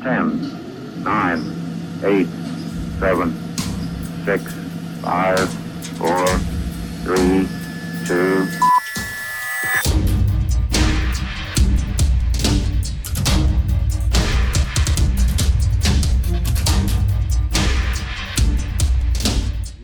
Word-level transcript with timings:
10, 0.00 1.02
9, 1.04 2.02
8, 2.02 2.26
7, 2.98 3.32
6, 4.24 4.54
5, 5.02 5.50
4, 5.98 6.26
3, 7.04 7.48
2, 8.06 8.46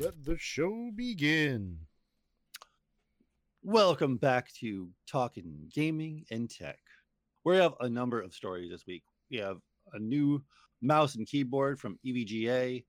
Let 0.00 0.24
the 0.24 0.36
show 0.38 0.90
begin. 0.96 1.78
Welcome 3.62 4.16
back 4.16 4.52
to 4.60 4.88
Talking 5.06 5.68
Gaming 5.72 6.24
and 6.30 6.48
Tech. 6.48 6.78
We 7.44 7.58
have 7.58 7.74
a 7.80 7.88
number 7.88 8.20
of 8.22 8.32
stories 8.32 8.70
this 8.70 8.86
week. 8.86 9.02
We 9.30 9.36
have 9.38 9.58
a 9.92 9.98
new 9.98 10.42
mouse 10.80 11.14
and 11.14 11.26
keyboard 11.26 11.80
from 11.80 11.98
EVGA. 12.04 12.84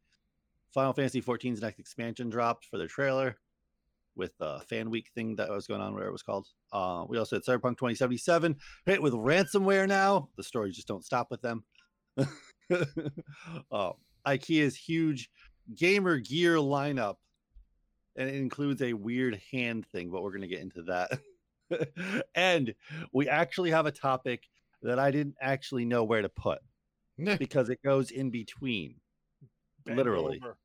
Final 0.73 0.94
Fantasy 0.94 1.22
14's 1.22 1.62
next 1.62 1.80
expansion 1.80 2.30
dropped 2.30 2.66
for 2.66 2.78
their 2.78 2.88
trailer 2.88 3.38
with 4.16 4.38
the 4.38 4.62
fan 4.70 4.90
week 4.90 5.08
thing 5.16 5.36
that 5.38 5.50
was 5.50 5.66
going 5.66 5.82
on, 5.82 5.94
where 5.94 6.08
it 6.08 6.12
was 6.12 6.22
called. 6.22 6.48
Uh, 6.72 7.06
we 7.08 7.18
also 7.18 7.38
had 7.38 7.44
Cyberpunk 7.44 7.78
2077 7.78 8.56
hit 8.86 9.02
with 9.02 9.14
ransomware 9.14 9.88
now. 9.88 10.30
The 10.36 10.44
stories 10.44 10.76
just 10.76 10.88
don't 10.88 11.06
stop 11.06 11.32
with 11.32 11.42
them. 11.42 11.64
uh, 13.72 13.92
IKEA's 14.28 14.76
huge 14.76 15.30
gamer 15.76 16.18
gear 16.18 16.56
lineup 16.56 17.16
and 18.20 18.30
it 18.30 18.36
includes 18.36 18.81
a 18.81 18.94
weird 18.94 19.42
hand 19.52 19.86
thing, 19.88 20.12
but 20.12 20.22
we're 20.22 20.31
going 20.31 20.42
to 20.42 20.48
get 20.48 20.62
into 20.62 20.84
that. 20.84 21.20
and 22.36 22.73
we 23.14 23.30
actually 23.30 23.72
have 23.72 23.86
a 23.86 23.92
topic 23.92 24.44
that 24.81 25.00
I 25.00 25.12
didn't 25.12 25.36
actually 25.42 25.86
know 25.86 26.04
where 26.04 26.22
to 26.22 26.30
put 26.30 26.59
because 27.38 27.70
it 27.70 27.82
goes 27.84 28.12
in 28.12 28.30
between. 28.30 28.96
Bend 29.86 29.98
Literally. 29.98 30.40
over. 30.44 30.58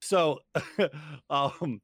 So, 0.00 0.40
um, 1.30 1.80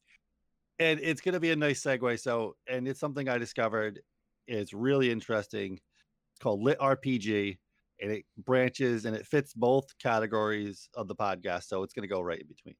and 0.78 1.00
it's 1.00 1.20
going 1.20 1.34
to 1.34 1.41
be 1.41 1.50
a 1.50 1.56
nice 1.56 1.82
segue. 1.82 2.20
So, 2.20 2.56
and 2.69 2.88
it's 2.88 3.00
something 3.00 3.28
I 3.28 3.38
discovered. 3.38 4.00
It's 4.46 4.72
really 4.72 5.10
interesting. 5.10 5.74
It's 5.74 6.41
called 6.41 6.62
Lit 6.62 6.78
RPG, 6.78 7.58
and 8.00 8.10
it 8.10 8.24
branches 8.38 9.04
and 9.04 9.14
it 9.14 9.26
fits 9.26 9.52
both 9.54 9.86
categories 9.98 10.88
of 10.94 11.08
the 11.08 11.14
podcast. 11.14 11.64
So 11.64 11.82
it's 11.82 11.92
going 11.92 12.08
to 12.08 12.12
go 12.12 12.20
right 12.20 12.41
in 12.41 12.46
between. 12.46 12.74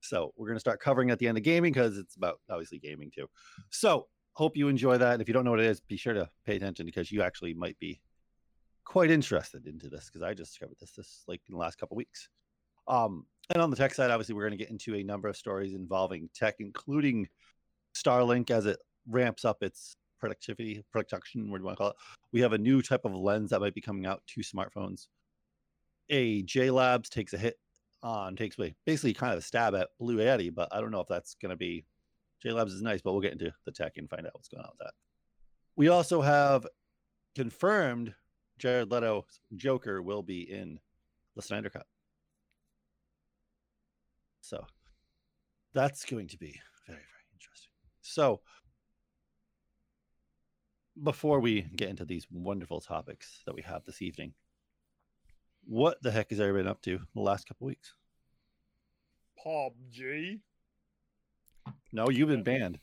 So 0.00 0.32
we're 0.36 0.48
going 0.48 0.56
to 0.56 0.60
start 0.60 0.80
covering 0.80 1.10
at 1.10 1.18
the 1.18 1.28
end 1.28 1.38
of 1.38 1.44
gaming 1.44 1.72
because 1.72 1.96
it's 1.96 2.16
about 2.16 2.40
obviously 2.50 2.78
gaming 2.78 3.10
too. 3.14 3.26
So 3.70 4.06
hope 4.34 4.56
you 4.56 4.68
enjoy 4.68 4.98
that. 4.98 5.20
If 5.20 5.28
you 5.28 5.34
don't 5.34 5.44
know 5.44 5.52
what 5.52 5.60
it 5.60 5.66
is, 5.66 5.80
be 5.80 5.96
sure 5.96 6.12
to 6.12 6.28
pay 6.44 6.56
attention 6.56 6.84
because 6.86 7.10
you 7.10 7.22
actually 7.22 7.54
might 7.54 7.78
be 7.78 8.00
quite 8.84 9.10
interested 9.10 9.66
into 9.66 9.88
this 9.88 10.06
because 10.06 10.22
I 10.22 10.34
just 10.34 10.52
discovered 10.52 10.76
this 10.80 10.92
this 10.92 11.24
like 11.26 11.40
in 11.48 11.54
the 11.54 11.58
last 11.60 11.78
couple 11.78 11.96
weeks. 11.96 12.28
Um, 12.86 13.26
and 13.50 13.62
on 13.62 13.70
the 13.70 13.76
tech 13.76 13.94
side, 13.94 14.10
obviously, 14.10 14.34
we're 14.34 14.42
going 14.42 14.58
to 14.58 14.64
get 14.64 14.70
into 14.70 14.94
a 14.94 15.02
number 15.02 15.28
of 15.28 15.36
stories 15.36 15.74
involving 15.74 16.28
tech, 16.34 16.56
including 16.60 17.28
Starlink 17.94 18.50
as 18.50 18.66
it 18.66 18.78
ramps 19.08 19.44
up 19.44 19.62
its 19.62 19.96
productivity, 20.18 20.82
production, 20.90 21.50
what 21.50 21.58
do 21.58 21.62
you 21.62 21.66
want 21.66 21.76
to 21.76 21.82
call 21.82 21.90
it? 21.90 21.96
We 22.32 22.40
have 22.40 22.54
a 22.54 22.58
new 22.58 22.80
type 22.80 23.04
of 23.04 23.12
lens 23.12 23.50
that 23.50 23.60
might 23.60 23.74
be 23.74 23.80
coming 23.80 24.06
out 24.06 24.22
to 24.28 24.40
smartphones. 24.40 25.08
A 26.10 26.42
J 26.42 26.70
Labs 26.70 27.08
takes 27.08 27.32
a 27.34 27.38
hit 27.38 27.58
on, 28.02 28.36
takes 28.36 28.58
away 28.58 28.74
basically 28.86 29.14
kind 29.14 29.32
of 29.32 29.38
a 29.38 29.42
stab 29.42 29.74
at 29.74 29.88
Blue 29.98 30.18
Yeti, 30.18 30.54
but 30.54 30.68
I 30.72 30.80
don't 30.80 30.90
know 30.90 31.00
if 31.00 31.08
that's 31.08 31.34
going 31.34 31.50
to 31.50 31.56
be. 31.56 31.84
J 32.42 32.52
Labs 32.52 32.72
is 32.72 32.82
nice, 32.82 33.00
but 33.00 33.12
we'll 33.12 33.22
get 33.22 33.32
into 33.32 33.52
the 33.64 33.72
tech 33.72 33.96
and 33.96 34.08
find 34.08 34.26
out 34.26 34.34
what's 34.34 34.48
going 34.48 34.62
on 34.62 34.70
with 34.78 34.86
that. 34.86 34.94
We 35.76 35.88
also 35.88 36.20
have 36.20 36.66
confirmed 37.34 38.14
Jared 38.58 38.90
Leto's 38.90 39.40
Joker 39.56 40.02
will 40.02 40.22
be 40.22 40.40
in 40.40 40.80
the 41.36 41.42
Snyder 41.42 41.70
Cut. 41.70 41.86
So 44.40 44.64
that's 45.72 46.04
going 46.04 46.28
to 46.28 46.38
be 46.38 46.60
very, 46.86 46.98
very 46.98 47.24
interesting. 47.34 47.72
So 48.02 48.40
before 51.02 51.40
we 51.40 51.62
get 51.62 51.88
into 51.88 52.04
these 52.04 52.26
wonderful 52.30 52.80
topics 52.80 53.42
that 53.46 53.54
we 53.54 53.62
have 53.62 53.84
this 53.84 54.02
evening, 54.02 54.34
what 55.66 56.02
the 56.02 56.10
heck 56.10 56.30
has 56.30 56.40
everybody 56.40 56.64
been 56.64 56.70
up 56.70 56.82
to 56.82 57.00
the 57.14 57.20
last 57.20 57.48
couple 57.48 57.66
weeks? 57.66 57.94
PUBG. 59.44 60.40
No, 61.92 62.10
you've 62.10 62.28
been 62.28 62.42
banned. 62.42 62.78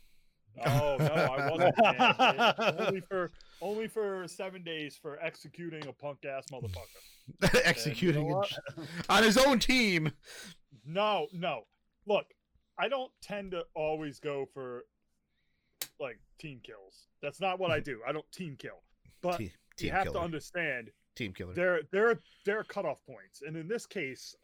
Oh 0.66 0.98
no, 1.00 1.06
I 1.06 1.52
wasn't. 1.52 1.76
banned. 1.78 2.80
only 2.80 3.02
for 3.02 3.32
only 3.62 3.88
for 3.88 4.28
seven 4.28 4.64
days 4.64 4.98
for 5.00 5.20
executing 5.22 5.86
a 5.88 5.94
punk 5.94 6.26
ass 6.26 6.46
motherfucker. 6.52 7.62
Executing 7.64 8.28
know 8.28 8.42
it 8.42 8.58
on 9.10 9.24
his 9.24 9.38
own 9.38 9.60
team. 9.60 10.12
No, 10.86 11.28
no. 11.34 11.62
Look, 12.06 12.26
I 12.78 12.90
don't 12.90 13.12
tend 13.22 13.52
to 13.52 13.64
always 13.76 14.20
go 14.20 14.48
for 14.54 14.86
like 16.00 16.20
team 16.40 16.60
kills. 16.64 17.08
That's 17.22 17.40
not 17.40 17.60
what 17.60 17.72
I 17.72 17.80
do. 17.80 18.00
I 18.08 18.12
don't 18.12 18.30
team 18.32 18.56
kill. 18.58 18.82
But 19.22 19.38
Team, 19.38 19.52
you 19.80 19.92
have 19.92 20.06
killer. 20.06 20.20
to 20.20 20.22
understand 20.24 20.90
team 21.16 21.32
killer. 21.34 21.54
there 21.54 21.82
there 21.92 22.10
are 22.10 22.20
there 22.46 22.60
are 22.60 22.64
cutoff 22.64 23.06
points, 23.06 23.44
and 23.46 23.56
in 23.56 23.68
this 23.68 23.86
case, 23.86 24.36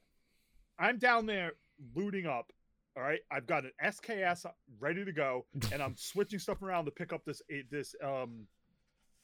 I'm 0.80 1.00
down 1.00 1.26
there 1.26 1.54
looting 1.96 2.28
up. 2.28 2.52
All 2.96 3.04
right, 3.04 3.20
I've 3.32 3.46
got 3.46 3.64
an 3.64 3.72
SKS 3.84 4.46
ready 4.80 5.06
to 5.06 5.12
go, 5.12 5.46
and 5.72 5.82
I'm 5.82 5.96
switching 5.98 6.40
stuff 6.40 6.62
around 6.62 6.86
to 6.86 6.92
pick 6.92 7.12
up 7.14 7.26
this 7.26 7.42
this 7.72 7.96
um 8.04 8.48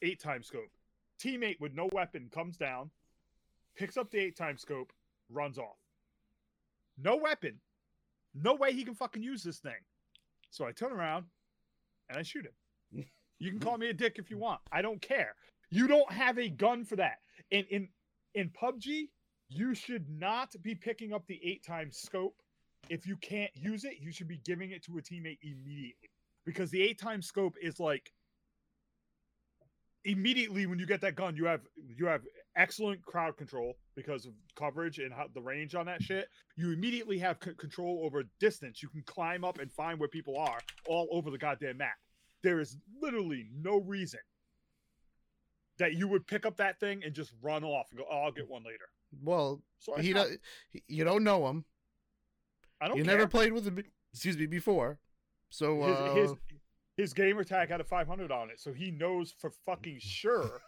eight 0.03 0.19
time 0.19 0.43
scope. 0.43 0.71
Teammate 1.19 1.59
with 1.59 1.73
no 1.73 1.89
weapon 1.91 2.29
comes 2.33 2.57
down, 2.57 2.89
picks 3.75 3.97
up 3.97 4.11
the 4.11 4.19
eight 4.19 4.35
time 4.35 4.57
scope, 4.57 4.91
runs 5.29 5.57
off. 5.57 5.77
No 6.97 7.15
weapon, 7.15 7.59
no 8.35 8.55
way 8.55 8.73
he 8.73 8.83
can 8.83 8.95
fucking 8.95 9.23
use 9.23 9.43
this 9.43 9.59
thing. 9.59 9.73
So 10.49 10.65
I 10.65 10.71
turn 10.71 10.91
around 10.91 11.25
and 12.09 12.17
I 12.17 12.23
shoot 12.23 12.45
him. 12.45 13.05
You 13.39 13.49
can 13.51 13.59
call 13.59 13.77
me 13.77 13.89
a 13.89 13.93
dick 13.93 14.19
if 14.19 14.29
you 14.29 14.37
want. 14.37 14.61
I 14.71 14.81
don't 14.81 15.01
care. 15.01 15.35
You 15.69 15.85
don't 15.85 16.09
have 16.13 16.37
a 16.37 16.47
gun 16.47 16.85
for 16.85 16.95
that. 16.95 17.17
In 17.51 17.65
in 17.69 17.89
in 18.35 18.49
PUBG, 18.51 19.09
you 19.49 19.75
should 19.75 20.09
not 20.09 20.53
be 20.61 20.75
picking 20.75 21.11
up 21.11 21.25
the 21.27 21.41
eight 21.43 21.61
times 21.65 21.97
scope. 21.97 22.35
If 22.89 23.05
you 23.05 23.17
can't 23.17 23.51
use 23.53 23.83
it, 23.83 23.95
you 23.99 24.13
should 24.13 24.29
be 24.29 24.39
giving 24.45 24.71
it 24.71 24.83
to 24.85 24.97
a 24.97 25.01
teammate 25.01 25.39
immediately. 25.41 26.09
Because 26.45 26.69
the 26.71 26.81
eight 26.81 26.99
times 26.99 27.25
scope 27.25 27.55
is 27.61 27.81
like 27.81 28.13
immediately 30.05 30.65
when 30.65 30.79
you 30.79 30.85
get 30.85 31.01
that 31.01 31.15
gun, 31.15 31.35
you 31.35 31.45
have 31.45 31.61
you 31.97 32.05
have 32.07 32.21
excellent 32.55 33.01
crowd 33.03 33.35
control 33.37 33.73
because 33.95 34.25
of 34.25 34.33
coverage 34.55 34.99
and 34.99 35.11
how 35.13 35.25
the 35.33 35.41
range 35.41 35.75
on 35.75 35.85
that 35.87 36.01
shit. 36.01 36.27
You 36.55 36.71
immediately 36.71 37.17
have 37.19 37.37
c- 37.43 37.53
control 37.57 38.01
over 38.05 38.23
distance. 38.39 38.81
You 38.83 38.89
can 38.89 39.03
climb 39.05 39.43
up 39.43 39.59
and 39.59 39.71
find 39.71 39.99
where 39.99 40.09
people 40.09 40.37
are 40.37 40.59
all 40.87 41.07
over 41.11 41.31
the 41.31 41.37
goddamn 41.37 41.77
map. 41.77 41.95
There 42.43 42.59
is 42.59 42.77
literally 43.01 43.47
no 43.55 43.79
reason 43.81 44.19
that 45.79 45.93
you 45.95 46.07
would 46.07 46.27
pick 46.27 46.45
up 46.45 46.57
that 46.57 46.79
thing 46.79 47.03
and 47.03 47.13
just 47.13 47.31
run 47.41 47.63
off 47.63 47.87
and 47.91 47.99
go, 47.99 48.05
"Oh, 48.09 48.23
I'll 48.25 48.31
get 48.31 48.47
one 48.47 48.63
later." 48.63 48.85
Well, 49.21 49.61
So 49.79 49.95
he 49.97 50.11
don't, 50.13 50.31
you 50.87 51.03
don't 51.03 51.23
know 51.23 51.47
him. 51.47 51.65
I 52.81 52.87
don't 52.87 52.97
You 52.97 53.03
care. 53.03 53.15
never 53.15 53.27
played 53.27 53.53
with 53.53 53.65
him. 53.67 53.83
Excuse 54.11 54.37
me, 54.37 54.45
before. 54.47 54.99
So 55.49 55.81
uh, 55.83 56.15
his, 56.15 56.33
his 56.97 57.13
gamer 57.13 57.43
tag 57.43 57.69
had 57.69 57.81
a 57.81 57.83
500 57.83 58.31
on 58.31 58.49
it, 58.49 58.59
so 58.59 58.73
he 58.73 58.91
knows 58.91 59.33
for 59.39 59.51
fucking 59.65 59.97
sure, 60.01 60.61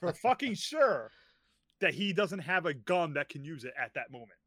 for 0.00 0.12
fucking 0.12 0.54
sure, 0.54 1.10
that 1.80 1.94
he 1.94 2.12
doesn't 2.12 2.38
have 2.40 2.66
a 2.66 2.74
gun 2.74 3.12
that 3.14 3.28
can 3.28 3.44
use 3.44 3.64
it 3.64 3.74
at 3.78 3.92
that 3.94 4.10
moment. 4.10 4.38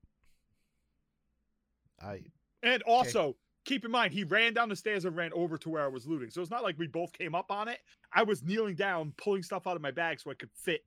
I 2.01 2.21
And 2.63 2.81
also, 2.83 3.35
keep 3.65 3.85
in 3.85 3.91
mind, 3.91 4.13
he 4.13 4.23
ran 4.23 4.53
down 4.53 4.69
the 4.69 4.75
stairs 4.75 5.05
and 5.05 5.15
ran 5.15 5.31
over 5.33 5.57
to 5.57 5.69
where 5.69 5.83
I 5.83 5.87
was 5.87 6.07
looting. 6.07 6.29
So 6.29 6.41
it's 6.41 6.49
not 6.49 6.63
like 6.63 6.77
we 6.79 6.87
both 6.87 7.13
came 7.13 7.35
up 7.35 7.51
on 7.51 7.67
it. 7.67 7.79
I 8.13 8.23
was 8.23 8.41
kneeling 8.41 8.75
down, 8.75 9.13
pulling 9.17 9.43
stuff 9.43 9.67
out 9.67 9.75
of 9.75 9.81
my 9.81 9.91
bag 9.91 10.19
so 10.19 10.31
I 10.31 10.33
could 10.33 10.49
fit 10.53 10.81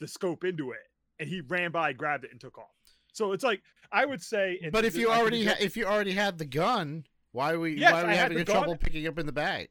the 0.00 0.08
scope 0.08 0.44
into 0.44 0.72
it. 0.72 0.80
And 1.20 1.28
he 1.28 1.40
ran 1.40 1.70
by, 1.70 1.92
grabbed 1.92 2.24
it, 2.24 2.32
and 2.32 2.40
took 2.40 2.58
off. 2.58 2.66
So 3.12 3.32
it's 3.32 3.44
like 3.44 3.62
I 3.90 4.04
would 4.04 4.22
say. 4.22 4.60
but 4.70 4.84
if 4.84 4.96
you 4.96 5.10
already 5.10 5.46
ha- 5.46 5.56
if 5.58 5.76
you 5.76 5.86
already 5.86 6.12
had 6.12 6.38
the 6.38 6.44
gun, 6.44 7.04
why 7.38 7.52
are 7.52 7.60
we 7.60 7.74
Yes, 7.78 7.92
why 7.92 8.02
are 8.02 8.06
we 8.06 8.12
I 8.12 8.16
having 8.16 8.44
trouble 8.44 8.76
picking 8.76 9.06
up 9.06 9.16
in 9.18 9.26
the 9.26 9.32
bag? 9.32 9.68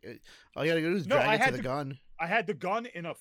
All 0.55 0.63
you 0.65 0.71
gotta 0.71 0.81
do 0.81 0.95
is 0.95 1.05
No, 1.05 1.15
drag 1.17 1.27
I 1.27 1.43
it 1.43 1.45
to 1.47 1.51
the 1.51 1.57
the- 1.57 1.63
gun. 1.63 1.99
I 2.19 2.25
had 2.25 2.47
the 2.47 2.53
gun 2.53 2.85
in 2.95 3.05
a. 3.05 3.13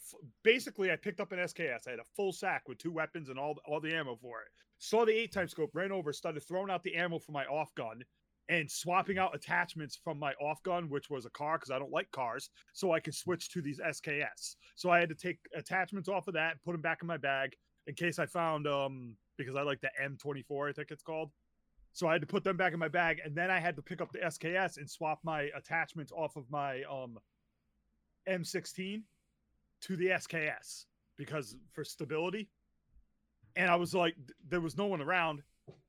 basically 0.45 0.91
I 0.93 0.97
picked 0.97 1.21
up 1.21 1.33
an 1.33 1.39
SKS. 1.41 1.87
I 1.87 1.91
had 1.91 1.99
a 1.99 2.05
full 2.17 2.33
sack 2.33 2.69
with 2.69 2.79
two 2.79 2.93
weapons 2.93 3.29
and 3.29 3.39
all 3.39 3.57
all 3.67 3.81
the 3.81 3.93
ammo 3.93 4.17
for 4.17 4.41
it. 4.43 4.49
Saw 4.79 5.05
the 5.05 5.13
eight 5.13 5.33
time 5.33 5.49
scope, 5.49 5.71
ran 5.75 5.91
over, 5.93 6.13
started 6.13 6.41
throwing 6.45 6.71
out 6.71 6.83
the 6.85 6.95
ammo 6.95 7.19
for 7.19 7.33
my 7.33 7.45
off 7.47 7.75
gun 7.75 8.03
and 8.49 8.71
swapping 8.71 9.19
out 9.19 9.35
attachments 9.35 9.97
from 9.97 10.19
my 10.21 10.33
off 10.35 10.63
gun, 10.63 10.89
which 10.89 11.11
was 11.11 11.27
a 11.27 11.31
car 11.31 11.59
because 11.59 11.73
I 11.73 11.79
don't 11.81 11.91
like 11.91 12.09
cars, 12.13 12.49
so 12.73 12.93
I 12.93 13.01
could 13.01 13.15
switch 13.15 13.51
to 13.51 13.61
these 13.61 13.81
SKS. 13.81 14.55
So 14.77 14.89
I 14.91 15.01
had 15.01 15.09
to 15.09 15.17
take 15.17 15.41
attachments 15.57 16.09
off 16.09 16.29
of 16.29 16.35
that 16.35 16.53
and 16.53 16.63
put 16.63 16.71
them 16.73 16.81
back 16.81 16.99
in 17.03 17.09
my 17.09 17.17
bag 17.17 17.57
in 17.89 17.95
case 17.95 18.19
I 18.21 18.27
found 18.27 18.67
um 18.69 19.17
because 19.37 19.57
I 19.57 19.63
like 19.63 19.81
the 19.83 19.91
M24, 20.03 20.71
I 20.71 20.73
think 20.73 20.91
it's 20.91 21.03
called. 21.03 21.31
So 21.97 22.07
I 22.07 22.13
had 22.13 22.21
to 22.21 22.27
put 22.27 22.45
them 22.45 22.59
back 22.59 22.75
in 22.75 22.79
my 22.79 22.89
bag, 22.89 23.23
and 23.25 23.35
then 23.35 23.51
I 23.51 23.59
had 23.59 23.75
to 23.77 23.81
pick 23.81 24.03
up 24.03 24.13
the 24.13 24.19
SKS 24.19 24.77
and 24.77 24.89
swap 24.89 25.19
my 25.25 25.49
attachments 25.57 26.13
off 26.13 26.37
of 26.37 26.45
my 26.51 26.83
um 26.83 27.19
M16 28.29 29.01
to 29.81 29.97
the 29.97 30.09
SKS 30.09 30.85
because 31.17 31.57
for 31.73 31.85
stability. 31.85 32.51
and 33.57 33.71
I 33.71 33.77
was 33.77 33.95
like, 33.95 34.15
there 34.47 34.61
was 34.61 34.77
no 34.77 34.85
one 34.85 35.01
around. 35.01 35.41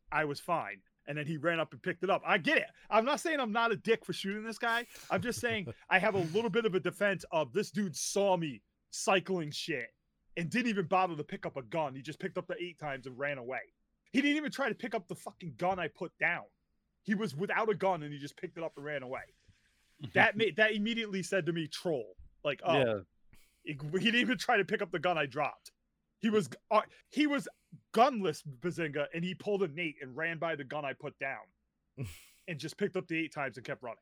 I 0.09 0.23
was 0.23 0.39
fine. 0.39 0.77
And 1.09 1.17
then 1.17 1.25
he 1.25 1.35
ran 1.35 1.59
up 1.59 1.73
and 1.73 1.83
picked 1.83 2.03
it 2.03 2.09
up. 2.09 2.21
I 2.25 2.37
get 2.37 2.57
it. 2.57 2.67
I'm 2.89 3.03
not 3.03 3.19
saying 3.19 3.41
I'm 3.41 3.51
not 3.51 3.73
a 3.73 3.75
dick 3.75 4.05
for 4.05 4.13
shooting 4.13 4.45
this 4.45 4.57
guy. 4.59 4.85
I'm 5.11 5.21
just 5.21 5.41
saying 5.41 5.67
I 5.89 5.99
have 5.99 6.15
a 6.15 6.19
little 6.33 6.49
bit 6.49 6.65
of 6.65 6.73
a 6.73 6.79
defense 6.79 7.25
of 7.33 7.51
this 7.51 7.69
dude 7.69 7.97
saw 7.97 8.37
me 8.37 8.61
cycling 8.91 9.51
shit 9.51 9.89
and 10.37 10.49
didn't 10.49 10.69
even 10.69 10.85
bother 10.85 11.17
to 11.17 11.23
pick 11.25 11.45
up 11.45 11.57
a 11.57 11.63
gun. 11.63 11.95
He 11.95 12.01
just 12.01 12.19
picked 12.19 12.37
up 12.37 12.47
the 12.47 12.55
eight 12.63 12.79
times 12.79 13.07
and 13.07 13.19
ran 13.19 13.37
away. 13.37 13.73
He 14.11 14.21
didn't 14.21 14.37
even 14.37 14.51
try 14.51 14.69
to 14.69 14.75
pick 14.75 14.95
up 14.95 15.07
the 15.07 15.15
fucking 15.15 15.53
gun 15.57 15.79
I 15.79 15.87
put 15.89 16.11
down. 16.19 16.43
He 17.03 17.13
was 17.15 17.35
without 17.35 17.69
a 17.69 17.75
gun 17.75 18.03
and 18.03 18.11
he 18.11 18.19
just 18.19 18.37
picked 18.37 18.57
it 18.57 18.63
up 18.63 18.73
and 18.77 18.85
ran 18.85 19.03
away. 19.03 19.21
That 20.13 20.37
made 20.37 20.57
that 20.57 20.73
immediately 20.73 21.23
said 21.23 21.47
to 21.47 21.53
me, 21.53 21.65
troll. 21.67 22.15
Like, 22.43 22.61
oh, 22.63 22.77
yeah. 22.77 22.95
he, 23.63 23.71
he 23.93 24.05
didn't 24.05 24.21
even 24.21 24.37
try 24.37 24.57
to 24.57 24.63
pick 24.63 24.83
up 24.83 24.91
the 24.91 24.99
gun 24.99 25.17
I 25.17 25.25
dropped. 25.25 25.71
He 26.19 26.29
was 26.29 26.49
uh, 26.69 26.81
he 27.09 27.25
was 27.25 27.47
gunless 27.95 28.43
Bazinga, 28.61 29.05
and 29.15 29.23
he 29.23 29.33
pulled 29.33 29.63
a 29.63 29.67
Nate 29.69 29.95
and 30.01 30.15
ran 30.15 30.37
by 30.37 30.55
the 30.55 30.63
gun 30.63 30.85
I 30.85 30.93
put 30.93 31.17
down, 31.17 31.39
and 32.47 32.59
just 32.59 32.77
picked 32.77 32.95
up 32.95 33.07
the 33.07 33.17
eight 33.17 33.33
times 33.33 33.57
and 33.57 33.65
kept 33.65 33.81
running. 33.81 33.97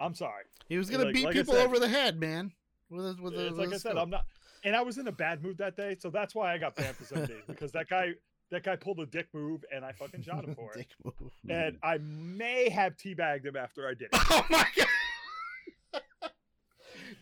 I'm 0.00 0.14
sorry. 0.14 0.44
He 0.68 0.78
was 0.78 0.88
gonna 0.90 1.04
Like- 1.04 1.14
beat 1.14 1.24
like 1.26 1.34
people 1.34 1.54
said- 1.54 1.66
over 1.66 1.78
the 1.78 1.88
head, 1.88 2.18
man. 2.18 2.52
With 2.88 3.04
a, 3.18 3.22
with 3.22 3.34
a, 3.34 3.46
it's 3.48 3.50
with 3.50 3.58
like 3.58 3.68
a 3.68 3.74
I 3.74 3.78
said, 3.78 3.80
scope. 3.90 3.98
I'm 4.02 4.10
not, 4.10 4.24
and 4.64 4.74
I 4.76 4.82
was 4.82 4.98
in 4.98 5.06
a 5.08 5.12
bad 5.12 5.42
mood 5.42 5.58
that 5.58 5.76
day, 5.76 5.96
so 5.98 6.10
that's 6.10 6.34
why 6.34 6.52
I 6.52 6.58
got 6.58 6.74
banned 6.76 6.96
for 6.96 7.04
seven 7.04 7.26
days 7.26 7.42
because 7.46 7.72
that 7.72 7.88
guy 7.88 8.12
that 8.50 8.62
guy 8.62 8.76
pulled 8.76 9.00
a 9.00 9.06
dick 9.06 9.26
move, 9.34 9.64
and 9.74 9.84
I 9.84 9.92
fucking 9.92 10.22
shot 10.22 10.44
him 10.44 10.54
for 10.56 10.72
it. 10.74 10.86
Move. 11.04 11.32
And 11.48 11.78
I 11.82 11.98
may 11.98 12.68
have 12.68 12.96
teabagged 12.96 13.44
him 13.44 13.56
after 13.56 13.86
I 13.88 13.94
did 13.94 14.08
it. 14.12 14.20
oh 14.30 14.46
my 14.50 14.66
god. 14.76 16.00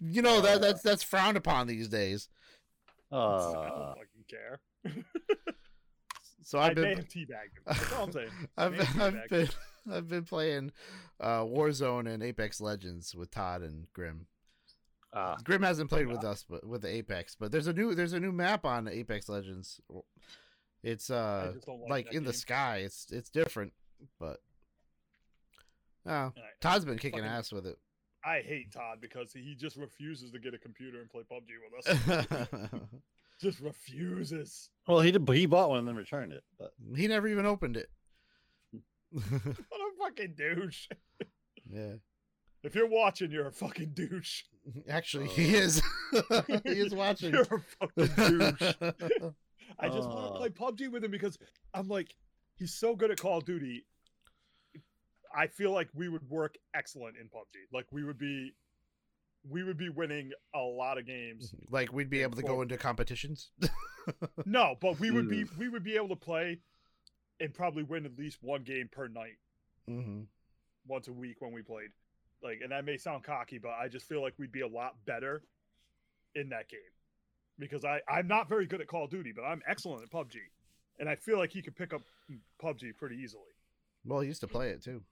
you 0.00 0.22
know 0.22 0.40
that 0.40 0.60
that's 0.60 0.82
that's 0.82 1.02
frowned 1.02 1.36
upon 1.36 1.66
these 1.66 1.88
days. 1.88 2.28
I 3.12 3.16
Uh, 3.16 3.52
don't 3.52 3.96
fucking 3.96 4.24
care. 4.28 4.60
So 6.42 6.58
I 6.58 6.66
I've 6.68 6.76
may 6.76 6.82
been 6.82 6.96
have 6.98 7.08
teabagged 7.08 7.56
him. 7.56 7.62
That's 7.66 7.92
all 7.94 8.04
I'm 8.04 8.12
saying. 8.12 8.28
I've 8.56 8.76
been, 8.76 9.00
I've 9.00 9.28
been 9.30 9.48
I've 9.90 10.08
been 10.08 10.24
playing 10.24 10.72
uh, 11.20 11.40
Warzone 11.40 12.06
and 12.12 12.22
Apex 12.22 12.60
Legends 12.60 13.14
with 13.14 13.30
Todd 13.30 13.62
and 13.62 13.86
Grim. 13.94 14.26
Uh, 15.14 15.36
Grim 15.44 15.62
hasn't 15.62 15.90
played 15.90 16.08
with 16.08 16.24
us, 16.24 16.44
but 16.48 16.66
with 16.66 16.82
the 16.82 16.88
Apex. 16.88 17.36
But 17.38 17.52
there's 17.52 17.66
a 17.66 17.72
new 17.72 17.94
there's 17.94 18.12
a 18.12 18.20
new 18.20 18.32
map 18.32 18.64
on 18.64 18.88
Apex 18.88 19.28
Legends. 19.28 19.80
It's 20.82 21.08
uh 21.10 21.52
like, 21.66 21.88
like 21.88 22.04
that 22.06 22.14
in 22.14 22.24
the 22.24 22.32
sky. 22.32 22.82
It's 22.84 23.06
it's 23.10 23.30
different, 23.30 23.72
but 24.18 24.40
oh, 26.06 26.10
Alright. 26.10 26.32
Todd's 26.60 26.84
been 26.84 26.98
kicking 26.98 27.20
Fucking- 27.20 27.32
ass 27.32 27.52
with 27.52 27.66
it. 27.66 27.78
I 28.26 28.40
hate 28.40 28.72
Todd 28.72 28.98
because 29.02 29.32
he 29.34 29.54
just 29.54 29.76
refuses 29.76 30.30
to 30.30 30.38
get 30.38 30.54
a 30.54 30.58
computer 30.58 30.98
and 30.98 31.10
play 31.10 31.22
PUBG 31.30 31.60
with 31.60 31.86
us. 31.86 32.70
just 33.40 33.60
refuses. 33.60 34.70
well, 34.88 35.00
he 35.00 35.10
did. 35.12 35.28
He 35.28 35.44
bought 35.44 35.68
one 35.68 35.80
and 35.80 35.88
then 35.88 35.94
returned 35.96 36.32
it. 36.32 36.42
But 36.58 36.72
he 36.96 37.06
never 37.06 37.28
even 37.28 37.44
opened 37.44 37.76
it. 37.76 37.90
What 39.10 39.22
a 39.22 39.98
fucking 40.00 40.34
douche. 40.36 40.88
yeah, 41.70 41.92
If 42.64 42.74
you're 42.74 42.88
watching, 42.88 43.30
you're 43.30 43.46
a 43.48 43.52
fucking 43.52 43.90
douche. 43.94 44.42
actually, 44.88 45.28
he 45.28 45.54
is. 45.54 45.82
he 46.64 46.70
is 46.70 46.94
watching. 46.94 47.32
You're 47.32 47.42
a 47.42 47.60
fucking 47.78 48.14
douche. 48.16 48.74
I 49.78 49.88
just 49.88 50.08
want 50.08 50.26
Uh. 50.26 50.32
to 50.32 50.38
play 50.38 50.48
PUBG 50.48 50.90
with 50.90 51.04
him 51.04 51.10
because 51.10 51.38
I'm 51.74 51.88
like, 51.88 52.14
he's 52.56 52.74
so 52.74 52.96
good 52.96 53.10
at 53.10 53.18
Call 53.18 53.38
of 53.38 53.44
Duty. 53.44 53.84
I 55.36 55.46
feel 55.48 55.72
like 55.72 55.88
we 55.94 56.08
would 56.08 56.28
work 56.30 56.54
excellent 56.74 57.16
in 57.18 57.26
PUBG. 57.26 57.66
Like 57.72 57.86
we 57.92 58.04
would 58.04 58.18
be, 58.18 58.52
we 59.48 59.62
would 59.62 59.76
be 59.76 59.88
winning 59.90 60.30
a 60.54 60.60
lot 60.60 60.96
of 60.96 61.06
games. 61.06 61.54
like 61.70 61.92
we'd 61.92 62.08
be 62.10 62.22
able 62.22 62.36
to 62.36 62.42
go 62.42 62.62
into 62.62 62.76
competitions. 62.78 63.50
No, 64.46 64.76
but 64.80 64.98
we 65.00 65.10
would 65.10 65.28
be, 65.28 65.44
we 65.58 65.68
would 65.68 65.82
be 65.84 65.96
able 65.96 66.08
to 66.10 66.16
play, 66.16 66.60
and 67.40 67.52
probably 67.52 67.82
win 67.82 68.04
at 68.06 68.16
least 68.18 68.38
one 68.42 68.62
game 68.62 68.88
per 68.90 69.08
night, 69.08 69.36
hmm 69.86 70.22
once 70.86 71.08
a 71.08 71.12
week 71.12 71.36
when 71.40 71.50
we 71.52 71.62
played. 71.62 71.88
Like, 72.44 72.60
and 72.62 72.70
that 72.72 72.84
may 72.84 72.96
sound 72.98 73.24
cocky, 73.24 73.58
but 73.58 73.70
I 73.70 73.88
just 73.88 74.06
feel 74.06 74.20
like 74.22 74.34
we'd 74.38 74.52
be 74.52 74.60
a 74.60 74.68
lot 74.68 74.94
better 75.06 75.42
in 76.34 76.50
that 76.50 76.68
game 76.68 76.78
because 77.58 77.84
I 77.84 78.00
I'm 78.08 78.28
not 78.28 78.48
very 78.48 78.66
good 78.66 78.80
at 78.82 78.86
Call 78.86 79.04
of 79.06 79.10
Duty, 79.10 79.32
but 79.34 79.42
I'm 79.42 79.62
excellent 79.66 80.02
at 80.02 80.10
PUBG, 80.10 80.36
and 80.98 81.08
I 81.08 81.16
feel 81.16 81.38
like 81.38 81.50
he 81.52 81.62
could 81.62 81.74
pick 81.74 81.94
up 81.94 82.02
PUBG 82.62 82.96
pretty 82.98 83.16
easily. 83.16 83.42
Well, 84.04 84.20
he 84.20 84.28
used 84.28 84.42
to 84.42 84.46
play 84.48 84.68
it 84.70 84.82
too. 84.84 85.02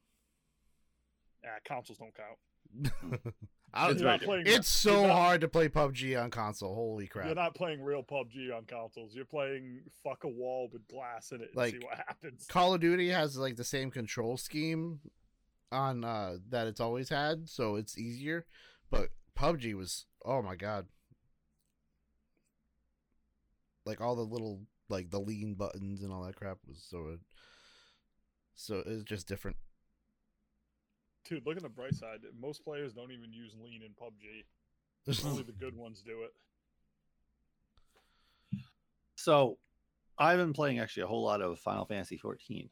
Ah, 1.44 1.58
consoles 1.64 1.99
don't 1.99 2.14
count. 2.14 3.23
I 3.75 3.90
It's 3.90 3.94
don't- 3.94 3.99
You're 4.00 4.08
right 4.11 4.20
not 4.20 4.26
playing. 4.26 4.43
it's 4.46 4.69
so 4.69 5.06
not- 5.06 5.17
hard 5.17 5.40
to 5.40 5.49
play 5.49 5.69
PUBG 5.69 6.23
on 6.23 6.31
console. 6.31 6.75
Holy 6.75 7.06
crap! 7.06 7.25
You're 7.26 7.35
not 7.35 7.55
playing 7.55 7.82
real 7.82 8.02
PUBG 8.02 8.55
on 8.55 8.64
consoles. 8.67 9.14
You're 9.14 9.25
playing 9.25 9.81
fuck 10.05 10.25
a 10.25 10.28
wall 10.28 10.69
with 10.73 10.87
glass 10.88 11.32
in 11.32 11.40
it 11.40 11.49
and 11.49 11.56
Like, 11.56 11.73
see 11.73 11.81
what 11.81 11.96
happens. 11.96 12.46
Call 12.49 12.75
of 12.75 12.81
Duty 12.82 13.08
has 13.08 13.38
like 13.38 13.56
the 13.56 13.64
same 13.64 13.90
control 13.90 14.37
scheme 14.37 15.00
on 15.72 16.04
uh 16.04 16.36
that 16.50 16.66
it's 16.66 16.80
always 16.80 17.08
had, 17.08 17.48
so 17.48 17.76
it's 17.76 17.98
easier. 17.98 18.46
But 18.90 19.08
PUBG 19.36 19.74
was 19.74 20.06
oh 20.24 20.42
my 20.42 20.56
god. 20.56 20.86
Like 23.84 24.00
all 24.00 24.14
the 24.14 24.22
little 24.22 24.62
like 24.88 25.10
the 25.10 25.20
lean 25.20 25.54
buttons 25.54 26.02
and 26.02 26.12
all 26.12 26.22
that 26.24 26.36
crap 26.36 26.58
was 26.66 26.84
so 26.88 27.19
so 28.54 28.82
it's 28.86 29.04
just 29.04 29.26
different. 29.26 29.56
Dude, 31.24 31.46
look 31.46 31.56
at 31.56 31.62
the 31.62 31.69
bright 31.69 31.94
side. 31.94 32.20
Most 32.38 32.64
players 32.64 32.92
don't 32.92 33.12
even 33.12 33.32
use 33.32 33.54
lean 33.62 33.82
in 33.82 33.92
PUBG. 33.92 35.25
Only 35.26 35.42
the 35.42 35.52
good 35.52 35.76
ones 35.76 36.02
do 36.04 36.22
it. 36.22 38.60
so, 39.16 39.58
I've 40.18 40.38
been 40.38 40.52
playing 40.52 40.78
actually 40.78 41.04
a 41.04 41.06
whole 41.06 41.25
lot 41.25 41.40
of 41.40 41.58
Final 41.58 41.86
Fantasy 41.86 42.16
14. 42.16 42.68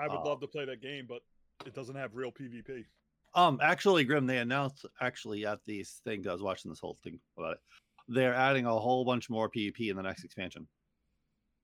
I 0.00 0.08
would 0.08 0.20
Oh. 0.20 0.30
love 0.30 0.40
to 0.40 0.46
play 0.46 0.64
that 0.64 0.80
game, 0.80 1.06
but 1.06 1.22
it 1.66 1.74
doesn't 1.74 1.94
have 1.94 2.14
real 2.14 2.32
PvP. 2.32 2.86
Um, 3.34 3.60
actually, 3.62 4.04
Grim, 4.04 4.26
they 4.26 4.38
announced 4.38 4.86
actually 5.00 5.46
at 5.46 5.64
these 5.66 6.00
thing. 6.04 6.26
I 6.26 6.32
was 6.32 6.42
watching 6.42 6.70
this 6.70 6.80
whole 6.80 6.98
thing 7.04 7.20
about 7.36 7.54
it. 7.54 7.60
They're 8.08 8.34
adding 8.34 8.66
a 8.66 8.76
whole 8.76 9.04
bunch 9.04 9.30
more 9.30 9.48
PvP 9.48 9.90
in 9.90 9.96
the 9.96 10.02
next 10.02 10.24
expansion. 10.24 10.66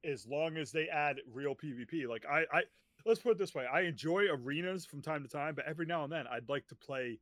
As 0.04 0.26
long 0.26 0.58
as 0.58 0.70
they 0.70 0.88
add 0.88 1.20
real 1.32 1.56
PvP, 1.56 2.06
like 2.06 2.24
I, 2.26 2.44
I 2.52 2.62
let's 3.04 3.20
put 3.20 3.32
it 3.32 3.38
this 3.38 3.54
way: 3.54 3.66
I 3.66 3.80
enjoy 3.80 4.28
arenas 4.30 4.86
from 4.86 5.02
time 5.02 5.22
to 5.22 5.28
time, 5.28 5.54
but 5.56 5.64
every 5.66 5.86
now 5.86 6.04
and 6.04 6.12
then 6.12 6.26
I'd 6.28 6.48
like 6.48 6.68
to 6.68 6.76
play. 6.76 7.18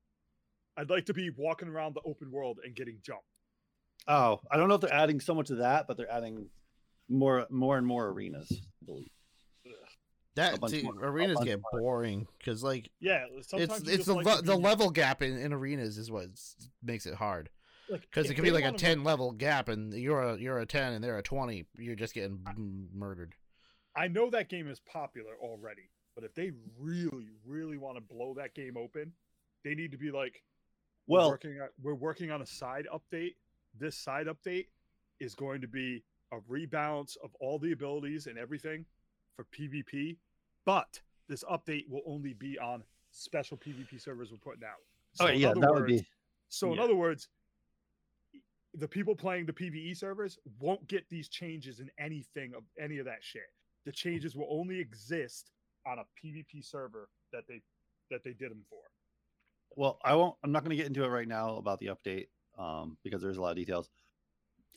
I'd 0.76 0.90
like 0.90 1.06
to 1.06 1.14
be 1.14 1.31
walking 1.31 1.69
around 1.69 1.94
the 1.94 2.02
open 2.05 2.32
world 2.32 2.58
and 2.64 2.75
getting 2.75 2.99
jumped. 3.00 3.25
Oh, 4.08 4.40
I 4.50 4.56
don't 4.56 4.69
know 4.69 4.75
if 4.75 4.81
they're 4.81 4.93
adding 4.93 5.20
so 5.20 5.34
much 5.34 5.50
of 5.50 5.58
that, 5.58 5.87
but 5.87 5.96
they're 5.96 6.11
adding 6.11 6.50
more, 7.08 7.47
more 7.49 7.78
and 7.78 7.87
more 7.87 8.09
arenas. 8.09 8.50
I 8.52 8.85
believe. 8.85 9.09
A 10.37 10.41
That 10.41 10.61
bunch 10.61 10.73
see, 10.73 10.83
more- 10.83 10.95
arenas 11.00 11.38
get 11.45 11.61
more. 11.73 11.81
boring 11.81 12.26
because 12.38 12.62
like 12.64 12.91
Yeah, 13.00 13.26
it's 13.31 13.53
it's 13.53 14.07
the 14.07 14.14
like 14.14 14.45
the 14.45 14.57
level 14.57 14.91
gap 14.91 15.23
in, 15.23 15.38
in 15.38 15.53
arenas 15.53 15.97
is 15.97 16.11
what 16.11 16.26
makes 16.83 17.07
it 17.07 17.14
hard 17.14 17.50
because 17.88 18.26
if 18.26 18.33
it 18.33 18.35
can 18.35 18.45
they 18.45 18.50
be 18.50 18.55
like 18.55 18.62
a 18.64 18.67
wanna 18.67 18.73
make- 18.73 18.81
ten 18.81 19.05
level 19.05 19.31
gap 19.33 19.69
and 19.69 19.93
you're 19.95 20.23
a 20.23 20.37
you're 20.37 20.59
a 20.59 20.67
ten 20.67 20.93
and 20.93 21.05
they're 21.05 21.19
a 21.19 21.23
twenty. 21.23 21.67
You're 21.76 21.95
just 21.95 22.14
getting 22.14 22.43
m- 22.49 22.88
murdered. 22.93 23.35
I 23.97 24.09
know 24.09 24.29
that 24.31 24.49
game 24.49 24.67
is 24.69 24.81
popular 24.81 25.35
already, 25.41 25.88
but 26.17 26.25
if 26.25 26.35
they 26.35 26.50
really, 26.81 27.29
really 27.47 27.79
want 27.79 27.97
to 27.97 28.00
blow 28.00 28.35
that 28.35 28.55
game 28.55 28.76
open, 28.76 29.12
they 29.62 29.76
need 29.76 29.93
to 29.93 29.99
be 29.99 30.11
like, 30.11 30.43
we're 31.07 31.19
Well, 31.21 31.31
working 31.31 31.61
on, 31.61 31.69
we're 31.81 31.95
working 31.95 32.33
on 32.33 32.43
a 32.43 32.47
side 32.47 32.88
update. 32.93 33.37
This 33.79 33.97
side 33.97 34.26
update 34.26 34.67
is 35.21 35.37
going 35.37 35.61
to 35.61 35.69
be 35.69 36.03
a 36.33 36.38
rebalance 36.50 37.17
of 37.23 37.33
all 37.38 37.61
the 37.61 37.71
abilities 37.71 38.26
and 38.26 38.37
everything 38.37 38.85
for 39.37 39.45
PvP, 39.57 40.17
but 40.64 41.00
this 41.28 41.44
update 41.44 41.88
will 41.88 42.02
only 42.06 42.35
be 42.35 42.59
on 42.59 42.83
special 43.11 43.56
PvP 43.56 44.00
servers 44.00 44.30
we're 44.30 44.38
putting 44.38 44.64
out. 44.64 44.80
So 45.12 45.26
oh 45.26 45.28
in 45.28 45.40
yeah, 45.40 45.50
other 45.50 45.61
that 45.61 45.71
words, 45.71 45.80
would 45.80 45.87
be. 46.00 46.06
so 46.49 46.73
in 46.73 46.78
other 46.78 46.97
words, 46.97 47.28
the 48.75 48.88
people 48.88 49.14
playing 49.14 49.47
the 49.47 49.52
PVE 49.52 49.97
servers 49.97 50.38
won't 50.59 50.87
get 50.88 51.09
these 51.09 51.28
changes 51.28 51.80
in 51.80 51.90
anything 51.99 52.52
of 52.56 52.64
any 52.78 52.99
of 52.99 53.06
that 53.06 53.23
shit. 53.23 53.42
The 53.85 53.92
changes 53.92 54.35
will 54.35 54.49
only 54.50 54.80
exist 54.80 55.52
on 55.87 55.99
a 55.99 56.04
PvP 56.21 56.64
server 56.64 57.09
that 57.33 57.44
they 57.49 57.61
that 58.11 58.25
they 58.25 58.33
did 58.33 58.50
them 58.50 58.64
for. 58.68 58.78
Well, 59.76 59.99
I 60.04 60.14
won't. 60.14 60.37
I'm 60.42 60.52
not 60.52 60.64
going 60.64 60.71
to 60.71 60.76
get 60.76 60.87
into 60.87 61.04
it 61.04 61.09
right 61.09 61.28
now 61.28 61.56
about 61.56 61.78
the 61.78 61.87
update 61.87 62.28
um, 62.59 62.97
because 63.02 63.23
there's 63.23 63.37
a 63.37 63.42
lot 63.42 63.50
of 63.50 63.56
details. 63.56 63.90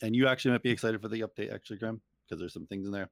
And 0.02 0.14
you 0.14 0.28
actually 0.28 0.52
might 0.52 0.62
be 0.62 0.70
excited 0.70 1.00
for 1.00 1.08
the 1.08 1.20
update, 1.22 1.52
actually, 1.52 1.78
Grim, 1.78 2.00
because 2.24 2.38
there's 2.38 2.52
some 2.52 2.66
things 2.66 2.86
in 2.86 2.92
there. 2.92 3.10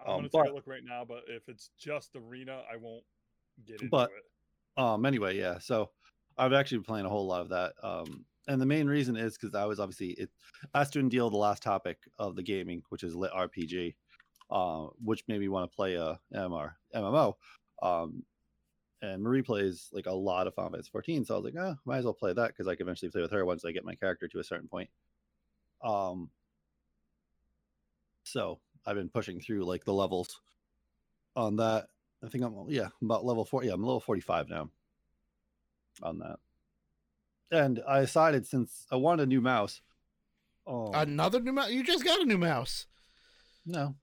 I'm 0.00 0.10
Um, 0.10 0.16
gonna 0.18 0.28
but- 0.32 0.42
take 0.44 0.52
a 0.52 0.54
look 0.54 0.66
right 0.66 0.84
now, 0.84 1.04
but 1.04 1.24
if 1.28 1.48
it's 1.48 1.70
just 1.78 2.14
arena, 2.16 2.64
I 2.70 2.76
won't 2.76 3.04
get 3.64 3.74
into 3.82 3.88
But- 3.90 4.10
it. 4.12 4.24
Um. 4.80 5.04
Anyway, 5.04 5.36
yeah. 5.36 5.58
So 5.58 5.90
I've 6.36 6.52
actually 6.52 6.78
been 6.78 6.84
playing 6.84 7.06
a 7.06 7.10
whole 7.10 7.26
lot 7.26 7.40
of 7.40 7.48
that. 7.50 7.74
Um. 7.82 8.24
And 8.46 8.60
the 8.62 8.66
main 8.66 8.86
reason 8.86 9.16
is 9.16 9.36
because 9.36 9.54
I 9.54 9.64
was 9.66 9.78
obviously 9.80 10.10
it 10.12 10.30
asked 10.74 10.94
to 10.94 11.02
deal 11.08 11.28
the 11.28 11.36
last 11.36 11.62
topic 11.62 11.98
of 12.18 12.34
the 12.36 12.42
gaming, 12.42 12.82
which 12.88 13.02
is 13.02 13.14
lit 13.14 13.32
RPG, 13.32 13.94
uh, 14.50 14.86
which 15.04 15.22
made 15.28 15.40
me 15.40 15.48
want 15.48 15.70
to 15.70 15.74
play 15.74 15.94
a 15.96 16.18
MMR 16.32 16.76
MMO. 16.94 17.36
Um. 17.82 18.24
And 19.00 19.22
Marie 19.22 19.42
plays 19.42 19.88
like 19.92 20.06
a 20.06 20.12
lot 20.12 20.48
of 20.48 20.54
Final 20.54 20.72
Fantasy 20.72 20.90
14, 20.90 21.24
so 21.24 21.34
I 21.34 21.38
was 21.38 21.44
like, 21.44 21.54
oh, 21.56 21.76
might 21.84 21.98
as 21.98 22.04
well 22.04 22.14
play 22.14 22.32
that 22.32 22.48
because 22.48 22.66
I 22.66 22.74
can 22.74 22.84
eventually 22.86 23.12
play 23.12 23.20
with 23.22 23.30
her 23.30 23.44
once 23.44 23.64
I 23.64 23.70
get 23.70 23.84
my 23.84 23.94
character 23.94 24.26
to 24.26 24.40
a 24.40 24.44
certain 24.44 24.66
point. 24.66 24.90
Um, 25.82 26.30
So 28.24 28.60
I've 28.88 28.96
been 28.96 29.10
pushing 29.10 29.38
through 29.38 29.64
like 29.64 29.84
the 29.84 29.92
levels 29.92 30.40
on 31.36 31.56
that. 31.56 31.88
I 32.24 32.28
think 32.28 32.42
I'm 32.42 32.54
yeah, 32.68 32.88
about 33.02 33.24
level 33.24 33.44
four. 33.44 33.62
Yeah, 33.62 33.74
I'm 33.74 33.82
level 33.82 34.00
45 34.00 34.48
now 34.48 34.70
on 36.02 36.18
that. 36.20 36.38
And 37.50 37.82
I 37.86 38.00
decided 38.00 38.46
since 38.46 38.86
I 38.90 38.96
wanted 38.96 39.24
a 39.24 39.26
new 39.26 39.40
mouse. 39.42 39.82
Oh 40.66 40.90
Another 40.92 41.40
new 41.40 41.52
mouse? 41.52 41.70
You 41.70 41.82
just 41.82 42.04
got 42.04 42.20
a 42.20 42.24
new 42.24 42.38
mouse. 42.38 42.86
no. 43.66 43.94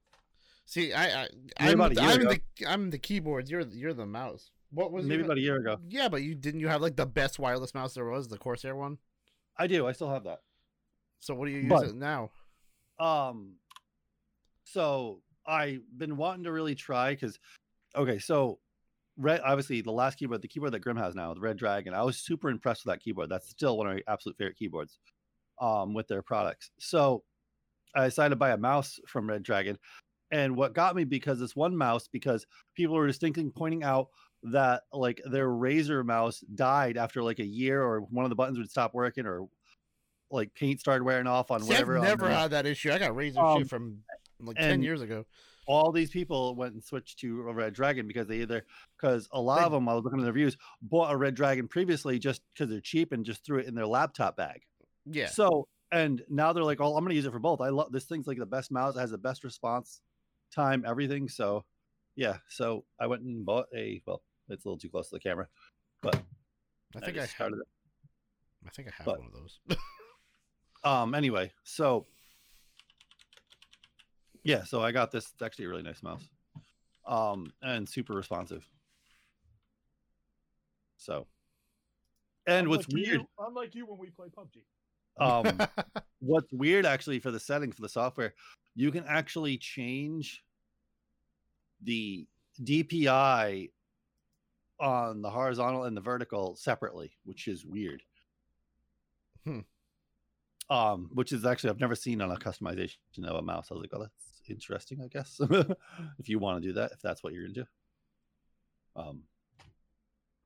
See, 0.67 0.93
I, 0.93 1.23
I 1.23 1.27
Maybe 1.59 1.73
I'm, 1.73 1.81
I'm 1.81 2.23
the 2.23 2.41
I'm 2.67 2.89
the 2.89 2.97
keyboard. 2.97 3.49
You're 3.49 3.61
you're 3.61 3.93
the 3.93 4.07
mouse. 4.07 4.49
What 4.71 4.91
was 4.91 5.05
Maybe 5.05 5.17
your, 5.17 5.25
about 5.25 5.37
a 5.37 5.41
year 5.41 5.57
ago. 5.57 5.77
Yeah, 5.87 6.09
but 6.09 6.23
you 6.23 6.33
didn't 6.33 6.59
you 6.59 6.67
have 6.69 6.81
like 6.81 6.95
the 6.95 7.05
best 7.05 7.37
wireless 7.37 7.75
mouse 7.75 7.93
there 7.93 8.05
was, 8.05 8.27
the 8.27 8.39
Corsair 8.39 8.75
one. 8.75 8.97
I 9.57 9.67
do. 9.67 9.85
I 9.87 9.91
still 9.91 10.09
have 10.09 10.23
that. 10.23 10.39
So 11.19 11.35
what 11.35 11.45
do 11.45 11.51
you 11.51 11.59
use 11.59 11.69
But- 11.69 11.87
it 11.87 11.95
now? 11.95 12.31
Um, 12.99 13.57
so 14.65 15.21
I've 15.47 15.81
been 15.97 16.17
wanting 16.17 16.43
to 16.43 16.51
really 16.51 16.75
try 16.75 17.11
because, 17.11 17.39
okay, 17.95 18.19
so 18.19 18.59
red 19.17 19.39
obviously 19.45 19.79
the 19.81 19.91
last 19.91 20.17
keyboard, 20.17 20.41
the 20.41 20.47
keyboard 20.47 20.73
that 20.73 20.79
Grim 20.79 20.97
has 20.97 21.15
now, 21.15 21.33
the 21.33 21.39
Redragon. 21.39 21.93
I 21.93 22.03
was 22.03 22.17
super 22.17 22.49
impressed 22.49 22.83
with 22.85 22.93
that 22.93 22.99
keyboard. 23.01 23.29
That's 23.29 23.47
still 23.49 23.77
one 23.77 23.87
of 23.87 23.93
my 23.95 24.01
absolute 24.07 24.37
favorite 24.37 24.57
keyboards, 24.57 24.97
um, 25.61 25.93
with 25.93 26.07
their 26.09 26.21
products. 26.21 26.71
So 26.79 27.23
I 27.95 28.05
decided 28.05 28.31
to 28.31 28.35
buy 28.35 28.49
a 28.51 28.57
mouse 28.57 28.99
from 29.07 29.27
Redragon, 29.27 29.77
and 30.31 30.57
what 30.57 30.73
got 30.73 30.95
me 30.95 31.03
because 31.05 31.39
this 31.39 31.55
one 31.55 31.77
mouse 31.77 32.09
because 32.11 32.45
people 32.75 32.95
were 32.95 33.07
distinctly 33.07 33.49
pointing 33.55 33.83
out 33.83 34.07
that 34.43 34.81
like 34.91 35.21
their 35.31 35.47
Razer 35.47 36.03
mouse 36.05 36.39
died 36.55 36.97
after 36.97 37.23
like 37.23 37.39
a 37.39 37.45
year 37.45 37.81
or 37.81 38.01
one 38.01 38.25
of 38.25 38.29
the 38.29 38.35
buttons 38.35 38.57
would 38.57 38.69
stop 38.69 38.93
working 38.93 39.25
or 39.25 39.47
like 40.31 40.53
paint 40.55 40.79
started 40.79 41.03
wearing 41.03 41.25
off 41.27 41.51
on 41.51 41.61
See, 41.61 41.73
I've 41.73 41.87
whatever. 41.87 41.97
on 41.99 42.03
never 42.03 42.27
the- 42.27 42.35
had 42.35 42.51
that 42.51 42.65
issue. 42.65 42.91
I 42.91 42.97
got 42.99 43.11
Razer 43.11 43.37
Um, 43.37 43.59
shit 43.61 43.69
from 43.69 43.99
like 44.45 44.57
ten 44.57 44.81
years 44.81 45.01
ago. 45.01 45.25
all 45.67 45.91
these 45.91 46.11
people 46.11 46.55
went 46.55 46.73
and 46.73 46.83
switched 46.83 47.19
to 47.19 47.49
a 47.49 47.53
redragon 47.53 48.07
because 48.07 48.27
they 48.27 48.37
either 48.41 48.65
because 48.95 49.27
a 49.31 49.41
lot 49.41 49.63
of 49.63 49.71
them 49.71 49.89
I 49.89 49.93
was 49.93 50.03
looking 50.03 50.19
at 50.19 50.25
the 50.25 50.31
reviews 50.31 50.57
bought 50.81 51.13
a 51.13 51.17
redragon 51.17 51.69
previously 51.69 52.19
just 52.19 52.41
because 52.53 52.69
they're 52.69 52.81
cheap 52.81 53.11
and 53.11 53.25
just 53.25 53.43
threw 53.45 53.59
it 53.59 53.67
in 53.67 53.75
their 53.75 53.87
laptop 53.87 54.37
bag. 54.37 54.61
Yeah. 55.05 55.27
So 55.27 55.67
and 55.91 56.21
now 56.29 56.53
they're 56.53 56.63
like, 56.63 56.81
oh, 56.81 56.95
I'm 56.95 57.03
gonna 57.03 57.15
use 57.15 57.25
it 57.25 57.31
for 57.31 57.39
both. 57.39 57.61
I 57.61 57.69
love 57.69 57.91
this 57.91 58.05
thing's 58.05 58.27
like 58.27 58.37
the 58.37 58.45
best 58.45 58.71
mouse. 58.71 58.95
It 58.95 58.99
has 58.99 59.11
the 59.11 59.17
best 59.17 59.43
response 59.43 60.01
time, 60.53 60.83
everything. 60.85 61.29
So 61.29 61.65
yeah. 62.15 62.37
So 62.49 62.85
I 62.99 63.07
went 63.07 63.23
and 63.23 63.45
bought 63.45 63.65
a 63.75 64.01
well, 64.05 64.21
it's 64.49 64.65
a 64.65 64.67
little 64.67 64.79
too 64.79 64.89
close 64.89 65.09
to 65.09 65.15
the 65.15 65.19
camera, 65.19 65.47
but 66.01 66.15
I 66.95 66.99
think 66.99 67.17
I, 67.17 67.21
have, 67.21 67.29
started 67.29 67.57
it. 67.57 67.67
I 68.65 68.69
think 68.69 68.87
I 68.87 68.91
have 68.97 69.05
but- 69.05 69.19
one 69.19 69.27
of 69.27 69.33
those. 69.33 69.59
Um. 70.83 71.15
Anyway, 71.15 71.51
so 71.63 72.05
yeah, 74.45 74.63
so 74.63 74.81
I 74.81 74.91
got 74.93 75.11
this. 75.11 75.25
It's 75.33 75.41
actually 75.41 75.65
a 75.65 75.69
really 75.69 75.83
nice 75.83 76.01
mouse, 76.03 76.23
um, 77.05 77.51
and 77.61 77.89
super 77.89 78.13
responsive. 78.13 78.65
So, 80.97 81.27
and 82.47 82.67
what's 82.69 82.85
Unlike 82.87 83.05
weird, 83.07 83.21
You, 83.21 83.27
unlike 83.39 83.75
you 83.75 83.85
when 83.87 83.99
we 83.99 84.09
play 84.11 84.27
PUBG. 84.29 84.61
um, 85.19 85.67
what's 86.19 86.51
weird 86.53 86.85
actually 86.85 87.19
for 87.19 87.31
the 87.31 87.39
setting 87.39 87.71
for 87.71 87.81
the 87.81 87.89
software, 87.89 88.33
you 88.75 88.91
can 88.91 89.03
actually 89.07 89.57
change 89.57 90.43
the 91.83 92.27
DPI 92.63 93.71
on 94.79 95.21
the 95.21 95.29
horizontal 95.29 95.85
and 95.85 95.95
the 95.97 96.01
vertical 96.01 96.55
separately, 96.55 97.11
which 97.23 97.47
is 97.47 97.65
weird. 97.65 98.03
Hmm. 99.43 99.59
Um, 100.69 101.09
which 101.13 101.31
is 101.31 101.45
actually 101.45 101.69
I've 101.71 101.79
never 101.79 101.95
seen 101.95 102.21
on 102.21 102.31
a 102.31 102.37
customization 102.37 102.97
of 103.25 103.35
a 103.35 103.41
mouse. 103.41 103.67
I 103.69 103.75
was 103.75 103.81
like, 103.81 103.91
oh, 103.93 103.99
that's 103.99 104.34
interesting, 104.49 105.01
I 105.03 105.07
guess. 105.07 105.39
if 106.19 106.29
you 106.29 106.39
want 106.39 106.61
to 106.61 106.67
do 106.67 106.73
that, 106.73 106.91
if 106.91 107.01
that's 107.01 107.23
what 107.23 107.33
you're 107.33 107.43
going 107.43 107.53
to 107.53 107.61
do. 107.61 107.67
Um, 108.95 109.23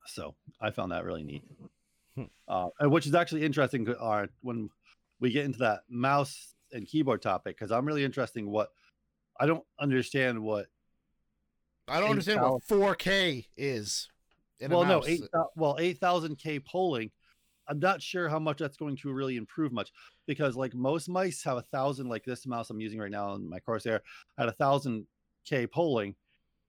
so 0.05 0.35
I 0.59 0.71
found 0.71 0.91
that 0.91 1.05
really 1.05 1.23
neat. 1.23 1.43
Hmm. 2.15 2.23
Uh, 2.47 2.69
and 2.79 2.91
which 2.91 3.05
is 3.05 3.15
actually 3.15 3.43
interesting 3.43 3.87
uh, 3.87 4.27
when 4.41 4.69
we 5.19 5.31
get 5.31 5.45
into 5.45 5.59
that 5.59 5.81
mouse 5.89 6.55
and 6.71 6.87
keyboard 6.87 7.21
topic 7.21 7.57
because 7.57 7.71
I'm 7.71 7.85
really 7.85 8.03
interested 8.03 8.39
in 8.39 8.49
what 8.49 8.69
I 9.39 9.45
don't 9.45 9.63
understand 9.79 10.41
what 10.41 10.67
I 11.87 11.99
don't 11.99 12.09
understand 12.09 12.41
what 12.41 12.61
4K 12.67 13.45
is. 13.57 14.09
in 14.59 14.71
a 14.71 14.77
well, 14.77 14.85
no, 14.85 15.03
eight 15.05 15.21
thou- 15.33 15.49
well 15.55 15.77
eight 15.79 15.99
thousand 15.99 16.37
K 16.37 16.59
polling. 16.59 17.11
I'm 17.69 17.79
not 17.79 18.01
sure 18.01 18.27
how 18.27 18.39
much 18.39 18.57
that's 18.57 18.77
going 18.77 18.97
to 18.97 19.13
really 19.13 19.37
improve 19.37 19.71
much 19.71 19.91
because 20.25 20.55
like 20.55 20.73
most 20.73 21.07
mice 21.07 21.43
have 21.43 21.57
a 21.57 21.61
thousand, 21.61 22.09
like 22.09 22.25
this 22.25 22.45
mouse 22.47 22.69
I'm 22.69 22.81
using 22.81 22.99
right 22.99 23.11
now 23.11 23.33
in 23.35 23.47
my 23.49 23.59
Corsair 23.59 24.01
at 24.37 24.49
a 24.49 24.51
thousand 24.53 25.05
K 25.45 25.67
polling, 25.67 26.15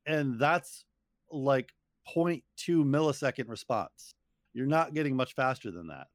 and 0.06 0.38
that's 0.38 0.84
like 1.32 1.70
0.2 2.14 2.42
millisecond 2.68 3.48
response. 3.48 4.14
You're 4.52 4.66
not 4.66 4.94
getting 4.94 5.16
much 5.16 5.34
faster 5.34 5.70
than 5.70 5.86
that. 5.88 6.08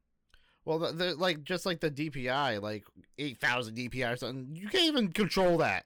Well, 0.65 0.79
the, 0.79 0.91
the, 0.91 1.15
like 1.15 1.43
just 1.43 1.65
like 1.65 1.79
the 1.79 1.91
DPI, 1.91 2.61
like 2.61 2.83
eight 3.17 3.39
thousand 3.39 3.75
DPI 3.77 4.13
or 4.13 4.17
something. 4.17 4.49
You 4.55 4.67
can't 4.67 4.85
even 4.85 5.11
control 5.11 5.57
that. 5.59 5.85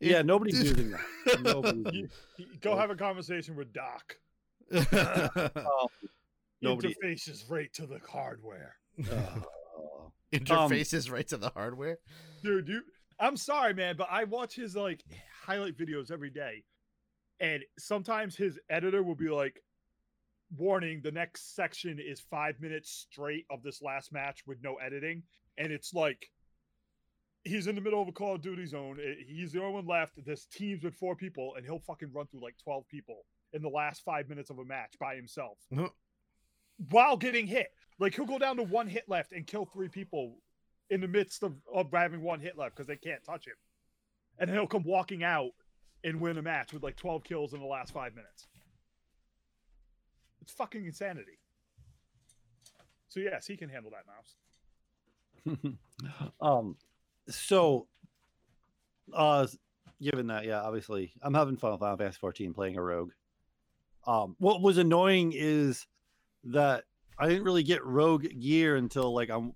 It- 0.00 0.10
Yeah, 0.12 0.22
nobody's 0.22 0.62
using 0.62 0.90
that. 0.92 1.42
Nobody's 1.42 1.84
You, 1.94 2.08
you- 2.38 2.46
go 2.60 2.76
have 2.76 2.90
a 2.90 2.96
conversation 2.96 3.56
with 3.56 3.72
Doc. 3.72 4.16
Oh, 4.72 5.86
nobody. 6.62 6.94
Interfaces 7.02 7.50
right 7.50 7.72
to 7.74 7.86
the 7.86 8.00
hardware. 8.08 8.76
Oh. 9.74 10.12
Interfaces 10.32 11.10
right 11.10 11.26
to 11.28 11.36
the 11.36 11.50
hardware. 11.50 11.98
Dude, 12.42 12.68
you 12.68 12.82
I'm 13.20 13.36
sorry, 13.36 13.74
man, 13.74 13.96
but 13.96 14.08
I 14.10 14.24
watch 14.24 14.54
his 14.56 14.74
like 14.74 15.02
highlight 15.44 15.76
videos 15.76 16.10
every 16.10 16.30
day. 16.30 16.64
And 17.40 17.62
sometimes 17.78 18.36
his 18.36 18.58
editor 18.70 19.02
will 19.02 19.14
be 19.14 19.28
like, 19.28 19.60
warning, 20.56 21.00
the 21.02 21.10
next 21.12 21.54
section 21.54 21.98
is 21.98 22.20
five 22.30 22.60
minutes 22.60 23.06
straight 23.10 23.44
of 23.50 23.62
this 23.62 23.82
last 23.82 24.12
match 24.12 24.42
with 24.46 24.58
no 24.62 24.76
editing. 24.76 25.22
And 25.58 25.72
it's 25.72 25.92
like 25.92 26.30
he's 27.44 27.66
in 27.66 27.74
the 27.74 27.80
middle 27.80 28.00
of 28.00 28.08
a 28.08 28.12
Call 28.12 28.36
of 28.36 28.42
Duty 28.42 28.66
zone. 28.66 28.98
eh, 29.04 29.14
He's 29.26 29.52
the 29.52 29.60
only 29.60 29.74
one 29.74 29.86
left. 29.86 30.24
This 30.24 30.46
team's 30.46 30.82
with 30.84 30.94
four 30.94 31.14
people, 31.16 31.54
and 31.56 31.64
he'll 31.66 31.80
fucking 31.80 32.12
run 32.14 32.26
through 32.28 32.42
like 32.42 32.56
12 32.64 32.84
people 32.88 33.24
in 33.52 33.60
the 33.62 33.68
last 33.68 34.02
five 34.04 34.28
minutes 34.28 34.50
of 34.50 34.58
a 34.58 34.64
match 34.64 34.94
by 35.00 35.14
himself. 35.16 35.58
While 36.90 37.16
getting 37.16 37.46
hit. 37.46 37.68
Like 37.98 38.14
he'll 38.14 38.26
go 38.26 38.38
down 38.38 38.56
to 38.56 38.62
one 38.62 38.88
hit 38.88 39.04
left 39.08 39.32
and 39.32 39.46
kill 39.46 39.64
three 39.64 39.88
people 39.88 40.36
in 40.90 41.00
the 41.00 41.08
midst 41.08 41.42
of, 41.42 41.54
of 41.72 41.88
having 41.92 42.22
one 42.22 42.40
hit 42.40 42.58
left 42.58 42.76
because 42.76 42.86
they 42.86 42.96
can't 42.96 43.22
touch 43.24 43.46
him. 43.46 43.54
And 44.38 44.50
he'll 44.50 44.66
come 44.66 44.82
walking 44.84 45.22
out 45.22 45.52
and 46.04 46.20
win 46.20 46.38
a 46.38 46.42
match 46.42 46.72
with 46.72 46.82
like 46.82 46.96
12 46.96 47.22
kills 47.24 47.52
in 47.52 47.60
the 47.60 47.66
last 47.66 47.92
five 47.92 48.14
minutes. 48.14 48.48
It's 50.40 50.52
fucking 50.52 50.84
insanity. 50.84 51.38
So 53.08 53.20
yes, 53.20 53.46
he 53.46 53.56
can 53.56 53.68
handle 53.68 53.92
that 53.92 54.06
mouse. 54.06 54.36
um 56.40 56.76
so 57.28 57.86
uh 59.12 59.46
given 60.00 60.28
that 60.28 60.44
yeah 60.44 60.60
obviously 60.60 61.12
i'm 61.22 61.34
having 61.34 61.56
fun 61.56 61.72
with 61.72 61.80
final 61.80 61.96
fantasy 61.96 62.18
14 62.20 62.54
playing 62.54 62.76
a 62.76 62.82
rogue 62.82 63.10
um 64.06 64.36
what 64.38 64.62
was 64.62 64.78
annoying 64.78 65.32
is 65.34 65.86
that 66.44 66.84
i 67.18 67.28
didn't 67.28 67.44
really 67.44 67.62
get 67.62 67.84
rogue 67.84 68.26
gear 68.40 68.76
until 68.76 69.12
like 69.14 69.30
i'm 69.30 69.52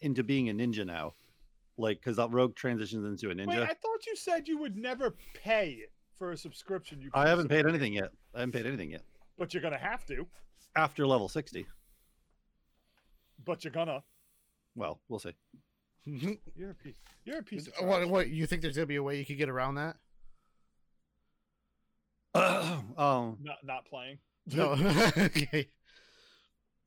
into 0.00 0.22
being 0.22 0.48
a 0.48 0.52
ninja 0.52 0.86
now 0.86 1.12
like 1.76 1.98
because 1.98 2.16
that 2.16 2.30
rogue 2.30 2.54
transitions 2.54 3.04
into 3.04 3.30
a 3.30 3.34
ninja 3.34 3.48
Wait, 3.48 3.62
I 3.62 3.74
thought 3.74 4.06
you 4.06 4.14
said 4.16 4.46
you 4.48 4.58
would 4.58 4.76
never 4.76 5.14
pay 5.34 5.84
for 6.16 6.32
a 6.32 6.36
subscription. 6.36 7.00
You 7.00 7.10
i 7.14 7.28
haven't 7.28 7.48
paid 7.48 7.66
anything 7.66 7.92
yet 7.92 8.10
i 8.34 8.40
haven't 8.40 8.52
paid 8.52 8.66
anything 8.66 8.90
yet 8.90 9.02
but 9.38 9.52
you're 9.54 9.62
gonna 9.62 9.78
have 9.78 10.04
to. 10.06 10.26
after 10.76 11.06
level 11.06 11.28
60 11.28 11.66
But 13.44 13.64
you're 13.64 13.72
gonna. 13.72 14.02
well 14.74 15.00
we'll 15.08 15.20
see 15.20 15.34
You're 16.56 16.70
a 16.70 16.74
piece. 16.74 16.94
You're 17.24 17.38
a 17.40 17.42
piece 17.42 17.66
of. 17.66 17.86
what? 17.86 18.08
What? 18.08 18.30
You 18.30 18.46
think 18.46 18.62
there's 18.62 18.76
gonna 18.76 18.86
be 18.86 18.96
a 18.96 19.02
way 19.02 19.18
you 19.18 19.26
could 19.26 19.36
get 19.36 19.50
around 19.50 19.74
that? 19.74 19.96
um 22.34 23.36
Not 23.42 23.58
not 23.62 23.84
playing. 23.84 24.18
No. 24.46 24.70
okay. 25.18 25.68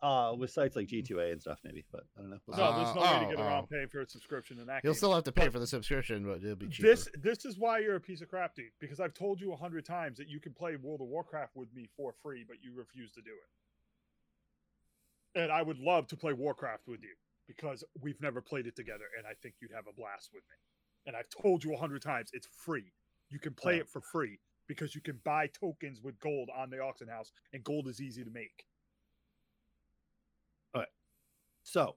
Uh 0.03 0.33
with 0.37 0.49
sites 0.49 0.75
like 0.75 0.87
g2a 0.87 1.31
and 1.31 1.39
stuff 1.41 1.59
maybe 1.63 1.83
but 1.91 2.01
i 2.17 2.21
don't 2.21 2.31
know 2.31 2.37
No, 2.47 2.83
there's 2.83 2.95
no 2.95 3.01
way 3.01 3.19
to 3.19 3.25
get 3.35 3.39
oh, 3.39 3.43
around 3.47 3.63
oh. 3.65 3.67
paying 3.71 3.87
for 3.87 4.01
a 4.01 4.07
subscription 4.07 4.57
in 4.59 4.65
that 4.65 4.81
You'll 4.83 4.93
case. 4.93 4.97
still 4.99 5.13
have 5.13 5.23
to 5.25 5.31
pay 5.31 5.49
for 5.49 5.59
the 5.59 5.67
subscription, 5.67 6.25
but 6.25 6.43
it'll 6.43 6.55
be 6.55 6.67
cheaper. 6.69 6.87
This 6.87 7.07
this 7.21 7.45
is 7.45 7.59
why 7.59 7.79
you're 7.79 7.95
a 7.97 8.01
piece 8.01 8.21
of 8.21 8.29
crap, 8.29 8.55
dude. 8.55 8.65
Because 8.79 8.99
I've 8.99 9.13
told 9.13 9.39
you 9.39 9.53
a 9.53 9.55
hundred 9.55 9.85
times 9.85 10.17
that 10.17 10.27
you 10.27 10.39
can 10.39 10.53
play 10.53 10.75
World 10.75 11.01
of 11.01 11.07
Warcraft 11.07 11.55
with 11.55 11.71
me 11.73 11.87
for 11.95 12.13
free, 12.23 12.43
but 12.47 12.57
you 12.63 12.73
refuse 12.75 13.11
to 13.13 13.21
do 13.21 13.29
it. 13.31 15.39
And 15.41 15.51
I 15.51 15.61
would 15.61 15.79
love 15.79 16.07
to 16.07 16.17
play 16.17 16.33
Warcraft 16.33 16.87
with 16.87 17.01
you 17.03 17.13
because 17.47 17.83
we've 18.01 18.19
never 18.21 18.41
played 18.41 18.67
it 18.67 18.75
together, 18.75 19.05
and 19.17 19.25
I 19.27 19.33
think 19.41 19.55
you'd 19.61 19.71
have 19.73 19.87
a 19.87 19.93
blast 19.93 20.29
with 20.33 20.43
me. 20.49 20.55
And 21.05 21.15
I've 21.15 21.29
told 21.29 21.63
you 21.63 21.73
a 21.73 21.77
hundred 21.77 22.01
times 22.01 22.29
it's 22.33 22.47
free. 22.65 22.91
You 23.29 23.39
can 23.39 23.53
play 23.53 23.75
Yeah. 23.75 23.81
it 23.81 23.89
for 23.89 24.01
free 24.01 24.39
because 24.67 24.93
you 24.95 25.01
can 25.01 25.19
buy 25.23 25.47
tokens 25.47 26.01
with 26.01 26.19
gold 26.19 26.49
on 26.55 26.69
the 26.69 26.79
auction 26.79 27.07
house, 27.07 27.31
and 27.53 27.63
gold 27.63 27.87
is 27.87 28.01
easy 28.01 28.23
to 28.23 28.29
make. 28.29 28.65
So, 31.63 31.95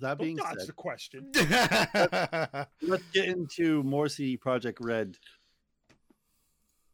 that 0.00 0.18
Don't 0.18 0.26
being 0.26 0.36
dodge 0.36 0.58
said, 0.58 0.68
the 0.68 0.72
question. 0.72 1.30
let's 2.82 3.04
get 3.12 3.26
into 3.26 3.82
more 3.82 4.08
CD 4.08 4.38
Projekt 4.38 4.76
Red. 4.80 5.16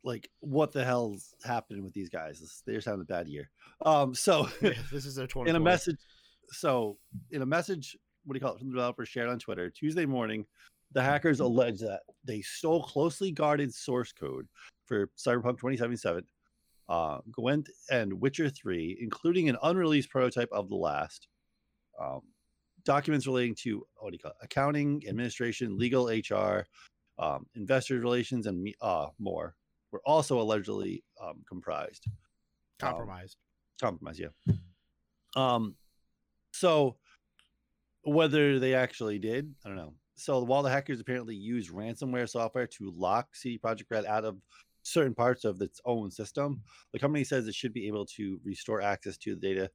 Like, 0.02 0.30
what 0.40 0.72
the 0.72 0.84
hell's 0.84 1.34
happening 1.44 1.84
with 1.84 1.92
these 1.92 2.08
guys? 2.08 2.40
This- 2.40 2.62
They're 2.64 2.76
just 2.76 2.86
having 2.86 3.02
a 3.02 3.04
bad 3.04 3.28
year. 3.28 3.50
Um, 3.84 4.14
so 4.14 4.48
Yeah, 4.62 4.72
this 4.90 5.06
is 5.06 5.14
their 5.14 5.26
20 5.26 5.50
in 5.50 5.56
a 5.56 5.60
message, 5.60 5.98
so 6.50 6.98
in 7.30 7.42
a 7.42 7.46
message, 7.46 7.96
what 8.24 8.34
do 8.34 8.38
you 8.38 8.40
call 8.40 8.54
it? 8.54 8.58
From 8.58 8.68
the 8.68 8.74
developer 8.74 9.06
shared 9.06 9.28
on 9.28 9.38
Twitter 9.38 9.70
Tuesday 9.70 10.06
morning, 10.06 10.46
the 10.92 11.02
hackers 11.02 11.40
allege 11.40 11.78
that 11.80 12.00
they 12.24 12.40
stole 12.40 12.82
closely 12.82 13.30
guarded 13.30 13.72
source 13.72 14.12
code 14.12 14.46
for 14.86 15.06
Cyberpunk 15.16 15.58
2077, 15.58 16.24
uh, 16.88 17.18
Gwent, 17.30 17.68
and 17.90 18.20
Witcher 18.20 18.50
3, 18.50 18.98
including 19.00 19.48
an 19.48 19.56
unreleased 19.62 20.10
prototype 20.10 20.48
of 20.50 20.68
the 20.68 20.74
last. 20.76 21.28
Um, 22.00 22.20
documents 22.84 23.26
relating 23.26 23.54
to 23.62 23.84
what 23.98 24.10
do 24.10 24.14
you 24.14 24.18
call 24.18 24.32
it? 24.32 24.38
accounting, 24.42 25.02
administration, 25.08 25.76
legal, 25.76 26.06
HR, 26.08 26.66
um, 27.18 27.46
investor 27.54 27.98
relations, 27.98 28.46
and 28.46 28.66
uh, 28.80 29.08
more 29.18 29.54
were 29.92 30.02
also 30.04 30.40
allegedly 30.40 31.02
um, 31.22 31.42
comprised 31.48 32.06
compromised. 32.78 33.36
compromise 33.80 34.18
yeah 34.18 34.54
um 35.36 35.74
so 36.52 36.96
whether 38.04 38.58
they 38.58 38.74
actually 38.74 39.18
did 39.18 39.52
i 39.64 39.68
don't 39.68 39.76
know 39.76 39.92
so 40.14 40.42
while 40.42 40.62
the 40.62 40.70
hackers 40.70 41.00
apparently 41.00 41.34
used 41.34 41.70
ransomware 41.70 42.28
software 42.28 42.66
to 42.66 42.92
lock 42.96 43.34
cd 43.34 43.58
projekt 43.58 43.90
red 43.90 44.06
out 44.06 44.24
of 44.24 44.38
certain 44.82 45.14
parts 45.14 45.44
of 45.44 45.60
its 45.60 45.80
own 45.84 46.10
system 46.10 46.62
the 46.92 46.98
company 46.98 47.22
says 47.22 47.46
it 47.46 47.54
should 47.54 47.74
be 47.74 47.86
able 47.86 48.06
to 48.06 48.40
restore 48.44 48.80
access 48.80 49.18
to 49.18 49.34
the 49.34 49.40
data 49.40 49.70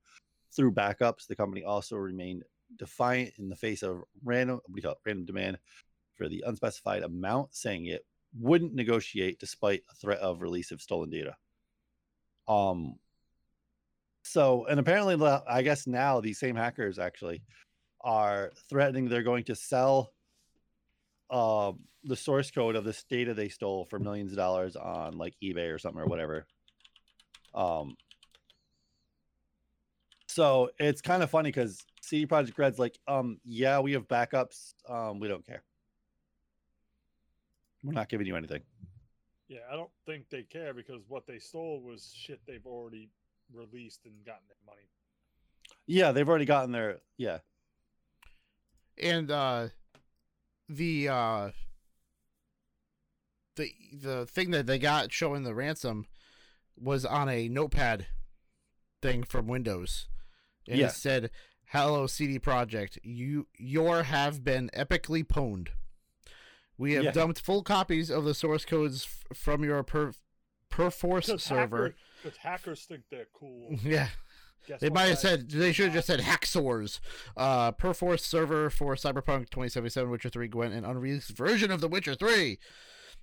through 0.54 0.72
backups 0.72 1.28
the 1.28 1.36
company 1.36 1.64
also 1.64 1.96
remained 1.96 2.44
defiant 2.78 3.32
in 3.38 3.50
the 3.50 3.56
face 3.56 3.84
of 3.84 4.02
random 4.24 4.60
what 4.66 4.76
do 4.76 4.78
you 4.78 4.82
call 4.82 4.92
it, 4.94 4.98
random 5.06 5.26
demand 5.26 5.58
for 6.16 6.28
the 6.28 6.44
unspecified 6.46 7.04
amount 7.04 7.54
saying 7.54 7.86
it 7.86 8.06
wouldn't 8.38 8.74
negotiate 8.74 9.40
despite 9.40 9.84
a 9.90 9.96
threat 9.96 10.20
of 10.20 10.42
release 10.42 10.72
of 10.72 10.82
stolen 10.82 11.10
data 11.10 11.36
um 12.48 12.96
so, 14.26 14.66
and 14.66 14.80
apparently, 14.80 15.24
I 15.48 15.62
guess 15.62 15.86
now 15.86 16.20
these 16.20 16.40
same 16.40 16.56
hackers 16.56 16.98
actually 16.98 17.44
are 18.02 18.52
threatening 18.70 19.08
they're 19.08 19.22
going 19.22 19.44
to 19.46 19.56
sell 19.56 20.14
uh, 21.30 21.74
the 22.04 22.16
source 22.16 22.50
code 22.50 22.76
of 22.76 22.84
this 22.84 23.04
data 23.04 23.36
they 23.36 23.50
stole 23.50 23.86
for 23.86 24.00
millions 24.00 24.32
of 24.32 24.38
dollars 24.38 24.76
on 24.76 25.20
like 25.20 25.36
eBay 25.44 25.72
or 25.72 25.78
something 25.78 26.02
or 26.02 26.08
whatever. 26.08 26.48
Um, 27.54 27.96
so 30.36 30.70
it's 30.80 31.00
kind 31.00 31.24
of 31.24 31.30
funny 31.30 31.48
because 31.48 31.86
CD 32.02 32.26
Projekt 32.26 32.58
Red's 32.58 32.78
like, 32.78 33.00
um, 33.08 33.40
yeah, 33.46 33.80
we 33.80 33.94
have 33.94 34.06
backups. 34.06 34.74
Um, 34.86 35.22
we 35.22 35.30
don't 35.30 35.48
care. 35.48 35.64
We're 37.82 37.94
not 37.94 38.10
giving 38.10 38.28
you 38.28 38.36
anything. 38.36 38.60
Yeah, 39.48 39.60
I 39.72 39.78
don't 39.78 39.92
think 40.06 40.30
they 40.30 40.44
care 40.44 40.74
because 40.74 41.04
what 41.08 41.26
they 41.26 41.40
stole 41.40 41.82
was 41.82 42.12
shit 42.14 42.42
they've 42.46 42.66
already 42.66 43.12
released 43.54 44.02
and 44.04 44.14
gotten 44.26 44.42
their 44.50 44.58
money. 44.66 44.90
Yeah, 45.88 46.12
they've 46.12 46.28
already 46.28 46.44
gotten 46.44 46.74
their 46.74 46.98
yeah. 47.16 47.38
and 49.02 49.32
uh 49.32 49.70
the 50.68 51.08
uh 51.08 51.52
the 53.56 53.72
the 53.94 54.26
thing 54.26 54.52
that 54.52 54.66
they 54.66 54.80
got 54.80 55.14
showing 55.14 55.44
the 55.44 55.56
ransom 55.56 56.08
was 56.76 57.06
on 57.06 57.30
a 57.30 57.48
notepad 57.48 58.08
thing 59.02 59.24
from 59.24 59.48
windows 59.48 60.10
and 60.68 60.80
Yeah. 60.80 60.88
it 60.88 60.92
said 60.94 61.30
hello 61.70 62.08
cd 62.08 62.40
projekt 62.40 62.98
you 63.04 63.48
your 63.58 64.04
have 64.04 64.44
been 64.44 64.70
epically 64.76 65.24
pwned 65.26 65.70
we 66.78 66.94
have 66.94 67.06
Yeah. 67.06 67.12
dumped 67.12 67.40
full 67.42 67.64
copies 67.64 68.10
of 68.12 68.24
the 68.24 68.34
source 68.34 68.66
codes 68.66 69.06
f- 69.32 69.38
from 69.38 69.64
your 69.64 69.82
per 69.84 70.12
perforce 70.70 71.28
Because 71.28 71.44
server 71.44 71.96
because 72.24 72.38
hackers 72.38 72.84
think 72.86 73.04
they're 73.10 73.28
cool. 73.34 73.78
yeah 73.84 74.10
Guess 74.68 74.82
they 74.82 74.90
might 74.90 75.06
have 75.10 75.20
said 75.20 75.50
they 75.52 75.72
should 75.72 75.86
have 75.86 75.94
just 75.94 76.08
said 76.08 76.22
Hacksaws. 76.22 77.00
Uh, 77.38 77.72
Perforce 77.72 78.26
server 78.26 78.72
for 78.72 78.96
Cyberpunk 78.96 79.52
2077, 79.52 80.10
Witcher 80.10 80.30
3, 80.30 80.48
Gwent, 80.48 80.74
and 80.74 80.84
unreleased 80.88 81.38
version 81.38 81.70
of 81.70 81.82
The 81.82 81.88
Witcher 81.88 82.16
3. 82.16 82.58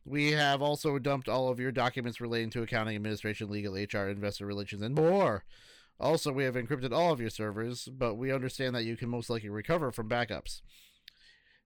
We 0.04 0.30
have 0.30 0.62
also 0.62 1.00
dumped 1.00 1.28
all 1.28 1.48
of 1.48 1.58
your 1.58 1.72
documents 1.72 2.20
relating 2.20 2.50
to 2.50 2.62
accounting, 2.62 2.94
administration, 2.94 3.50
legal, 3.50 3.74
HR, 3.74 4.08
investor 4.08 4.46
relations, 4.46 4.82
and 4.82 4.94
more. 4.94 5.42
Also, 6.02 6.32
we 6.32 6.44
have 6.44 6.54
encrypted 6.56 6.92
all 6.92 7.12
of 7.12 7.20
your 7.20 7.30
servers, 7.30 7.88
but 7.90 8.16
we 8.16 8.32
understand 8.32 8.74
that 8.74 8.84
you 8.84 8.96
can 8.96 9.08
most 9.08 9.30
likely 9.30 9.48
recover 9.48 9.92
from 9.92 10.08
backups. 10.08 10.60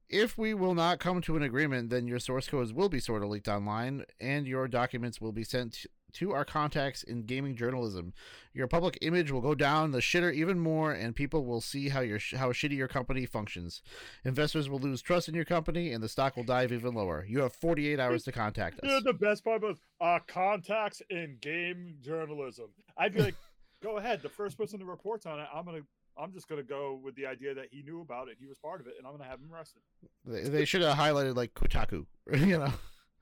If 0.09 0.39
we 0.39 0.55
will 0.55 0.75
not 0.75 1.01
come 1.01 1.21
to 1.23 1.37
an 1.37 1.43
agreement, 1.43 1.91
then 1.91 2.07
your 2.07 2.21
source 2.21 2.47
codes 2.49 2.73
will 2.73 2.89
be 2.89 3.01
sort 3.01 3.23
of 3.25 3.31
leaked 3.31 3.49
online, 3.49 4.05
and 4.21 4.47
your 4.47 4.69
documents 4.69 5.21
will 5.21 5.33
be 5.33 5.43
sent 5.43 5.87
to 6.13 6.33
our 6.33 6.45
contacts 6.45 7.03
in 7.03 7.25
gaming 7.27 7.57
journalism. 7.57 8.13
Your 8.55 8.69
public 8.69 8.97
image 9.03 9.33
will 9.33 9.41
go 9.41 9.55
down 9.55 9.91
the 9.91 9.99
shitter 9.99 10.33
even 10.33 10.61
more, 10.61 10.93
and 10.93 11.17
people 11.17 11.45
will 11.45 11.61
see 11.61 11.89
how 11.89 12.01
your 12.01 12.21
how 12.37 12.53
shitty 12.53 12.77
your 12.77 12.89
company 12.89 13.27
functions. 13.27 13.83
Investors 14.25 14.69
will 14.69 14.79
lose 14.79 15.03
trust 15.03 15.29
in 15.29 15.35
your 15.35 15.45
company, 15.45 15.93
and 15.93 16.03
the 16.05 16.09
stock 16.09 16.37
will 16.37 16.45
dive 16.45 16.73
even 16.73 16.95
lower. 16.95 17.25
You 17.29 17.41
have 17.41 17.55
48 17.55 17.99
hours 17.99 18.23
to 18.25 18.33
contact 18.33 18.79
You 18.83 18.89
know, 18.91 18.97
us. 18.99 19.05
the 19.05 19.13
best 19.13 19.45
part 19.45 19.63
was 19.63 19.79
uh, 20.01 20.21
contacts 20.29 21.03
in 21.11 21.39
game 21.41 21.97
journalism. 22.01 22.67
I'd 22.97 23.13
be 23.15 23.23
like, 23.23 23.35
go 23.87 23.99
ahead. 23.99 24.23
The 24.23 24.29
first 24.29 24.59
person 24.59 24.79
that 24.81 24.87
reports 24.87 25.27
on 25.27 25.39
it, 25.39 25.47
I'm 25.55 25.65
gonna, 25.65 25.81
I'm 26.19 26.33
just 26.33 26.49
gonna 26.49 26.63
go 26.63 26.99
with 27.03 27.15
the 27.15 27.27
idea 27.27 27.55
that 27.55 27.67
he 27.71 27.83
knew 27.83 28.01
about 28.01 28.29
it, 28.29 28.37
he 28.39 28.47
was 28.47 28.59
part 28.59 28.81
of 28.81 28.87
it, 28.87 28.95
and 28.99 29.07
I'm 29.07 29.13
gonna 29.17 29.29
have 29.29 29.39
him 29.41 29.53
arrested. 29.53 29.83
They, 30.25 30.43
they 30.49 30.65
should 30.65 30.83
have 30.83 30.97
highlighted 30.97 31.37
like 31.37 31.55
Kotaku, 31.55 32.05
you 32.33 32.59
know. 32.59 32.73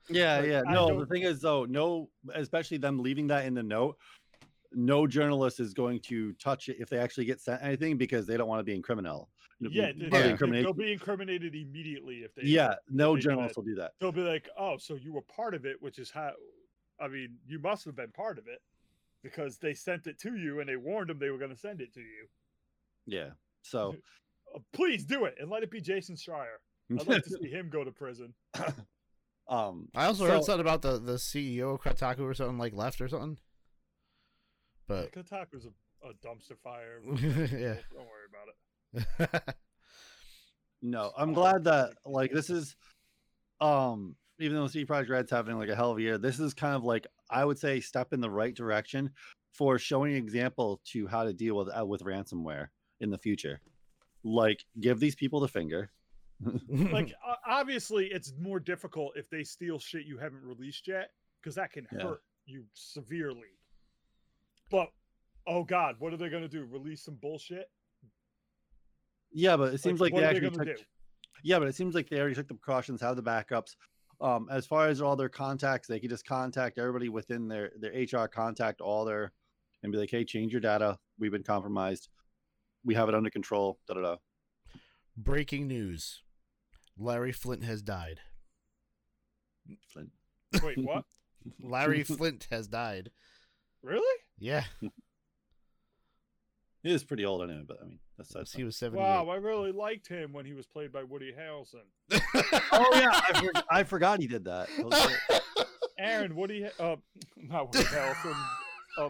Yeah, 0.09 0.37
Like, 0.39 0.47
yeah. 0.49 0.61
No, 0.67 0.99
the 0.99 1.05
thing 1.05 1.23
is 1.23 1.41
though, 1.41 1.65
no, 1.65 2.09
especially 2.33 2.77
them 2.77 3.01
leaving 3.01 3.27
that 3.27 3.45
in 3.45 3.53
the 3.53 3.63
note, 3.63 3.97
no 4.71 5.07
journalist 5.07 5.59
is 5.59 5.73
going 5.73 5.99
to 6.01 6.33
touch 6.33 6.69
it 6.69 6.77
if 6.79 6.89
they 6.89 6.97
actually 6.97 7.25
get 7.25 7.39
sent 7.41 7.61
anything 7.63 7.97
because 7.97 8.27
they 8.27 8.37
don't 8.37 8.47
want 8.47 8.59
to 8.59 8.63
be 8.63 8.79
incriminal. 8.79 9.27
you 9.59 9.69
know, 9.69 9.73
Yeah, 9.73 9.91
they, 9.97 10.01
part 10.01 10.03
of 10.03 10.11
the 10.11 10.17
yeah. 10.19 10.31
incrimination. 10.31 10.63
they'll 10.65 10.73
be 10.73 10.91
incriminated 10.93 11.55
immediately 11.55 12.17
if 12.17 12.35
they. 12.35 12.43
yeah, 12.43 12.75
no 12.89 13.15
they 13.15 13.21
journalist 13.21 13.55
said- 13.55 13.61
will 13.61 13.65
do 13.67 13.75
that. 13.75 13.91
They'll 13.99 14.11
be 14.11 14.21
like, 14.21 14.47
oh, 14.59 14.77
so 14.77 14.95
you 14.95 15.11
were 15.13 15.21
part 15.21 15.53
of 15.55 15.65
it, 15.65 15.81
which 15.81 15.97
is 15.99 16.09
how. 16.11 16.31
I 16.99 17.07
mean, 17.09 17.35
you 17.47 17.59
must 17.59 17.83
have 17.85 17.95
been 17.95 18.11
part 18.11 18.37
of 18.37 18.47
it 18.47 18.61
because 19.25 19.57
they 19.57 19.73
sent 19.73 20.05
it 20.05 20.19
to 20.19 20.35
you 20.35 20.59
and 20.59 20.69
they 20.69 20.75
warned 20.75 21.09
them 21.09 21.17
they 21.17 21.31
were 21.31 21.39
going 21.39 21.49
to 21.49 21.57
send 21.57 21.81
it 21.81 21.91
to 21.95 21.99
you. 21.99 22.27
Yeah. 23.07 23.29
So 23.63 23.95
Uh, 24.55 24.59
please 24.71 25.03
do 25.03 25.25
it 25.25 25.35
and 25.39 25.49
let 25.49 25.63
it 25.63 25.71
be 25.71 25.81
Jason 25.81 26.15
Schreier. 26.15 26.59
I'd 26.91 27.07
like 27.07 27.23
to 27.23 27.29
see 27.41 27.49
him 27.49 27.69
go 27.71 27.83
to 27.83 27.91
prison. 27.91 28.35
um 29.47 29.89
I 29.95 30.05
also 30.05 30.27
heard 30.27 30.43
something 30.43 30.61
about 30.61 30.83
the 30.83 30.99
the 30.99 31.15
CEO 31.15 31.73
of 31.73 31.81
Kotaku 31.81 32.21
or 32.21 32.35
something 32.35 32.59
like 32.59 32.73
left 32.73 33.01
or 33.01 33.07
something. 33.07 33.39
But 34.87 35.11
Kotaku's 35.11 35.65
a, 35.65 36.07
a 36.07 36.13
dumpster 36.23 36.57
fire. 36.63 37.01
Yeah. 37.05 37.77
Don't 37.91 38.07
worry 38.07 38.27
about 38.29 39.39
it. 39.49 39.55
no, 40.83 41.11
I'm 41.17 41.33
glad 41.33 41.63
that 41.63 41.93
like 42.05 42.31
this 42.31 42.51
is 42.51 42.75
um 43.59 44.15
even 44.37 44.57
though 44.57 44.67
CD 44.67 44.85
Projekt 44.85 45.09
Red's 45.09 45.31
having 45.31 45.57
like 45.57 45.69
a 45.69 45.75
hell 45.75 45.91
of 45.91 45.97
a 45.97 46.01
year, 46.01 46.19
this 46.19 46.39
is 46.39 46.53
kind 46.53 46.75
of 46.75 46.83
like 46.83 47.07
I 47.29 47.45
would 47.45 47.57
say 47.57 47.79
step 47.79 48.13
in 48.13 48.19
the 48.21 48.29
right 48.29 48.53
direction 48.55 49.11
for 49.53 49.79
showing 49.79 50.13
example 50.15 50.81
to 50.91 51.07
how 51.07 51.23
to 51.23 51.33
deal 51.33 51.55
with 51.57 51.69
uh, 51.77 51.85
with 51.85 52.01
ransomware 52.03 52.67
in 52.99 53.09
the 53.09 53.17
future. 53.17 53.59
Like 54.23 54.65
give 54.79 54.99
these 54.99 55.15
people 55.15 55.39
the 55.39 55.47
finger. 55.47 55.91
Like, 56.69 57.13
o- 57.25 57.35
obviously, 57.47 58.07
it's 58.07 58.33
more 58.39 58.59
difficult 58.59 59.13
if 59.15 59.29
they 59.29 59.43
steal 59.43 59.79
shit 59.79 60.05
you 60.05 60.17
haven't 60.17 60.43
released 60.43 60.85
yet, 60.87 61.11
because 61.41 61.55
that 61.55 61.71
can 61.71 61.87
Yeah. 61.93 62.03
hurt 62.03 62.23
you 62.45 62.65
severely. 62.73 63.57
But, 64.69 64.89
oh 65.47 65.63
God, 65.63 65.95
what 65.99 66.11
are 66.11 66.17
they 66.17 66.27
going 66.27 66.43
to 66.43 66.49
do? 66.49 66.65
Release 66.65 67.03
some 67.03 67.15
bullshit? 67.15 67.69
Yeah, 69.31 69.55
but 69.57 69.73
it 69.73 69.79
seems 69.79 70.01
like, 70.01 70.11
what 70.13 70.19
they 70.21 70.25
are 70.27 70.39
they 70.39 70.45
actually 70.47 70.65
took. 70.65 70.77
do? 70.77 70.83
Yeah, 71.43 71.59
but 71.59 71.67
it 71.69 71.75
seems 71.75 71.95
like 71.95 72.09
they 72.09 72.19
already 72.19 72.35
took 72.35 72.47
the 72.47 72.53
precautions, 72.55 72.99
have 73.01 73.15
the 73.15 73.23
backups. 73.23 73.75
Um, 74.21 74.47
as 74.49 74.65
far 74.65 74.87
as 74.87 75.01
all 75.01 75.15
their 75.15 75.29
contacts, 75.29 75.87
they 75.87 75.99
could 75.99 76.09
just 76.09 76.25
contact 76.25 76.77
everybody 76.77 77.09
within 77.09 77.47
their 77.47 77.71
their 77.79 77.91
HR 77.91 78.27
contact 78.27 78.81
all 78.81 79.05
their 79.05 79.31
and 79.83 79.91
be 79.91 79.97
like, 79.97 80.09
"Hey, 80.11 80.23
change 80.23 80.51
your 80.51 80.61
data. 80.61 80.97
We've 81.19 81.31
been 81.31 81.43
compromised. 81.43 82.09
We 82.83 82.95
have 82.95 83.09
it 83.09 83.15
under 83.15 83.29
control." 83.29 83.79
Da 83.87 83.95
da 83.95 84.01
da. 84.01 84.15
Breaking 85.17 85.67
news: 85.67 86.21
Larry 86.97 87.31
Flynt 87.33 87.63
has 87.63 87.81
died. 87.81 88.21
Flynt. 89.91 90.11
Wait, 90.63 90.77
what? 90.77 91.05
Larry 91.59 92.03
Flynt 92.03 92.47
has 92.51 92.67
died. 92.67 93.11
really? 93.81 94.19
Yeah, 94.37 94.63
He 96.85 96.93
is 96.93 97.03
pretty 97.03 97.25
old 97.25 97.41
anyway, 97.41 97.63
but 97.67 97.79
I 97.81 97.85
mean, 97.87 97.97
that's 98.15 98.31
that's. 98.31 98.53
he 98.53 98.63
was 98.63 98.77
seventy. 98.77 99.01
Wow, 99.01 99.27
I 99.29 99.37
really 99.37 99.71
liked 99.71 100.07
him 100.07 100.31
when 100.33 100.45
he 100.45 100.53
was 100.53 100.67
played 100.67 100.91
by 100.91 101.01
Woody 101.01 101.33
Harrelson. 101.33 101.81
Oh 102.71 102.91
yeah, 102.93 103.09
I, 103.11 103.41
for- 103.41 103.63
I 103.71 103.83
forgot 103.83 104.19
he 104.19 104.27
did 104.27 104.45
that. 104.45 104.67
That 104.77 104.85
was 104.85 105.05
great. 105.07 105.65
Aaron, 105.97 106.35
Woody, 106.35 106.69
uh, 106.79 106.97
not 107.37 107.73
Woody 107.73 107.85
Harrelson. 107.85 108.35
Um, 108.99 109.09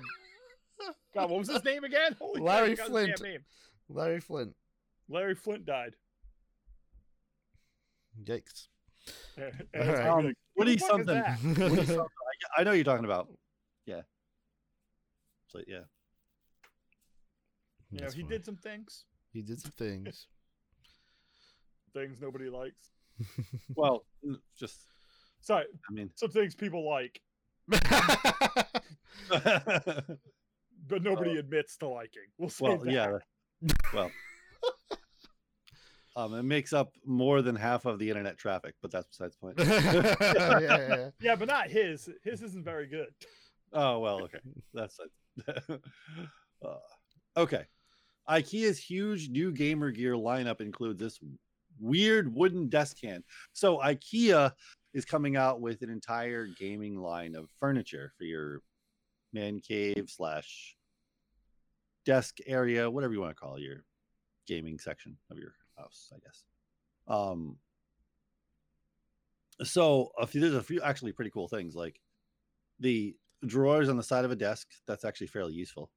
God, 1.13 1.29
what 1.29 1.39
was 1.39 1.49
his 1.49 1.65
name 1.65 1.83
again? 1.83 2.15
Holy 2.17 2.39
Larry 2.39 2.77
forgot 2.77 3.07
his 3.07 3.19
Flynt. 3.19 3.43
Larry 3.89 4.21
Flynt. 4.21 4.55
Larry 5.09 5.35
Flynt 5.35 5.65
died. 5.65 5.95
Yikes. 8.23 8.69
And 9.35 9.51
All 9.75 9.81
it's 9.81 9.99
right. 9.99 10.07
Um, 10.07 10.25
like, 10.27 10.35
Woody 10.55 10.71
"Who 10.71 10.77
the 10.77 10.85
fuck 10.85 10.99
is 11.01 11.05
something. 11.07 11.69
Woody 11.71 11.85
something. 11.87 11.99
I, 12.57 12.61
I 12.61 12.63
know 12.63 12.71
you're 12.71 12.85
talking 12.85 13.03
about. 13.03 13.27
Yeah. 13.85 14.03
So 15.47 15.59
yeah. 15.67 15.81
You 17.91 18.01
know, 18.01 18.07
he 18.07 18.21
funny. 18.21 18.35
did 18.35 18.45
some 18.45 18.57
things, 18.57 19.05
He 19.31 19.41
did 19.41 19.61
some 19.61 19.71
things. 19.71 20.27
things 21.93 22.21
nobody 22.21 22.49
likes. 22.49 22.91
Well, 23.75 24.05
just 24.57 24.79
Sorry, 25.45 25.65
I 25.87 25.93
mean, 25.93 26.09
some 26.15 26.31
things 26.31 26.55
people 26.55 26.89
like, 26.89 27.21
but 27.67 27.83
nobody 31.01 31.37
admits 31.37 31.77
to 31.77 31.87
liking. 31.87 32.23
We'll 32.39 32.49
say 32.49 32.65
well, 32.65 32.77
that. 32.79 32.91
yeah. 32.91 33.19
Well, 33.93 34.11
um, 36.15 36.33
it 36.33 36.43
makes 36.43 36.73
up 36.73 36.93
more 37.05 37.43
than 37.43 37.55
half 37.55 37.85
of 37.85 37.99
the 37.99 38.09
internet 38.09 38.39
traffic, 38.39 38.73
but 38.81 38.89
that's 38.89 39.07
besides 39.07 39.35
the 39.35 39.39
point. 39.39 39.59
yeah, 39.59 40.59
yeah, 40.59 40.87
yeah. 40.87 41.09
Yeah, 41.21 41.35
but 41.35 41.47
not 41.47 41.67
his. 41.69 42.09
His 42.23 42.41
isn't 42.41 42.65
very 42.65 42.87
good. 42.87 43.13
Oh 43.71 43.99
well, 43.99 44.23
okay, 44.23 44.39
that's 44.73 44.97
it. 44.99 45.81
uh, 46.65 46.77
okay. 47.37 47.65
IKEA's 48.29 48.77
huge 48.77 49.29
new 49.29 49.51
gamer 49.51 49.91
gear 49.91 50.13
lineup 50.13 50.61
includes 50.61 50.99
this 50.99 51.19
weird 51.79 52.33
wooden 52.33 52.69
desk 52.69 52.97
can. 53.01 53.23
So 53.53 53.77
IKEA 53.77 54.51
is 54.93 55.05
coming 55.05 55.35
out 55.35 55.61
with 55.61 55.81
an 55.81 55.89
entire 55.89 56.47
gaming 56.47 56.97
line 56.97 57.35
of 57.35 57.49
furniture 57.59 58.13
for 58.17 58.23
your 58.23 58.61
man 59.33 59.59
cave 59.59 60.05
slash 60.07 60.75
desk 62.05 62.37
area, 62.47 62.89
whatever 62.89 63.13
you 63.13 63.19
want 63.19 63.35
to 63.35 63.39
call 63.39 63.59
your 63.59 63.83
gaming 64.47 64.79
section 64.79 65.17
of 65.29 65.37
your 65.37 65.53
house, 65.77 66.11
I 66.13 66.19
guess. 66.19 66.43
Um. 67.07 67.57
So 69.63 70.11
a 70.19 70.27
few, 70.27 70.41
there's 70.41 70.53
a 70.53 70.61
few 70.61 70.81
actually 70.81 71.13
pretty 71.13 71.31
cool 71.31 71.47
things 71.47 71.75
like 71.75 72.01
the 72.79 73.15
drawers 73.45 73.87
on 73.87 73.95
the 73.95 74.03
side 74.03 74.25
of 74.25 74.31
a 74.31 74.35
desk. 74.35 74.67
That's 74.85 75.05
actually 75.05 75.27
fairly 75.27 75.53
useful. 75.53 75.91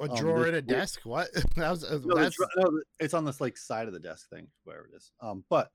A 0.00 0.04
Um, 0.10 0.16
drawer 0.16 0.46
in 0.46 0.54
a 0.54 0.62
desk? 0.62 1.00
What? 1.04 1.28
that 1.56 1.70
was, 1.70 1.84
uh, 1.84 2.00
No, 2.04 2.16
that's, 2.16 2.36
no, 2.56 2.80
it's 2.98 3.14
on 3.14 3.24
this 3.24 3.40
like 3.40 3.56
side 3.58 3.86
of 3.88 3.92
the 3.92 4.00
desk 4.00 4.28
thing, 4.30 4.48
wherever 4.64 4.86
it 4.86 4.96
is. 4.96 5.12
Um, 5.20 5.44
but 5.50 5.70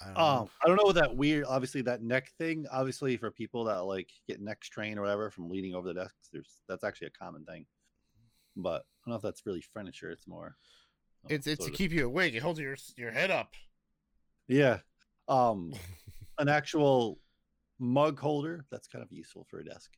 I 0.00 0.04
don't 0.06 0.14
know. 0.14 0.20
um, 0.20 0.48
I 0.62 0.66
don't 0.68 0.76
know 0.76 0.84
what 0.84 0.94
that 0.96 1.16
weird, 1.16 1.46
obviously 1.48 1.82
that 1.82 2.02
neck 2.02 2.30
thing. 2.38 2.66
Obviously, 2.70 3.16
for 3.16 3.30
people 3.30 3.64
that 3.64 3.78
like 3.84 4.10
get 4.28 4.40
neck 4.40 4.64
strain 4.64 4.98
or 4.98 5.02
whatever 5.02 5.30
from 5.30 5.48
leaning 5.48 5.74
over 5.74 5.88
the 5.88 5.94
desks, 5.94 6.28
there's 6.32 6.60
that's 6.68 6.84
actually 6.84 7.08
a 7.08 7.18
common 7.18 7.44
thing. 7.44 7.66
But 8.56 8.82
I 8.82 9.10
don't 9.10 9.12
know 9.12 9.16
if 9.16 9.22
that's 9.22 9.44
really 9.46 9.62
furniture. 9.62 10.10
It's 10.10 10.26
more. 10.28 10.56
oh, 11.24 11.28
it's 11.30 11.46
it's 11.46 11.64
to 11.64 11.70
of- 11.70 11.76
keep 11.76 11.92
you 11.92 12.06
awake. 12.06 12.34
It 12.34 12.42
holds 12.42 12.60
your 12.60 12.76
your 12.96 13.10
head 13.10 13.30
up. 13.30 13.54
Yeah. 14.48 14.78
Um, 15.28 15.72
an 16.38 16.48
actual 16.48 17.18
mug 17.78 18.18
holder 18.20 18.64
that's 18.70 18.86
kind 18.88 19.02
of 19.02 19.10
useful 19.10 19.44
for 19.50 19.58
a 19.60 19.64
desk. 19.64 19.90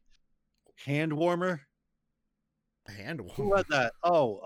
Hand 0.86 1.12
warmer. 1.12 1.60
Hand 2.88 3.20
Who 3.34 3.42
warmer. 3.44 3.56
had 3.58 3.66
that? 3.70 3.92
Oh, 4.02 4.38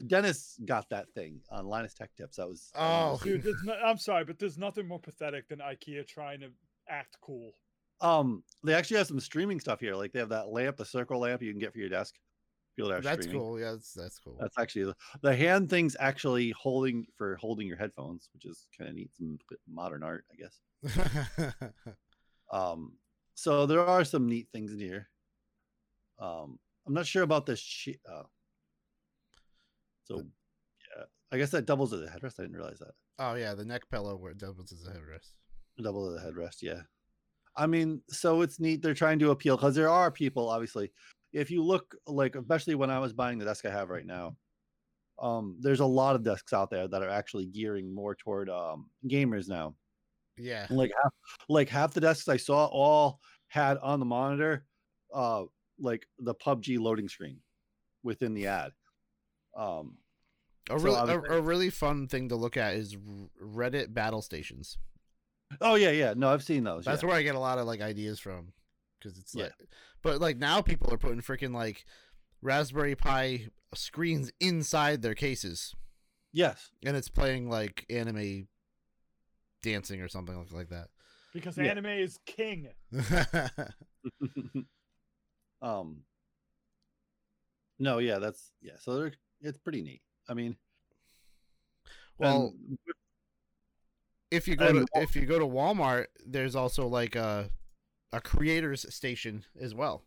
uh, 0.00 0.04
Dennis 0.06 0.58
got 0.64 0.88
that 0.90 1.06
thing 1.14 1.40
on 1.50 1.66
Linus 1.66 1.94
Tech 1.94 2.10
Tips. 2.16 2.36
That 2.36 2.48
was 2.48 2.70
Oh. 2.76 3.18
Dude, 3.22 3.42
there's 3.42 3.62
no, 3.64 3.74
I'm 3.74 3.98
sorry, 3.98 4.24
but 4.24 4.38
there's 4.38 4.58
nothing 4.58 4.86
more 4.86 5.00
pathetic 5.00 5.48
than 5.48 5.58
IKEA 5.58 6.06
trying 6.06 6.40
to 6.40 6.50
act 6.88 7.16
cool. 7.20 7.52
Um, 8.00 8.44
they 8.62 8.74
actually 8.74 8.98
have 8.98 9.08
some 9.08 9.18
streaming 9.20 9.58
stuff 9.60 9.80
here. 9.80 9.94
Like 9.96 10.12
they 10.12 10.20
have 10.20 10.28
that 10.28 10.48
lamp, 10.48 10.76
the 10.76 10.84
circle 10.84 11.18
lamp 11.20 11.42
you 11.42 11.50
can 11.50 11.58
get 11.58 11.72
for 11.72 11.78
your 11.80 11.88
desk. 11.88 12.14
People 12.76 12.90
that 12.90 12.98
are 12.98 13.02
That's 13.02 13.22
streaming. 13.26 13.40
cool. 13.42 13.58
Yeah, 13.58 13.72
that's 13.72 13.92
that's 13.92 14.20
cool. 14.20 14.36
That's 14.40 14.56
actually 14.56 14.84
the, 14.84 14.94
the 15.22 15.34
hand 15.34 15.68
thing's 15.68 15.96
actually 15.98 16.50
holding 16.50 17.04
for 17.16 17.34
holding 17.36 17.66
your 17.66 17.76
headphones, 17.76 18.28
which 18.32 18.44
is 18.46 18.68
kind 18.78 18.88
of 18.88 18.94
neat. 18.94 19.10
Some 19.16 19.36
modern 19.68 20.04
art, 20.04 20.24
I 20.32 20.36
guess. 20.36 21.62
Um, 22.50 22.92
so 23.34 23.66
there 23.66 23.84
are 23.84 24.04
some 24.04 24.26
neat 24.28 24.48
things 24.52 24.72
in 24.72 24.78
here. 24.78 25.08
Um, 26.18 26.58
I'm 26.88 26.94
not 26.94 27.06
sure 27.06 27.22
about 27.22 27.46
this. 27.46 27.60
She- 27.60 28.00
uh, 28.10 28.22
so, 30.04 30.16
yeah, 30.96 31.04
I 31.30 31.36
guess 31.38 31.50
that 31.50 31.66
doubles 31.66 31.92
as 31.92 32.00
a 32.00 32.06
headrest. 32.06 32.40
I 32.40 32.42
didn't 32.44 32.56
realize 32.56 32.78
that. 32.78 32.94
oh 33.18 33.34
yeah, 33.34 33.54
the 33.54 33.64
neck 33.64 33.82
pillow 33.90 34.16
where 34.16 34.32
it 34.32 34.38
doubles 34.38 34.72
as 34.72 34.86
a 34.86 34.90
headrest. 34.98 35.32
double 35.82 36.06
of 36.08 36.14
the 36.14 36.26
headrest 36.28 36.56
yeah 36.62 36.80
i 37.56 37.66
mean 37.66 38.00
so 38.08 38.40
it's 38.42 38.58
neat 38.58 38.82
they're 38.82 38.94
trying 38.94 39.18
to 39.18 39.30
appeal 39.30 39.56
because 39.56 39.74
there 39.76 39.88
are 39.88 40.10
people 40.10 40.48
obviously 40.50 40.90
if 41.32 41.50
you 41.52 41.62
look 41.62 41.94
like 42.08 42.34
especially 42.34 42.74
when 42.74 42.90
i 42.90 42.98
was 42.98 43.12
buying 43.12 43.38
the 43.38 43.44
desk 43.44 43.64
i 43.64 43.70
have 43.70 43.88
right 43.88 44.06
now 44.06 44.34
um 45.20 45.56
there's 45.60 45.78
a 45.80 45.86
lot 45.86 46.16
of 46.16 46.24
desks 46.24 46.52
out 46.52 46.68
there 46.70 46.88
that 46.88 47.00
are 47.02 47.08
actually 47.08 47.46
gearing 47.46 47.94
more 47.94 48.14
toward 48.16 48.48
um 48.50 48.88
gamers 49.06 49.48
now 49.48 49.74
Yeah. 50.36 50.66
like 50.70 50.90
half 51.00 51.12
like 51.48 51.68
half 51.68 51.94
the 51.94 52.00
desks 52.00 52.28
i 52.28 52.36
saw 52.36 52.66
all 52.66 53.20
had 53.46 53.78
on 53.78 54.00
the 54.00 54.06
monitor 54.06 54.64
uh 55.14 55.44
like 55.78 56.06
the 56.18 56.34
pubg 56.34 56.78
loading 56.78 57.08
screen 57.08 57.38
within 58.02 58.34
the 58.34 58.46
ad 58.46 58.72
um 59.56 59.96
A, 60.70 60.78
So 60.78 60.84
really, 60.84 61.12
a, 61.12 61.20
a 61.38 61.40
really 61.40 61.70
fun 61.70 62.08
thing 62.08 62.28
to 62.28 62.36
look 62.36 62.56
at 62.56 62.74
is 62.74 62.96
Reddit 63.42 63.92
battle 63.94 64.22
stations. 64.22 64.78
oh 65.60 65.74
yeah 65.76 65.90
yeah 65.90 66.14
no 66.16 66.28
i've 66.30 66.42
seen 66.44 66.62
those 66.64 66.84
That's 66.84 67.02
yeah. 67.02 67.08
where 67.08 67.16
I 67.16 67.22
get 67.22 67.34
a 67.34 67.40
lot 67.40 67.58
of 67.58 67.66
like 67.66 67.80
ideas 67.80 68.18
from, 68.20 68.52
because 68.98 69.18
it's 69.18 69.34
Yeah. 69.34 69.44
like, 69.44 69.54
but 70.02 70.20
like 70.20 70.36
now 70.38 70.60
people 70.60 70.92
are 70.92 70.98
putting 70.98 71.22
freaking 71.22 71.54
like 71.54 71.84
Raspberry 72.42 72.94
Pi 72.94 73.48
screens 73.74 74.30
inside 74.40 75.00
their 75.02 75.14
cases, 75.14 75.74
yes 76.32 76.70
and 76.84 76.96
it's 76.96 77.08
playing 77.08 77.48
like 77.48 77.84
anime 77.90 78.48
dancing 79.62 80.00
or 80.02 80.08
something 80.08 80.36
like 80.38 80.52
like 80.52 80.68
that. 80.68 80.88
Because 81.32 81.56
Yeah. 81.58 81.64
anime 81.70 81.86
is 81.86 82.18
king. 82.26 82.68
um 85.62 85.98
no 87.78 87.98
yeah 87.98 88.18
that's 88.18 88.52
yeah 88.60 88.72
so 88.80 88.96
they're, 88.98 89.12
it's 89.40 89.58
pretty 89.58 89.82
neat 89.82 90.02
i 90.28 90.34
mean 90.34 90.56
well, 92.18 92.52
and- 92.68 92.78
if 94.30 94.48
you 94.48 94.56
go 94.56 94.72
to 94.72 94.86
if 94.96 95.14
you 95.16 95.24
go 95.24 95.38
to 95.38 95.46
Walmart, 95.46 96.06
there's 96.26 96.54
also 96.56 96.86
like 96.86 97.14
a 97.16 97.48
a 98.12 98.20
creators 98.20 98.92
station 98.92 99.44
as 99.60 99.74
well. 99.74 100.02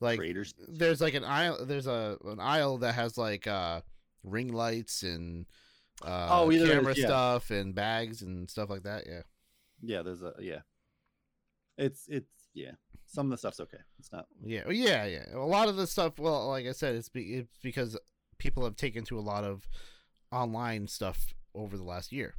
Like 0.00 0.18
creators 0.18 0.54
there's 0.68 1.00
like 1.00 1.14
an 1.14 1.24
aisle 1.24 1.66
there's 1.66 1.86
a 1.86 2.16
an 2.24 2.40
aisle 2.40 2.78
that 2.78 2.94
has 2.94 3.18
like 3.18 3.46
uh 3.46 3.82
ring 4.24 4.52
lights 4.52 5.02
and 5.02 5.46
uh 6.04 6.28
Oh, 6.30 6.50
there 6.50 6.62
is, 6.62 6.68
camera 6.70 6.94
yeah. 6.96 7.06
stuff 7.06 7.50
and 7.50 7.74
bags 7.74 8.22
and 8.22 8.48
stuff 8.50 8.70
like 8.70 8.84
that 8.84 9.04
yeah 9.06 9.22
yeah 9.82 10.02
there's 10.02 10.22
a 10.22 10.32
yeah 10.40 10.60
it's 11.76 12.06
it's 12.08 12.30
yeah 12.54 12.72
some 13.12 13.26
of 13.26 13.30
the 13.30 13.36
stuff's 13.36 13.60
okay. 13.60 13.78
It's 13.98 14.10
not 14.10 14.26
yeah 14.42 14.68
yeah 14.70 15.04
yeah. 15.04 15.24
A 15.34 15.38
lot 15.38 15.68
of 15.68 15.76
the 15.76 15.86
stuff 15.86 16.18
well 16.18 16.48
like 16.48 16.66
i 16.66 16.72
said 16.72 16.94
it's, 16.94 17.10
be, 17.10 17.34
it's 17.34 17.58
because 17.62 17.96
people 18.38 18.64
have 18.64 18.76
taken 18.76 19.04
to 19.04 19.18
a 19.18 19.20
lot 19.20 19.44
of 19.44 19.68
online 20.32 20.88
stuff 20.88 21.34
over 21.54 21.76
the 21.76 21.84
last 21.84 22.10
year. 22.10 22.34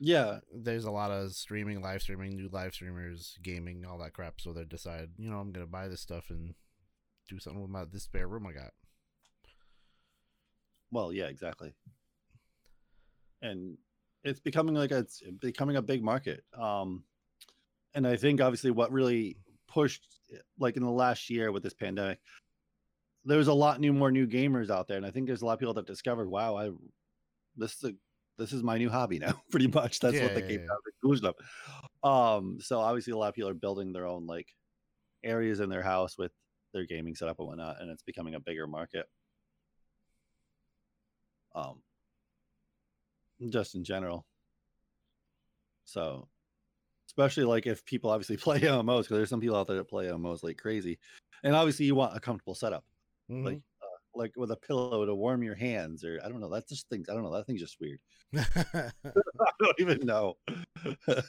Yeah. 0.00 0.38
There's 0.52 0.86
a 0.86 0.90
lot 0.90 1.10
of 1.10 1.32
streaming 1.32 1.82
live 1.82 2.02
streaming 2.02 2.34
new 2.34 2.48
live 2.50 2.72
streamers 2.72 3.38
gaming 3.42 3.84
all 3.84 3.98
that 3.98 4.14
crap. 4.14 4.40
So 4.40 4.52
they 4.52 4.64
decide 4.64 5.10
you 5.18 5.30
know 5.30 5.38
i'm 5.38 5.52
gonna 5.52 5.66
buy 5.66 5.88
this 5.88 6.00
stuff 6.00 6.30
and 6.30 6.54
do 7.28 7.38
something 7.38 7.60
with 7.60 7.70
my 7.70 7.84
this 7.84 8.04
spare 8.04 8.26
room 8.26 8.46
i 8.46 8.52
got. 8.52 8.72
Well 10.90 11.12
yeah 11.12 11.26
exactly. 11.26 11.74
And 13.42 13.76
it's 14.24 14.40
becoming 14.40 14.76
like 14.76 14.92
a, 14.92 14.98
it's 14.98 15.22
becoming 15.40 15.76
a 15.76 15.82
big 15.82 16.02
market. 16.02 16.42
Um 16.58 17.04
and 17.94 18.06
i 18.06 18.16
think 18.16 18.40
obviously 18.40 18.70
what 18.70 18.90
really 18.90 19.36
pushed 19.72 20.04
like 20.58 20.76
in 20.76 20.82
the 20.82 20.90
last 20.90 21.30
year 21.30 21.50
with 21.52 21.62
this 21.62 21.74
pandemic 21.74 22.18
there's 23.24 23.48
a 23.48 23.54
lot 23.54 23.80
new 23.80 23.92
more 23.92 24.10
new 24.10 24.26
gamers 24.26 24.70
out 24.70 24.88
there 24.88 24.96
and 24.96 25.06
i 25.06 25.10
think 25.10 25.26
there's 25.26 25.42
a 25.42 25.46
lot 25.46 25.54
of 25.54 25.58
people 25.58 25.74
that 25.74 25.86
discovered 25.86 26.28
wow 26.28 26.56
i 26.56 26.70
this 27.56 27.76
is 27.76 27.84
a 27.90 27.94
this 28.38 28.52
is 28.52 28.62
my 28.62 28.78
new 28.78 28.88
hobby 28.88 29.18
now 29.18 29.40
pretty 29.50 29.66
much. 29.68 30.00
That's 30.00 30.14
Yeah, 30.14 30.24
what 30.24 30.34
they 30.34 30.40
yeah, 30.40 30.48
came 30.48 30.60
yeah. 30.60 30.66
to 30.66 30.76
the 30.84 30.92
conclusion 31.00 31.26
of 31.26 31.34
um 32.38 32.58
so 32.60 32.80
obviously 32.80 33.12
a 33.12 33.16
lot 33.16 33.28
of 33.28 33.34
people 33.34 33.50
are 33.50 33.54
building 33.54 33.92
their 33.92 34.06
own 34.06 34.26
like 34.26 34.48
areas 35.22 35.60
in 35.60 35.68
their 35.68 35.82
house 35.82 36.16
with 36.18 36.32
their 36.72 36.86
gaming 36.86 37.14
setup 37.14 37.38
and 37.38 37.48
whatnot 37.48 37.80
and 37.80 37.90
it's 37.90 38.02
becoming 38.02 38.34
a 38.34 38.40
bigger 38.40 38.66
market. 38.66 39.06
Um 41.54 41.82
just 43.50 43.74
in 43.74 43.84
general. 43.84 44.24
So 45.84 46.28
especially 47.16 47.44
like 47.44 47.66
if 47.66 47.84
people 47.84 48.10
obviously 48.10 48.36
play 48.46 48.60
mmos 48.60 49.02
because 49.02 49.16
there's 49.18 49.28
some 49.30 49.40
people 49.40 49.56
out 49.56 49.66
there 49.66 49.76
that 49.76 49.88
play 49.88 50.06
mmos 50.06 50.42
like 50.42 50.56
crazy 50.58 50.98
and 51.44 51.54
obviously 51.54 51.84
you 51.86 51.94
want 51.94 52.16
a 52.16 52.20
comfortable 52.20 52.54
setup 52.54 52.84
Mhm. 53.30 53.44
like 53.44 53.60
uh, 53.82 53.86
like 54.14 54.32
with 54.36 54.50
a 54.50 54.56
pillow 54.56 55.06
to 55.06 55.14
warm 55.14 55.42
your 55.42 55.54
hands 55.54 56.04
or 56.04 56.20
i 56.24 56.28
don't 56.28 56.40
know 56.40 56.48
that's 56.50 56.68
just 56.68 56.88
things 56.88 57.08
i 57.08 57.14
don't 57.14 57.22
know 57.22 57.32
that 57.32 57.46
thing's 57.46 57.60
just 57.60 57.78
weird 57.80 58.00
i 58.36 58.90
don't 59.60 59.78
even 59.78 60.00
know 60.06 60.36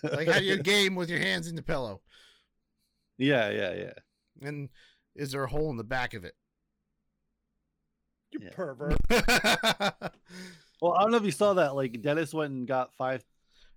like 0.04 0.28
how 0.28 0.40
do 0.40 0.44
you 0.46 0.58
game 0.62 0.96
with 0.96 1.10
your 1.10 1.20
hands 1.20 1.48
in 1.48 1.56
the 1.56 1.62
pillow 1.62 2.02
yeah 3.18 3.50
yeah 3.50 3.74
yeah 3.74 3.94
and 4.48 4.70
is 5.16 5.32
there 5.32 5.44
a 5.44 5.50
hole 5.50 5.70
in 5.70 5.78
the 5.78 5.84
back 5.84 6.14
of 6.14 6.24
it 6.26 6.34
You 8.32 8.40
Yeah. 8.42 8.50
pervert. 8.52 8.98
Well, 10.82 10.94
I 10.96 11.02
don't 11.04 11.12
know 11.12 11.18
if 11.18 11.24
you 11.24 11.32
saw 11.32 11.54
that. 11.54 11.76
Like 11.76 12.02
Dennis 12.02 12.34
went 12.34 12.52
and 12.52 12.68
got 12.68 12.94
five, 12.96 13.24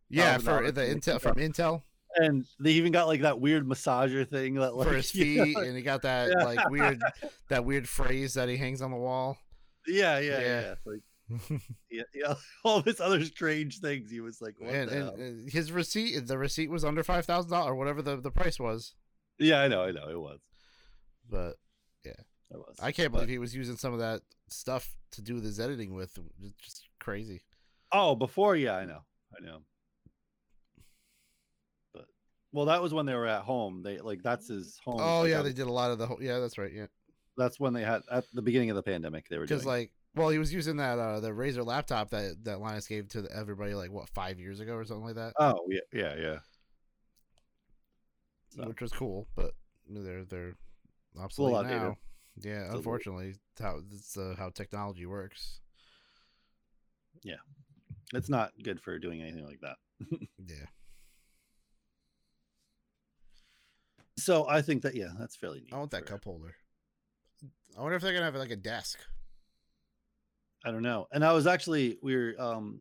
yeah, 0.08 0.38
$1,000 0.38 0.42
for 0.42 0.62
the 0.62 0.66
for 0.66 0.72
the 0.72 0.82
Intel 0.94 1.20
from 1.20 1.34
Intel 1.36 1.82
and 2.16 2.44
they 2.60 2.72
even 2.72 2.92
got 2.92 3.06
like 3.06 3.22
that 3.22 3.40
weird 3.40 3.66
massager 3.66 4.28
thing 4.28 4.54
that 4.54 4.74
like 4.74 4.88
for 4.88 4.94
his 4.94 5.14
you 5.14 5.36
know, 5.36 5.44
feet, 5.44 5.56
and 5.58 5.76
he 5.76 5.82
got 5.82 6.02
that 6.02 6.30
Yeah. 6.36 6.44
like 6.44 6.68
weird 6.70 7.00
that 7.48 7.64
weird 7.64 7.88
phrase 7.88 8.34
that 8.34 8.48
he 8.48 8.56
hangs 8.56 8.82
on 8.82 8.90
the 8.90 8.96
wall. 8.96 9.38
yeah, 9.86 10.18
yeah, 10.18 10.40
Yeah. 10.40 10.60
yeah. 10.60 10.74
Like 10.84 11.00
yeah, 11.90 12.02
yeah, 12.14 12.34
all 12.64 12.80
this 12.82 13.00
other 13.00 13.24
strange 13.24 13.80
things. 13.80 14.10
He 14.10 14.20
was 14.20 14.40
like, 14.40 14.54
what 14.60 14.72
and, 14.72 14.88
the 14.90 15.08
and, 15.12 15.18
hell? 15.40 15.46
his 15.48 15.72
receipt, 15.72 16.26
the 16.26 16.38
receipt 16.38 16.70
was 16.70 16.84
under 16.84 17.02
five 17.02 17.24
thousand 17.26 17.50
dollars, 17.50 17.70
or 17.70 17.74
whatever 17.74 18.00
the, 18.00 18.16
the 18.16 18.30
price 18.30 18.60
was. 18.60 18.94
yeah, 19.38 19.60
I 19.60 19.66
know, 19.68 19.82
I 19.82 19.90
know, 19.90 20.08
it 20.08 20.20
was, 20.20 20.38
But 21.28 21.54
yeah, 22.04 22.12
it 22.50 22.56
was. 22.56 22.76
I 22.80 22.92
can't 22.92 23.10
But- 23.12 23.18
believe 23.18 23.30
he 23.30 23.38
was 23.38 23.56
using 23.56 23.76
some 23.76 23.92
of 23.92 23.98
that 23.98 24.20
stuff 24.48 24.94
to 25.12 25.22
do 25.22 25.40
this 25.40 25.58
editing 25.58 25.94
with. 25.94 26.16
It's 26.42 26.54
just 26.64 26.84
crazy. 27.00 27.42
Oh, 27.90 28.14
before, 28.14 28.54
yeah, 28.54 28.76
I 28.76 28.84
know, 28.84 29.00
I 29.36 29.44
know. 29.44 29.58
Well, 32.56 32.64
that 32.66 32.80
was 32.80 32.94
when 32.94 33.04
they 33.04 33.12
were 33.14 33.26
at 33.26 33.42
home. 33.42 33.82
They 33.82 33.98
like 33.98 34.22
that's 34.22 34.48
his 34.48 34.80
home. 34.82 34.96
Oh 34.98 35.24
yeah, 35.24 35.42
they 35.42 35.52
did 35.52 35.66
a 35.66 35.70
lot 35.72 35.90
of 35.90 35.98
the 35.98 36.06
whole. 36.06 36.22
Yeah, 36.22 36.38
that's 36.38 36.56
right. 36.56 36.72
Yeah, 36.72 36.86
that's 37.36 37.60
when 37.60 37.74
they 37.74 37.82
had 37.82 38.00
at 38.10 38.24
the 38.32 38.40
beginning 38.40 38.70
of 38.70 38.76
the 38.76 38.82
pandemic. 38.82 39.28
They 39.28 39.36
were 39.36 39.44
because 39.44 39.66
like, 39.66 39.92
well, 40.14 40.30
he 40.30 40.38
was 40.38 40.54
using 40.54 40.78
that 40.78 40.98
uh 40.98 41.20
the 41.20 41.32
Razer 41.32 41.66
laptop 41.66 42.08
that 42.10 42.42
that 42.44 42.58
Linus 42.60 42.86
gave 42.86 43.08
to 43.10 43.28
everybody 43.30 43.74
like 43.74 43.90
what 43.92 44.08
five 44.08 44.40
years 44.40 44.60
ago 44.60 44.72
or 44.72 44.86
something 44.86 45.04
like 45.04 45.16
that, 45.16 45.34
oh 45.38 45.66
yeah, 45.68 45.80
yeah, 45.92 46.14
yeah. 46.18 46.38
So- 48.48 48.66
which 48.68 48.80
was 48.80 48.90
cool. 48.92 49.28
But 49.36 49.52
they're 49.86 50.24
they're 50.24 50.54
obsolete 51.20 51.66
now. 51.66 51.98
Yeah, 52.42 52.60
little- 52.62 52.76
unfortunately, 52.78 53.34
how 53.60 53.80
it's 53.92 54.16
uh, 54.16 54.34
how 54.38 54.48
technology 54.48 55.04
works. 55.04 55.60
Yeah, 57.22 57.36
it's 58.14 58.30
not 58.30 58.52
good 58.62 58.80
for 58.80 58.98
doing 58.98 59.20
anything 59.20 59.44
like 59.44 59.60
that. 59.60 59.76
Yeah. 60.38 60.64
So 64.18 64.48
I 64.48 64.62
think 64.62 64.82
that 64.82 64.94
yeah, 64.94 65.08
that's 65.18 65.36
fairly 65.36 65.60
neat. 65.60 65.72
I 65.72 65.78
want 65.78 65.90
that 65.90 66.06
cup 66.06 66.24
holder. 66.24 66.54
I 67.76 67.82
wonder 67.82 67.96
if 67.96 68.02
they're 68.02 68.12
gonna 68.12 68.24
have 68.24 68.34
like 68.34 68.50
a 68.50 68.56
desk. 68.56 68.98
I 70.64 70.70
don't 70.70 70.82
know. 70.82 71.06
And 71.12 71.24
I 71.24 71.32
was 71.32 71.46
actually 71.46 71.98
we 72.02 72.16
were 72.16 72.34
um 72.38 72.80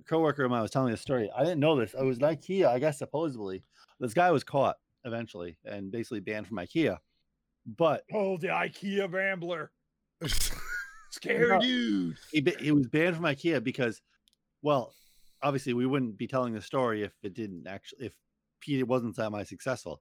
a 0.00 0.04
coworker 0.04 0.44
of 0.44 0.50
mine 0.50 0.62
was 0.62 0.70
telling 0.70 0.88
me 0.88 0.94
a 0.94 0.98
story. 0.98 1.30
I 1.36 1.44
didn't 1.44 1.60
know 1.60 1.76
this. 1.76 1.94
I 1.98 2.02
was 2.02 2.18
in 2.18 2.24
IKEA, 2.24 2.66
I 2.66 2.78
guess 2.78 2.98
supposedly. 2.98 3.62
This 4.00 4.14
guy 4.14 4.30
was 4.30 4.42
caught 4.42 4.76
eventually 5.04 5.58
and 5.64 5.92
basically 5.92 6.20
banned 6.20 6.48
from 6.48 6.56
IKEA. 6.56 6.98
But 7.64 8.02
Oh, 8.12 8.36
the 8.36 8.48
IKEA 8.48 9.10
Rambler. 9.10 9.70
No. 11.26 11.28
Scary 11.28 11.60
dude. 11.60 12.16
he 12.32 12.42
he 12.58 12.72
was 12.72 12.86
banned 12.86 13.14
from 13.14 13.26
IKEA 13.26 13.62
because 13.62 14.00
well, 14.62 14.94
obviously 15.42 15.74
we 15.74 15.84
wouldn't 15.84 16.16
be 16.16 16.26
telling 16.26 16.54
the 16.54 16.62
story 16.62 17.02
if 17.02 17.12
it 17.22 17.34
didn't 17.34 17.66
actually 17.66 18.06
if 18.06 18.14
Pete 18.60 18.86
wasn't 18.86 19.14
semi 19.14 19.42
successful. 19.42 20.00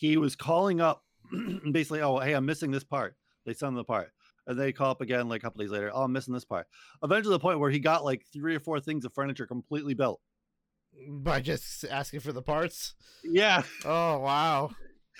He 0.00 0.16
was 0.16 0.34
calling 0.34 0.80
up 0.80 1.04
basically, 1.72 2.00
oh 2.00 2.18
hey, 2.18 2.32
I'm 2.32 2.46
missing 2.46 2.70
this 2.70 2.84
part. 2.84 3.16
They 3.44 3.52
send 3.52 3.70
him 3.70 3.74
the 3.74 3.84
part. 3.84 4.10
And 4.46 4.58
they 4.58 4.72
call 4.72 4.90
up 4.90 5.02
again 5.02 5.28
like 5.28 5.42
a 5.42 5.42
couple 5.42 5.60
days 5.60 5.70
later. 5.70 5.90
Oh, 5.92 6.04
I'm 6.04 6.12
missing 6.12 6.32
this 6.32 6.46
part. 6.46 6.66
Eventually, 7.02 7.34
the 7.34 7.40
point 7.40 7.60
where 7.60 7.70
he 7.70 7.78
got 7.78 8.02
like 8.02 8.24
three 8.32 8.56
or 8.56 8.60
four 8.60 8.80
things 8.80 9.04
of 9.04 9.12
furniture 9.12 9.46
completely 9.46 9.92
built. 9.92 10.20
By 11.06 11.40
just 11.40 11.84
asking 11.84 12.20
for 12.20 12.32
the 12.32 12.40
parts. 12.40 12.94
Yeah. 13.22 13.62
Oh 13.84 14.18
wow, 14.20 14.70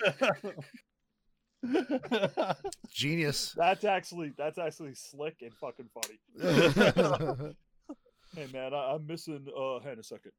genius. 2.91 3.53
That's 3.55 3.85
actually 3.85 4.33
that's 4.37 4.57
actually 4.57 4.95
slick 4.95 5.37
and 5.41 5.53
fucking 5.53 5.89
funny. 5.93 7.55
Hey 8.33 8.47
man, 8.53 8.73
I, 8.73 8.93
I'm 8.93 9.05
missing. 9.05 9.45
Uh, 9.49 9.79
hang 9.81 9.99
a 9.99 10.03
second. 10.03 10.31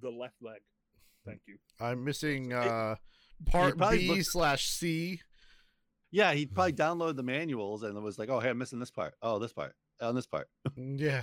The 0.00 0.08
left 0.08 0.36
leg. 0.40 0.60
Thank 1.26 1.42
you. 1.46 1.58
I'm 1.78 2.02
missing 2.02 2.54
uh 2.54 2.96
part 3.46 3.78
B 3.78 4.08
looked- 4.08 4.26
slash 4.26 4.68
C. 4.68 5.20
yeah, 6.10 6.32
he 6.32 6.46
probably 6.46 6.72
downloaded 6.72 7.16
the 7.16 7.22
manuals 7.22 7.82
and 7.82 7.96
it 7.96 8.00
was 8.00 8.18
like, 8.18 8.28
oh, 8.28 8.40
hey, 8.40 8.50
I'm 8.50 8.58
missing 8.58 8.78
this 8.80 8.90
part. 8.90 9.14
Oh, 9.22 9.38
this 9.38 9.52
part. 9.52 9.74
On 10.00 10.14
this 10.14 10.26
part. 10.26 10.48
Yeah. 10.76 11.22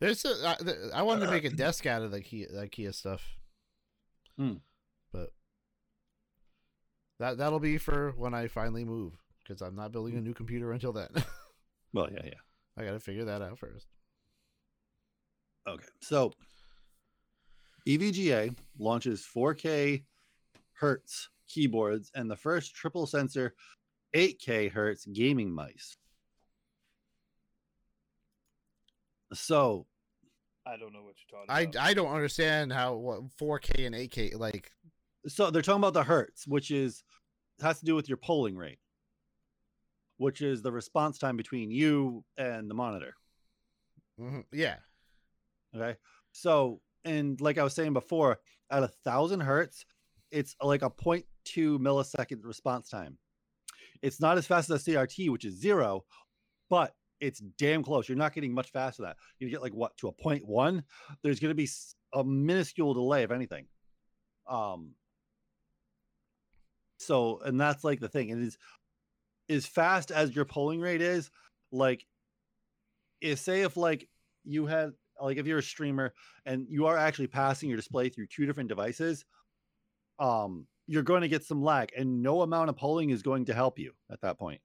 There's 0.00 0.24
a, 0.24 0.90
I, 0.92 1.02
wanted 1.02 1.24
to 1.24 1.30
make 1.30 1.44
a 1.44 1.50
desk 1.50 1.86
out 1.86 2.02
of 2.02 2.10
the 2.10 2.20
Kia, 2.20 2.48
the 2.52 2.68
IKEA 2.68 2.94
stuff. 2.94 3.22
Hmm. 4.36 4.54
But 5.12 5.30
that 7.20 7.38
that'll 7.38 7.60
be 7.60 7.78
for 7.78 8.12
when 8.16 8.34
I 8.34 8.48
finally 8.48 8.84
move 8.84 9.14
because 9.42 9.62
I'm 9.62 9.76
not 9.76 9.92
building 9.92 10.16
a 10.16 10.20
new 10.20 10.34
computer 10.34 10.72
until 10.72 10.92
then. 10.92 11.08
Well, 11.94 12.08
yeah, 12.12 12.22
yeah. 12.24 12.40
I 12.76 12.84
got 12.84 12.90
to 12.90 12.98
figure 13.00 13.24
that 13.26 13.40
out 13.40 13.56
first. 13.56 13.86
Okay. 15.66 15.86
So 16.02 16.32
EVGA 17.86 18.56
launches 18.78 19.24
4K 19.34 20.02
hertz 20.84 21.30
keyboards 21.48 22.10
and 22.14 22.30
the 22.30 22.36
first 22.36 22.74
triple 22.74 23.06
sensor 23.06 23.54
8K 24.14 24.70
hertz 24.70 25.06
gaming 25.06 25.50
mice. 25.50 25.96
So 29.32 29.86
I 30.66 30.76
don't 30.76 30.92
know 30.92 31.02
what 31.02 31.14
you're 31.18 31.40
talking 31.40 31.54
I 31.54 31.60
about. 31.62 31.82
I 31.82 31.94
don't 31.94 32.12
understand 32.14 32.72
how 32.72 32.96
what 32.96 33.22
4K 33.40 33.86
and 33.86 33.94
8K 33.94 34.38
like 34.38 34.70
so 35.26 35.50
they're 35.50 35.62
talking 35.62 35.80
about 35.80 35.94
the 35.94 36.02
hertz, 36.02 36.46
which 36.46 36.70
is 36.70 37.02
has 37.62 37.78
to 37.78 37.86
do 37.86 37.94
with 37.94 38.08
your 38.08 38.18
polling 38.18 38.56
rate, 38.56 38.78
which 40.18 40.42
is 40.42 40.60
the 40.60 40.70
response 40.70 41.18
time 41.18 41.36
between 41.38 41.70
you 41.70 42.24
and 42.36 42.68
the 42.68 42.74
monitor. 42.74 43.14
mhm, 44.20 44.44
yeah. 44.52 44.76
Okay. 45.74 45.96
So, 46.32 46.80
and 47.04 47.40
like 47.40 47.58
I 47.58 47.64
was 47.64 47.74
saying 47.74 47.94
before, 47.94 48.38
at 48.70 48.82
a 48.82 48.88
thousand 48.88 49.40
hertz, 49.40 49.86
it's 50.34 50.56
like 50.60 50.82
a 50.82 50.90
0.2 50.90 51.24
millisecond 51.78 52.44
response 52.44 52.88
time. 52.88 53.16
It's 54.02 54.20
not 54.20 54.36
as 54.36 54.46
fast 54.46 54.68
as 54.68 54.86
a 54.86 54.90
CRT, 54.90 55.30
which 55.30 55.44
is 55.44 55.54
zero, 55.54 56.04
but 56.68 56.94
it's 57.20 57.38
damn 57.38 57.84
close. 57.84 58.08
You're 58.08 58.18
not 58.18 58.34
getting 58.34 58.52
much 58.52 58.70
faster 58.72 59.02
than 59.02 59.10
that. 59.10 59.16
You 59.38 59.48
get 59.48 59.62
like 59.62 59.72
what 59.72 59.96
to 59.98 60.08
a 60.08 60.12
0.1. 60.12 60.82
There's 61.22 61.38
going 61.38 61.50
to 61.50 61.54
be 61.54 61.68
a 62.12 62.24
minuscule 62.24 62.94
delay, 62.94 63.22
if 63.22 63.30
anything. 63.30 63.66
Um. 64.48 64.94
So, 66.98 67.40
and 67.44 67.60
that's 67.60 67.84
like 67.84 68.00
the 68.00 68.08
thing. 68.08 68.30
It 68.30 68.38
is 68.38 68.58
as 69.48 69.66
fast 69.66 70.10
as 70.10 70.34
your 70.34 70.44
polling 70.44 70.80
rate 70.80 71.00
is. 71.00 71.30
Like, 71.70 72.04
if 73.20 73.38
say 73.38 73.62
if 73.62 73.76
like 73.76 74.08
you 74.44 74.66
had 74.66 74.92
like 75.20 75.38
if 75.38 75.46
you're 75.46 75.58
a 75.58 75.62
streamer 75.62 76.12
and 76.44 76.66
you 76.68 76.86
are 76.86 76.96
actually 76.96 77.28
passing 77.28 77.68
your 77.68 77.76
display 77.76 78.08
through 78.08 78.26
two 78.26 78.46
different 78.46 78.68
devices, 78.68 79.24
um, 80.18 80.66
you're 80.86 81.02
going 81.02 81.22
to 81.22 81.28
get 81.28 81.44
some 81.44 81.62
lag, 81.62 81.90
and 81.96 82.22
no 82.22 82.42
amount 82.42 82.68
of 82.70 82.76
polling 82.76 83.10
is 83.10 83.22
going 83.22 83.46
to 83.46 83.54
help 83.54 83.78
you 83.78 83.92
at 84.10 84.20
that 84.22 84.38
point. 84.38 84.60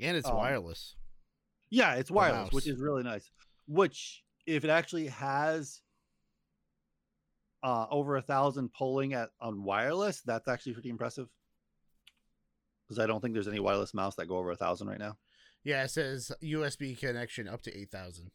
And 0.00 0.16
it's 0.16 0.28
Um, 0.28 0.36
wireless. 0.36 0.96
Yeah, 1.70 1.94
it's 1.94 2.10
wireless, 2.10 2.52
which 2.52 2.66
is 2.66 2.78
really 2.80 3.02
nice. 3.02 3.30
Which, 3.66 4.22
if 4.46 4.64
it 4.64 4.70
actually 4.70 5.06
has 5.06 5.80
uh, 7.62 7.86
over 7.90 8.16
a 8.16 8.22
thousand 8.22 8.72
polling 8.72 9.14
at 9.14 9.30
on 9.40 9.62
wireless, 9.64 10.20
that's 10.22 10.48
actually 10.48 10.74
pretty 10.74 10.90
impressive. 10.90 11.28
Because 12.86 12.98
I 13.02 13.06
don't 13.06 13.20
think 13.20 13.32
there's 13.34 13.48
any 13.48 13.60
wireless 13.60 13.94
mouse 13.94 14.16
that 14.16 14.26
go 14.26 14.36
over 14.36 14.50
a 14.50 14.56
thousand 14.56 14.88
right 14.88 14.98
now. 14.98 15.16
Yeah, 15.64 15.84
it 15.84 15.90
says 15.90 16.32
USB 16.42 16.98
connection 16.98 17.48
up 17.48 17.62
to 17.62 17.74
8000. 17.78 18.30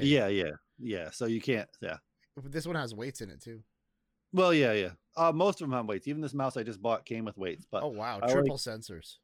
Yeah, 0.00 0.26
yeah, 0.26 0.50
yeah. 0.78 1.10
So 1.10 1.26
you 1.26 1.40
can't. 1.40 1.68
Yeah. 1.80 1.98
This 2.36 2.66
one 2.66 2.76
has 2.76 2.94
weights 2.94 3.20
in 3.20 3.30
it 3.30 3.40
too. 3.40 3.62
Well, 4.32 4.54
yeah, 4.54 4.72
yeah. 4.72 4.90
Uh, 5.16 5.32
most 5.32 5.60
of 5.60 5.68
them 5.68 5.76
have 5.76 5.86
weights. 5.86 6.08
Even 6.08 6.22
this 6.22 6.32
mouse 6.34 6.56
I 6.56 6.62
just 6.62 6.80
bought 6.80 7.04
came 7.04 7.24
with 7.24 7.36
weights. 7.36 7.66
But 7.70 7.82
Oh 7.82 7.88
wow, 7.88 8.18
I 8.22 8.26
like- 8.26 8.32
triple 8.32 8.56
sensors. 8.56 9.16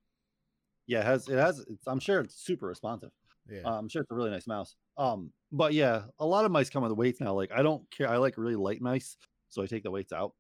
yeah, 0.86 1.00
it 1.00 1.06
has 1.06 1.28
it 1.28 1.36
has. 1.36 1.60
It's, 1.60 1.86
I'm 1.86 2.00
sure 2.00 2.20
it's 2.20 2.34
super 2.34 2.66
responsive. 2.66 3.10
Yeah. 3.48 3.62
Uh, 3.64 3.78
I'm 3.78 3.88
sure 3.88 4.02
it's 4.02 4.10
a 4.10 4.14
really 4.14 4.30
nice 4.30 4.46
mouse. 4.46 4.76
Um, 4.98 5.32
but 5.50 5.72
yeah, 5.72 6.02
a 6.18 6.26
lot 6.26 6.44
of 6.44 6.50
mice 6.50 6.68
come 6.68 6.82
with 6.82 6.92
weights 6.92 7.20
now. 7.20 7.32
Like 7.32 7.50
I 7.52 7.62
don't 7.62 7.90
care. 7.90 8.08
I 8.08 8.18
like 8.18 8.36
really 8.36 8.56
light 8.56 8.82
mice, 8.82 9.16
so 9.48 9.62
I 9.62 9.66
take 9.66 9.82
the 9.82 9.90
weights 9.90 10.12
out. 10.12 10.34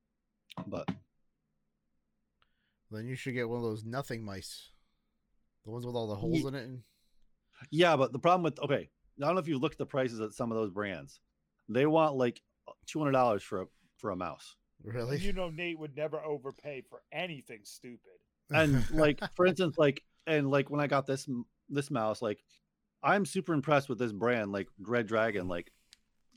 But 0.66 0.86
then 2.90 3.06
you 3.06 3.14
should 3.14 3.34
get 3.34 3.48
one 3.48 3.58
of 3.58 3.64
those 3.64 3.84
nothing 3.84 4.24
mice. 4.24 4.70
The 5.64 5.70
ones 5.70 5.86
with 5.86 5.94
all 5.94 6.08
the 6.08 6.14
holes 6.14 6.38
Ye- 6.38 6.46
in 6.46 6.54
it. 6.54 6.64
And... 6.64 6.82
yeah, 7.70 7.96
but 7.96 8.12
the 8.12 8.18
problem 8.18 8.42
with 8.42 8.60
okay, 8.60 8.90
I 9.22 9.26
don't 9.26 9.34
know 9.34 9.40
if 9.40 9.48
you 9.48 9.58
looked 9.58 9.74
at 9.74 9.78
the 9.78 9.86
prices 9.86 10.20
at 10.20 10.32
some 10.32 10.50
of 10.50 10.56
those 10.58 10.70
brands. 10.70 11.20
They 11.70 11.86
want 11.86 12.16
like 12.16 12.40
two 12.86 12.98
hundred 12.98 13.12
dollars 13.12 13.42
for 13.42 13.62
a 13.62 13.66
for 13.98 14.10
a 14.10 14.16
mouse. 14.16 14.56
Really? 14.82 15.16
And 15.16 15.24
you 15.24 15.32
know 15.32 15.50
Nate 15.50 15.78
would 15.78 15.96
never 15.96 16.20
overpay 16.20 16.82
for 16.88 17.02
anything 17.12 17.60
stupid. 17.64 17.98
And 18.50 18.88
like 18.92 19.20
for 19.34 19.46
instance, 19.46 19.76
like 19.78 20.02
and 20.26 20.50
like 20.50 20.70
when 20.70 20.80
I 20.80 20.86
got 20.86 21.06
this 21.06 21.28
this 21.68 21.90
mouse, 21.90 22.22
like 22.22 22.38
I'm 23.02 23.24
super 23.24 23.52
impressed 23.52 23.88
with 23.88 23.98
this 23.98 24.12
brand, 24.12 24.52
like 24.52 24.68
Redragon. 24.82 25.48
Like 25.48 25.72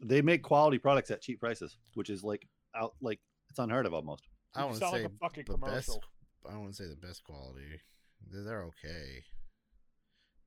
they 0.03 0.21
make 0.21 0.43
quality 0.43 0.77
products 0.77 1.11
at 1.11 1.21
cheap 1.21 1.39
prices, 1.39 1.77
which 1.93 2.09
is 2.09 2.23
like 2.23 2.47
out 2.75 2.93
like 3.01 3.19
it's 3.49 3.59
unheard 3.59 3.85
of 3.85 3.93
almost. 3.93 4.27
I 4.55 4.61
You 4.61 4.65
want 4.67 4.79
to 4.79 4.85
say 4.85 4.91
like 4.91 5.05
a 5.05 5.09
fucking 5.21 5.43
the 5.47 5.53
commercial. 5.53 5.95
best. 5.95 6.53
I 6.53 6.57
want 6.57 6.73
to 6.73 6.83
say 6.83 6.89
the 6.89 7.07
best 7.07 7.23
quality. 7.23 7.81
They're, 8.31 8.43
they're 8.43 8.63
okay. 8.63 9.23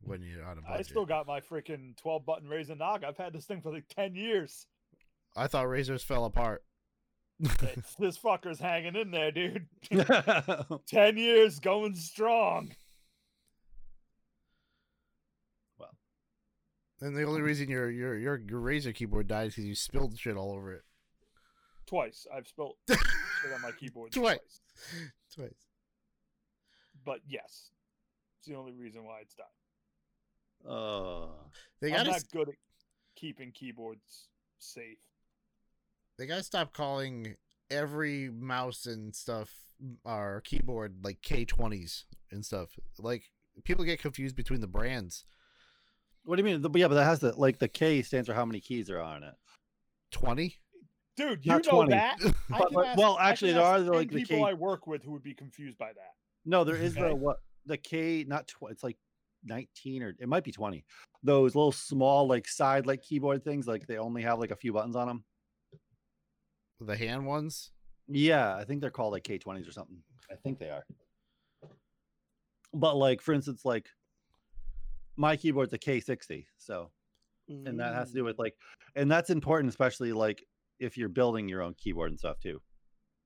When 0.00 0.22
you're 0.22 0.44
on 0.44 0.58
a 0.58 0.60
budget. 0.60 0.78
I 0.78 0.82
still 0.82 1.06
got 1.06 1.26
my 1.26 1.40
freaking 1.40 1.96
12 1.96 2.26
button 2.26 2.48
Razer 2.48 2.76
Naga. 2.76 3.06
I've 3.06 3.16
had 3.16 3.32
this 3.32 3.46
thing 3.46 3.62
for 3.62 3.72
like 3.72 3.88
10 3.88 4.14
years. 4.14 4.66
I 5.36 5.46
thought 5.46 5.66
Razers 5.66 6.04
fell 6.04 6.26
apart. 6.26 6.62
It's- 7.40 7.94
this 7.98 8.16
fucker's 8.18 8.60
hanging 8.60 8.94
in 8.96 9.10
there, 9.10 9.30
dude. 9.32 9.66
10 10.86 11.16
years 11.16 11.58
going 11.60 11.94
strong. 11.94 12.74
Well. 15.78 15.90
And 17.00 17.16
the 17.16 17.24
only 17.24 17.42
reason 17.42 17.68
your 17.68 17.90
your 17.90 18.16
your, 18.16 18.36
your 18.38 18.60
Razer 18.60 18.94
keyboard 18.94 19.26
died 19.28 19.48
is 19.48 19.54
because 19.54 19.66
you 19.66 19.74
spilled 19.74 20.18
shit 20.18 20.36
all 20.36 20.52
over 20.52 20.72
it. 20.72 20.82
Twice. 21.86 22.26
I've 22.34 22.46
spilled 22.46 22.76
shit 22.88 22.98
on 23.54 23.60
my 23.62 23.72
keyboard 23.72 24.12
Twice. 24.12 24.38
twice. 24.78 25.10
Twice. 25.34 25.66
But 27.04 27.18
yes, 27.28 27.70
it's 28.38 28.48
the 28.48 28.54
only 28.54 28.72
reason 28.72 29.04
why 29.04 29.20
it's 29.20 29.34
died. 29.34 29.46
Oh, 30.70 31.30
They 31.80 31.92
I'm 31.92 32.06
not 32.06 32.16
s- 32.16 32.22
good 32.22 32.48
at 32.48 32.54
keeping 33.16 33.52
keyboards 33.52 34.28
safe. 34.58 34.96
They 36.18 36.26
gotta 36.26 36.42
stop 36.42 36.72
calling 36.72 37.34
every 37.70 38.30
mouse 38.30 38.86
and 38.86 39.14
stuff 39.14 39.50
or 40.04 40.40
keyboard 40.44 40.96
like 41.02 41.20
K 41.22 41.44
twenties 41.44 42.04
and 42.30 42.44
stuff. 42.44 42.70
Like 42.98 43.24
people 43.64 43.84
get 43.84 44.00
confused 44.00 44.36
between 44.36 44.60
the 44.60 44.66
brands. 44.66 45.24
what 46.24 46.36
do 46.36 46.40
you 46.40 46.44
mean? 46.44 46.62
The- 46.62 46.70
Yeah, 46.78 46.88
but 46.88 46.94
that 46.94 47.04
has 47.04 47.20
the 47.20 47.32
like 47.36 47.58
the 47.58 47.68
K 47.68 48.02
stands 48.02 48.28
for 48.28 48.34
how 48.34 48.44
many 48.44 48.60
keys 48.60 48.90
are 48.90 49.00
on 49.00 49.22
it. 49.24 49.34
Twenty. 50.10 50.56
Dude, 51.16 51.44
you 51.46 51.52
Not 51.52 51.64
know 51.66 51.70
20. 51.84 51.90
that. 51.92 52.16
I 52.52 52.64
But, 52.72 52.86
ask- 52.86 52.98
well, 52.98 53.16
actually, 53.20 53.52
there 53.52 53.62
are 53.62 53.78
like, 53.78 54.10
the 54.10 54.16
people 54.24 54.38
key- 54.38 54.42
I 54.44 54.52
work 54.52 54.88
with 54.88 55.04
who 55.04 55.12
would 55.12 55.22
be 55.22 55.32
confused 55.34 55.78
by 55.78 55.92
that. 55.92 56.10
No, 56.44 56.64
there 56.64 56.74
is 56.76 56.96
Okay. 56.96 57.08
the 57.08 57.14
what 57.14 57.38
the 57.66 57.76
K 57.76 58.24
not 58.26 58.48
tw- 58.48 58.70
it's 58.70 58.82
like 58.82 58.96
19 59.44 60.02
or 60.02 60.14
it 60.18 60.28
might 60.28 60.44
be 60.44 60.52
20. 60.52 60.84
Those 61.22 61.54
little 61.54 61.72
small 61.72 62.26
like 62.26 62.48
side 62.48 62.86
like 62.86 63.02
keyboard 63.02 63.44
things 63.44 63.66
like 63.66 63.86
they 63.86 63.96
only 63.98 64.22
have 64.22 64.38
like 64.38 64.50
a 64.50 64.56
few 64.56 64.72
buttons 64.72 64.96
on 64.96 65.06
them. 65.08 65.24
The 66.86 66.96
hand 66.96 67.26
ones. 67.26 67.70
Yeah, 68.08 68.54
I 68.56 68.64
think 68.64 68.80
they're 68.80 68.90
called 68.90 69.12
like 69.12 69.24
K20s 69.24 69.68
or 69.68 69.72
something. 69.72 69.96
I 70.30 70.34
think 70.34 70.58
they 70.58 70.70
are. 70.70 70.84
But 72.72 72.96
like 72.96 73.20
for 73.20 73.32
instance 73.32 73.64
like 73.64 73.86
my 75.16 75.36
keyboard's 75.36 75.72
a 75.72 75.78
K60, 75.78 76.44
so 76.58 76.90
and 77.48 77.78
that 77.78 77.94
has 77.94 78.08
to 78.08 78.14
do 78.14 78.24
with 78.24 78.38
like 78.38 78.54
and 78.96 79.10
that's 79.10 79.30
important 79.30 79.68
especially 79.68 80.12
like 80.12 80.44
if 80.80 80.96
you're 80.96 81.08
building 81.08 81.48
your 81.48 81.62
own 81.62 81.74
keyboard 81.74 82.10
and 82.10 82.18
stuff 82.18 82.38
too. 82.40 82.60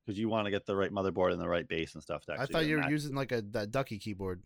Because 0.05 0.18
you 0.18 0.29
want 0.29 0.47
to 0.47 0.51
get 0.51 0.64
the 0.66 0.77
right 0.77 0.90
motherboard 0.92 1.33
and 1.33 1.40
the 1.40 1.49
right 1.49 1.66
base 1.68 1.94
and 1.94 2.03
stuff 2.03 2.25
to 2.27 2.33
I 2.38 2.47
thought 2.47 2.66
you 2.66 2.77
were 2.77 2.83
match. 2.83 2.90
using 2.90 3.14
like 3.14 3.33
a 3.33 3.42
that 3.53 3.71
ducky 3.71 3.99
keyboard. 3.99 4.42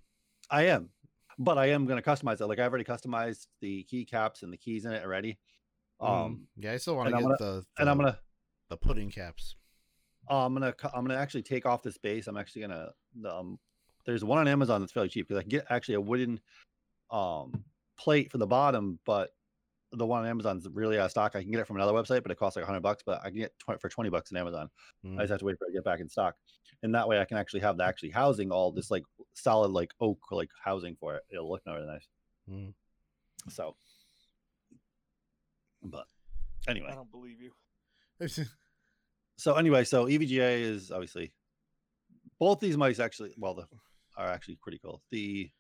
I 0.50 0.64
am, 0.66 0.90
but 1.38 1.56
I 1.58 1.66
am 1.66 1.86
going 1.86 2.02
to 2.02 2.08
customize 2.08 2.40
it. 2.40 2.46
Like 2.46 2.58
I've 2.58 2.70
already 2.72 2.84
customized 2.84 3.46
the 3.60 3.86
keycaps 3.92 4.42
and 4.42 4.52
the 4.52 4.56
keys 4.56 4.84
in 4.84 4.92
it 4.92 5.04
already. 5.04 5.38
Um, 6.00 6.10
Mm. 6.58 6.64
yeah, 6.64 6.72
I 6.72 6.76
still 6.78 6.96
want 6.96 7.10
to 7.10 7.14
and 7.14 7.24
get 7.24 7.30
I'm 7.30 7.36
the, 7.38 7.64
and 7.78 7.88
I'm 7.90 7.96
gonna, 7.96 8.18
the 8.72 8.76
pudding 8.78 9.10
caps. 9.10 9.56
uh, 10.30 10.46
I'm 10.46 10.54
gonna, 10.54 10.74
I'm 10.94 11.04
gonna 11.04 11.18
actually 11.20 11.42
take 11.42 11.66
off 11.66 11.82
this 11.82 11.98
base. 11.98 12.26
I'm 12.26 12.38
actually 12.38 12.62
gonna, 12.62 12.90
um, 13.28 13.58
there's 14.06 14.24
one 14.24 14.38
on 14.38 14.48
Amazon 14.48 14.80
that's 14.80 14.92
fairly 14.92 15.10
cheap 15.10 15.28
because 15.28 15.38
I 15.38 15.42
can 15.42 15.50
get 15.50 15.66
actually 15.68 15.96
a 15.96 16.00
wooden, 16.00 16.40
um, 17.10 17.64
plate 17.98 18.32
for 18.32 18.38
the 18.38 18.46
bottom, 18.46 18.98
but 19.04 19.30
the 19.92 20.06
one 20.06 20.22
on 20.22 20.26
Amazon's 20.26 20.66
really 20.72 20.98
out 20.98 21.04
of 21.04 21.10
stock. 21.10 21.36
I 21.36 21.42
can 21.42 21.50
get 21.50 21.60
it 21.60 21.66
from 21.66 21.76
another 21.76 21.92
website, 21.92 22.22
but 22.22 22.32
it 22.32 22.38
costs 22.38 22.56
like 22.56 22.62
100 22.64 22.80
bucks. 22.80 23.02
But 23.04 23.20
I 23.22 23.28
can 23.28 23.36
get 23.40 23.52
20, 23.58 23.78
for 23.78 23.90
20 23.90 24.08
bucks 24.08 24.32
on 24.32 24.38
Amazon. 24.38 24.70
I 25.04 25.06
Mm. 25.06 25.18
just 25.18 25.30
have 25.30 25.38
to 25.40 25.44
wait 25.44 25.58
for 25.58 25.66
it 25.66 25.72
to 25.72 25.74
get 25.74 25.84
back 25.84 26.00
in 26.00 26.08
stock, 26.08 26.34
and 26.82 26.94
that 26.94 27.06
way 27.06 27.20
I 27.20 27.26
can 27.26 27.36
actually 27.36 27.60
have 27.60 27.76
the 27.76 27.84
actually 27.84 28.08
housing 28.10 28.50
all 28.50 28.72
this 28.72 28.90
like 28.90 29.02
solid 29.34 29.70
like 29.70 29.92
oak 30.00 30.18
like 30.30 30.48
housing 30.64 30.96
for 30.96 31.16
it. 31.16 31.24
It'll 31.30 31.50
look 31.50 31.60
really 31.66 31.84
nice. 31.86 32.08
Mm. 32.50 32.72
So, 33.50 33.76
but 35.82 36.06
anyway, 36.66 36.88
I 36.90 36.94
don't 36.94 37.10
believe 37.10 37.38
you. 37.42 37.52
so 39.36 39.54
anyway, 39.54 39.84
so 39.84 40.06
EVGA 40.06 40.60
is 40.60 40.90
obviously 40.90 41.32
both 42.38 42.60
these 42.60 42.76
mice 42.76 42.98
actually 42.98 43.32
well 43.38 43.54
the 43.54 43.66
are 44.16 44.28
actually 44.28 44.58
pretty 44.62 44.78
cool. 44.78 45.02
The 45.10 45.50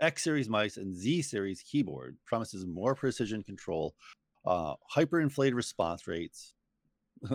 X 0.00 0.24
series 0.24 0.48
mice 0.48 0.76
and 0.76 0.94
Z 0.94 1.22
series 1.22 1.62
keyboard 1.62 2.16
promises 2.26 2.66
more 2.66 2.94
precision 2.94 3.42
control, 3.42 3.94
uh, 4.46 4.74
hyperinflated 4.94 5.54
response 5.54 6.06
rates, 6.06 6.54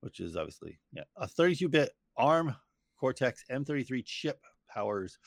which 0.00 0.18
is 0.20 0.36
obviously 0.36 0.78
yeah 0.92 1.04
a 1.16 1.26
32-bit 1.26 1.90
ARM 2.16 2.56
Cortex 2.98 3.44
M33 3.50 4.04
chip 4.04 4.40
powers 4.68 5.18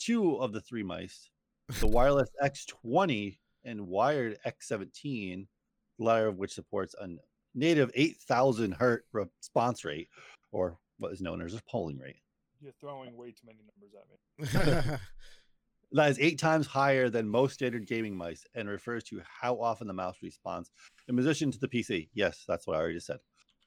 two 0.00 0.36
of 0.36 0.52
the 0.52 0.60
three 0.60 0.82
mice. 0.82 1.30
The 1.78 1.86
wireless 1.86 2.30
X20 2.42 3.38
and 3.64 3.86
wired 3.86 4.38
X17, 4.44 5.46
the 5.98 6.04
latter 6.04 6.26
of 6.26 6.36
which 6.36 6.52
supports 6.52 6.94
a 7.00 7.06
native 7.54 7.90
8,000 7.94 8.72
hertz 8.72 9.04
response 9.12 9.84
rate, 9.84 10.08
or 10.52 10.78
what 10.98 11.12
is 11.12 11.20
known 11.20 11.42
as 11.42 11.54
a 11.54 11.60
polling 11.68 11.98
rate. 11.98 12.16
You're 12.60 12.72
throwing 12.80 13.16
way 13.16 13.30
too 13.30 13.46
many 13.46 13.60
numbers 13.64 13.94
at 13.96 14.90
me. 14.90 14.98
That 15.92 16.10
is 16.10 16.18
eight 16.20 16.38
times 16.38 16.66
higher 16.66 17.10
than 17.10 17.28
most 17.28 17.54
standard 17.54 17.86
gaming 17.86 18.16
mice 18.16 18.46
and 18.54 18.68
refers 18.68 19.02
to 19.04 19.20
how 19.24 19.60
often 19.60 19.88
the 19.88 19.92
mouse 19.92 20.16
responds 20.22 20.70
in 21.08 21.16
position 21.16 21.50
to 21.50 21.58
the 21.58 21.66
PC. 21.66 22.08
Yes, 22.14 22.44
that's 22.46 22.66
what 22.66 22.76
I 22.76 22.80
already 22.80 23.00
said. 23.00 23.18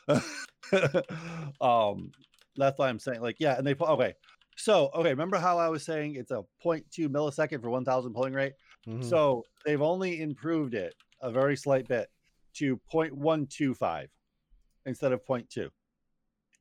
um, 1.61 2.11
that's 2.55 2.79
why 2.79 2.87
I'm 2.87 2.99
saying, 2.99 3.21
like, 3.21 3.37
yeah, 3.39 3.57
and 3.57 3.67
they 3.67 3.73
put 3.73 3.89
okay. 3.89 4.13
So, 4.55 4.89
okay, 4.95 5.09
remember 5.09 5.37
how 5.37 5.57
I 5.57 5.67
was 5.67 5.83
saying 5.83 6.15
it's 6.15 6.31
a 6.31 6.43
0.2 6.63 7.09
millisecond 7.09 7.61
for 7.61 7.69
1,000 7.69 8.13
polling 8.13 8.33
rate? 8.33 8.53
Mhm. 8.87 9.03
So 9.03 9.43
they've 9.65 9.81
only 9.81 10.21
improved 10.21 10.75
it 10.75 10.95
a 11.21 11.31
very 11.31 11.57
slight 11.57 11.87
bit 11.87 12.07
to 12.55 12.79
0.125 12.91 14.07
instead 14.85 15.11
of 15.11 15.25
0.2. 15.25 15.69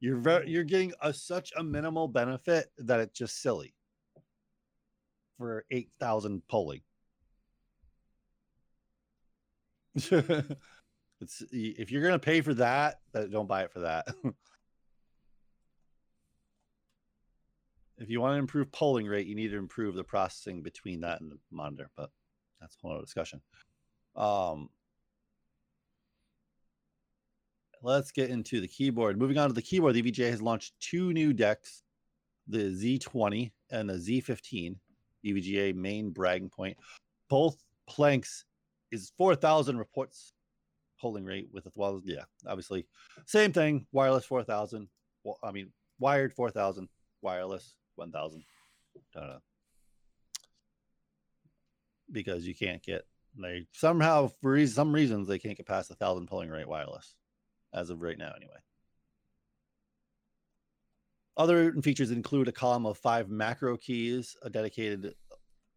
You're 0.01 0.17
very, 0.17 0.51
you're 0.51 0.65
getting 0.65 0.93
a, 1.01 1.13
such 1.13 1.53
a 1.57 1.63
minimal 1.63 2.09
benefit 2.09 2.67
that 2.79 3.01
it's 3.01 3.17
just 3.17 3.41
silly 3.41 3.75
for 5.39 5.65
8,000 5.71 6.43
polling. 6.49 6.81
it's 9.95 11.43
if 11.53 11.93
you're 11.93 12.03
gonna 12.03 12.19
pay 12.19 12.41
for 12.41 12.55
that, 12.55 13.01
that 13.13 13.31
don't 13.31 13.47
buy 13.47 13.63
it 13.63 13.73
for 13.73 13.81
that. 13.81 14.09
if 17.99 18.09
you 18.11 18.21
want 18.21 18.35
to 18.35 18.39
improve 18.39 18.73
polling 18.73 19.07
rate, 19.07 19.27
you 19.27 19.35
need 19.35 19.51
to 19.51 19.59
improve 19.59 19.95
the 19.95 20.03
processing 20.03 20.63
between 20.63 21.01
that 21.01 21.21
and 21.21 21.31
the 21.31 21.39
monitor, 21.51 21.91
but 21.97 22.11
that's 22.61 22.75
a 22.75 22.79
whole 22.81 22.97
other 22.97 23.05
discussion. 23.05 23.41
Um, 24.17 24.69
let's 27.83 28.11
get 28.11 28.31
into 28.31 28.61
the 28.61 28.69
keyboard. 28.69 29.19
Moving 29.19 29.39
on 29.39 29.49
to 29.49 29.55
the 29.55 29.63
keyboard, 29.63 29.95
the 29.95 30.03
EVGA 30.03 30.31
has 30.31 30.43
launched 30.43 30.75
two 30.81 31.13
new 31.13 31.33
decks, 31.33 31.83
the 32.49 32.71
Z20 32.71 33.53
and 33.71 33.89
the 33.89 33.95
Z15. 33.95 34.77
EVGA 35.25 35.75
main 35.75 36.11
bragging 36.11 36.51
point. 36.51 36.77
Both 37.29 37.57
planks 37.89 38.45
is 38.91 39.13
4,000 39.17 39.79
reports 39.79 40.33
polling 41.01 41.25
rate 41.25 41.49
with 41.53 41.67
as 41.67 41.73
well 41.75 42.01
yeah, 42.05 42.25
obviously 42.47 42.87
same 43.27 43.53
thing. 43.53 43.87
Wireless 43.93 44.25
4,000. 44.25 44.89
Well, 45.25 45.39
I 45.43 45.51
mean 45.51 45.73
wired 45.99 46.33
4,000, 46.33 46.89
wireless 47.23 47.75
1,000. 47.97 48.45
Uh, 49.17 49.39
because 52.11 52.47
you 52.47 52.55
can't 52.55 52.83
get 52.83 53.07
they 53.41 53.67
somehow 53.73 54.29
for 54.43 54.67
some 54.67 54.93
reasons 54.93 55.27
they 55.27 55.39
can't 55.39 55.57
get 55.57 55.67
past 55.67 55.91
a 55.91 55.95
thousand 55.95 56.27
polling 56.27 56.51
rate 56.51 56.69
wireless 56.69 57.15
as 57.73 57.91
of 57.91 58.03
right 58.03 58.19
now 58.19 58.33
anyway. 58.37 58.57
Other 61.37 61.73
features 61.83 62.11
include 62.11 62.49
a 62.49 62.53
column 62.53 62.85
of 62.85 62.99
five 62.99 63.31
macro 63.31 63.77
keys, 63.77 64.37
a 64.43 64.51
dedicated 64.51 65.15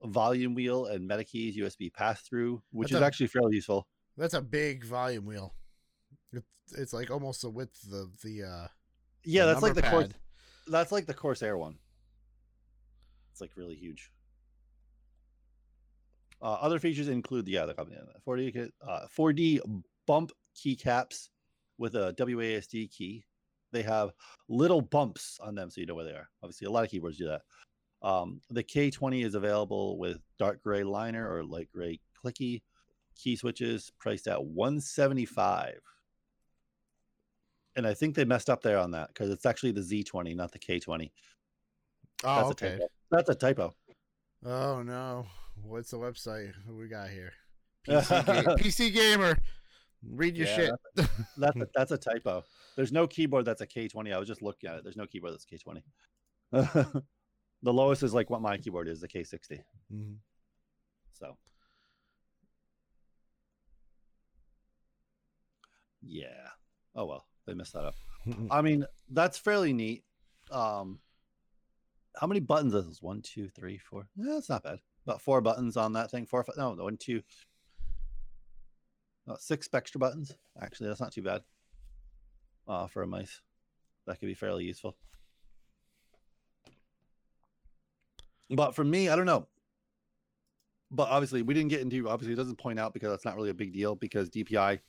volume 0.03 0.53
wheel, 0.53 0.85
and 0.87 1.07
meta 1.07 1.23
keys 1.23 1.55
USB 1.55 1.89
pass 1.93 2.21
through, 2.21 2.61
which 2.71 2.89
That's 2.89 2.99
is 2.99 3.01
a- 3.01 3.05
actually 3.05 3.27
fairly 3.27 3.55
useful. 3.55 3.87
That's 4.17 4.33
a 4.33 4.41
big 4.41 4.83
volume 4.83 5.25
wheel. 5.25 5.55
It's, 6.33 6.45
it's 6.77 6.93
like 6.93 7.09
almost 7.11 7.41
the 7.41 7.49
width 7.49 7.79
of 7.93 8.19
the 8.21 8.43
uh 8.43 8.67
Yeah, 9.23 9.45
the 9.45 9.53
that's 9.53 9.63
like 9.63 9.75
the 9.75 9.81
course. 9.81 10.09
That's 10.67 10.91
like 10.91 11.05
the 11.05 11.13
Corsair 11.13 11.57
one. 11.57 11.77
It's 13.31 13.39
like 13.41 13.51
really 13.55 13.75
huge. 13.75 14.11
Uh, 16.41 16.53
other 16.53 16.79
features 16.79 17.07
include 17.07 17.47
yeah, 17.47 17.65
the 17.65 17.73
company 17.73 17.97
4D 18.27 18.69
uh, 18.87 19.07
4D 19.17 19.59
bump 20.05 20.31
keycaps 20.55 21.29
with 21.77 21.95
a 21.95 22.13
WASD 22.17 22.91
key. 22.91 23.25
They 23.71 23.83
have 23.83 24.11
little 24.47 24.81
bumps 24.81 25.39
on 25.41 25.55
them, 25.55 25.69
so 25.69 25.81
you 25.81 25.87
know 25.87 25.95
where 25.95 26.05
they 26.05 26.11
are. 26.11 26.29
Obviously, 26.43 26.65
a 26.67 26.71
lot 26.71 26.85
of 26.85 26.91
keyboards 26.91 27.17
do 27.17 27.27
that. 27.27 27.41
Um, 28.01 28.41
the 28.49 28.63
K20 28.63 29.25
is 29.25 29.35
available 29.35 29.97
with 29.97 30.19
dark 30.37 30.61
gray 30.61 30.83
liner 30.83 31.29
or 31.29 31.43
light 31.43 31.69
gray 31.73 31.99
clicky 32.23 32.61
key 33.15 33.35
switches, 33.35 33.91
priced 33.99 34.27
at 34.27 34.43
175. 34.43 35.79
And 37.75 37.85
I 37.87 37.93
think 37.93 38.15
they 38.15 38.25
messed 38.25 38.49
up 38.49 38.61
there 38.61 38.77
on 38.77 38.91
that 38.91 39.09
because 39.09 39.29
it's 39.29 39.45
actually 39.45 39.71
the 39.71 39.81
Z20, 39.81 40.35
not 40.35 40.51
the 40.51 40.59
K20. 40.59 41.11
Oh, 42.23 42.35
That's 42.35 42.49
a 42.49 42.51
okay. 42.51 42.71
typo. 42.77 42.87
That's 43.11 43.29
a 43.29 43.35
typo. 43.35 43.73
Oh 44.45 44.81
no! 44.83 45.25
What's 45.63 45.91
the 45.91 45.97
website? 45.97 46.53
We 46.69 46.87
got 46.87 47.09
here? 47.09 47.33
PC, 47.87 48.25
ga- 48.25 48.55
PC 48.55 48.93
gamer. 48.93 49.37
Read 50.09 50.37
your 50.37 50.47
Yeah, 50.47 50.55
shit. 50.55 50.71
That's 51.37 51.57
a, 51.57 51.67
that's 51.75 51.91
a 51.91 51.97
typo. 51.97 52.43
There's 52.75 52.91
no 52.91 53.07
keyboard 53.07 53.45
that's 53.45 53.61
a 53.61 53.67
K20. 53.67 54.13
I 54.13 54.17
was 54.17 54.27
just 54.27 54.41
looking 54.41 54.69
at 54.69 54.77
it. 54.77 54.83
There's 54.83 54.97
no 54.97 55.05
keyboard 55.05 55.33
that's 55.33 55.45
K20. 55.45 55.81
the 57.63 57.73
lowest 57.73 58.03
is 58.03 58.13
like 58.13 58.29
what 58.29 58.41
my 58.41 58.57
keyboard 58.57 58.87
is, 58.87 59.01
the 59.01 59.07
K60. 59.07 59.59
Mhm. 59.93 60.17
So, 61.13 61.37
yeah. 66.01 66.49
Oh 66.95 67.05
well, 67.05 67.25
they 67.45 67.53
messed 67.53 67.73
that 67.73 67.85
up. 67.85 67.95
I 68.51 68.61
mean, 68.61 68.85
that's 69.09 69.37
fairly 69.37 69.73
neat. 69.73 70.03
Um, 70.51 70.99
how 72.15 72.27
many 72.27 72.39
buttons 72.39 72.73
is 72.73 72.87
this? 72.87 73.01
One, 73.01 73.21
two, 73.21 73.49
three, 73.49 73.77
four. 73.77 74.07
Yeah, 74.15 74.33
that's 74.33 74.49
not 74.49 74.63
bad. 74.63 74.79
About 75.05 75.21
four 75.21 75.41
buttons 75.41 75.77
on 75.77 75.93
that 75.93 76.11
thing. 76.11 76.25
Four, 76.25 76.43
fi- 76.43 76.53
no, 76.57 76.71
one, 76.71 76.97
two, 76.97 77.21
about 79.25 79.41
six 79.41 79.67
extra 79.73 79.99
buttons. 79.99 80.35
Actually, 80.61 80.87
that's 80.87 81.01
not 81.01 81.11
too 81.11 81.23
bad. 81.23 81.41
Uh, 82.67 82.87
for 82.87 83.03
a 83.03 83.07
mice, 83.07 83.41
that 84.07 84.19
could 84.19 84.27
be 84.27 84.33
fairly 84.33 84.63
useful. 84.63 84.95
But 88.49 88.75
for 88.75 88.83
me, 88.83 89.09
I 89.09 89.15
don't 89.15 89.25
know. 89.25 89.47
But 90.91 91.09
obviously, 91.09 91.41
we 91.41 91.53
didn't 91.53 91.69
get 91.69 91.81
into. 91.81 92.09
Obviously, 92.09 92.33
it 92.33 92.37
doesn't 92.37 92.57
point 92.57 92.79
out 92.79 92.93
because 92.93 93.09
that's 93.09 93.25
not 93.25 93.35
really 93.35 93.49
a 93.49 93.55
big 93.55 93.73
deal 93.73 93.95
because 93.95 94.29
DPI 94.29 94.79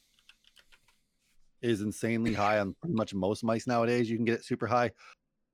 is 1.62 1.80
insanely 1.80 2.34
high 2.34 2.58
on 2.58 2.74
pretty 2.80 2.94
much 2.94 3.14
most 3.14 3.42
mice 3.42 3.66
nowadays. 3.66 4.08
You 4.10 4.16
can 4.16 4.24
get 4.24 4.36
it 4.36 4.44
super 4.44 4.66
high. 4.66 4.92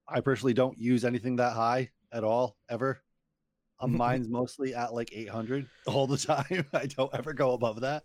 I 0.09 0.21
personally 0.21 0.53
don't 0.53 0.79
use 0.79 1.05
anything 1.05 1.37
that 1.37 1.55
high 1.55 1.91
at 2.13 2.25
all 2.25 2.57
ever. 2.69 3.01
Mine's 3.87 4.29
mostly 4.29 4.75
at 4.75 4.95
like 4.95 5.11
800 5.13 5.67
all 5.87 6.07
the 6.07 6.17
time. 6.19 6.67
I 6.73 6.87
don't 6.87 7.15
ever 7.15 7.33
go 7.33 7.53
above 7.53 7.81
that. 7.81 8.05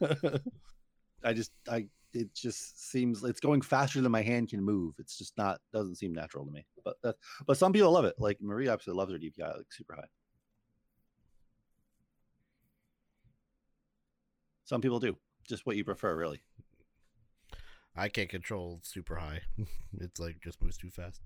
I 1.24 1.32
just 1.32 1.52
I 1.68 1.86
it 2.12 2.32
just 2.34 2.90
seems 2.90 3.24
it's 3.24 3.40
going 3.40 3.60
faster 3.60 4.00
than 4.00 4.12
my 4.12 4.22
hand 4.22 4.50
can 4.50 4.62
move. 4.62 4.94
It's 4.98 5.18
just 5.18 5.36
not 5.36 5.60
doesn't 5.72 5.96
seem 5.96 6.14
natural 6.14 6.44
to 6.46 6.52
me. 6.52 6.66
But 6.84 6.96
that 7.02 7.16
but 7.46 7.56
some 7.56 7.72
people 7.72 7.90
love 7.90 8.04
it. 8.04 8.14
Like 8.18 8.38
Marie 8.40 8.68
absolutely 8.68 9.00
loves 9.00 9.12
her 9.12 9.18
DPI 9.18 9.56
like 9.56 9.72
super 9.72 9.94
high. 9.94 10.08
Some 14.64 14.80
people 14.80 15.00
do. 15.00 15.16
Just 15.46 15.66
what 15.66 15.76
you 15.76 15.84
prefer, 15.84 16.16
really. 16.16 16.42
I 17.96 18.08
can't 18.08 18.30
control 18.30 18.80
super 18.82 19.16
high. 19.16 19.42
it's 20.00 20.18
like 20.18 20.40
just 20.42 20.62
moves 20.62 20.78
too 20.78 20.90
fast. 20.90 21.20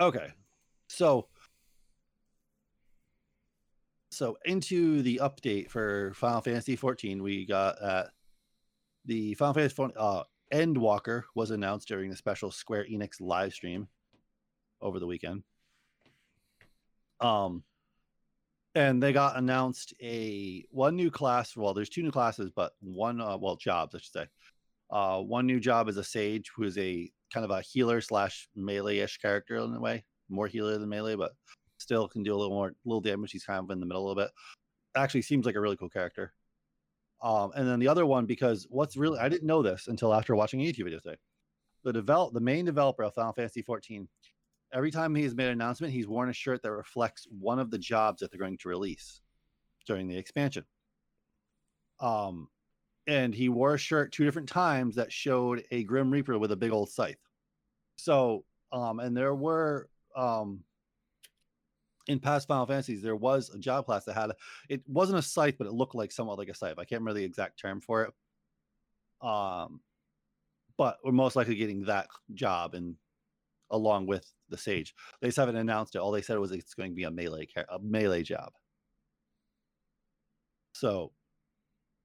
Okay. 0.00 0.32
So 0.88 1.28
so 4.10 4.36
into 4.44 5.02
the 5.02 5.20
update 5.22 5.70
for 5.70 6.12
Final 6.14 6.42
Fantasy 6.42 6.76
14, 6.76 7.22
we 7.22 7.46
got 7.46 7.80
uh 7.82 8.04
the 9.04 9.34
Final 9.34 9.54
Fantasy 9.54 9.74
14 9.74 9.96
uh 9.98 10.22
Endwalker 10.52 11.22
was 11.34 11.50
announced 11.50 11.88
during 11.88 12.10
the 12.10 12.16
special 12.16 12.50
Square 12.50 12.86
Enix 12.92 13.20
live 13.20 13.54
stream 13.54 13.88
over 14.80 14.98
the 14.98 15.06
weekend. 15.06 15.42
Um 17.20 17.64
and 18.74 19.02
they 19.02 19.12
got 19.12 19.36
announced 19.36 19.94
a 20.02 20.64
one 20.70 20.96
new 20.96 21.10
class. 21.10 21.56
Well, 21.56 21.74
there's 21.74 21.90
two 21.90 22.02
new 22.02 22.10
classes, 22.10 22.50
but 22.54 22.72
one 22.80 23.20
uh 23.20 23.36
well 23.38 23.56
jobs, 23.56 23.94
I 23.94 23.98
should 23.98 24.12
say. 24.12 24.26
Uh 24.90 25.20
one 25.20 25.46
new 25.46 25.60
job 25.60 25.88
is 25.88 25.96
a 25.96 26.04
sage 26.04 26.50
who 26.54 26.64
is 26.64 26.76
a 26.76 27.10
kind 27.32 27.44
of 27.44 27.50
a 27.50 27.62
healer 27.62 28.00
slash 28.00 28.48
melee-ish 28.54 29.18
character 29.18 29.56
in 29.56 29.74
a 29.74 29.80
way, 29.80 30.04
more 30.28 30.46
healer 30.46 30.78
than 30.78 30.88
melee, 30.88 31.16
but 31.16 31.32
still 31.78 32.08
can 32.08 32.22
do 32.22 32.34
a 32.34 32.36
little 32.36 32.54
more 32.54 32.72
little 32.84 33.00
damage. 33.00 33.32
He's 33.32 33.44
kind 33.44 33.64
of 33.64 33.70
in 33.70 33.80
the 33.80 33.86
middle 33.86 34.02
a 34.02 34.06
little 34.06 34.22
bit. 34.22 34.30
Actually, 34.96 35.22
seems 35.22 35.46
like 35.46 35.54
a 35.54 35.60
really 35.60 35.76
cool 35.76 35.88
character. 35.88 36.32
Um, 37.22 37.52
and 37.54 37.68
then 37.68 37.78
the 37.78 37.88
other 37.88 38.04
one, 38.04 38.26
because 38.26 38.66
what's 38.68 38.96
really 38.96 39.18
I 39.18 39.28
didn't 39.28 39.46
know 39.46 39.62
this 39.62 39.88
until 39.88 40.12
after 40.12 40.34
watching 40.34 40.60
a 40.60 40.64
YouTube 40.64 40.84
video 40.84 40.98
today. 41.00 41.18
The 41.84 41.92
develop 41.92 42.32
the 42.32 42.40
main 42.40 42.64
developer 42.64 43.02
of 43.02 43.14
Final 43.14 43.32
Fantasy 43.32 43.62
14, 43.62 44.08
every 44.72 44.90
time 44.90 45.14
he's 45.14 45.34
made 45.34 45.46
an 45.46 45.52
announcement, 45.52 45.92
he's 45.92 46.06
worn 46.06 46.28
a 46.28 46.32
shirt 46.32 46.62
that 46.62 46.72
reflects 46.72 47.26
one 47.30 47.58
of 47.58 47.70
the 47.70 47.78
jobs 47.78 48.20
that 48.20 48.30
they're 48.30 48.40
going 48.40 48.58
to 48.58 48.68
release 48.68 49.20
during 49.86 50.08
the 50.08 50.16
expansion. 50.16 50.64
Um, 52.00 52.48
and 53.06 53.34
he 53.34 53.48
wore 53.48 53.74
a 53.74 53.78
shirt 53.78 54.12
two 54.12 54.24
different 54.24 54.48
times 54.48 54.96
that 54.96 55.12
showed 55.12 55.64
a 55.70 55.84
Grim 55.84 56.10
Reaper 56.10 56.38
with 56.38 56.52
a 56.52 56.56
big 56.56 56.72
old 56.72 56.90
scythe. 56.90 57.16
So, 57.96 58.44
um, 58.72 59.00
and 59.00 59.16
there 59.16 59.34
were 59.34 59.88
um 60.14 60.60
in 62.08 62.18
past 62.18 62.48
Final 62.48 62.66
Fantasies, 62.66 63.02
there 63.02 63.16
was 63.16 63.50
a 63.50 63.58
job 63.58 63.86
class 63.86 64.04
that 64.04 64.14
had 64.14 64.30
a, 64.30 64.36
it 64.68 64.82
wasn't 64.88 65.18
a 65.18 65.22
scythe, 65.22 65.56
but 65.58 65.66
it 65.66 65.72
looked 65.72 65.94
like 65.94 66.10
somewhat 66.10 66.38
like 66.38 66.48
a 66.48 66.54
scythe. 66.54 66.78
I 66.78 66.84
can't 66.84 67.00
remember 67.00 67.18
the 67.18 67.24
exact 67.24 67.60
term 67.60 67.80
for 67.80 68.04
it. 68.04 69.26
Um, 69.26 69.80
but 70.76 70.98
we're 71.04 71.12
most 71.12 71.36
likely 71.36 71.54
getting 71.54 71.84
that 71.84 72.08
job 72.34 72.74
and 72.74 72.96
along 73.70 74.06
with 74.06 74.26
the 74.48 74.58
sage. 74.58 74.94
They 75.20 75.28
just 75.28 75.38
haven't 75.38 75.56
announced 75.56 75.94
it. 75.94 75.98
All 75.98 76.10
they 76.10 76.22
said 76.22 76.38
was 76.38 76.50
it's 76.50 76.74
going 76.74 76.90
to 76.90 76.96
be 76.96 77.04
a 77.04 77.10
melee 77.10 77.46
a 77.68 77.78
melee 77.78 78.22
job. 78.22 78.52
So, 80.72 81.12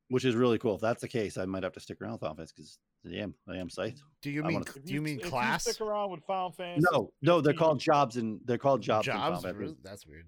which 0.09 0.25
is 0.25 0.35
really 0.35 0.57
cool. 0.57 0.75
If 0.75 0.81
that's 0.81 1.01
the 1.01 1.07
case, 1.07 1.37
I 1.37 1.45
might 1.45 1.63
have 1.63 1.73
to 1.73 1.79
stick 1.79 2.01
around 2.01 2.13
with 2.13 2.21
Final 2.21 2.35
Fantasy 2.35 2.53
because 2.55 2.79
I 3.05 3.15
am 3.21 3.33
I 3.47 3.57
am 3.57 3.69
scythe. 3.69 4.01
Do 4.21 4.29
you 4.31 4.43
I 4.43 4.47
mean 4.47 4.53
wanna- 4.55 4.85
do 4.85 4.93
you 4.93 5.01
mean 5.01 5.19
if 5.19 5.25
class? 5.29 5.63
stick 5.63 5.81
around 5.81 6.11
with 6.11 6.23
Final 6.23 6.51
Fantasy. 6.51 6.87
No, 6.91 7.11
no, 7.21 7.41
they're 7.41 7.53
called 7.53 7.79
jobs 7.79 8.17
and 8.17 8.39
they're 8.45 8.57
called 8.57 8.81
jobs. 8.81 9.07
in 9.07 9.13
Final 9.13 9.41
Jobs? 9.41 9.57
Really? 9.57 9.75
That's 9.83 10.05
weird. 10.07 10.25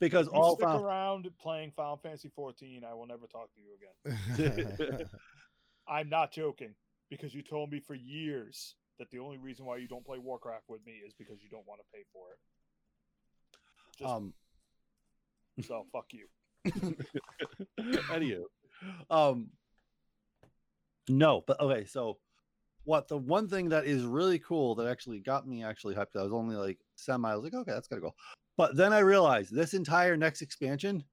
because 0.00 0.26
if 0.26 0.32
you 0.32 0.38
all 0.40 0.54
stick 0.56 0.66
Final 0.66 0.84
around 0.84 1.28
playing 1.40 1.72
Final 1.76 1.96
Fantasy 1.96 2.30
14, 2.34 2.82
I 2.84 2.94
will 2.94 3.06
never 3.06 3.26
talk 3.26 3.48
to 3.54 3.60
you 3.60 4.16
again. 4.88 5.08
I'm 5.88 6.08
not 6.08 6.32
joking 6.32 6.74
because 7.10 7.34
you 7.34 7.42
told 7.42 7.70
me 7.70 7.80
for 7.80 7.94
years 7.94 8.74
that 8.98 9.10
the 9.10 9.18
only 9.18 9.38
reason 9.38 9.64
why 9.66 9.76
you 9.78 9.88
don't 9.88 10.04
play 10.04 10.18
Warcraft 10.18 10.64
with 10.68 10.84
me 10.86 10.92
is 11.06 11.12
because 11.14 11.42
you 11.42 11.48
don't 11.50 11.66
want 11.66 11.80
to 11.80 11.86
pay 11.96 12.04
for 12.12 12.32
it. 12.32 12.38
Just, 13.98 14.10
um 14.10 14.34
so 15.62 15.84
fuck 15.92 16.06
you. 16.12 16.26
Anywho, 17.78 18.42
um, 19.10 19.50
no, 21.08 21.42
but 21.46 21.60
okay. 21.60 21.84
So, 21.84 22.18
what 22.84 23.08
the 23.08 23.16
one 23.16 23.48
thing 23.48 23.68
that 23.70 23.84
is 23.84 24.04
really 24.04 24.38
cool 24.38 24.74
that 24.76 24.88
actually 24.88 25.20
got 25.20 25.46
me 25.46 25.62
actually 25.64 25.94
hyped? 25.94 26.16
I 26.16 26.22
was 26.22 26.32
only 26.32 26.56
like 26.56 26.78
semi. 26.96 27.30
I 27.30 27.34
was 27.34 27.44
like, 27.44 27.54
okay, 27.54 27.72
that's 27.72 27.88
gotta 27.88 28.02
go. 28.02 28.14
But 28.56 28.76
then 28.76 28.92
I 28.92 29.00
realized 29.00 29.54
this 29.54 29.74
entire 29.74 30.16
next 30.16 30.42
expansion 30.42 31.04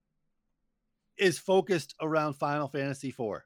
is 1.18 1.38
focused 1.38 1.96
around 2.02 2.34
Final 2.34 2.68
Fantasy 2.68 3.10
IV. 3.10 3.42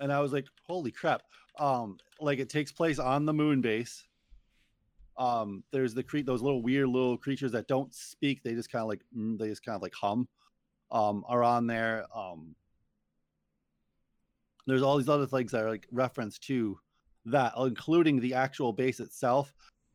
And 0.00 0.12
I 0.12 0.20
was 0.20 0.32
like, 0.32 0.46
holy 0.66 0.90
crap. 0.90 1.22
Um, 1.58 1.98
like 2.20 2.38
it 2.38 2.48
takes 2.48 2.72
place 2.72 2.98
on 2.98 3.26
the 3.26 3.32
moon 3.32 3.60
base. 3.60 4.04
Um, 5.16 5.62
there's 5.70 5.94
the 5.94 6.02
cre- 6.02 6.20
those 6.20 6.42
little 6.42 6.62
weird 6.62 6.88
little 6.88 7.16
creatures 7.16 7.52
that 7.52 7.68
don't 7.68 7.94
speak, 7.94 8.42
they 8.42 8.54
just 8.54 8.70
kind 8.70 8.82
of 8.82 8.88
like 8.88 9.02
mm, 9.16 9.38
they 9.38 9.48
just 9.48 9.64
kind 9.64 9.76
of 9.76 9.82
like 9.82 9.94
hum 9.94 10.28
um 10.90 11.24
are 11.28 11.42
on 11.42 11.66
there. 11.66 12.04
Um 12.14 12.54
there's 14.66 14.82
all 14.82 14.96
these 14.96 15.08
other 15.08 15.26
things 15.26 15.52
that 15.52 15.62
are 15.62 15.70
like 15.70 15.86
reference 15.92 16.38
to 16.38 16.78
that, 17.26 17.52
including 17.58 18.20
the 18.20 18.34
actual 18.34 18.72
base 18.72 19.00
itself, 19.00 19.52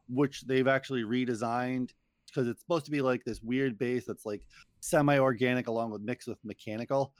which 0.07 0.41
they've 0.41 0.67
actually 0.67 1.03
redesigned 1.03 1.91
because 2.27 2.47
it's 2.47 2.61
supposed 2.61 2.85
to 2.85 2.91
be 2.91 3.01
like 3.01 3.23
this 3.23 3.41
weird 3.41 3.77
base 3.79 4.05
that's 4.05 4.25
like 4.25 4.45
semi-organic 4.81 5.67
along 5.67 5.91
with 5.91 6.01
mixed 6.01 6.27
with 6.27 6.37
mechanical. 6.43 7.13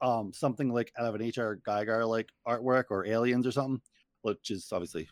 Um, 0.00 0.32
something 0.32 0.72
like 0.72 0.92
out 0.98 1.06
of 1.06 1.14
an 1.14 1.26
HR 1.26 1.60
Giger 1.66 2.06
like 2.08 2.28
artwork 2.46 2.84
or 2.90 3.06
aliens 3.06 3.46
or 3.46 3.52
something, 3.52 3.80
which 4.22 4.50
is 4.50 4.68
obviously 4.72 5.08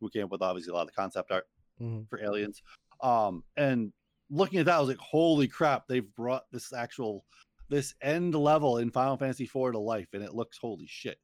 we 0.00 0.10
came 0.10 0.24
up 0.24 0.30
with 0.30 0.42
obviously 0.42 0.70
a 0.70 0.74
lot 0.74 0.82
of 0.82 0.88
the 0.88 0.94
concept 0.94 1.30
art 1.30 1.46
Mhm. 1.80 2.08
for 2.08 2.22
aliens. 2.22 2.62
Um, 3.00 3.44
and 3.56 3.92
looking 4.30 4.58
at 4.58 4.66
that, 4.66 4.76
I 4.76 4.80
was 4.80 4.88
like, 4.88 4.98
holy 4.98 5.48
crap, 5.48 5.86
they've 5.86 6.14
brought 6.14 6.50
this 6.50 6.72
actual 6.72 7.24
this 7.70 7.94
end 8.00 8.34
level 8.34 8.78
in 8.78 8.90
Final 8.90 9.16
Fantasy 9.18 9.44
IV 9.44 9.72
to 9.72 9.78
life, 9.78 10.08
and 10.14 10.22
it 10.22 10.34
looks 10.34 10.56
holy 10.58 10.86
shit. 10.86 11.18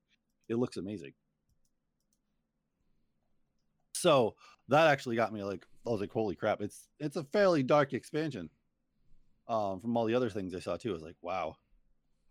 It 0.49 0.57
looks 0.57 0.77
amazing. 0.77 1.15
So 3.95 4.37
that 4.69 4.89
actually 4.89 5.17
got 5.17 5.33
me 5.33 5.43
like, 5.43 5.67
I 5.87 5.91
was 5.91 6.01
like, 6.01 6.13
holy 6.13 6.35
crap, 6.35 6.61
it's 6.61 6.89
it's 6.99 7.17
a 7.17 7.25
fairly 7.25 7.63
dark 7.63 7.93
expansion. 7.93 8.51
Um, 9.47 9.81
from 9.81 9.97
all 9.97 10.07
the 10.07 10.15
other 10.15 10.31
things 10.31 10.55
I 10.55 10.59
saw 10.61 10.77
too. 10.77 10.91
I 10.91 10.95
was 10.95 11.03
like, 11.03 11.17
wow. 11.21 11.57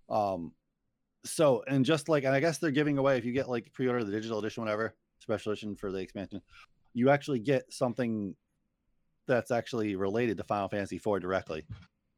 Um, 0.09 0.53
so 1.25 1.63
and 1.67 1.85
just 1.85 2.09
like, 2.09 2.23
and 2.23 2.33
I 2.35 2.39
guess 2.39 2.57
they're 2.57 2.71
giving 2.71 2.97
away 2.97 3.17
if 3.17 3.25
you 3.25 3.31
get 3.33 3.49
like 3.49 3.71
pre-order 3.73 4.03
the 4.03 4.11
digital 4.11 4.39
edition, 4.39 4.63
whatever, 4.63 4.95
special 5.19 5.51
edition 5.51 5.75
for 5.75 5.91
the 5.91 5.99
expansion, 5.99 6.41
you 6.93 7.09
actually 7.09 7.39
get 7.39 7.71
something 7.71 8.35
that's 9.27 9.51
actually 9.51 9.95
related 9.95 10.37
to 10.37 10.43
Final 10.43 10.69
Fantasy 10.69 10.97
IV 10.97 11.21
directly. 11.21 11.65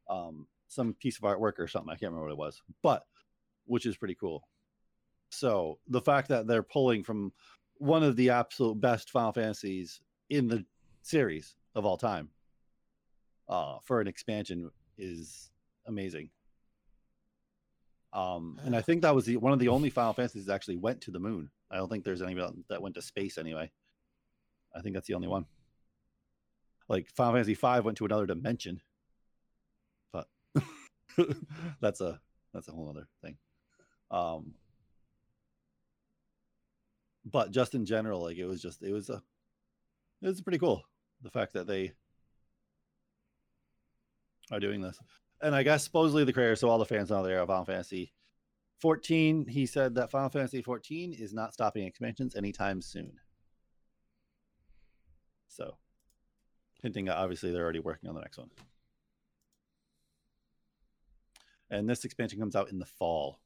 Um, 0.08 0.46
some 0.68 0.94
piece 0.94 1.16
of 1.16 1.22
artwork 1.22 1.58
or 1.58 1.68
something. 1.68 1.90
I 1.90 1.94
can't 1.94 2.12
remember 2.12 2.26
what 2.26 2.32
it 2.32 2.38
was, 2.38 2.62
but 2.82 3.04
which 3.66 3.86
is 3.86 3.96
pretty 3.96 4.14
cool. 4.14 4.42
So 5.30 5.78
the 5.88 6.00
fact 6.00 6.28
that 6.28 6.46
they're 6.46 6.62
pulling 6.62 7.02
from 7.02 7.32
one 7.78 8.02
of 8.02 8.16
the 8.16 8.30
absolute 8.30 8.80
best 8.80 9.10
Final 9.10 9.32
Fantasies 9.32 10.00
in 10.30 10.48
the 10.48 10.64
series 11.02 11.54
of 11.74 11.84
all 11.84 11.96
time. 11.96 12.30
Uh, 13.48 13.76
for 13.84 14.00
an 14.00 14.08
expansion 14.08 14.70
is 14.98 15.50
amazing. 15.86 16.30
Um, 18.12 18.58
and 18.64 18.74
I 18.74 18.80
think 18.80 19.02
that 19.02 19.14
was 19.14 19.26
the 19.26 19.36
one 19.36 19.52
of 19.52 19.58
the 19.58 19.68
only 19.68 19.90
Final 19.90 20.14
Fantasies 20.14 20.46
that 20.46 20.54
actually 20.54 20.76
went 20.76 21.00
to 21.02 21.10
the 21.10 21.20
moon. 21.20 21.50
I 21.70 21.76
don't 21.76 21.88
think 21.88 22.04
there's 22.04 22.22
any 22.22 22.34
that 22.68 22.82
went 22.82 22.94
to 22.96 23.02
space 23.02 23.38
anyway. 23.38 23.70
I 24.76 24.80
think 24.80 24.94
that's 24.94 25.08
the 25.08 25.14
only 25.14 25.28
one. 25.28 25.46
Like 26.88 27.08
Final 27.16 27.34
Fantasy 27.34 27.54
V 27.54 27.80
went 27.80 27.96
to 27.98 28.04
another 28.04 28.26
dimension, 28.26 28.80
but 30.12 30.28
that's 31.80 32.00
a 32.00 32.20
that's 32.52 32.68
a 32.68 32.72
whole 32.72 32.88
other 32.88 33.08
thing. 33.22 33.36
Um, 34.10 34.54
but 37.24 37.50
just 37.50 37.74
in 37.74 37.86
general, 37.86 38.22
like 38.22 38.36
it 38.36 38.46
was 38.46 38.62
just 38.62 38.82
it 38.82 38.92
was 38.92 39.10
a 39.10 39.22
it 40.22 40.26
was 40.26 40.40
pretty 40.40 40.58
cool 40.58 40.82
the 41.22 41.30
fact 41.30 41.54
that 41.54 41.66
they 41.66 41.92
are 44.52 44.60
doing 44.60 44.80
this. 44.80 44.98
And 45.42 45.54
I 45.54 45.62
guess 45.62 45.84
supposedly 45.84 46.24
the 46.24 46.32
creator, 46.32 46.56
so 46.56 46.68
all 46.68 46.78
the 46.78 46.84
fans 46.84 47.10
out 47.10 47.22
there 47.22 47.40
of 47.40 47.48
Final 47.48 47.64
Fantasy 47.64 48.12
14, 48.80 49.46
he 49.48 49.66
said 49.66 49.94
that 49.94 50.10
Final 50.10 50.30
Fantasy 50.30 50.62
14 50.62 51.12
is 51.12 51.34
not 51.34 51.52
stopping 51.52 51.84
expansions 51.84 52.36
anytime 52.36 52.80
soon. 52.80 53.12
So, 55.48 55.76
hinting 56.82 57.08
at 57.08 57.16
obviously 57.16 57.50
they're 57.52 57.62
already 57.62 57.78
working 57.80 58.08
on 58.08 58.14
the 58.14 58.20
next 58.20 58.38
one. 58.38 58.50
And 61.70 61.88
this 61.88 62.04
expansion 62.04 62.38
comes 62.38 62.54
out 62.54 62.70
in 62.70 62.78
the 62.78 62.86
fall. 62.86 63.40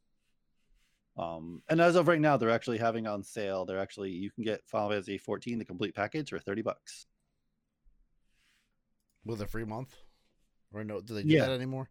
Um, 1.16 1.62
and 1.68 1.80
as 1.80 1.96
of 1.96 2.08
right 2.08 2.20
now, 2.20 2.36
they're 2.36 2.50
actually 2.50 2.78
having 2.78 3.06
on 3.06 3.22
sale. 3.22 3.64
They're 3.64 3.78
actually 3.78 4.10
you 4.10 4.30
can 4.30 4.44
get 4.44 4.66
Final 4.66 4.90
Fantasy 4.90 5.18
14 5.18 5.58
the 5.58 5.64
complete 5.64 5.94
package 5.94 6.30
for 6.30 6.38
30 6.38 6.62
bucks 6.62 7.06
with 9.24 9.42
a 9.42 9.46
free 9.46 9.64
month. 9.64 9.94
Or 10.72 10.84
no, 10.84 11.00
do 11.00 11.14
they 11.14 11.22
do 11.22 11.28
Yeah. 11.34 11.46
that 11.46 11.54
anymore? 11.54 11.90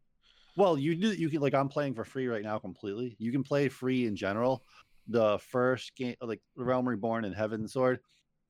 Well, 0.56 0.78
you 0.78 0.96
do. 0.96 1.14
You 1.14 1.30
can 1.30 1.42
like 1.42 1.54
I'm 1.54 1.70
playing 1.70 1.96
for 1.96 2.04
free 2.04 2.28
right 2.28 2.44
now 2.44 2.60
completely. 2.60 3.16
You 3.20 3.32
can 3.32 3.44
play 3.44 3.70
free 3.70 4.06
in 4.06 4.16
general. 4.16 4.64
The 5.08 5.40
first 5.40 5.96
game, 5.96 6.16
like 6.22 6.42
Realm 6.56 6.88
Reborn 6.88 7.26
and 7.26 7.36
Heavensward, 7.36 8.00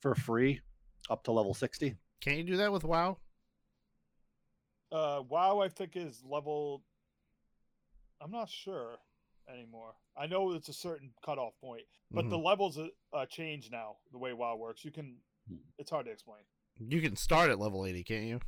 for 0.01 0.15
free 0.15 0.61
up 1.09 1.23
to 1.23 1.31
level 1.31 1.53
sixty. 1.53 1.95
Can't 2.21 2.37
you 2.37 2.43
do 2.43 2.57
that 2.57 2.71
with 2.71 2.83
WoW? 2.83 3.17
Uh, 4.91 5.21
WoW, 5.27 5.59
I 5.59 5.69
think 5.69 5.95
is 5.95 6.23
level. 6.27 6.83
I'm 8.21 8.31
not 8.31 8.49
sure 8.49 8.97
anymore. 9.51 9.93
I 10.17 10.27
know 10.27 10.51
it's 10.53 10.69
a 10.69 10.73
certain 10.73 11.11
cutoff 11.23 11.53
point, 11.61 11.83
but 12.11 12.29
the 12.29 12.37
Mhm. 12.37 12.43
levels 12.45 12.77
uh, 12.77 12.87
uh, 13.13 13.25
change 13.25 13.71
now. 13.71 13.97
The 14.11 14.17
way 14.17 14.33
WoW 14.33 14.55
works, 14.57 14.83
you 14.83 14.91
can. 14.91 15.17
Hmm. 15.47 15.57
It's 15.77 15.89
hard 15.89 16.05
to 16.05 16.11
explain. 16.11 16.41
you 16.81 17.01
can 17.01 17.15
start 17.15 17.49
at 17.49 17.59
level 17.59 17.85
eighty, 17.85 18.03
can't 18.03 18.25
you? 18.25 18.39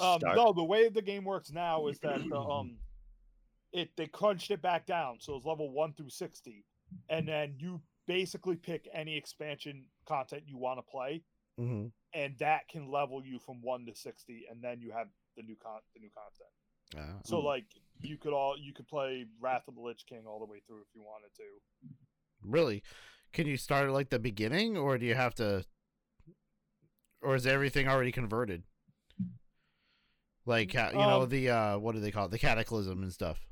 Um, 0.00 0.20
Start- 0.20 0.36
no, 0.36 0.52
the 0.52 0.62
way 0.64 0.88
the 0.88 1.02
game 1.02 1.24
works 1.24 1.50
now 1.50 1.88
is 1.88 1.98
that 2.00 2.20
the 2.28 2.38
um, 2.38 2.78
it 3.72 3.90
they 3.96 4.06
crunched 4.06 4.50
it 4.50 4.62
back 4.62 4.86
down, 4.86 5.18
so 5.20 5.36
it's 5.36 5.44
level 5.44 5.70
one 5.70 5.92
through 5.94 6.10
sixty, 6.10 6.64
and 7.08 7.26
then 7.26 7.56
you 7.58 7.82
basically 8.08 8.56
pick 8.56 8.88
any 8.92 9.16
expansion 9.16 9.84
content 10.06 10.42
you 10.46 10.58
want 10.58 10.78
to 10.78 10.82
play, 10.90 11.22
Mm-hmm. 11.60 11.86
and 12.14 12.34
that 12.38 12.66
can 12.68 12.90
level 12.90 13.22
you 13.24 13.38
from 13.38 13.60
one 13.62 13.84
to 13.86 13.94
sixty, 13.94 14.46
and 14.50 14.60
then 14.62 14.80
you 14.80 14.90
have 14.90 15.06
the 15.36 15.42
new 15.44 15.56
con 15.62 15.78
the 15.94 16.00
new 16.00 16.10
content. 16.10 16.50
Uh, 16.96 17.20
So 17.22 17.36
Mm. 17.36 17.44
like 17.44 17.66
you 18.00 18.16
could 18.16 18.32
all 18.32 18.56
you 18.58 18.72
could 18.72 18.88
play 18.88 19.26
Wrath 19.40 19.68
of 19.68 19.74
the 19.74 19.80
Lich 19.80 20.04
King 20.06 20.26
all 20.26 20.38
the 20.38 20.46
way 20.50 20.60
through 20.66 20.80
if 20.80 20.88
you 20.94 21.02
wanted 21.02 21.32
to. 21.36 21.42
really, 22.44 22.82
can 23.32 23.46
you 23.46 23.56
start 23.56 23.86
at 23.86 23.92
like 23.92 24.10
the 24.10 24.18
beginning, 24.18 24.76
or 24.76 24.96
do 24.98 25.04
you 25.04 25.14
have 25.16 25.34
to, 25.34 25.64
or 27.20 27.34
is 27.34 27.46
everything 27.46 27.88
already 27.88 28.12
converted? 28.12 28.62
Like 30.46 30.72
you 30.74 30.80
know 30.80 31.22
Um, 31.24 31.28
the 31.28 31.50
uh, 31.50 31.78
what 31.78 31.94
do 31.94 32.00
they 32.00 32.10
call 32.12 32.26
it? 32.26 32.30
The 32.30 32.38
cataclysm 32.38 33.02
and 33.02 33.12
stuff. 33.12 33.47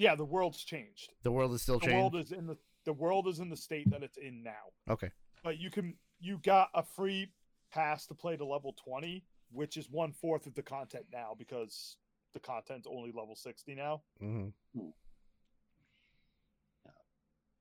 Yeah, 0.00 0.14
the 0.14 0.24
world's 0.24 0.64
changed. 0.64 1.12
The 1.24 1.30
world 1.30 1.52
is 1.52 1.60
still 1.60 1.78
The 1.78 1.86
changed. 1.86 1.96
world 2.14 2.16
is 2.16 2.32
in 2.32 2.46
the 2.46 2.56
the 2.86 2.92
world 2.94 3.28
is 3.28 3.38
in 3.38 3.50
the 3.50 3.56
state 3.56 3.90
that 3.90 4.02
it's 4.02 4.16
in 4.16 4.42
now. 4.42 4.72
Okay. 4.88 5.10
But 5.44 5.58
you 5.58 5.70
can 5.70 5.94
you 6.18 6.38
got 6.42 6.70
a 6.74 6.82
free 6.82 7.30
pass 7.70 8.06
to 8.06 8.14
play 8.14 8.34
to 8.38 8.44
level 8.46 8.74
twenty, 8.82 9.24
which 9.52 9.76
is 9.76 9.90
one 9.90 10.12
fourth 10.12 10.46
of 10.46 10.54
the 10.54 10.62
content 10.62 11.04
now 11.12 11.34
because 11.38 11.96
the 12.32 12.40
content's 12.40 12.86
only 12.90 13.12
level 13.12 13.36
sixty 13.36 13.74
now. 13.74 14.00
hmm 14.18 14.48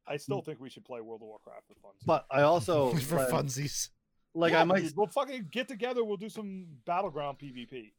I 0.08 0.18
still 0.18 0.42
think 0.42 0.60
we 0.60 0.70
should 0.70 0.86
play 0.86 1.02
World 1.02 1.22
of 1.22 1.28
Warcraft 1.28 1.68
for 1.68 1.74
funsies. 1.76 2.06
But 2.06 2.26
I 2.32 2.42
also 2.42 2.94
For 2.96 3.18
like, 3.18 3.28
funsies. 3.30 3.90
like 4.34 4.54
Yeah, 4.54 4.62
I 4.62 4.64
might. 4.64 4.82
dude, 4.82 4.96
we'll 4.96 5.06
fucking 5.08 5.50
get 5.52 5.68
together. 5.68 6.04
We'll 6.04 6.18
do 6.18 6.30
some 6.30 6.66
battleground 6.86 7.38
PvP. 7.38 7.92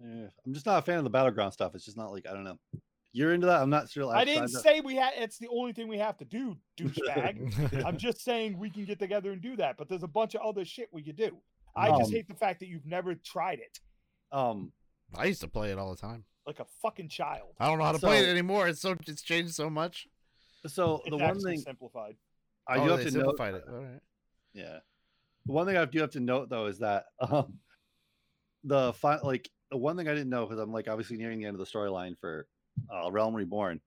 Yeah, 0.00 0.26
I'm 0.44 0.52
just 0.52 0.66
not 0.66 0.80
a 0.80 0.82
fan 0.82 0.98
of 0.98 1.04
the 1.04 1.10
battleground 1.10 1.52
stuff. 1.54 1.74
It's 1.74 1.84
just 1.86 1.96
not 1.96 2.12
like 2.12 2.26
I 2.28 2.34
don't 2.34 2.44
know. 2.44 2.58
You're 3.18 3.34
into 3.34 3.46
that? 3.48 3.60
I'm 3.60 3.68
not 3.70 3.90
sure. 3.90 4.08
I 4.14 4.20
I've 4.20 4.26
didn't 4.26 4.48
signed 4.48 4.56
up- 4.58 4.62
say 4.76 4.80
we 4.80 4.94
had. 4.94 5.12
It's 5.16 5.38
the 5.38 5.48
only 5.48 5.72
thing 5.72 5.88
we 5.88 5.98
have 5.98 6.16
to 6.18 6.24
do, 6.24 6.56
douchebag. 6.78 7.84
I'm 7.86 7.96
just 7.96 8.22
saying 8.22 8.56
we 8.58 8.70
can 8.70 8.84
get 8.84 8.98
together 9.00 9.32
and 9.32 9.42
do 9.42 9.56
that. 9.56 9.76
But 9.76 9.88
there's 9.88 10.04
a 10.04 10.08
bunch 10.08 10.36
of 10.36 10.42
other 10.42 10.64
shit 10.64 10.88
we 10.92 11.02
could 11.02 11.16
do. 11.16 11.36
I 11.76 11.88
just 11.90 12.04
Um, 12.04 12.10
hate 12.12 12.28
the 12.28 12.34
fact 12.34 12.60
that 12.60 12.68
you've 12.68 12.86
never 12.86 13.14
tried 13.16 13.58
it, 13.58 13.80
Um, 14.30 14.72
I 15.16 15.24
used 15.26 15.40
to 15.40 15.48
play 15.48 15.70
it 15.72 15.78
all 15.78 15.90
the 15.90 16.00
time. 16.00 16.24
like 16.46 16.60
a 16.60 16.64
fucking 16.82 17.08
child. 17.08 17.54
I 17.58 17.66
don't 17.66 17.78
know 17.78 17.84
how 17.84 17.92
to 17.92 17.98
play 17.98 18.20
it 18.24 18.28
anymore. 18.28 18.68
It's 18.68 18.80
so 18.80 18.94
it's 19.06 19.22
changed 19.22 19.54
so 19.54 19.68
much. 19.68 20.06
so 20.66 21.00
It's 21.04 21.10
the 21.10 21.16
one 21.16 21.40
thing 21.40 21.58
simplified. 21.58 22.16
I 22.68 22.78
oh, 22.78 22.84
do 22.84 22.90
have 22.90 22.98
they 23.04 23.10
to 23.10 23.18
note, 23.18 23.34
it. 23.40 23.64
All 23.68 23.80
right. 23.80 24.00
yeah, 24.52 24.78
the 25.46 25.52
one 25.52 25.66
thing 25.66 25.76
I 25.76 25.84
do 25.86 26.00
have 26.00 26.10
to 26.12 26.20
note 26.20 26.48
though 26.50 26.66
is 26.66 26.78
that 26.78 27.06
um, 27.20 27.58
the 28.64 28.92
fi- 28.94 29.20
like 29.20 29.48
the 29.70 29.76
one 29.76 29.96
thing 29.96 30.08
I 30.08 30.14
didn't 30.14 30.30
know 30.30 30.44
because 30.46 30.58
I'm 30.60 30.72
like 30.72 30.88
obviously 30.88 31.16
nearing 31.16 31.38
the 31.40 31.46
end 31.46 31.54
of 31.54 31.58
the 31.60 31.66
storyline 31.78 32.16
for 32.20 32.46
uh, 32.92 33.10
Realm 33.10 33.34
Reborn, 33.34 33.80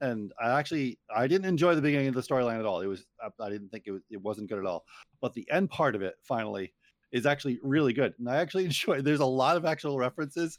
and 0.00 0.32
I 0.40 0.58
actually 0.58 0.98
I 1.14 1.26
didn't 1.26 1.46
enjoy 1.46 1.74
the 1.74 1.82
beginning 1.82 2.08
of 2.08 2.14
the 2.14 2.22
storyline 2.22 2.58
at 2.58 2.66
all. 2.66 2.80
It 2.80 2.86
was 2.86 3.04
I, 3.20 3.28
I 3.42 3.50
didn't 3.50 3.70
think 3.70 3.84
it 3.86 3.92
was 3.92 4.02
it 4.10 4.20
wasn't 4.22 4.48
good 4.48 4.58
at 4.58 4.66
all, 4.66 4.84
but 5.20 5.34
the 5.34 5.48
end 5.50 5.70
part 5.70 5.94
of 5.94 6.02
it 6.02 6.14
finally 6.22 6.72
is 7.12 7.26
actually 7.26 7.58
really 7.62 7.92
good, 7.92 8.14
and 8.18 8.28
I 8.28 8.36
actually 8.36 8.64
enjoy. 8.66 9.02
There's 9.02 9.20
a 9.20 9.26
lot 9.26 9.56
of 9.56 9.64
actual 9.64 9.98
references 9.98 10.58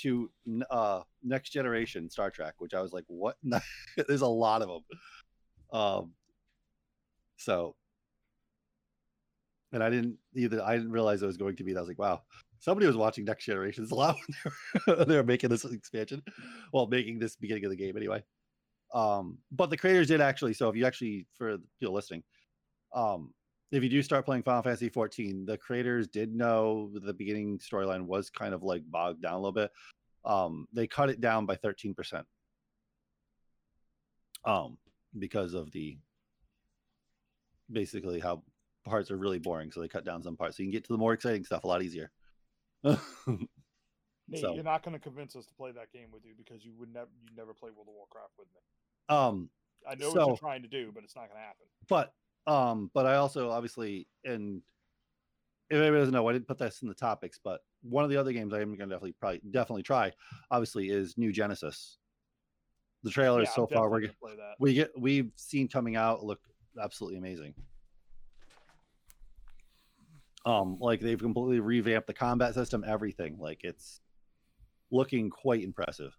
to 0.00 0.30
uh 0.70 1.00
next 1.22 1.50
generation 1.50 2.10
Star 2.10 2.30
Trek, 2.30 2.54
which 2.58 2.74
I 2.74 2.82
was 2.82 2.92
like, 2.92 3.04
what? 3.08 3.36
There's 4.08 4.22
a 4.22 4.26
lot 4.26 4.62
of 4.62 4.68
them. 4.68 4.84
Um, 5.72 6.12
so 7.38 7.74
and 9.72 9.82
I 9.82 9.90
didn't 9.90 10.16
either. 10.34 10.62
I 10.62 10.76
didn't 10.76 10.92
realize 10.92 11.22
it 11.22 11.26
was 11.26 11.36
going 11.36 11.56
to 11.56 11.64
be. 11.64 11.72
that. 11.72 11.78
I 11.78 11.82
was 11.82 11.88
like, 11.88 11.98
wow, 11.98 12.22
somebody 12.60 12.86
was 12.86 12.96
watching 12.96 13.24
Next 13.24 13.44
Generations 13.44 13.90
a 13.92 13.94
lot 13.94 14.16
when 14.16 14.54
they 14.86 14.92
were, 14.94 15.04
they 15.04 15.16
were 15.16 15.24
making 15.24 15.50
this 15.50 15.64
expansion. 15.64 16.22
Well, 16.72 16.86
making 16.86 17.18
this 17.18 17.36
beginning 17.36 17.64
of 17.64 17.70
the 17.70 17.76
game 17.76 17.96
anyway. 17.96 18.22
Um, 18.94 19.38
but 19.50 19.70
the 19.70 19.76
creators 19.76 20.08
did 20.08 20.20
actually. 20.20 20.54
So 20.54 20.68
if 20.68 20.76
you 20.76 20.86
actually, 20.86 21.26
for 21.36 21.56
the 21.56 21.62
people 21.80 21.94
listening, 21.94 22.22
um, 22.94 23.32
if 23.72 23.82
you 23.82 23.88
do 23.88 24.02
start 24.02 24.24
playing 24.24 24.44
Final 24.44 24.62
Fantasy 24.62 24.88
14, 24.88 25.44
the 25.44 25.58
creators 25.58 26.06
did 26.06 26.34
know 26.34 26.90
the 26.94 27.12
beginning 27.12 27.58
storyline 27.58 28.06
was 28.06 28.30
kind 28.30 28.54
of 28.54 28.62
like 28.62 28.82
bogged 28.88 29.22
down 29.22 29.34
a 29.34 29.38
little 29.38 29.52
bit. 29.52 29.70
Um, 30.24 30.66
they 30.72 30.86
cut 30.86 31.10
it 31.10 31.20
down 31.20 31.46
by 31.46 31.56
13%. 31.56 32.22
Um, 34.44 34.78
because 35.18 35.54
of 35.54 35.72
the 35.72 35.98
basically 37.70 38.20
how 38.20 38.42
parts 38.84 39.10
are 39.10 39.16
really 39.16 39.40
boring, 39.40 39.72
so 39.72 39.80
they 39.80 39.88
cut 39.88 40.04
down 40.04 40.22
some 40.22 40.36
parts. 40.36 40.56
So 40.56 40.62
you 40.62 40.68
can 40.68 40.72
get 40.72 40.84
to 40.84 40.92
the 40.92 40.98
more 40.98 41.12
exciting 41.12 41.44
stuff 41.44 41.64
a 41.64 41.66
lot 41.66 41.82
easier. 41.82 42.10
Nate, 44.28 44.40
So- 44.40 44.54
you're 44.54 44.64
not 44.64 44.82
going 44.82 44.94
to 44.94 45.00
convince 45.02 45.36
us 45.36 45.46
to 45.46 45.54
play 45.54 45.72
that 45.72 45.92
game 45.92 46.08
with 46.12 46.24
you 46.24 46.32
because 46.36 46.64
you 46.64 46.72
would 46.78 46.92
never 46.92 47.08
you 47.24 47.36
never 47.36 47.54
play 47.54 47.70
World 47.70 47.88
of 47.88 47.94
Warcraft 47.94 48.32
with 48.38 48.48
me. 48.54 49.14
um, 49.16 49.50
I 49.88 49.94
know 49.94 50.10
what 50.10 50.26
you're 50.26 50.36
trying 50.36 50.62
to 50.62 50.68
do, 50.68 50.90
but 50.92 51.04
it's 51.04 51.14
not 51.14 51.28
going 51.28 51.40
to 51.40 51.46
happen. 51.46 51.66
but 51.88 52.12
um, 52.52 52.90
but 52.94 53.06
I 53.06 53.16
also 53.16 53.50
obviously 53.50 54.06
and 54.24 54.62
if 55.70 55.76
anybody 55.78 56.00
doesn't 56.00 56.14
know, 56.14 56.28
I 56.28 56.32
didn't 56.32 56.46
put 56.46 56.58
this 56.58 56.82
in 56.82 56.88
the 56.88 56.94
topics, 56.94 57.40
but 57.42 57.60
one 57.82 58.04
of 58.04 58.10
the 58.10 58.16
other 58.16 58.32
games 58.32 58.52
I 58.52 58.60
am 58.60 58.68
going 58.76 58.88
to 58.88 58.94
definitely 58.94 59.14
probably 59.18 59.40
definitely 59.50 59.82
try, 59.82 60.12
obviously, 60.50 60.90
is 60.90 61.16
New 61.18 61.32
Genesis. 61.32 61.98
The 63.02 63.10
trailers 63.10 63.48
Yeah, 63.48 63.54
so 63.54 63.66
far 63.66 63.88
we're 63.90 64.00
play 64.00 64.36
that. 64.36 64.54
we 64.58 64.74
get 64.74 64.90
we've 64.98 65.30
seen 65.36 65.68
coming 65.68 65.96
out 65.96 66.24
look 66.24 66.40
absolutely 66.80 67.18
amazing. 67.18 67.54
Um, 70.46 70.78
like 70.80 71.00
they've 71.00 71.18
completely 71.18 71.60
revamped 71.60 72.06
the 72.06 72.14
combat 72.14 72.54
system, 72.54 72.84
everything. 72.86 73.36
Like 73.38 73.64
it's 73.64 74.00
looking 74.90 75.28
quite 75.28 75.62
impressive. 75.62 76.16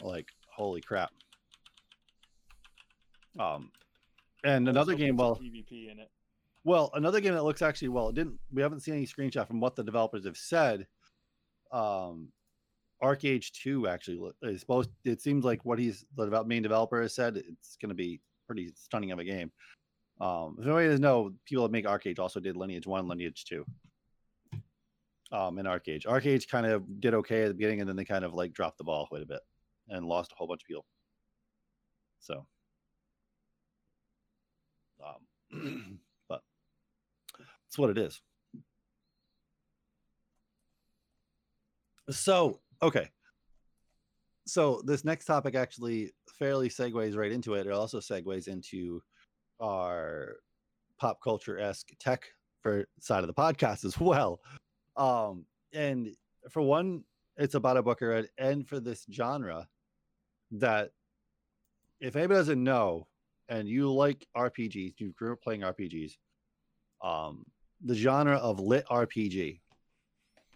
Like 0.00 0.28
holy 0.48 0.82
crap. 0.82 1.10
Um, 3.40 3.72
and 4.44 4.68
another 4.68 4.94
game, 4.94 5.16
well, 5.16 5.36
PvP 5.36 5.90
in 5.90 5.98
it. 5.98 6.10
well, 6.62 6.90
another 6.94 7.20
game 7.20 7.34
that 7.34 7.42
looks 7.42 7.62
actually 7.62 7.88
well. 7.88 8.10
It 8.10 8.14
didn't. 8.14 8.38
We 8.52 8.62
haven't 8.62 8.80
seen 8.80 8.94
any 8.94 9.06
screenshot 9.06 9.48
from 9.48 9.58
what 9.60 9.74
the 9.74 9.82
developers 9.82 10.24
have 10.26 10.36
said, 10.36 10.86
um, 11.72 12.28
ArcheAge 13.02 13.50
2 13.52 13.88
actually 13.88 14.20
is 14.42 14.60
supposed 14.60 14.90
it 15.04 15.20
seems 15.20 15.44
like 15.44 15.64
what 15.64 15.78
he's 15.78 16.04
the 16.16 16.44
main 16.44 16.62
developer 16.62 17.02
has 17.02 17.14
said 17.14 17.36
it's 17.36 17.76
going 17.76 17.90
to 17.90 17.94
be 17.94 18.20
pretty 18.46 18.72
stunning 18.76 19.10
of 19.10 19.18
a 19.18 19.24
game. 19.24 19.50
Um, 20.20 20.56
if 20.58 20.64
anybody 20.64 20.86
doesn't 20.86 21.02
know, 21.02 21.32
people 21.44 21.64
that 21.64 21.72
make 21.72 21.86
ArcheAge 21.86 22.18
also 22.18 22.40
did 22.40 22.56
Lineage 22.56 22.86
1, 22.86 23.08
Lineage 23.08 23.44
2. 23.46 23.64
Um, 25.32 25.58
in 25.58 25.66
ArcheAge. 25.66 26.06
ArcheAge 26.06 26.48
kind 26.48 26.66
of 26.66 27.00
did 27.00 27.14
okay 27.14 27.42
at 27.42 27.48
the 27.48 27.54
beginning 27.54 27.80
and 27.80 27.88
then 27.88 27.96
they 27.96 28.04
kind 28.04 28.24
of 28.24 28.34
like 28.34 28.52
dropped 28.52 28.78
the 28.78 28.84
ball 28.84 29.06
quite 29.06 29.22
a 29.22 29.26
bit 29.26 29.40
and 29.88 30.06
lost 30.06 30.32
a 30.32 30.34
whole 30.36 30.46
bunch 30.46 30.62
of 30.62 30.68
people. 30.68 30.84
So 32.20 32.46
um 35.04 35.98
but 36.28 36.40
that's 37.38 37.78
what 37.78 37.90
it 37.90 37.98
is. 37.98 38.20
So, 42.10 42.60
okay. 42.82 43.08
So 44.46 44.82
this 44.84 45.04
next 45.04 45.24
topic 45.24 45.54
actually 45.54 46.12
fairly 46.38 46.68
segues 46.68 47.16
right 47.16 47.32
into 47.32 47.54
it. 47.54 47.66
It 47.66 47.72
also 47.72 47.98
segues 47.98 48.46
into 48.46 49.02
our 49.60 50.36
pop 50.98 51.20
culture 51.22 51.58
esque 51.58 51.90
tech 52.00 52.24
for 52.62 52.86
side 53.00 53.22
of 53.22 53.26
the 53.26 53.34
podcast 53.34 53.84
as 53.84 53.98
well. 53.98 54.40
Um, 54.96 55.44
and 55.72 56.08
for 56.50 56.62
one, 56.62 57.04
it's 57.36 57.54
about 57.54 57.76
a 57.76 57.82
book 57.82 57.98
I 58.00 58.06
read, 58.06 58.28
and 58.38 58.66
for 58.66 58.80
this 58.80 59.06
genre 59.12 59.66
that 60.52 60.90
if 62.00 62.16
anybody 62.16 62.38
doesn't 62.38 62.62
know 62.62 63.08
and 63.48 63.68
you 63.68 63.92
like 63.92 64.26
RPGs, 64.36 64.94
you 64.98 65.12
grew 65.18 65.32
up 65.32 65.42
playing 65.42 65.62
RPGs, 65.62 66.12
um, 67.02 67.44
the 67.84 67.94
genre 67.94 68.36
of 68.36 68.60
lit 68.60 68.86
RPG, 68.86 69.60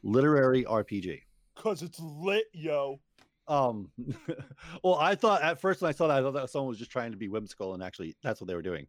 literary 0.03 0.65
RPG. 0.65 1.21
Cause 1.57 1.83
it's 1.83 1.99
lit, 2.01 2.45
yo. 2.53 3.01
Um, 3.49 3.91
well, 4.85 4.97
I 4.97 5.15
thought 5.15 5.43
at 5.43 5.61
first 5.61 5.81
when 5.81 5.89
I 5.89 5.93
saw 5.93 6.07
that, 6.09 6.19
I 6.19 6.23
thought 6.23 6.35
that 6.35 6.51
someone 6.51 6.69
was 6.69 6.79
just 6.79 6.91
trying 6.91 7.13
to 7.13 7.19
be 7.19 7.29
whimsical, 7.29 7.75
and 7.75 7.83
actually, 7.83 8.15
that's 8.23 8.41
what 8.41 8.49
they 8.49 8.55
were 8.55 8.63
doing, 8.63 8.87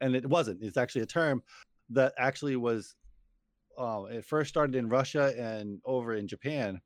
and 0.00 0.14
it 0.14 0.26
wasn't. 0.26 0.62
It's 0.62 0.76
actually 0.76 1.02
a 1.02 1.06
term 1.06 1.42
that 1.90 2.12
actually 2.18 2.56
was. 2.56 2.94
Uh, 3.78 4.04
it 4.10 4.24
first 4.24 4.50
started 4.50 4.76
in 4.76 4.88
Russia 4.88 5.32
and 5.38 5.80
over 5.86 6.14
in 6.14 6.28
Japan 6.28 6.78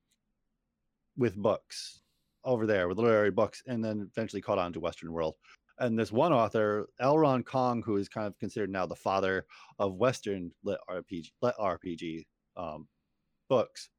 with 1.17 1.35
books 1.35 2.03
over 2.45 2.65
there 2.65 2.87
with 2.89 2.99
literary 2.99 3.33
books, 3.33 3.63
and 3.67 3.85
then 3.85 4.09
eventually 4.13 4.41
caught 4.41 4.59
on 4.59 4.73
to 4.73 4.81
Western 4.81 5.13
world. 5.13 5.35
And 5.79 5.99
this 5.99 6.13
one 6.13 6.33
author, 6.33 6.89
Aleron 7.03 7.45
Kong, 7.45 7.83
who 7.83 7.97
is 7.97 8.09
kind 8.09 8.27
of 8.27 8.39
considered 8.39 8.71
now 8.71 8.87
the 8.87 8.97
father 8.97 9.45
of 9.79 9.97
Western 9.97 10.53
lit 10.65 10.79
RPG, 10.89 11.33
lit 11.43 11.55
RPG 11.61 12.25
um, 12.57 12.87
books, 13.49 13.91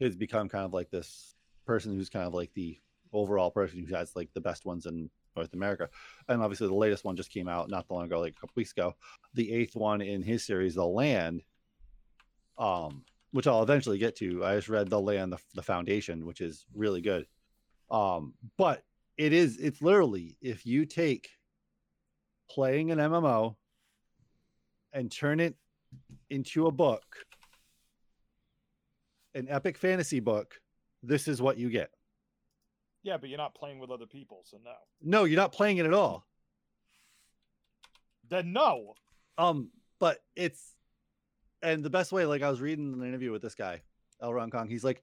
has 0.00 0.14
become 0.14 0.48
kind 0.48 0.64
of 0.64 0.72
like 0.72 0.90
this 0.90 1.35
person 1.66 1.94
who's 1.94 2.08
kind 2.08 2.26
of 2.26 2.34
like 2.34 2.52
the 2.54 2.78
overall 3.12 3.50
person 3.50 3.84
who 3.84 3.94
has 3.94 4.14
like 4.16 4.30
the 4.34 4.40
best 4.40 4.64
ones 4.64 4.86
in 4.86 5.10
North 5.34 5.52
America. 5.52 5.88
And 6.28 6.42
obviously 6.42 6.66
the 6.66 6.74
latest 6.74 7.04
one 7.04 7.16
just 7.16 7.30
came 7.30 7.48
out 7.48 7.68
not 7.68 7.88
that 7.88 7.94
long 7.94 8.04
ago, 8.04 8.20
like 8.20 8.32
a 8.32 8.40
couple 8.40 8.54
weeks 8.56 8.72
ago. 8.72 8.94
The 9.34 9.52
eighth 9.52 9.76
one 9.76 10.00
in 10.00 10.22
his 10.22 10.44
series, 10.44 10.74
The 10.74 10.84
Land, 10.84 11.42
um, 12.58 13.04
which 13.32 13.46
I'll 13.46 13.62
eventually 13.62 13.98
get 13.98 14.16
to. 14.16 14.44
I 14.44 14.56
just 14.56 14.68
read 14.68 14.88
The 14.88 15.00
Land, 15.00 15.32
the, 15.32 15.38
the 15.54 15.62
Foundation, 15.62 16.26
which 16.26 16.40
is 16.40 16.64
really 16.74 17.00
good. 17.02 17.26
Um, 17.90 18.34
but 18.56 18.82
it 19.16 19.32
is 19.32 19.56
it's 19.58 19.80
literally 19.80 20.36
if 20.42 20.66
you 20.66 20.84
take 20.84 21.30
playing 22.50 22.90
an 22.90 22.98
MMO 22.98 23.56
and 24.92 25.10
turn 25.10 25.40
it 25.40 25.54
into 26.30 26.66
a 26.66 26.72
book, 26.72 27.04
an 29.34 29.46
epic 29.48 29.78
fantasy 29.78 30.20
book, 30.20 30.60
this 31.06 31.28
is 31.28 31.40
what 31.40 31.58
you 31.58 31.70
get. 31.70 31.90
Yeah, 33.02 33.16
but 33.16 33.28
you're 33.28 33.38
not 33.38 33.54
playing 33.54 33.78
with 33.78 33.90
other 33.90 34.06
people, 34.06 34.42
so 34.44 34.58
no. 34.64 34.72
No, 35.00 35.24
you're 35.24 35.40
not 35.40 35.52
playing 35.52 35.78
it 35.78 35.86
at 35.86 35.94
all. 35.94 36.26
Then 38.28 38.52
no. 38.52 38.94
Um, 39.38 39.70
but 40.00 40.18
it's 40.34 40.74
and 41.62 41.84
the 41.84 41.90
best 41.90 42.12
way, 42.12 42.26
like 42.26 42.42
I 42.42 42.50
was 42.50 42.60
reading 42.60 42.92
an 42.92 43.06
interview 43.06 43.30
with 43.30 43.42
this 43.42 43.54
guy, 43.54 43.82
Aleron 44.22 44.50
Kong. 44.50 44.68
He's 44.68 44.84
like, 44.84 45.02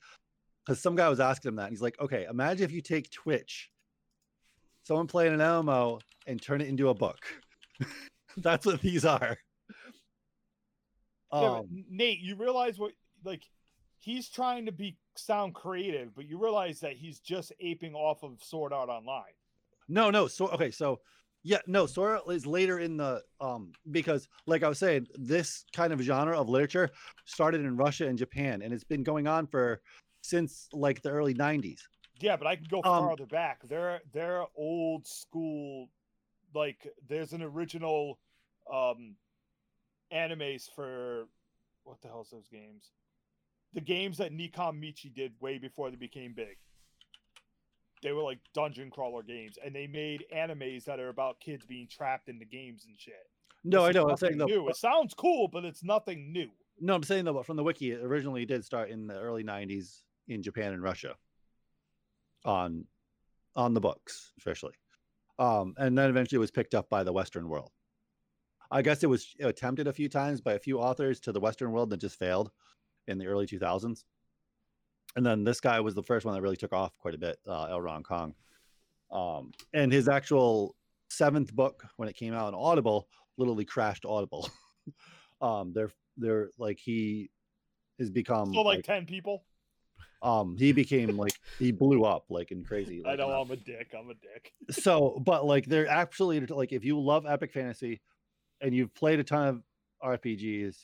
because 0.66 0.82
some 0.82 0.95
guy 0.95 1.10
was 1.10 1.20
asking 1.20 1.49
him 1.49 1.56
that, 1.56 1.64
and 1.64 1.72
he's 1.72 1.82
like, 1.82 1.99
okay, 1.99 2.26
imagine 2.30 2.66
if 2.66 2.72
you 2.72 2.82
take 2.82 3.10
Twitch, 3.12 3.70
someone 4.84 5.08
playing 5.08 5.34
an 5.34 5.39
MMO, 5.39 6.01
and 6.28 6.41
turn 6.41 6.62
it 6.62 6.68
into 6.68 6.89
a 6.89 6.93
book. 6.93 7.20
That's 8.38 8.66
what 8.66 8.82
these 8.82 9.06
are. 9.06 9.38
Yeah, 11.32 11.39
Um, 11.39 11.86
Nate, 11.89 12.20
you 12.20 12.36
realize 12.36 12.78
what 12.78 12.91
like 13.24 13.43
he's 13.99 14.30
trying 14.30 14.66
to 14.66 14.72
be 14.72 14.97
sound 15.16 15.53
creative, 15.53 16.16
but 16.16 16.28
you 16.28 16.38
realize 16.38 16.80
that 16.82 16.93
he's 16.93 17.20
just 17.20 17.51
aping 17.59 17.93
off 17.95 18.24
of 18.24 18.41
Sword 18.43 18.74
Art 18.74 18.89
Online. 18.89 19.34
No, 19.88 20.09
no. 20.09 20.28
So 20.28 20.47
okay, 20.49 20.72
so 20.72 21.01
yeah, 21.43 21.59
no. 21.68 21.86
Sora 21.86 22.22
is 22.30 22.45
later 22.45 22.80
in 22.80 22.97
the 22.97 23.22
um 23.41 23.72
because 23.91 24.28
like 24.47 24.64
I 24.64 24.70
was 24.70 24.80
saying, 24.80 25.07
this 25.16 25.66
kind 25.74 25.91
of 25.93 26.01
genre 26.01 26.39
of 26.39 26.49
literature 26.49 26.89
started 27.26 27.61
in 27.61 27.76
Russia 27.78 28.07
and 28.07 28.18
Japan, 28.18 28.61
and 28.61 28.74
it's 28.74 28.84
been 28.84 29.03
going 29.03 29.28
on 29.28 29.47
for 29.47 29.82
since 30.22 30.68
like 30.72 31.01
the 31.01 31.09
early 31.09 31.34
'90s. 31.34 31.80
Yeah, 32.20 32.38
but 32.38 32.47
I 32.47 32.55
can 32.55 32.66
go 32.70 32.82
Um, 32.84 33.03
farther 33.03 33.26
back. 33.26 33.68
They're 33.68 34.01
they're 34.14 34.45
old 34.55 35.05
school. 35.05 35.89
Like 36.53 36.88
there's 37.07 37.34
an 37.34 37.41
original 37.41 38.20
um 38.72 39.16
animes 40.14 40.70
for 40.74 41.28
what 41.84 42.01
the 42.01 42.07
hell's 42.07 42.30
those 42.30 42.47
games? 42.47 42.91
The 43.74 43.82
games 43.82 44.17
that 44.17 44.32
Nikon 44.32 44.80
Michi 44.80 45.13
did 45.13 45.34
way 45.39 45.57
before 45.57 45.89
they 45.89 45.95
became 45.95 46.34
big. 46.34 46.57
They 48.03 48.11
were 48.11 48.21
like 48.21 48.39
dungeon 48.53 48.91
crawler 48.91 49.24
games, 49.24 49.57
and 49.63 49.74
they 49.74 49.88
made 49.88 50.26
animes 50.36 50.84
that 50.86 50.99
are 50.99 51.09
about 51.09 51.39
kids 51.39 51.65
being 51.65 51.88
trapped 51.88 52.30
into 52.30 52.45
games 52.45 52.86
and 52.86 52.99
shit. 52.99 53.15
No, 53.63 53.88
This 53.88 53.95
I 53.95 53.99
know. 53.99 54.09
I'm 54.09 54.17
saying 54.17 54.38
though. 54.38 54.67
It 54.67 54.76
sounds 54.76 55.13
cool, 55.13 55.47
but 55.47 55.63
it's 55.63 55.84
nothing 55.84 56.32
new. 56.34 56.49
No, 56.80 56.95
I'm 56.95 57.03
saying 57.03 57.26
though, 57.26 57.34
but 57.34 57.45
from 57.45 57.55
the 57.55 57.63
wiki, 57.63 57.91
it 57.91 58.01
originally 58.03 58.45
did 58.45 58.65
start 58.65 58.89
in 58.89 59.07
the 59.07 59.17
early 59.17 59.43
'90s 59.43 60.01
in 60.28 60.43
Japan 60.43 60.74
and 60.74 60.84
Russia. 60.84 61.15
On, 62.45 62.84
on 63.55 63.74
the 63.74 63.80
books, 63.80 64.34
especially, 64.38 64.74
um, 65.39 65.76
and 65.78 65.97
then 65.97 66.09
eventually 66.09 66.36
it 66.36 66.39
was 66.41 66.51
picked 66.51 66.76
up 66.76 66.89
by 66.89 67.05
the 67.05 67.13
Western 67.13 67.47
world. 67.47 67.71
I 68.69 68.82
guess 68.82 69.01
it 69.01 69.07
was 69.07 69.34
attempted 69.39 69.88
a 69.88 69.93
few 69.93 70.09
times 70.09 70.41
by 70.41 70.53
a 70.53 70.59
few 70.59 70.80
authors 70.80 71.21
to 71.21 71.32
the 71.32 71.39
Western 71.39 71.71
world 71.71 71.89
that 71.91 72.01
just 72.01 72.19
failed 72.19 72.51
in 73.08 73.18
the 73.18 73.26
early 73.26 73.45
2000s. 73.45 74.04
And 75.16 75.26
then 75.26 75.43
this 75.43 75.60
guy 75.60 75.80
was 75.80 75.93
the 75.93 76.04
first 76.04 76.26
one 76.26 76.34
that 76.36 76.41
really 76.41 76.58
took 76.58 76.74
off 76.74 76.97
quite 76.97 77.14
a 77.14 77.20
bit, 77.20 77.38
uh, 77.47 77.68
Aleron 77.68 78.04
Kong. 78.04 78.34
Um, 79.12 79.51
and 79.74 79.91
his 79.91 80.08
actual 80.10 80.76
seventh 81.10 81.54
book, 81.54 81.86
when 81.97 82.10
it 82.10 82.16
came 82.16 82.34
out 82.34 82.47
on 82.47 82.56
Audible, 82.56 83.08
literally 83.38 83.66
crashed 83.66 84.06
Audible. 84.06 84.49
um, 85.41 85.72
they're 85.74 85.91
they're 86.18 86.49
like 86.58 86.80
he 86.80 87.30
has 87.99 88.10
become 88.10 88.54
So 88.54 88.62
like 88.62 88.78
like, 88.78 88.86
ten 88.86 89.06
people. 89.06 89.43
um 90.22 90.56
he 90.58 90.72
became 90.72 91.18
like 91.18 91.34
he 91.60 91.72
blew 91.72 92.04
up 92.06 92.26
like 92.30 92.51
in 92.51 92.64
crazy. 92.64 93.04
I 93.08 93.16
know 93.16 93.30
I'm 93.30 93.51
a 93.51 93.56
dick. 93.56 93.93
I'm 93.97 94.10
a 94.10 94.14
dick. 94.16 94.54
so 94.72 95.22
but 95.24 95.45
like 95.45 95.66
they're 95.66 95.88
actually 95.88 96.39
like 96.41 96.72
if 96.72 96.84
you 96.84 96.99
love 96.99 97.26
epic 97.28 97.54
fantasy 97.54 98.01
and 98.62 98.74
you've 98.74 98.93
played 98.93 99.20
a 99.20 99.24
ton 99.24 99.47
of 99.47 99.64
rpgs 100.04 100.78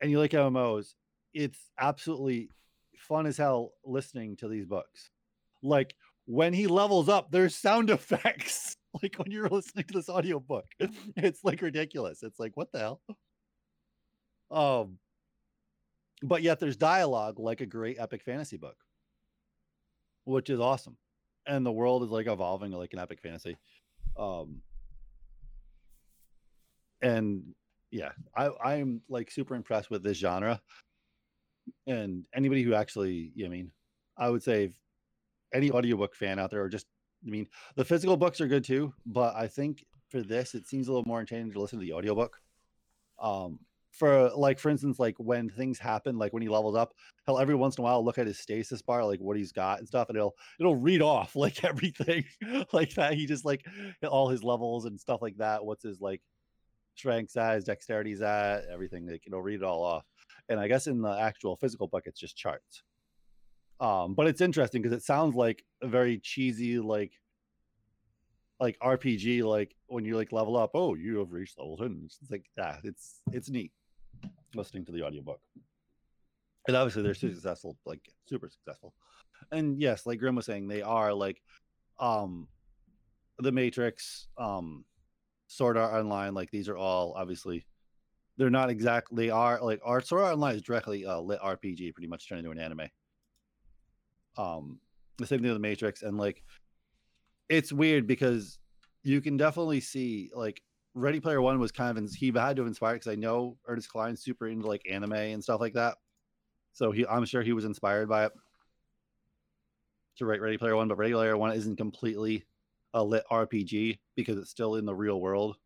and 0.00 0.10
you 0.10 0.18
like 0.18 0.30
mmos 0.32 0.94
it's 1.34 1.58
absolutely 1.78 2.50
fun 2.96 3.26
as 3.26 3.36
hell 3.36 3.72
listening 3.84 4.36
to 4.36 4.48
these 4.48 4.66
books. 4.66 5.10
Like 5.62 5.94
when 6.26 6.52
he 6.54 6.66
levels 6.66 7.08
up 7.08 7.30
there's 7.30 7.54
sound 7.54 7.90
effects. 7.90 8.76
Like 9.02 9.16
when 9.16 9.32
you're 9.32 9.48
listening 9.48 9.86
to 9.86 9.94
this 9.94 10.08
audiobook 10.08 10.66
it's 11.16 11.42
like 11.42 11.62
ridiculous. 11.62 12.22
It's 12.22 12.38
like 12.38 12.56
what 12.56 12.70
the 12.70 12.78
hell? 12.78 13.00
Um 14.52 14.98
but 16.22 16.42
yet 16.42 16.60
there's 16.60 16.76
dialogue 16.76 17.40
like 17.40 17.60
a 17.60 17.66
great 17.66 17.98
epic 17.98 18.22
fantasy 18.22 18.56
book 18.56 18.76
which 20.22 20.48
is 20.48 20.60
awesome. 20.60 20.96
And 21.44 21.66
the 21.66 21.72
world 21.72 22.04
is 22.04 22.10
like 22.10 22.28
evolving 22.28 22.70
like 22.70 22.92
an 22.92 23.00
epic 23.00 23.20
fantasy. 23.20 23.56
Um 24.16 24.62
and 27.02 27.42
yeah 27.90 28.10
i 28.36 28.50
i'm 28.64 29.00
like 29.08 29.30
super 29.30 29.54
impressed 29.54 29.90
with 29.90 30.02
this 30.02 30.18
genre 30.18 30.60
and 31.86 32.24
anybody 32.34 32.62
who 32.62 32.74
actually 32.74 33.32
i 33.44 33.48
mean 33.48 33.70
i 34.18 34.28
would 34.28 34.42
say 34.42 34.70
any 35.52 35.70
audiobook 35.70 36.14
fan 36.14 36.38
out 36.38 36.50
there 36.50 36.62
or 36.62 36.68
just 36.68 36.86
i 37.26 37.30
mean 37.30 37.46
the 37.76 37.84
physical 37.84 38.16
books 38.16 38.40
are 38.40 38.48
good 38.48 38.64
too 38.64 38.92
but 39.06 39.34
i 39.36 39.46
think 39.46 39.84
for 40.14 40.22
this 40.22 40.54
it 40.54 40.66
seems 40.66 40.86
a 40.86 40.92
little 40.92 41.06
more 41.06 41.18
entertaining 41.18 41.52
to 41.52 41.60
listen 41.60 41.78
to 41.78 41.84
the 41.84 41.92
audiobook. 41.92 42.40
Um 43.18 43.58
for 43.90 44.30
like 44.30 44.58
for 44.58 44.70
instance 44.70 44.98
like 44.98 45.16
when 45.18 45.48
things 45.48 45.78
happen 45.78 46.18
like 46.18 46.32
when 46.32 46.42
he 46.42 46.48
levels 46.48 46.74
up 46.74 46.94
he'll 47.26 47.38
every 47.38 47.54
once 47.54 47.76
in 47.78 47.82
a 47.82 47.84
while 47.84 48.04
look 48.04 48.18
at 48.18 48.26
his 48.26 48.40
stasis 48.40 48.82
bar 48.82 49.04
like 49.04 49.20
what 49.20 49.36
he's 49.36 49.52
got 49.52 49.78
and 49.78 49.86
stuff 49.86 50.08
and 50.08 50.16
it'll 50.16 50.34
it'll 50.58 50.74
read 50.74 51.00
off 51.00 51.36
like 51.36 51.64
everything 51.64 52.24
like 52.72 52.92
that. 52.94 53.14
He 53.14 53.26
just 53.26 53.44
like 53.44 53.64
all 54.08 54.28
his 54.28 54.42
levels 54.42 54.84
and 54.84 54.98
stuff 54.98 55.22
like 55.22 55.36
that 55.38 55.64
what's 55.64 55.84
his 55.84 56.00
like 56.00 56.20
strengths 56.96 57.36
at 57.36 57.54
his 57.54 57.64
dexterity's 57.64 58.22
at 58.22 58.64
everything 58.72 59.06
like 59.06 59.22
it'll 59.26 59.42
read 59.42 59.60
it 59.60 59.64
all 59.64 59.82
off 59.82 60.04
and 60.48 60.60
i 60.60 60.68
guess 60.68 60.86
in 60.86 61.00
the 61.02 61.18
actual 61.18 61.56
physical 61.56 61.86
book 61.88 62.04
it's 62.06 62.20
just 62.20 62.36
charts 62.36 62.82
Um, 63.80 64.14
but 64.14 64.26
it's 64.28 64.40
interesting 64.40 64.82
because 64.82 64.96
it 64.96 65.02
sounds 65.04 65.34
like 65.34 65.64
a 65.82 65.88
very 65.88 66.18
cheesy, 66.18 66.78
like 66.78 67.12
like 68.60 68.78
RPG, 68.80 69.42
like 69.42 69.74
when 69.88 70.04
you 70.04 70.16
like 70.16 70.32
level 70.32 70.56
up, 70.56 70.70
oh, 70.74 70.94
you 70.94 71.18
have 71.18 71.32
reached 71.32 71.58
level 71.58 71.76
10. 71.76 72.02
It's 72.06 72.30
like 72.30 72.46
yeah, 72.56 72.76
it's 72.84 73.20
it's 73.32 73.50
neat 73.50 73.72
listening 74.54 74.84
to 74.86 74.92
the 74.92 75.02
audiobook. 75.02 75.40
And 76.66 76.76
obviously 76.76 77.02
they're 77.02 77.14
successful, 77.14 77.76
like 77.84 78.00
super 78.28 78.48
successful. 78.48 78.94
And 79.52 79.80
yes, 79.80 80.06
like 80.06 80.18
Grim 80.20 80.36
was 80.36 80.46
saying, 80.46 80.68
they 80.68 80.82
are 80.82 81.12
like 81.12 81.42
um 81.98 82.48
the 83.38 83.52
Matrix, 83.52 84.28
um 84.38 84.84
Sword 85.48 85.76
Art 85.76 85.94
Online, 85.94 86.32
like 86.32 86.50
these 86.50 86.68
are 86.68 86.76
all 86.76 87.14
obviously 87.16 87.66
they're 88.36 88.50
not 88.50 88.70
exactly 88.70 89.30
are 89.30 89.60
like 89.62 89.80
art 89.84 90.06
Sword 90.06 90.22
Art 90.22 90.34
Online 90.34 90.56
is 90.56 90.62
directly 90.62 91.06
uh 91.06 91.20
lit 91.20 91.40
RPG, 91.40 91.94
pretty 91.94 92.08
much 92.08 92.28
turned 92.28 92.40
into 92.40 92.50
an 92.50 92.58
anime. 92.58 92.88
Um 94.36 94.80
the 95.18 95.26
same 95.26 95.40
thing 95.40 95.48
with 95.48 95.56
the 95.56 95.60
Matrix, 95.60 96.02
and 96.02 96.18
like 96.18 96.42
it's 97.48 97.72
weird 97.72 98.06
because 98.06 98.58
you 99.02 99.20
can 99.20 99.36
definitely 99.36 99.80
see 99.80 100.30
like 100.34 100.62
Ready 100.94 101.20
Player 101.20 101.40
One 101.40 101.58
was 101.58 101.72
kind 101.72 101.96
of 101.96 102.10
he 102.12 102.26
had 102.26 102.56
to 102.56 102.62
have 102.62 102.68
inspired 102.68 102.94
because 102.94 103.12
I 103.12 103.16
know 103.16 103.58
Ernest 103.66 103.88
Cline's 103.88 104.22
super 104.22 104.48
into 104.48 104.66
like 104.66 104.82
anime 104.90 105.12
and 105.12 105.42
stuff 105.42 105.60
like 105.60 105.74
that. 105.74 105.96
So 106.72 106.90
he 106.90 107.06
I'm 107.06 107.24
sure 107.24 107.42
he 107.42 107.52
was 107.52 107.64
inspired 107.64 108.08
by 108.08 108.26
it 108.26 108.32
to 110.16 110.26
write 110.26 110.40
Ready 110.40 110.58
Player 110.58 110.76
One, 110.76 110.88
but 110.88 110.98
Ready 110.98 111.12
Player 111.12 111.36
One 111.36 111.52
isn't 111.52 111.76
completely 111.76 112.44
a 112.92 113.02
lit 113.02 113.24
RPG 113.30 113.98
because 114.14 114.38
it's 114.38 114.50
still 114.50 114.76
in 114.76 114.84
the 114.84 114.94
real 114.94 115.20
world. 115.20 115.56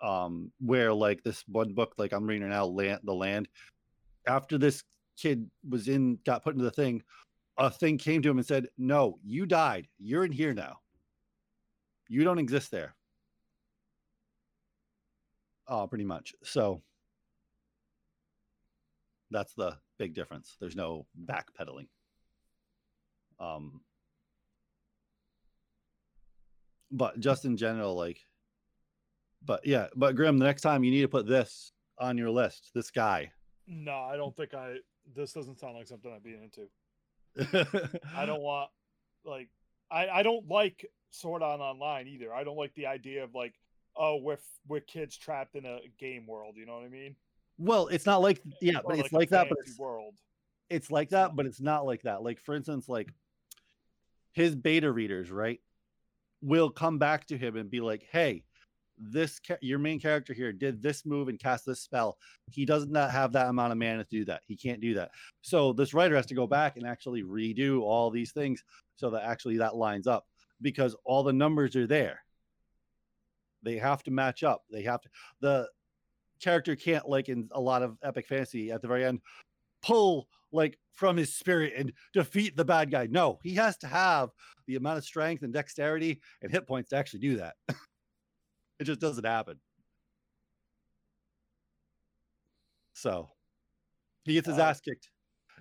Um, 0.00 0.52
where 0.60 0.92
like 0.92 1.22
this 1.22 1.42
one 1.48 1.72
book, 1.72 1.94
like 1.96 2.12
I'm 2.12 2.26
reading 2.26 2.48
now, 2.48 2.66
Land 2.66 3.00
the 3.04 3.14
Land. 3.14 3.48
After 4.26 4.58
this 4.58 4.82
kid 5.16 5.50
was 5.68 5.88
in, 5.88 6.18
got 6.26 6.44
put 6.44 6.54
into 6.54 6.64
the 6.64 6.70
thing, 6.70 7.02
a 7.56 7.70
thing 7.70 7.96
came 7.96 8.22
to 8.22 8.30
him 8.30 8.38
and 8.38 8.46
said, 8.46 8.68
"No, 8.76 9.18
you 9.24 9.46
died. 9.46 9.88
You're 9.98 10.24
in 10.24 10.32
here 10.32 10.52
now. 10.52 10.80
You 12.08 12.24
don't 12.24 12.38
exist 12.38 12.70
there." 12.70 12.94
Oh, 15.68 15.86
pretty 15.86 16.04
much. 16.04 16.34
So 16.44 16.82
that's 19.30 19.54
the 19.54 19.76
big 19.98 20.14
difference. 20.14 20.56
There's 20.60 20.76
no 20.76 21.06
backpedaling. 21.24 21.88
Um, 23.40 23.80
but 26.90 27.18
just 27.18 27.44
in 27.44 27.56
general, 27.56 27.94
like, 27.94 28.20
but 29.46 29.66
yeah, 29.66 29.86
but 29.94 30.16
Grim, 30.16 30.38
the 30.38 30.44
next 30.44 30.62
time 30.62 30.84
you 30.84 30.90
need 30.90 31.02
to 31.02 31.08
put 31.08 31.26
this 31.26 31.72
on 31.98 32.18
your 32.18 32.30
list, 32.30 32.70
this 32.74 32.90
guy. 32.90 33.30
No, 33.66 33.94
I 33.94 34.16
don't 34.16 34.36
think 34.36 34.54
I. 34.54 34.76
This 35.14 35.32
doesn't 35.32 35.60
sound 35.60 35.76
like 35.76 35.86
something 35.86 36.12
I'd 36.12 36.22
be 36.22 36.34
into. 36.34 36.68
I 38.14 38.26
don't 38.26 38.40
want 38.42 38.70
like 39.24 39.48
I 39.90 40.08
I 40.08 40.22
don't 40.22 40.48
like 40.48 40.86
Sword 41.10 41.42
on 41.42 41.60
Online 41.60 42.08
either. 42.08 42.32
I 42.34 42.44
don't 42.44 42.56
like 42.56 42.74
the 42.74 42.86
idea 42.86 43.24
of 43.24 43.34
like 43.34 43.54
oh 43.96 44.16
we're 44.16 44.38
we're 44.68 44.80
kids 44.80 45.16
trapped 45.16 45.54
in 45.54 45.64
a 45.64 45.78
game 45.98 46.26
world. 46.26 46.54
You 46.56 46.66
know 46.66 46.74
what 46.74 46.84
I 46.84 46.88
mean? 46.88 47.16
Well, 47.58 47.88
it's 47.88 48.06
not 48.06 48.20
like 48.20 48.42
yeah, 48.60 48.80
but 48.86 48.98
it's 48.98 49.12
a 49.12 49.16
like 49.16 49.30
that, 49.30 49.48
but 49.48 49.58
it's, 49.60 49.78
world. 49.78 50.14
it's 50.68 50.90
like 50.90 51.10
that, 51.10 51.34
but 51.34 51.46
it's 51.46 51.60
not 51.60 51.86
like 51.86 52.02
that. 52.02 52.22
Like 52.22 52.40
for 52.40 52.54
instance, 52.54 52.88
like 52.88 53.08
his 54.32 54.54
beta 54.54 54.90
readers, 54.90 55.30
right, 55.30 55.60
will 56.42 56.70
come 56.70 56.98
back 56.98 57.26
to 57.28 57.38
him 57.38 57.56
and 57.56 57.70
be 57.70 57.80
like, 57.80 58.06
"Hey, 58.10 58.44
this 58.98 59.38
ca- 59.40 59.58
your 59.60 59.78
main 59.78 60.00
character 60.00 60.32
here 60.32 60.52
did 60.52 60.82
this 60.82 61.04
move 61.04 61.28
and 61.28 61.38
cast 61.38 61.66
this 61.66 61.80
spell. 61.80 62.18
He 62.50 62.64
does 62.64 62.86
not 62.86 63.10
have 63.10 63.32
that 63.32 63.48
amount 63.48 63.72
of 63.72 63.78
mana 63.78 64.04
to 64.04 64.10
do 64.10 64.24
that. 64.26 64.42
He 64.46 64.56
can't 64.56 64.80
do 64.80 64.94
that. 64.94 65.10
So 65.42 65.72
this 65.72 65.94
writer 65.94 66.16
has 66.16 66.26
to 66.26 66.34
go 66.34 66.46
back 66.46 66.76
and 66.76 66.86
actually 66.86 67.22
redo 67.22 67.82
all 67.82 68.10
these 68.10 68.32
things 68.32 68.62
so 68.96 69.10
that 69.10 69.24
actually 69.24 69.58
that 69.58 69.76
lines 69.76 70.06
up 70.06 70.26
because 70.62 70.96
all 71.04 71.22
the 71.22 71.32
numbers 71.32 71.76
are 71.76 71.86
there. 71.86 72.20
They 73.62 73.76
have 73.78 74.02
to 74.04 74.10
match 74.10 74.42
up. 74.42 74.62
They 74.70 74.82
have 74.82 75.00
to 75.02 75.08
the 75.40 75.68
character 76.40 76.76
can't 76.76 77.08
like 77.08 77.28
in 77.28 77.48
a 77.52 77.60
lot 77.60 77.82
of 77.82 77.96
epic 78.02 78.26
fantasy 78.26 78.70
at 78.70 78.82
the 78.82 78.88
very 78.88 79.04
end 79.04 79.20
pull 79.82 80.28
like 80.52 80.78
from 80.92 81.16
his 81.16 81.34
spirit 81.34 81.72
and 81.76 81.92
defeat 82.12 82.56
the 82.56 82.64
bad 82.64 82.90
guy. 82.90 83.06
No, 83.10 83.38
he 83.42 83.54
has 83.54 83.76
to 83.78 83.86
have 83.86 84.30
the 84.66 84.76
amount 84.76 84.98
of 84.98 85.04
strength 85.04 85.42
and 85.42 85.52
dexterity 85.52 86.20
and 86.42 86.50
hit 86.50 86.66
points 86.66 86.90
to 86.90 86.96
actually 86.96 87.20
do 87.20 87.36
that. 87.36 87.54
it 88.78 88.84
just 88.84 89.00
doesn't 89.00 89.24
happen. 89.24 89.60
So 92.94 93.30
he 94.24 94.34
gets 94.34 94.46
his 94.46 94.58
Uh, 94.58 94.60
ass 94.60 94.80
kicked 94.80 95.10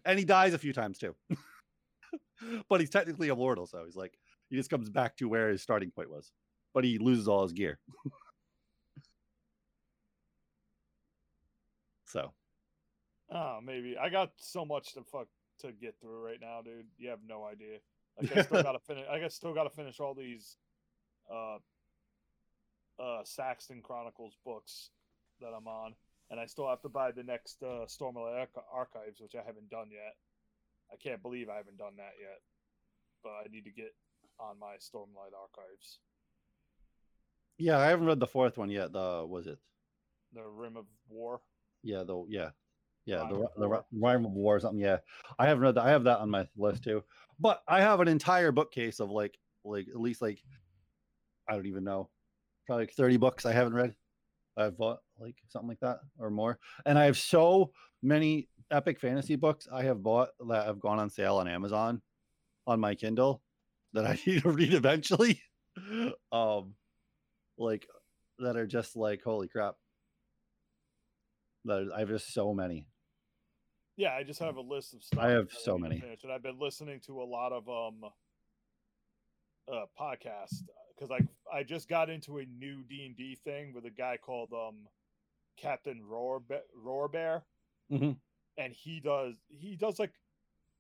and 0.06 0.18
he 0.20 0.26
dies 0.26 0.54
a 0.54 0.58
few 0.60 0.74
times 0.74 1.00
too. 1.00 1.16
but 2.70 2.80
he's 2.80 2.90
technically 2.90 3.30
immortal, 3.30 3.68
so 3.68 3.84
he's 3.86 3.96
like 3.96 4.18
he 4.50 4.56
just 4.56 4.70
comes 4.70 4.90
back 4.90 5.18
to 5.18 5.28
where 5.28 5.50
his 5.50 5.62
starting 5.62 5.92
point 5.92 6.10
was, 6.10 6.32
but 6.74 6.84
he 6.84 6.98
loses 6.98 7.28
all 7.28 7.44
his 7.44 7.54
gear. 7.54 7.80
so 12.06 12.34
Oh, 13.30 13.60
maybe 13.62 13.98
I 13.98 14.10
got 14.10 14.34
so 14.38 14.66
much 14.66 14.94
to 14.94 15.04
fuck 15.04 15.28
to 15.60 15.72
get 15.72 16.00
through 16.00 16.24
right 16.24 16.40
now, 16.40 16.62
dude. 16.62 16.88
You 16.98 17.10
have 17.10 17.24
no 17.24 17.44
idea. 17.44 17.80
Like 18.18 18.32
I 18.32 18.38
still 18.38 18.58
gotta 18.62 18.80
finish. 18.80 19.06
I 19.10 19.20
got 19.20 19.34
still 19.34 19.54
gotta 19.54 19.70
finish 19.70 20.00
all 20.00 20.14
these, 20.14 20.58
uh, 21.30 21.60
uh, 23.00 23.22
Saxon 23.24 23.82
Chronicles 23.82 24.38
books 24.46 24.90
that 25.42 25.52
I'm 25.56 25.68
on, 25.68 25.94
and 26.32 26.40
I 26.40 26.46
still 26.46 26.68
have 26.70 26.82
to 26.82 26.90
buy 26.90 27.12
the 27.12 27.24
next 27.24 27.62
uh, 27.64 27.86
Stormlight 27.88 28.40
Arch- 28.40 28.66
Archives, 28.74 29.20
which 29.20 29.36
I 29.36 29.46
haven't 29.46 29.70
done 29.70 29.88
yet. 29.92 30.16
I 30.92 30.96
can't 30.98 31.22
believe 31.22 31.50
I 31.50 31.58
haven't 31.58 31.78
done 31.78 31.96
that 31.98 32.14
yet, 32.20 32.40
but 33.24 33.32
I 33.32 33.44
need 33.52 33.66
to 33.66 33.72
get 33.72 33.94
on 34.40 34.60
my 34.60 34.76
Stormlight 34.76 35.34
Archives. 35.40 36.00
yeah, 37.58 37.78
I 37.78 37.88
haven't 37.88 38.06
read 38.06 38.20
the 38.20 38.28
fourth 38.28 38.58
one 38.58 38.70
yet. 38.70 38.92
The 38.94 39.26
was 39.28 39.48
it? 39.48 39.58
The 40.34 40.44
Rim 40.44 40.78
of 40.78 40.86
War. 41.10 41.42
Yeah, 41.84 42.04
the 42.04 42.26
yeah, 42.30 42.50
yeah, 43.06 43.22
Rhyme 43.22 43.30
the 43.30 43.48
the 43.58 43.68
Ri- 43.68 43.78
War. 43.78 43.86
Rhyme 43.94 44.26
of 44.26 44.32
War 44.32 44.56
or 44.58 44.60
something. 44.60 44.80
Yeah, 44.80 44.98
I 45.40 45.48
haven't 45.48 45.64
read 45.64 45.76
that. 45.76 45.86
I 45.86 45.90
have 45.90 46.04
that 46.06 46.20
on 46.20 46.30
my 46.30 46.48
list 46.58 46.84
too. 46.84 47.04
But 47.40 47.62
I 47.68 47.82
have 47.82 48.00
an 48.00 48.08
entire 48.08 48.52
bookcase 48.52 49.00
of 49.00 49.10
like 49.10 49.38
like 49.64 49.88
at 49.88 50.00
least 50.00 50.22
like 50.22 50.40
I 51.50 51.54
don't 51.56 51.66
even 51.68 51.84
know, 51.84 52.10
probably 52.66 52.84
like 52.84 52.94
thirty 52.94 53.18
books 53.18 53.46
I 53.46 53.54
haven't 53.54 53.74
read. 53.74 53.96
I've 54.58 54.78
bought 54.78 55.00
like 55.20 55.36
something 55.50 55.70
like 55.70 55.80
that 55.82 56.00
or 56.20 56.30
more, 56.30 56.60
and 56.86 56.98
I 56.98 57.06
have 57.06 57.18
so 57.18 57.72
many 58.02 58.48
epic 58.72 59.00
fantasy 59.00 59.36
books 59.36 59.68
I 59.72 59.84
have 59.84 60.02
bought 60.02 60.30
that 60.48 60.66
have 60.66 60.80
gone 60.80 61.00
on 61.00 61.10
sale 61.10 61.38
on 61.38 61.48
Amazon 61.48 62.02
on 62.68 62.80
my 62.80 62.96
Kindle 62.96 63.42
that 63.94 64.06
I 64.06 64.18
need 64.26 64.44
to 64.44 64.50
read 64.50 64.74
eventually. 64.74 65.42
um, 66.32 66.74
like 67.58 67.86
that 68.40 68.56
are 68.58 68.68
just 68.68 68.96
like 68.96 69.22
holy 69.24 69.48
crap. 69.48 69.76
That 71.66 71.90
I 71.96 72.00
have 72.00 72.10
just 72.10 72.34
so 72.34 72.54
many. 72.54 72.88
Yeah, 73.98 74.14
I 74.14 74.24
just 74.24 74.40
have 74.40 74.58
a 74.58 74.62
list 74.62 74.94
of 74.94 75.04
stuff. 75.04 75.24
I 75.24 75.30
have 75.30 75.52
so 75.52 75.78
to 75.78 75.80
many. 75.84 76.00
finish, 76.00 76.24
and 76.24 76.32
I've 76.32 76.44
been 76.44 76.60
listening 76.60 77.00
to 77.08 77.22
a 77.22 77.24
lot 77.24 77.52
of 77.54 77.68
um 77.70 78.10
uh 79.72 79.86
podcasts 80.00 80.62
because 80.96 81.12
I 81.12 81.20
I 81.54 81.64
just 81.64 81.88
got 81.88 82.10
into 82.10 82.38
a 82.40 82.46
new 82.46 82.84
D 82.84 83.06
and 83.06 83.16
D 83.16 83.36
thing 83.36 83.74
with 83.74 83.86
a 83.86 83.90
guy 83.90 84.18
called 84.18 84.52
um 84.54 84.88
Captain 85.58 86.02
Roar 86.06 86.40
Be- 86.40 86.56
Roar 86.76 87.08
Bear, 87.08 87.46
Mhm. 87.92 88.18
and 88.58 88.74
he 88.74 89.00
does 89.00 89.36
he 89.50 89.76
does 89.76 90.00
like 90.00 90.14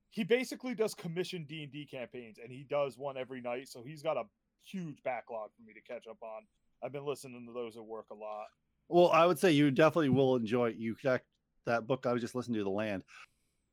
he 0.09 0.23
basically 0.23 0.73
does 0.75 0.93
commission 0.95 1.45
D 1.45 1.63
and 1.63 1.71
D 1.71 1.85
campaigns, 1.85 2.37
and 2.41 2.51
he 2.51 2.63
does 2.63 2.97
one 2.97 3.17
every 3.17 3.41
night. 3.41 3.67
So 3.67 3.83
he's 3.83 4.01
got 4.01 4.17
a 4.17 4.23
huge 4.63 5.01
backlog 5.03 5.51
for 5.55 5.61
me 5.61 5.73
to 5.73 5.81
catch 5.81 6.07
up 6.07 6.17
on. 6.21 6.43
I've 6.83 6.91
been 6.91 7.05
listening 7.05 7.45
to 7.47 7.53
those 7.53 7.77
at 7.77 7.85
work 7.85 8.07
a 8.11 8.15
lot. 8.15 8.47
Well, 8.87 9.09
I 9.11 9.25
would 9.25 9.39
say 9.39 9.51
you 9.51 9.71
definitely 9.71 10.09
will 10.09 10.35
enjoy 10.35 10.69
it. 10.69 10.75
You 10.77 10.95
check 10.95 11.23
that 11.65 11.87
book 11.87 12.05
I 12.05 12.13
was 12.13 12.21
just 12.21 12.35
listening 12.35 12.59
to, 12.59 12.63
The 12.63 12.69
Land. 12.69 13.03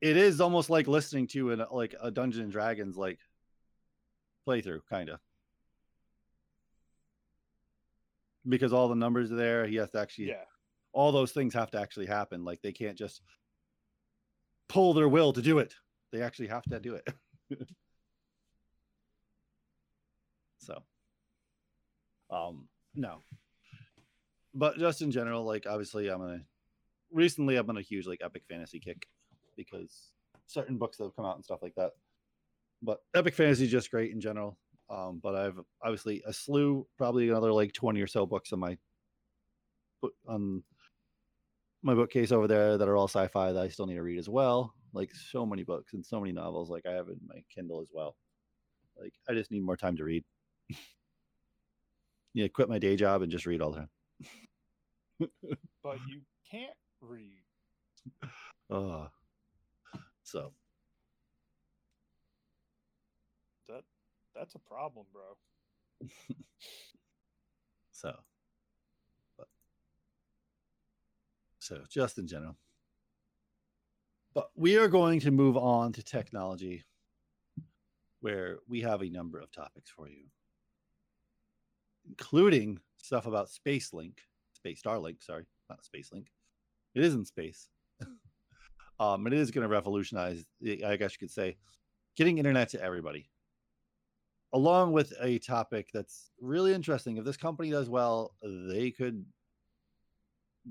It 0.01 0.17
is 0.17 0.41
almost 0.41 0.69
like 0.71 0.89
listening 0.89 1.27
to 1.29 1.53
an 1.53 1.65
like 1.71 1.95
a 2.01 2.11
Dungeon 2.11 2.43
and 2.45 2.53
Dragons 2.53 2.97
like 2.97 3.19
playthrough, 4.49 4.81
kind 4.89 5.11
of. 5.11 5.21
Because 8.49 8.73
all 8.73 8.89
the 8.89 8.97
numbers 8.97 9.31
are 9.31 9.37
there, 9.37 9.67
he 9.67 9.77
has 9.77 9.91
to 9.93 10.01
actually 10.01 10.29
Yeah, 10.29 10.45
all 10.93 11.13
those 11.13 11.33
things 11.33 11.55
have 11.55 11.71
to 11.73 11.81
actually 11.81 12.07
happen. 12.07 12.45
Like 12.45 12.61
they 12.63 12.73
can't 12.73 12.99
just 12.99 13.23
pull 14.69 14.95
their 14.95 15.09
will 15.09 15.33
to 15.33 15.43
do 15.43 15.59
it. 15.59 15.75
They 16.13 16.23
actually 16.23 16.49
have 16.49 16.65
to 16.65 16.81
do 16.81 16.95
it. 16.97 17.09
so 20.59 20.83
um 22.31 22.69
no. 22.95 23.19
But 24.55 24.79
just 24.79 25.01
in 25.01 25.11
general, 25.11 25.45
like 25.45 25.67
obviously 25.67 26.09
I'm 26.09 26.19
gonna 26.19 26.41
recently 27.11 27.57
I'm 27.57 27.69
on 27.71 27.77
a 27.77 27.83
huge 27.83 28.07
like 28.07 28.21
epic 28.23 28.43
fantasy 28.49 28.81
kick 28.81 29.07
because 29.57 30.11
certain 30.47 30.79
books 30.79 30.97
that 30.99 31.05
have 31.05 31.17
come 31.17 31.25
out 31.25 31.37
and 31.37 31.45
stuff 31.45 31.63
like 31.63 31.75
that. 31.77 31.93
But 32.83 33.01
epic 33.15 33.35
fantasy 33.35 33.65
is 33.65 33.71
just 33.71 33.91
great 33.91 34.11
in 34.11 34.21
general. 34.21 34.59
Um, 34.93 35.21
but 35.23 35.35
I've 35.35 35.59
obviously 35.83 36.23
a 36.27 36.33
slew, 36.33 36.87
probably 36.99 37.29
another 37.31 37.53
like 37.53 37.73
20 37.73 38.01
or 38.01 38.07
so 38.07 38.27
books 38.27 38.53
on 38.53 38.61
my 38.61 38.77
book 40.03 40.13
on 40.29 40.63
my 41.83 41.95
bookcase 41.95 42.31
over 42.31 42.47
there 42.47 42.77
that 42.77 42.89
are 42.89 42.97
all 42.97 43.09
sci-fi 43.09 43.53
that 43.53 43.63
I 43.63 43.69
still 43.69 43.87
need 43.87 43.95
to 43.95 44.03
read 44.03 44.19
as 44.19 44.29
well. 44.29 44.75
like 44.93 45.11
so 45.15 45.47
many 45.47 45.65
books 45.65 45.95
and 45.95 46.05
so 46.05 46.21
many 46.21 46.33
novels. 46.33 46.69
Like 46.71 46.85
I 46.87 46.93
have 46.93 47.09
in 47.09 47.19
my 47.27 47.43
Kindle 47.53 47.81
as 47.81 47.89
well. 47.93 48.17
Like 49.01 49.15
I 49.29 49.33
just 49.33 49.51
need 49.51 49.63
more 49.65 49.77
time 49.77 49.97
to 49.97 50.05
read. 50.05 50.25
yeah, 52.35 52.49
quit 52.49 52.69
my 52.69 52.79
day 52.79 52.95
job 52.97 53.23
and 53.23 53.33
just 53.33 53.47
read 53.47 53.63
all 53.63 53.73
the 53.73 53.79
time. 53.79 53.89
But 55.83 55.99
you 56.09 56.21
can't 56.51 56.77
read. 57.01 57.43
Uh, 58.71 59.07
so 60.23 60.55
That 63.69 63.85
that's 64.35 64.55
a 64.55 64.59
problem, 64.59 65.07
bro. 65.13 66.09
so, 67.91 68.15
but 69.37 69.49
so 71.59 71.83
just 71.89 72.19
in 72.19 72.27
general. 72.27 72.57
But 74.35 74.49
we 74.57 74.79
are 74.79 74.89
going 74.89 75.21
to 75.21 75.31
move 75.31 75.57
on 75.57 75.93
to 75.93 76.03
technology, 76.03 76.85
where 78.21 78.59
we 78.67 78.81
have 78.81 79.03
a 79.03 79.11
number 79.11 79.39
of 79.39 79.53
topics 79.53 79.91
for 79.91 80.09
you, 80.09 80.25
including 82.09 82.79
stuff 82.97 83.27
about 83.27 83.51
Space 83.51 83.93
Link, 83.93 84.23
Space 84.55 84.81
Starlink. 84.83 85.23
Sorry, 85.23 85.45
not 85.69 85.85
Space 85.85 86.11
Link. 86.13 86.29
It 86.95 87.05
is 87.05 87.15
in 87.15 87.25
space. 87.25 87.69
um, 88.99 89.27
it 89.27 89.35
is 89.35 89.51
going 89.51 89.63
to 89.63 89.69
revolutionize. 89.69 90.45
I 90.87 90.97
guess 90.97 91.13
you 91.13 91.19
could 91.19 91.31
say, 91.31 91.57
getting 92.17 92.39
internet 92.39 92.71
to 92.71 92.83
everybody 92.83 93.32
along 94.53 94.93
with 94.93 95.13
a 95.21 95.39
topic 95.39 95.89
that's 95.93 96.31
really 96.41 96.75
interesting. 96.75 97.17
If 97.17 97.25
this 97.25 97.37
company 97.37 97.71
does 97.71 97.89
well, 97.89 98.35
they 98.43 98.91
could 98.91 99.25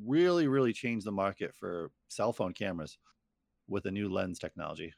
really, 0.06 0.48
really 0.48 0.74
change 0.74 1.04
the 1.04 1.12
market 1.12 1.54
for 1.56 1.92
cell 2.08 2.32
phone 2.32 2.54
cameras 2.54 2.98
with 3.68 3.86
a 3.86 3.92
new 3.92 4.10
lens 4.10 4.40
technology. 4.40 4.94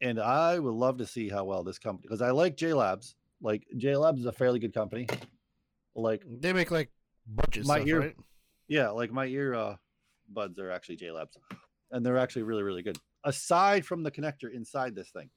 And 0.00 0.20
I 0.20 0.58
would 0.58 0.74
love 0.74 0.98
to 0.98 1.06
see 1.06 1.28
how 1.28 1.44
well 1.44 1.64
this 1.64 1.78
company, 1.78 2.06
because 2.06 2.22
I 2.22 2.30
like 2.30 2.56
J 2.56 2.72
Labs. 2.72 3.16
Like 3.40 3.66
J 3.76 3.96
Labs 3.96 4.20
is 4.20 4.26
a 4.26 4.32
fairly 4.32 4.58
good 4.58 4.74
company. 4.74 5.06
Like 5.94 6.22
They 6.28 6.52
make 6.52 6.70
like 6.70 6.90
budget 7.26 7.66
My 7.66 7.76
stuff, 7.76 7.88
ear- 7.88 8.00
right? 8.00 8.16
yeah, 8.68 8.90
like 8.90 9.10
my 9.12 9.26
ear 9.26 9.54
uh, 9.54 9.76
buds 10.28 10.58
are 10.58 10.70
actually 10.70 10.96
J 10.96 11.10
Labs, 11.10 11.36
and 11.90 12.04
they're 12.04 12.18
actually 12.18 12.42
really, 12.42 12.62
really 12.62 12.82
good. 12.82 12.98
Aside 13.24 13.84
from 13.84 14.02
the 14.02 14.10
connector 14.10 14.52
inside 14.52 14.94
this 14.94 15.10
thing, 15.10 15.30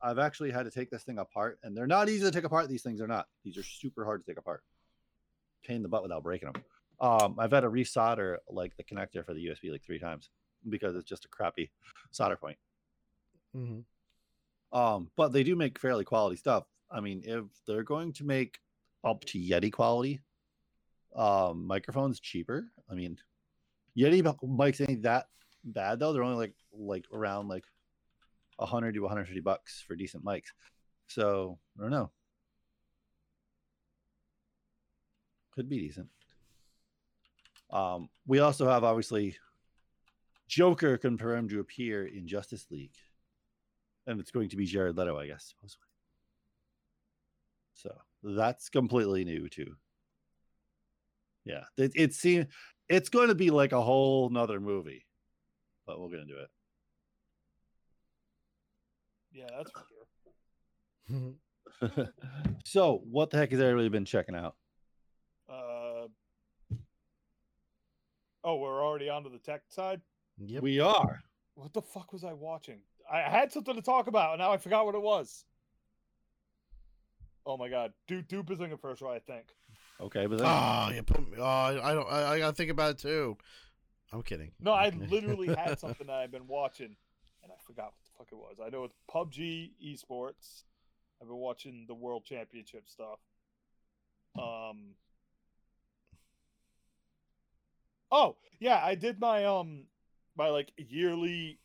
I've 0.00 0.18
actually 0.18 0.50
had 0.50 0.64
to 0.64 0.70
take 0.70 0.90
this 0.90 1.02
thing 1.02 1.18
apart, 1.18 1.58
and 1.62 1.76
they're 1.76 1.86
not 1.86 2.08
easy 2.08 2.24
to 2.24 2.30
take 2.30 2.44
apart. 2.44 2.68
These 2.68 2.82
things 2.82 3.00
are 3.00 3.06
not. 3.08 3.26
These 3.44 3.58
are 3.58 3.62
super 3.62 4.04
hard 4.04 4.24
to 4.24 4.30
take 4.30 4.38
apart. 4.38 4.62
Pain 5.64 5.76
in 5.76 5.82
the 5.82 5.88
butt 5.88 6.02
without 6.02 6.22
breaking 6.22 6.52
them. 6.52 6.62
Um, 7.00 7.36
I've 7.38 7.52
had 7.52 7.60
to 7.60 7.70
resolder 7.70 8.36
like 8.48 8.76
the 8.76 8.84
connector 8.84 9.24
for 9.24 9.34
the 9.34 9.46
USB 9.46 9.70
like 9.70 9.84
three 9.84 9.98
times 9.98 10.30
because 10.68 10.96
it's 10.96 11.08
just 11.08 11.24
a 11.24 11.28
crappy 11.28 11.70
solder 12.10 12.36
point. 12.36 12.58
hmm 13.54 13.80
Um, 14.72 15.10
but 15.16 15.32
they 15.32 15.42
do 15.44 15.56
make 15.56 15.78
fairly 15.78 16.04
quality 16.04 16.36
stuff. 16.36 16.64
I 16.90 17.00
mean, 17.00 17.22
if 17.24 17.44
they're 17.66 17.82
going 17.82 18.12
to 18.14 18.24
make 18.24 18.58
up 19.04 19.24
to 19.26 19.38
Yeti 19.38 19.72
quality 19.72 20.20
um 21.16 21.66
microphones 21.66 22.20
cheaper, 22.20 22.70
I 22.90 22.94
mean, 22.94 23.18
Yeti 23.96 24.22
mic- 24.22 24.40
mics 24.42 24.86
ain't 24.88 25.02
that 25.02 25.26
bad 25.64 25.98
though. 25.98 26.12
They're 26.12 26.22
only 26.24 26.36
like 26.36 26.54
like 26.72 27.04
around 27.12 27.48
like 27.48 27.64
100 28.58 28.94
to 28.94 29.00
150 29.00 29.40
bucks 29.40 29.82
for 29.86 29.96
decent 29.96 30.24
mics. 30.24 30.52
So 31.06 31.58
I 31.78 31.82
don't 31.82 31.90
know. 31.90 32.10
Could 35.54 35.68
be 35.68 35.80
decent. 35.80 36.08
Um, 37.70 38.08
we 38.26 38.38
also 38.38 38.68
have 38.68 38.84
obviously 38.84 39.36
Joker 40.46 40.96
confirmed 40.96 41.50
to 41.50 41.60
appear 41.60 42.06
in 42.06 42.26
Justice 42.26 42.66
League 42.70 42.94
and 44.08 44.18
it's 44.18 44.30
going 44.30 44.48
to 44.48 44.56
be 44.56 44.64
Jared 44.64 44.96
Leto, 44.96 45.18
I 45.18 45.26
guess. 45.26 45.54
So 47.74 47.90
that's 48.22 48.70
completely 48.70 49.24
new 49.24 49.48
too. 49.48 49.76
Yeah, 51.44 51.64
it, 51.76 51.92
it 51.94 52.14
seems 52.14 52.46
it's 52.88 53.10
going 53.10 53.28
to 53.28 53.34
be 53.34 53.50
like 53.50 53.72
a 53.72 53.80
whole 53.80 54.30
nother 54.30 54.60
movie, 54.60 55.04
but 55.86 56.00
we're 56.00 56.08
going 56.08 56.26
to 56.26 56.32
do 56.32 56.40
it. 56.40 56.48
Yeah, 59.38 59.46
that's 59.56 59.70
for 59.70 59.84
sure. 61.80 62.08
so, 62.64 63.02
what 63.08 63.30
the 63.30 63.36
heck 63.36 63.52
has 63.52 63.60
everybody 63.60 63.88
been 63.88 64.04
checking 64.04 64.34
out? 64.34 64.56
Uh, 65.48 66.08
oh, 68.42 68.56
we're 68.56 68.84
already 68.84 69.08
onto 69.08 69.30
the 69.30 69.38
tech 69.38 69.62
side. 69.68 70.00
yep. 70.44 70.60
We 70.62 70.80
are. 70.80 71.22
What 71.54 71.72
the 71.72 71.82
fuck 71.82 72.12
was 72.12 72.24
I 72.24 72.32
watching? 72.32 72.80
I 73.10 73.20
had 73.20 73.52
something 73.52 73.76
to 73.76 73.82
talk 73.82 74.08
about, 74.08 74.32
and 74.32 74.40
now 74.40 74.50
I 74.50 74.56
forgot 74.56 74.84
what 74.86 74.96
it 74.96 75.02
was. 75.02 75.44
Oh 77.46 77.56
my 77.56 77.68
god, 77.68 77.92
Dupe 78.08 78.26
Dupe 78.26 78.50
is 78.50 78.60
in 78.60 78.70
the 78.70 78.76
first 78.76 79.00
row, 79.00 79.12
I 79.12 79.20
think. 79.20 79.46
Okay, 80.00 80.26
but 80.26 80.38
then, 80.38 80.48
Oh, 80.48 80.90
you 80.92 81.02
put 81.02 81.20
me. 81.20 81.36
Oh, 81.38 81.44
I 81.44 81.94
don't. 81.94 82.10
I, 82.10 82.32
I 82.32 82.38
gotta 82.40 82.56
think 82.56 82.70
about 82.70 82.90
it 82.90 82.98
too. 82.98 83.38
I'm 84.12 84.22
kidding. 84.22 84.50
No, 84.60 84.72
I 84.72 84.88
literally 85.10 85.48
had 85.54 85.78
something 85.78 86.08
that 86.08 86.16
I've 86.16 86.32
been 86.32 86.46
watching, 86.48 86.96
and 87.42 87.52
I 87.52 87.54
forgot 87.64 87.86
what 87.86 87.94
the 88.04 88.07
fuck 88.18 88.28
it 88.32 88.36
was. 88.36 88.58
I 88.64 88.68
know 88.68 88.84
it's 88.84 88.96
PUBG 89.10 89.70
esports. 89.84 90.64
I've 91.22 91.28
been 91.28 91.36
watching 91.36 91.84
the 91.86 91.94
World 91.94 92.24
Championship 92.24 92.88
stuff. 92.88 93.18
Um. 94.38 94.94
Oh 98.10 98.36
yeah, 98.60 98.80
I 98.84 98.94
did 98.94 99.20
my 99.20 99.44
um 99.44 99.84
my 100.36 100.48
like 100.48 100.72
yearly 100.76 101.58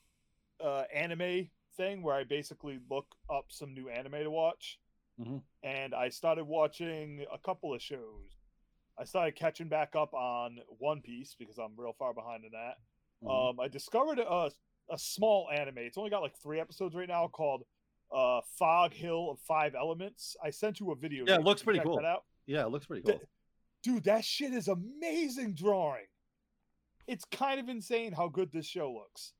uh 0.63 0.83
anime 0.93 1.49
thing 1.77 2.03
where 2.03 2.15
I 2.15 2.23
basically 2.23 2.79
look 2.89 3.07
up 3.29 3.45
some 3.49 3.73
new 3.73 3.89
anime 3.89 4.23
to 4.23 4.29
watch, 4.31 4.79
Mhm. 5.19 5.41
and 5.63 5.93
I 5.95 6.09
started 6.09 6.45
watching 6.45 7.25
a 7.31 7.37
couple 7.37 7.73
of 7.73 7.81
shows. 7.81 8.37
I 8.97 9.05
started 9.05 9.35
catching 9.35 9.69
back 9.69 9.95
up 9.95 10.13
on 10.13 10.59
One 10.67 11.01
Piece 11.01 11.35
because 11.37 11.57
I'm 11.57 11.75
real 11.75 11.93
far 11.93 12.13
behind 12.13 12.45
in 12.45 12.51
that. 12.51 12.77
Mhm. 13.23 13.49
Um, 13.49 13.59
I 13.59 13.67
discovered 13.67 14.19
a 14.19 14.51
a 14.89 14.97
small 14.97 15.49
anime. 15.51 15.79
It's 15.79 15.97
only 15.97 16.09
got 16.09 16.21
like 16.21 16.35
three 16.37 16.59
episodes 16.59 16.95
right 16.95 17.07
now 17.07 17.27
called 17.27 17.63
uh 18.11 18.41
Fog 18.59 18.93
Hill 18.93 19.29
of 19.31 19.39
Five 19.39 19.75
Elements. 19.75 20.35
I 20.43 20.49
sent 20.51 20.79
you 20.79 20.91
a 20.91 20.95
video. 20.95 21.25
Yeah, 21.27 21.35
it 21.35 21.43
looks 21.43 21.63
pretty 21.63 21.79
cool. 21.79 21.99
Yeah, 22.45 22.63
it 22.65 22.69
looks 22.69 22.85
pretty 22.85 23.01
cool. 23.03 23.21
Dude, 23.81 24.03
that 24.05 24.23
shit 24.23 24.53
is 24.53 24.67
amazing 24.67 25.53
drawing. 25.55 26.05
It's 27.07 27.25
kind 27.25 27.59
of 27.59 27.67
insane 27.69 28.13
how 28.13 28.27
good 28.29 28.51
this 28.51 28.65
show 28.65 28.91
looks. 28.93 29.33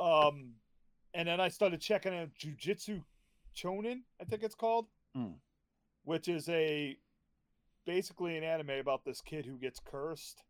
Um, 0.00 0.54
and 1.14 1.28
then 1.28 1.40
I 1.40 1.48
started 1.48 1.80
checking 1.80 2.14
out 2.14 2.28
Jujutsu 2.40 3.02
Chonin, 3.56 4.00
I 4.20 4.24
think 4.24 4.42
it's 4.42 4.54
called, 4.54 4.86
Mm. 5.16 5.34
which 6.04 6.28
is 6.28 6.48
a 6.48 6.96
basically 7.84 8.36
an 8.36 8.44
anime 8.44 8.70
about 8.70 9.04
this 9.04 9.20
kid 9.20 9.46
who 9.46 9.58
gets 9.58 9.80
cursed, 9.80 10.42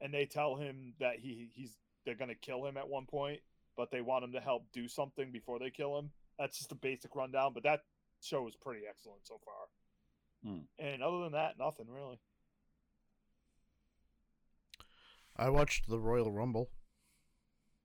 and 0.00 0.12
they 0.12 0.26
tell 0.26 0.56
him 0.56 0.94
that 1.00 1.18
he 1.18 1.50
he's 1.54 1.76
they're 2.06 2.14
gonna 2.14 2.34
kill 2.34 2.64
him 2.64 2.78
at 2.78 2.88
one 2.88 3.04
point, 3.04 3.40
but 3.76 3.90
they 3.90 4.00
want 4.00 4.24
him 4.24 4.32
to 4.32 4.40
help 4.40 4.64
do 4.72 4.88
something 4.88 5.30
before 5.30 5.58
they 5.58 5.70
kill 5.70 5.98
him. 5.98 6.10
That's 6.38 6.58
just 6.58 6.72
a 6.72 6.76
basic 6.76 7.14
rundown, 7.14 7.52
but 7.52 7.64
that 7.64 7.80
show 8.22 8.46
is 8.48 8.56
pretty 8.56 8.82
excellent 8.88 9.26
so 9.26 9.38
far. 9.44 10.52
Mm. 10.52 10.62
And 10.78 11.02
other 11.02 11.20
than 11.24 11.32
that, 11.32 11.58
nothing 11.58 11.86
really. 11.88 12.18
I 15.36 15.50
watched 15.50 15.88
the 15.88 15.98
Royal 15.98 16.32
Rumble. 16.32 16.70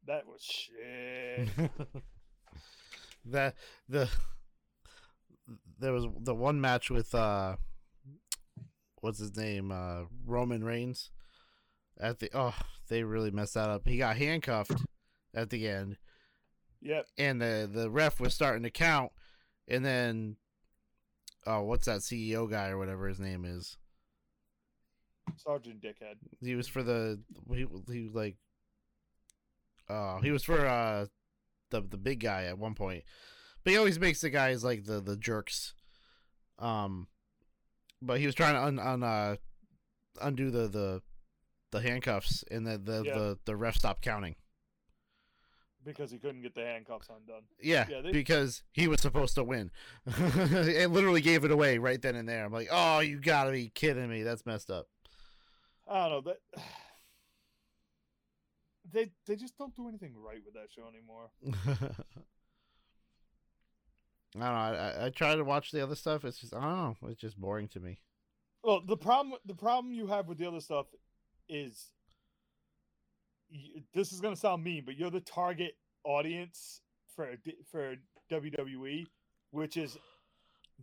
That 0.07 0.25
was 0.25 0.41
shit. 0.41 1.49
that 3.25 3.55
the 3.89 4.09
there 5.79 5.93
was 5.93 6.05
the 6.21 6.33
one 6.33 6.61
match 6.61 6.89
with 6.89 7.13
uh 7.13 7.57
what's 9.01 9.19
his 9.19 9.35
name 9.35 9.71
uh 9.71 10.03
Roman 10.25 10.63
Reigns 10.63 11.11
at 12.01 12.19
the 12.19 12.29
oh 12.33 12.55
they 12.89 13.03
really 13.03 13.31
messed 13.31 13.53
that 13.53 13.69
up. 13.69 13.87
He 13.87 13.97
got 13.97 14.17
handcuffed 14.17 14.83
at 15.33 15.49
the 15.49 15.67
end 15.67 15.97
yep. 16.81 17.05
and 17.17 17.41
the 17.41 17.69
the 17.71 17.89
ref 17.89 18.19
was 18.19 18.33
starting 18.33 18.63
to 18.63 18.69
count 18.69 19.11
and 19.67 19.85
then 19.85 20.35
oh 21.45 21.61
what's 21.61 21.85
that 21.85 21.99
CEO 21.99 22.49
guy 22.49 22.69
or 22.69 22.77
whatever 22.77 23.07
his 23.07 23.19
name 23.19 23.45
is. 23.45 23.77
Sergeant 25.37 25.81
Dickhead. 25.81 26.15
He 26.41 26.55
was 26.55 26.67
for 26.67 26.83
the 26.83 27.19
he, 27.53 27.65
he 27.87 28.09
like 28.11 28.35
uh 29.89 30.19
he 30.19 30.31
was 30.31 30.43
for 30.43 30.65
uh 30.65 31.05
the 31.69 31.81
the 31.81 31.97
big 31.97 32.19
guy 32.19 32.45
at 32.45 32.57
one 32.57 32.73
point. 32.73 33.03
But 33.63 33.71
he 33.71 33.77
always 33.77 33.99
makes 33.99 34.21
the 34.21 34.29
guys 34.29 34.63
like 34.63 34.85
the 34.85 34.99
the 34.99 35.15
jerks. 35.15 35.73
Um 36.59 37.07
but 38.01 38.19
he 38.19 38.25
was 38.25 38.35
trying 38.35 38.55
to 38.55 38.63
un, 38.63 38.79
un 38.79 39.03
uh 39.03 39.35
undo 40.21 40.49
the 40.49 40.67
the 40.67 41.01
the 41.71 41.81
handcuffs 41.81 42.43
and 42.51 42.65
the 42.67 42.77
the, 42.77 43.03
Yeah. 43.05 43.13
the 43.17 43.39
the 43.45 43.55
ref 43.55 43.75
stopped 43.75 44.01
counting. 44.01 44.35
Because 45.83 46.11
he 46.11 46.19
couldn't 46.19 46.43
get 46.43 46.53
the 46.53 46.63
handcuffs 46.63 47.09
undone. 47.09 47.41
Yeah, 47.59 47.87
Yeah, 47.89 48.01
they- 48.01 48.11
because 48.11 48.61
he 48.71 48.87
was 48.87 49.01
supposed 49.01 49.33
to 49.35 49.43
win. 49.43 49.71
it 50.05 50.91
literally 50.91 51.21
gave 51.21 51.43
it 51.43 51.49
away 51.51 51.79
right 51.79 51.99
then 51.99 52.15
and 52.15 52.29
there. 52.29 52.45
I'm 52.45 52.53
like, 52.53 52.67
"Oh, 52.69 52.99
you 52.99 53.19
got 53.19 53.45
to 53.45 53.51
be 53.51 53.69
kidding 53.69 54.07
me. 54.09 54.21
That's 54.21 54.45
messed 54.45 54.69
up." 54.69 54.87
I 55.89 56.07
don't 56.07 56.25
know 56.25 56.33
that. 56.55 56.63
they 58.91 59.11
they 59.25 59.35
just 59.35 59.57
don't 59.57 59.75
do 59.75 59.87
anything 59.87 60.13
right 60.15 60.41
with 60.45 60.53
that 60.53 60.71
show 60.71 60.87
anymore. 60.87 61.31
I 64.35 64.39
don't 64.39 64.41
know. 64.43 64.45
I, 64.45 64.73
I, 65.01 65.05
I 65.05 65.09
try 65.09 65.35
to 65.35 65.43
watch 65.43 65.71
the 65.71 65.81
other 65.83 65.95
stuff. 65.95 66.23
It's 66.25 66.39
just 66.39 66.53
I 66.55 66.61
don't 66.61 67.01
know. 67.01 67.09
It's 67.09 67.19
just 67.19 67.37
boring 67.39 67.67
to 67.69 67.79
me. 67.79 67.99
Well, 68.63 68.81
the 68.85 68.97
problem 68.97 69.37
the 69.45 69.55
problem 69.55 69.93
you 69.93 70.07
have 70.07 70.27
with 70.27 70.37
the 70.37 70.47
other 70.47 70.61
stuff 70.61 70.85
is 71.51 71.91
this 73.93 74.13
is 74.13 74.21
gonna 74.21 74.35
sound 74.35 74.63
mean, 74.63 74.83
but 74.85 74.97
you're 74.97 75.11
the 75.11 75.19
target 75.19 75.75
audience 76.03 76.81
for 77.15 77.35
for 77.69 77.95
WWE, 78.31 79.05
which 79.51 79.77
is 79.77 79.97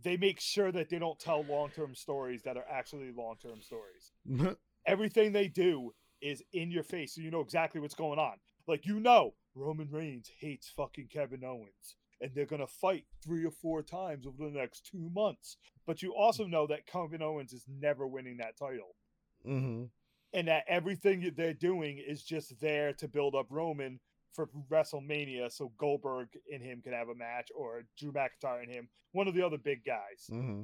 they 0.01 0.15
make 0.15 0.39
sure 0.39 0.71
that 0.71 0.89
they 0.89 0.99
don't 0.99 1.19
tell 1.19 1.43
long 1.43 1.69
term 1.71 1.95
stories 1.95 2.43
that 2.43 2.55
are 2.55 2.65
actually 2.71 3.11
long 3.11 3.35
term 3.41 3.59
stories. 3.61 4.55
Everything 4.85 5.33
they 5.33 5.47
do 5.47 5.91
is 6.21 6.43
in 6.53 6.71
your 6.71 6.83
face, 6.83 7.15
so 7.15 7.21
you 7.21 7.31
know 7.31 7.41
exactly 7.41 7.81
what's 7.81 7.95
going 7.95 8.19
on. 8.19 8.37
Like 8.67 8.85
you 8.85 8.99
know, 8.99 9.33
Roman 9.55 9.89
Reigns 9.91 10.29
hates 10.39 10.71
fucking 10.75 11.07
Kevin 11.11 11.43
Owens, 11.43 11.95
and 12.21 12.31
they're 12.33 12.45
gonna 12.45 12.67
fight 12.67 13.05
three 13.23 13.43
or 13.43 13.51
four 13.51 13.81
times 13.81 14.27
over 14.27 14.37
the 14.37 14.57
next 14.57 14.85
two 14.85 15.09
months. 15.11 15.57
But 15.87 16.03
you 16.03 16.13
also 16.15 16.45
know 16.45 16.67
that 16.67 16.85
Kevin 16.85 17.23
Owens 17.23 17.51
is 17.51 17.65
never 17.67 18.05
winning 18.07 18.37
that 18.37 18.57
title 18.57 18.95
hmm 19.43 19.85
and 20.33 20.47
that 20.47 20.63
everything 20.67 21.31
they're 21.35 21.53
doing 21.53 21.97
is 21.97 22.23
just 22.23 22.59
there 22.59 22.93
to 22.93 23.07
build 23.07 23.35
up 23.35 23.47
Roman 23.49 23.99
for 24.33 24.47
WrestleMania 24.69 25.51
so 25.51 25.71
Goldberg 25.77 26.29
and 26.53 26.61
him 26.61 26.81
can 26.81 26.93
have 26.93 27.09
a 27.09 27.15
match 27.15 27.49
or 27.55 27.83
Drew 27.97 28.11
McIntyre 28.11 28.61
and 28.61 28.71
him, 28.71 28.87
one 29.11 29.27
of 29.27 29.33
the 29.33 29.45
other 29.45 29.57
big 29.57 29.83
guys. 29.83 30.29
hmm 30.29 30.63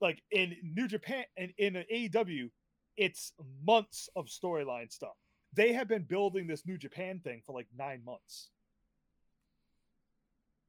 Like 0.00 0.22
in 0.30 0.56
New 0.62 0.88
Japan 0.88 1.24
and 1.36 1.52
in 1.58 1.74
AEW, 1.92 2.50
it's 2.96 3.32
months 3.64 4.08
of 4.16 4.26
storyline 4.26 4.90
stuff. 4.90 5.16
They 5.54 5.72
have 5.74 5.88
been 5.88 6.04
building 6.04 6.46
this 6.46 6.66
New 6.66 6.78
Japan 6.78 7.20
thing 7.22 7.42
for 7.44 7.54
like 7.54 7.68
nine 7.76 8.02
months. 8.04 8.48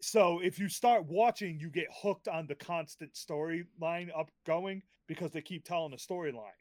So 0.01 0.39
if 0.39 0.59
you 0.59 0.67
start 0.67 1.05
watching, 1.05 1.59
you 1.59 1.69
get 1.69 1.87
hooked 2.03 2.27
on 2.27 2.45
the 2.45 2.55
constant 2.55 3.13
storyline 3.13 4.09
upgoing 4.11 4.81
because 5.07 5.31
they 5.31 5.41
keep 5.41 5.63
telling 5.63 5.93
a 5.93 5.95
storyline 5.95 6.51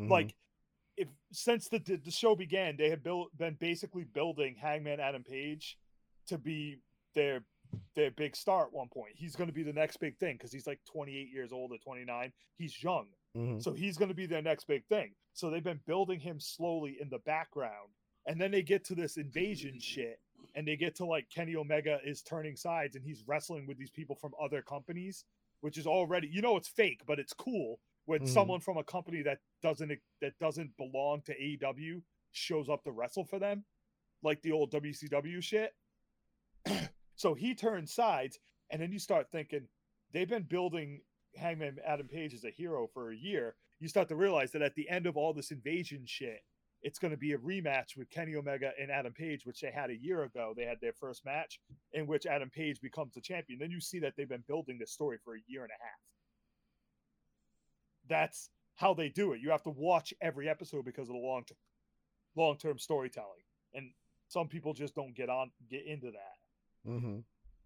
Mm-hmm. 0.00 0.10
like 0.10 0.34
if 0.96 1.08
since 1.32 1.68
the 1.68 1.78
the 1.78 2.10
show 2.10 2.34
began 2.34 2.76
they 2.76 2.90
have 2.90 3.02
built 3.02 3.36
been 3.38 3.56
basically 3.60 4.04
building 4.04 4.54
hangman 4.60 5.00
adam 5.00 5.22
page 5.22 5.78
to 6.26 6.38
be 6.38 6.78
their 7.14 7.42
their 7.94 8.10
big 8.10 8.36
star 8.36 8.66
at 8.66 8.72
one 8.72 8.88
point. 8.88 9.14
He's 9.14 9.34
going 9.34 9.48
to 9.48 9.54
be 9.54 9.62
the 9.62 9.72
next 9.72 9.98
big 9.98 10.18
thing 10.18 10.36
because 10.36 10.52
he's 10.52 10.66
like 10.66 10.80
28 10.90 11.30
years 11.32 11.52
old 11.52 11.72
or 11.72 11.78
29 11.78 12.32
he's 12.58 12.82
young. 12.82 13.06
Hmm 13.34 13.58
so 13.60 13.72
he's 13.72 13.96
going 13.96 14.10
to 14.10 14.14
be 14.14 14.26
their 14.26 14.42
next 14.42 14.66
big 14.66 14.84
thing. 14.86 15.12
So 15.32 15.48
they've 15.48 15.64
been 15.64 15.80
building 15.86 16.20
him 16.20 16.38
slowly 16.38 16.98
in 17.00 17.08
the 17.08 17.20
background 17.20 17.88
and 18.26 18.40
then 18.40 18.50
they 18.50 18.62
get 18.62 18.84
to 18.84 18.94
this 18.94 19.16
invasion 19.16 19.78
shit 19.80 20.20
and 20.54 20.66
they 20.66 20.76
get 20.76 20.94
to 20.96 21.06
like 21.06 21.26
kenny 21.34 21.56
omega 21.56 21.98
is 22.04 22.22
turning 22.22 22.56
sides 22.56 22.96
and 22.96 23.04
he's 23.04 23.24
wrestling 23.26 23.66
with 23.66 23.78
these 23.78 23.90
people 23.90 24.16
from 24.16 24.32
other 24.42 24.62
companies 24.62 25.24
which 25.60 25.78
is 25.78 25.86
already 25.86 26.28
you 26.30 26.42
know 26.42 26.56
it's 26.56 26.68
fake 26.68 27.00
but 27.06 27.18
it's 27.18 27.32
cool 27.32 27.78
when 28.06 28.20
Mhm. 28.22 28.28
someone 28.28 28.60
from 28.60 28.76
a 28.78 28.84
company 28.84 29.22
that 29.22 29.40
doesn't 29.62 29.92
that 30.20 30.38
doesn't 30.38 30.76
belong 30.76 31.22
to 31.22 31.34
AEW 31.40 32.02
shows 32.32 32.68
up 32.68 32.82
to 32.84 32.92
wrestle 32.92 33.24
for 33.24 33.38
them 33.38 33.64
like 34.22 34.40
the 34.42 34.52
old 34.52 34.70
WCW 34.72 35.40
shit 35.42 35.74
so 37.16 37.34
he 37.34 37.54
turns 37.54 37.92
sides 37.92 38.38
and 38.70 38.80
then 38.80 38.92
you 38.92 38.98
start 38.98 39.30
thinking 39.30 39.68
they've 40.12 40.28
been 40.28 40.44
building 40.44 41.00
Hangman 41.36 41.78
Adam 41.86 42.08
Page 42.08 42.34
as 42.34 42.44
a 42.44 42.50
hero 42.50 42.86
for 42.86 43.10
a 43.12 43.16
year, 43.16 43.56
you 43.80 43.88
start 43.88 44.08
to 44.08 44.16
realize 44.16 44.52
that 44.52 44.60
at 44.62 44.74
the 44.74 44.88
end 44.88 45.06
of 45.06 45.16
all 45.16 45.32
this 45.32 45.50
invasion 45.50 46.04
shit, 46.04 46.44
it's 46.82 46.98
going 46.98 47.10
to 47.10 47.16
be 47.16 47.32
a 47.32 47.38
rematch 47.38 47.96
with 47.96 48.10
Kenny 48.10 48.34
Omega 48.34 48.72
and 48.78 48.90
Adam 48.90 49.14
Page, 49.14 49.46
which 49.46 49.60
they 49.60 49.70
had 49.70 49.88
a 49.88 49.96
year 49.96 50.24
ago. 50.24 50.52
They 50.54 50.64
had 50.66 50.78
their 50.82 50.92
first 50.92 51.24
match 51.24 51.58
in 51.92 52.06
which 52.06 52.26
Adam 52.26 52.50
Page 52.50 52.80
becomes 52.82 53.14
the 53.14 53.20
champion. 53.22 53.58
Then 53.58 53.70
you 53.70 53.80
see 53.80 53.98
that 54.00 54.14
they've 54.16 54.28
been 54.28 54.44
building 54.46 54.78
this 54.78 54.92
story 54.92 55.16
for 55.24 55.36
a 55.36 55.40
year 55.46 55.62
and 55.62 55.70
a 55.70 55.82
half. 55.82 55.98
That's 58.08 58.50
how 58.74 58.94
they 58.94 59.08
do 59.08 59.32
it. 59.32 59.40
You 59.40 59.50
have 59.50 59.62
to 59.64 59.70
watch 59.70 60.12
every 60.20 60.48
episode 60.48 60.84
because 60.84 61.08
of 61.08 61.14
the 61.14 61.20
long 61.20 61.44
term 61.44 61.56
long 62.34 62.56
term 62.56 62.78
storytelling. 62.78 63.44
And 63.74 63.90
some 64.28 64.48
people 64.48 64.72
just 64.74 64.94
don't 64.94 65.14
get 65.14 65.28
on 65.28 65.50
get 65.70 65.86
into 65.86 66.10
that. 66.10 66.90
hmm 66.90 67.18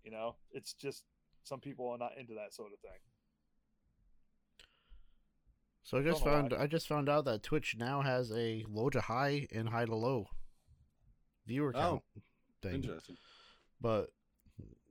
You 0.05 0.11
know, 0.11 0.37
it's 0.53 0.72
just 0.74 1.05
some 1.45 1.61
people 1.61 1.89
are 1.89 1.99
not 1.99 2.12
into 2.18 2.34
that 2.34 2.53
sort 2.55 2.72
of 2.72 2.80
thing. 2.80 2.99
So 5.84 5.99
I 5.99 6.03
just 6.03 6.24
Don't 6.24 6.32
know 6.32 6.49
found 6.49 6.62
I 6.62 6.66
just 6.66 6.89
found 6.89 7.09
out 7.09 7.24
that 7.26 7.45
Twitch 7.45 7.76
now 7.78 8.03
has 8.03 8.32
a 8.32 8.64
low 8.68 8.91
to 8.91 9.01
high 9.01 9.47
and 9.53 9.68
high 9.68 9.84
to 9.84 9.95
low 9.95 10.26
viewer 11.47 11.72
Oh, 11.76 11.80
count 11.80 12.03
thing. 12.61 12.74
Interesting. 12.74 13.16
But 13.80 14.11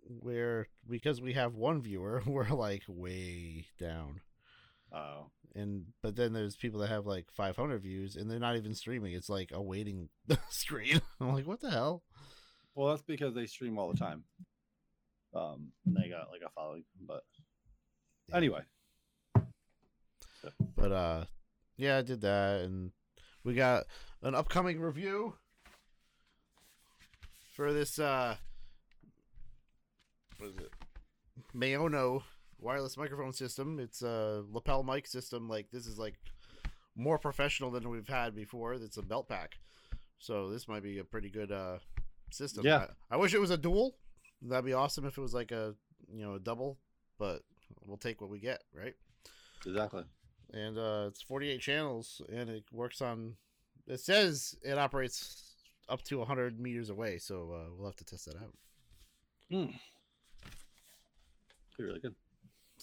we're 0.08 0.70
because 0.88 1.20
we 1.20 1.34
have 1.34 1.56
one 1.56 1.82
viewer, 1.82 2.24
we're 2.26 2.48
like 2.48 2.84
way 2.88 3.66
down. 3.78 4.22
Oh, 4.94 5.30
And 5.56 5.86
but 6.02 6.16
then 6.16 6.32
there's 6.34 6.56
people 6.56 6.80
that 6.82 6.88
have 6.90 7.06
like 7.06 7.26
500 7.32 7.82
views 7.82 8.16
and 8.16 8.30
they're 8.30 8.40
not 8.40 8.56
even 8.56 8.74
streaming. 8.76 9.14
It's 9.14 9.30
like 9.30 9.52
a 9.54 9.62
waiting 9.62 10.10
screen. 10.50 11.02
I'm 11.20 11.34
like, 11.34 11.48
what 11.48 11.60
the 11.62 11.72
hell? 11.72 12.04
well, 12.76 12.90
that's 12.90 13.02
because 13.04 13.34
they 13.34 13.46
stream 13.46 13.78
all 13.78 13.92
the 13.92 13.98
time. 13.98 14.24
Um, 15.34 15.72
and 15.86 15.96
they 15.96 16.10
got 16.10 16.30
like 16.32 16.42
a 16.46 16.50
following, 16.52 16.84
but 17.06 17.24
Yeah. 18.30 18.38
anyway, 18.38 18.62
But 20.76 20.92
uh 20.92 21.26
yeah, 21.78 21.98
I 21.98 22.02
did 22.04 22.22
that 22.22 22.62
and 22.62 22.92
we 23.44 23.54
got 23.54 23.84
an 24.22 24.34
upcoming 24.36 24.80
review 24.80 25.36
for 27.56 27.74
this 27.74 28.00
uh 28.00 28.36
what 30.38 30.50
is 30.52 30.58
it? 30.58 30.72
Maono 31.56 32.24
wireless 32.66 32.98
microphone 32.98 33.32
system. 33.34 33.80
It's 33.80 34.02
a 34.02 34.44
lapel 34.52 34.84
mic 34.84 35.08
system 35.08 35.48
like 35.48 35.68
this 35.72 35.86
is 35.86 35.98
like 35.98 36.16
more 36.96 37.18
professional 37.20 37.72
than 37.72 37.90
we've 37.90 38.08
had 38.08 38.36
before. 38.36 38.74
It's 38.74 38.98
a 38.98 39.02
belt 39.04 39.28
pack. 39.30 39.56
So 40.20 40.50
this 40.50 40.68
might 40.68 40.84
be 40.84 40.98
a 41.00 41.04
pretty 41.04 41.30
good 41.30 41.52
uh 41.52 41.78
system. 42.32 42.66
Yeah. 42.66 42.88
I, 43.12 43.16
I 43.16 43.18
wish 43.18 43.34
it 43.34 43.40
was 43.40 43.52
a 43.52 43.58
dual. 43.58 43.96
That'd 44.42 44.66
be 44.66 44.74
awesome 44.74 45.06
if 45.06 45.18
it 45.18 45.22
was 45.22 45.34
like 45.34 45.52
a 45.52 45.76
you 46.14 46.24
know 46.26 46.34
a 46.36 46.40
double, 46.40 46.78
but 47.20 47.42
we'll 47.86 47.98
take 47.98 48.20
what 48.22 48.30
we 48.30 48.40
get, 48.40 48.62
right? 48.74 48.96
exactly. 49.66 50.04
and 50.54 50.78
uh, 50.78 51.06
it's 51.08 51.22
48 51.24 51.60
channels 51.60 52.22
and 52.32 52.50
it 52.52 52.66
works 52.72 53.02
on 53.02 53.36
it 53.88 54.00
says 54.00 54.56
it 54.62 54.78
operates 54.78 55.56
up 55.90 56.04
to 56.04 56.20
100 56.20 56.60
meters 56.60 56.92
away 56.92 57.18
so 57.18 57.52
uh, 57.52 57.70
we'll 57.76 57.88
have 57.88 57.96
to 57.96 58.06
test 58.06 58.26
that 58.28 58.36
out 58.36 58.54
Mm. 59.52 59.74
Be 61.78 61.84
really 61.84 62.00
good. 62.00 62.16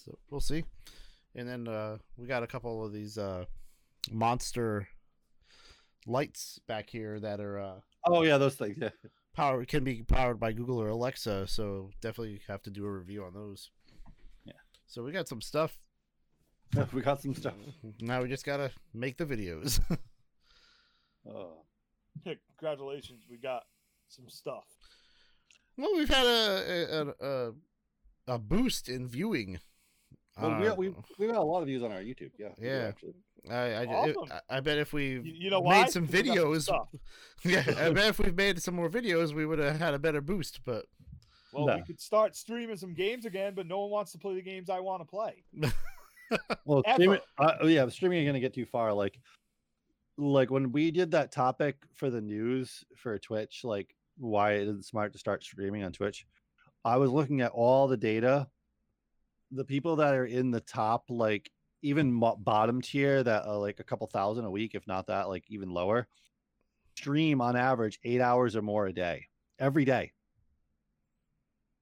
So 0.05 0.17
we'll 0.31 0.41
see 0.41 0.65
and 1.35 1.49
then 1.49 1.67
uh, 1.69 1.97
we 2.17 2.27
got 2.27 2.43
a 2.43 2.47
couple 2.47 2.85
of 2.85 2.93
these 2.93 3.17
uh, 3.19 3.45
monster 4.11 4.87
lights 6.07 6.59
back 6.67 6.91
here 6.91 7.21
that 7.21 7.41
are 7.41 7.59
uh, 7.59 7.81
Oh 8.05 8.23
yeah, 8.23 8.37
those 8.37 8.57
things. 8.57 8.77
Yeah. 8.81 8.89
Power 9.37 9.65
can 9.65 9.85
be 9.85 10.03
powered 10.03 10.39
by 10.41 10.53
google 10.53 10.81
or 10.81 10.89
alexa 10.89 11.47
so 11.47 11.91
definitely 12.01 12.41
have 12.49 12.63
to 12.63 12.71
do 12.71 12.85
a 12.85 12.91
review 12.91 13.25
on 13.25 13.33
those 13.33 13.71
Yeah. 14.45 14.53
so 14.87 15.03
we 15.03 15.13
got 15.13 15.29
some 15.29 15.41
stuff 15.41 15.79
we 16.93 17.01
got 17.03 17.21
some 17.23 17.35
stuff. 17.35 17.55
now 18.01 18.23
we 18.23 18.29
just 18.29 18.45
gotta 18.45 18.71
make 18.93 19.17
the 19.17 19.25
videos 19.27 19.81
Oh. 21.29 21.63
Congratulations, 22.59 23.23
we 23.31 23.37
got 23.39 23.63
some 24.09 24.29
stuff. 24.29 24.65
Well, 25.79 25.93
we've 25.97 26.09
had 26.09 26.27
a 26.27 27.15
a, 27.21 27.27
a, 27.27 27.53
a 28.35 28.39
boost 28.39 28.89
in 28.89 29.09
viewing. 29.09 29.61
Well, 30.41 30.51
we 30.59 30.67
Uh, 30.67 30.69
got, 30.71 30.79
we 30.79 30.95
we 31.19 31.27
got 31.27 31.37
a 31.37 31.43
lot 31.43 31.61
of 31.61 31.67
views 31.67 31.83
on 31.83 31.93
our 31.93 32.01
YouTube. 32.01 32.31
Yeah. 32.39 32.49
Yeah. 32.59 32.87
Actually. 32.89 33.15
I 33.51 33.55
I, 33.55 33.87
Awesome. 33.87 34.33
I, 34.51 34.57
I 34.57 34.61
bet 34.61 34.79
if 34.79 34.93
we 34.93 35.15
You, 35.15 35.23
you 35.25 35.51
know 35.51 35.61
made 35.61 35.67
why? 35.67 35.87
some 35.89 36.07
'Cause 36.07 36.13
we 36.15 36.23
got 36.23 36.35
some 36.37 36.45
videos, 36.45 36.89
yeah, 37.45 37.65
I 37.87 37.91
bet 37.91 38.09
if 38.09 38.19
we've 38.19 38.35
made 38.37 38.63
some 38.63 38.75
more 38.75 38.89
videos, 38.89 39.35
we 39.35 39.45
would 39.47 39.59
have 39.59 39.79
had 39.79 39.95
a 39.95 39.99
better 39.99 40.21
boost. 40.21 40.61
But 40.65 40.87
Well, 41.53 41.67
No. 41.67 41.77
we 41.77 41.83
could 41.83 42.01
start 42.01 42.35
streaming 42.37 42.77
some 42.77 42.95
games 42.95 43.27
again, 43.27 43.55
but 43.55 43.67
no 43.67 43.81
one 43.81 43.91
wants 43.91 44.13
to 44.13 44.19
play 44.19 44.35
the 44.35 44.43
games 44.43 44.71
I 44.71 44.81
want 44.81 45.03
to 45.03 45.07
play. 45.07 45.45
Well, 46.65 46.83
streaming, 46.95 47.21
uh, 47.37 47.53
oh, 47.61 47.67
yeah, 47.67 47.87
streaming 47.91 48.21
is 48.21 48.25
going 48.25 48.33
to 48.35 48.41
get 48.41 48.55
too 48.55 48.65
far. 48.65 48.95
Like, 48.95 49.19
like 50.17 50.51
when 50.51 50.73
we 50.73 50.91
did 50.91 51.11
that 51.11 51.31
topic 51.31 51.77
for 51.95 52.09
the 52.09 52.23
news 52.23 52.83
for 52.97 53.19
Twitch, 53.19 53.65
like 53.65 53.95
why 54.17 54.53
it 54.53 54.63
isn't 54.63 54.87
smart 54.87 55.13
to 55.13 55.19
start 55.19 55.45
streaming 55.45 55.83
on 55.85 55.93
Twitch. 55.93 56.25
I 56.87 56.97
was 56.97 57.11
looking 57.11 57.43
at 57.43 57.53
all 57.53 57.87
the 57.87 57.99
data. 57.99 58.49
The 59.53 59.65
people 59.65 59.97
that 59.97 60.15
are 60.15 60.27
in 60.27 60.51
the 60.51 60.61
top, 60.61 61.05
like 61.11 61.51
even 61.83 62.13
mo- 62.13 62.37
bottom 62.37 62.81
tier, 62.81 63.23
that 63.23 63.45
are 63.47 63.57
like 63.57 63.81
a 63.81 63.85
couple 63.85 64.07
thousand 64.07 64.45
a 64.45 64.51
week, 64.51 64.75
if 64.75 64.87
not 64.87 65.07
that, 65.09 65.29
like 65.29 65.45
even 65.49 65.71
lower, 65.71 66.09
stream 66.97 67.41
on 67.41 67.55
average 67.57 67.99
eight 68.05 68.21
hours 68.21 68.57
or 68.57 68.63
more 68.63 68.87
a 68.87 68.93
day, 68.93 69.27
every 69.59 69.85
day. 69.85 70.13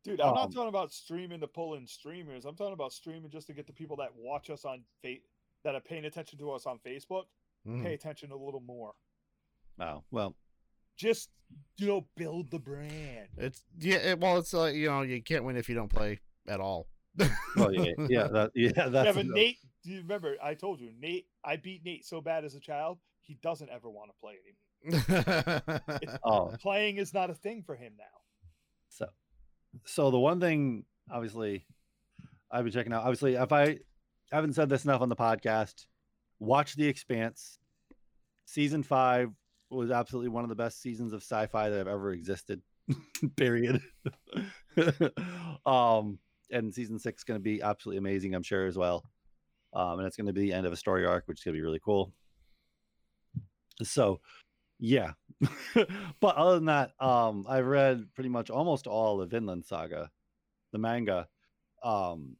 Dude, 0.02 0.20
I'm 0.20 0.28
Um, 0.30 0.34
not 0.34 0.52
talking 0.52 0.68
about 0.68 0.92
streaming 0.92 1.40
to 1.40 1.46
pull 1.46 1.74
in 1.74 1.86
streamers. 1.86 2.46
I'm 2.46 2.56
talking 2.56 2.72
about 2.72 2.92
streaming 2.92 3.30
just 3.30 3.46
to 3.48 3.52
get 3.52 3.66
the 3.66 3.72
people 3.72 3.96
that 3.96 4.14
watch 4.16 4.48
us 4.48 4.64
on 4.64 4.82
fa- 5.02 5.16
that 5.62 5.74
are 5.74 5.80
paying 5.80 6.06
attention 6.06 6.38
to 6.38 6.50
us 6.52 6.64
on 6.66 6.78
Facebook 6.78 7.26
Mhm. 7.66 7.82
pay 7.82 7.92
attention 7.94 8.32
a 8.32 8.36
little 8.36 8.60
more. 8.60 8.94
Oh 9.78 10.02
well, 10.10 10.34
just 10.96 11.30
you 11.76 11.86
know 11.86 12.08
build 12.16 12.50
the 12.50 12.58
brand. 12.58 13.28
It's 13.36 13.62
yeah. 13.78 13.96
It, 13.98 14.18
well, 14.20 14.38
it's 14.38 14.54
like 14.54 14.74
you 14.74 14.86
know 14.86 15.02
you 15.02 15.22
can't 15.22 15.44
win 15.44 15.56
if 15.56 15.68
you 15.68 15.74
don't 15.74 15.88
play 15.92 16.20
at 16.48 16.60
all. 16.60 16.88
Well, 17.56 17.72
yeah, 17.72 17.92
yeah, 18.08 18.28
that, 18.28 18.50
yeah. 18.54 18.88
That's 18.88 19.06
yeah, 19.06 19.12
but 19.12 19.26
Nate, 19.26 19.58
do 19.84 19.90
you 19.90 20.02
remember? 20.02 20.36
I 20.42 20.54
told 20.54 20.80
you, 20.80 20.90
Nate. 20.98 21.26
I 21.44 21.56
beat 21.56 21.84
Nate 21.84 22.04
so 22.04 22.20
bad 22.20 22.44
as 22.44 22.54
a 22.54 22.60
child, 22.60 22.98
he 23.22 23.38
doesn't 23.42 23.70
ever 23.70 23.88
want 23.88 24.10
to 24.10 24.14
play 24.20 24.34
anymore. 24.42 26.20
oh, 26.24 26.52
Playing 26.60 26.96
is 26.96 27.12
not 27.14 27.30
a 27.30 27.34
thing 27.34 27.62
for 27.62 27.76
him 27.76 27.92
now. 27.98 28.04
So, 28.88 29.06
so 29.84 30.10
the 30.10 30.18
one 30.18 30.40
thing, 30.40 30.84
obviously, 31.10 31.66
I've 32.50 32.64
been 32.64 32.72
checking 32.72 32.92
out. 32.92 33.02
Obviously, 33.02 33.34
if 33.34 33.52
I 33.52 33.78
haven't 34.32 34.54
said 34.54 34.68
this 34.68 34.84
enough 34.84 35.02
on 35.02 35.08
the 35.08 35.16
podcast, 35.16 35.86
watch 36.38 36.74
The 36.74 36.86
Expanse. 36.88 37.58
Season 38.46 38.82
five 38.82 39.30
was 39.70 39.90
absolutely 39.90 40.30
one 40.30 40.42
of 40.42 40.48
the 40.48 40.56
best 40.56 40.82
seasons 40.82 41.12
of 41.12 41.22
sci-fi 41.22 41.68
that 41.68 41.78
have 41.78 41.86
ever 41.86 42.12
existed. 42.12 42.60
Period. 43.36 43.80
um, 45.64 46.18
and 46.52 46.74
season 46.74 46.98
six 46.98 47.20
is 47.20 47.24
going 47.24 47.38
to 47.38 47.42
be 47.42 47.62
absolutely 47.62 47.98
amazing, 47.98 48.34
I'm 48.34 48.42
sure 48.42 48.66
as 48.66 48.76
well. 48.76 49.04
Um, 49.72 49.98
and 49.98 50.06
it's 50.06 50.16
going 50.16 50.26
to 50.26 50.32
be 50.32 50.40
the 50.40 50.52
end 50.52 50.66
of 50.66 50.72
a 50.72 50.76
story 50.76 51.06
arc, 51.06 51.26
which 51.26 51.40
is 51.40 51.44
going 51.44 51.54
to 51.54 51.58
be 51.58 51.64
really 51.64 51.80
cool. 51.84 52.12
So, 53.82 54.20
yeah. 54.78 55.12
but 56.20 56.36
other 56.36 56.56
than 56.56 56.66
that, 56.66 56.92
um, 57.00 57.46
I've 57.48 57.66
read 57.66 58.06
pretty 58.14 58.30
much 58.30 58.50
almost 58.50 58.86
all 58.86 59.20
of 59.20 59.30
Vinland 59.30 59.64
Saga, 59.64 60.10
the 60.72 60.78
manga. 60.78 61.28
Um, 61.82 62.36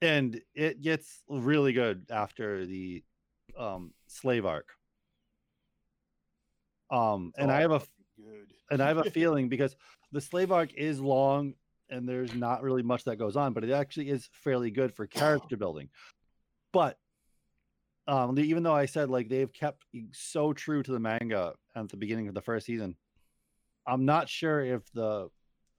and 0.00 0.40
it 0.54 0.80
gets 0.80 1.22
really 1.28 1.72
good 1.72 2.06
after 2.10 2.66
the 2.66 3.02
um 3.56 3.92
slave 4.06 4.46
arc. 4.46 4.68
Um, 6.90 7.32
and 7.36 7.50
Oh, 7.50 7.54
I 7.54 7.60
have 7.60 7.72
a 7.72 7.82
good. 8.16 8.52
and 8.70 8.80
I 8.82 8.88
have 8.88 8.98
a 8.98 9.10
feeling 9.10 9.48
because 9.48 9.76
the 10.12 10.20
slave 10.20 10.52
arc 10.52 10.72
is 10.74 11.00
long 11.00 11.54
and 11.90 12.08
there's 12.08 12.34
not 12.34 12.62
really 12.62 12.82
much 12.82 13.04
that 13.04 13.16
goes 13.16 13.36
on, 13.36 13.52
but 13.52 13.64
it 13.64 13.70
actually 13.70 14.10
is 14.10 14.28
fairly 14.32 14.70
good 14.70 14.94
for 14.94 15.06
character 15.08 15.56
building. 15.56 15.88
But 16.72 16.98
um, 18.06 18.38
even 18.38 18.62
though 18.62 18.74
I 18.74 18.86
said 18.86 19.10
like 19.10 19.28
they've 19.28 19.52
kept 19.52 19.84
so 20.12 20.52
true 20.52 20.82
to 20.82 20.92
the 20.92 21.00
manga 21.00 21.54
at 21.76 21.88
the 21.88 21.96
beginning 21.96 22.28
of 22.28 22.34
the 22.34 22.40
first 22.42 22.66
season, 22.66 22.96
I'm 23.86 24.04
not 24.04 24.28
sure 24.28 24.60
if 24.64 24.82
the, 24.92 25.28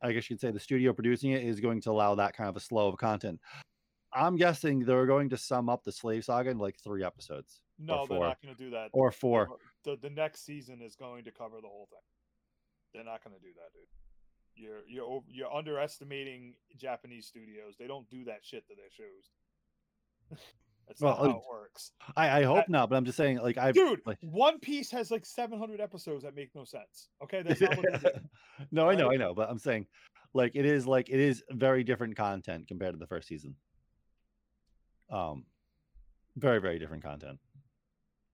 I 0.01 0.13
guess 0.13 0.29
you'd 0.29 0.39
say 0.39 0.51
the 0.51 0.59
studio 0.59 0.93
producing 0.93 1.31
it 1.31 1.43
is 1.43 1.59
going 1.59 1.81
to 1.81 1.91
allow 1.91 2.15
that 2.15 2.35
kind 2.35 2.49
of 2.49 2.55
a 2.55 2.59
slow 2.59 2.87
of 2.87 2.97
content. 2.97 3.39
I'm 4.13 4.35
guessing 4.35 4.79
they're 4.79 5.05
going 5.05 5.29
to 5.29 5.37
sum 5.37 5.69
up 5.69 5.83
the 5.83 5.91
slave 5.91 6.25
saga 6.25 6.49
in 6.49 6.57
like 6.57 6.77
three 6.83 7.03
episodes 7.03 7.61
No, 7.77 8.07
they're 8.07 8.19
not 8.19 8.41
going 8.41 8.55
to 8.55 8.63
do 8.63 8.71
that. 8.71 8.89
or 8.91 9.11
four. 9.11 9.49
The, 9.83 9.97
the 10.01 10.09
next 10.09 10.45
season 10.45 10.81
is 10.81 10.95
going 10.95 11.25
to 11.25 11.31
cover 11.31 11.57
the 11.61 11.67
whole 11.67 11.87
thing. 11.91 11.99
They're 12.93 13.03
not 13.03 13.23
going 13.23 13.35
to 13.35 13.41
do 13.41 13.53
that, 13.53 13.71
dude. 13.73 13.87
You're 14.59 14.81
you're 14.87 15.23
you're 15.29 15.53
underestimating 15.53 16.53
Japanese 16.77 17.25
studios. 17.27 17.75
They 17.79 17.87
don't 17.87 18.09
do 18.09 18.25
that 18.25 18.39
shit 18.43 18.67
to 18.67 18.75
their 18.75 18.89
shows. 18.91 20.39
That's 20.87 21.01
not 21.01 21.19
Well, 21.21 21.31
how 21.31 21.37
it 21.37 21.43
works, 21.49 21.91
I, 22.17 22.39
I 22.39 22.43
hope 22.43 22.57
I- 22.59 22.65
not, 22.67 22.89
but 22.89 22.95
I'm 22.95 23.05
just 23.05 23.15
saying 23.17 23.37
like 23.37 23.57
I've 23.59 23.75
dude. 23.75 24.01
like- 24.07 24.17
One 24.21 24.59
Piece 24.59 24.89
has 24.91 25.11
like 25.11 25.23
700 25.25 25.79
episodes 25.79 26.23
that 26.23 26.35
make 26.35 26.49
no 26.55 26.63
sense. 26.65 27.09
Okay, 27.23 27.43
that's 27.43 27.61
not 27.61 27.77
what 27.77 28.01
they 28.01 28.09
no, 28.71 28.89
I 28.89 28.95
know. 28.95 29.11
I 29.11 29.15
know, 29.15 29.35
but 29.35 29.49
I'm 29.51 29.59
saying, 29.59 29.85
like, 30.33 30.55
it 30.55 30.65
is 30.65 30.87
like 30.87 31.09
it 31.09 31.19
is 31.19 31.43
very 31.51 31.83
different 31.83 32.15
content 32.17 32.67
compared 32.67 32.93
to 32.95 32.97
the 32.99 33.05
first 33.05 33.27
season. 33.27 33.55
Um, 35.11 35.45
very 36.37 36.59
very 36.59 36.79
different 36.79 37.03
content. 37.03 37.37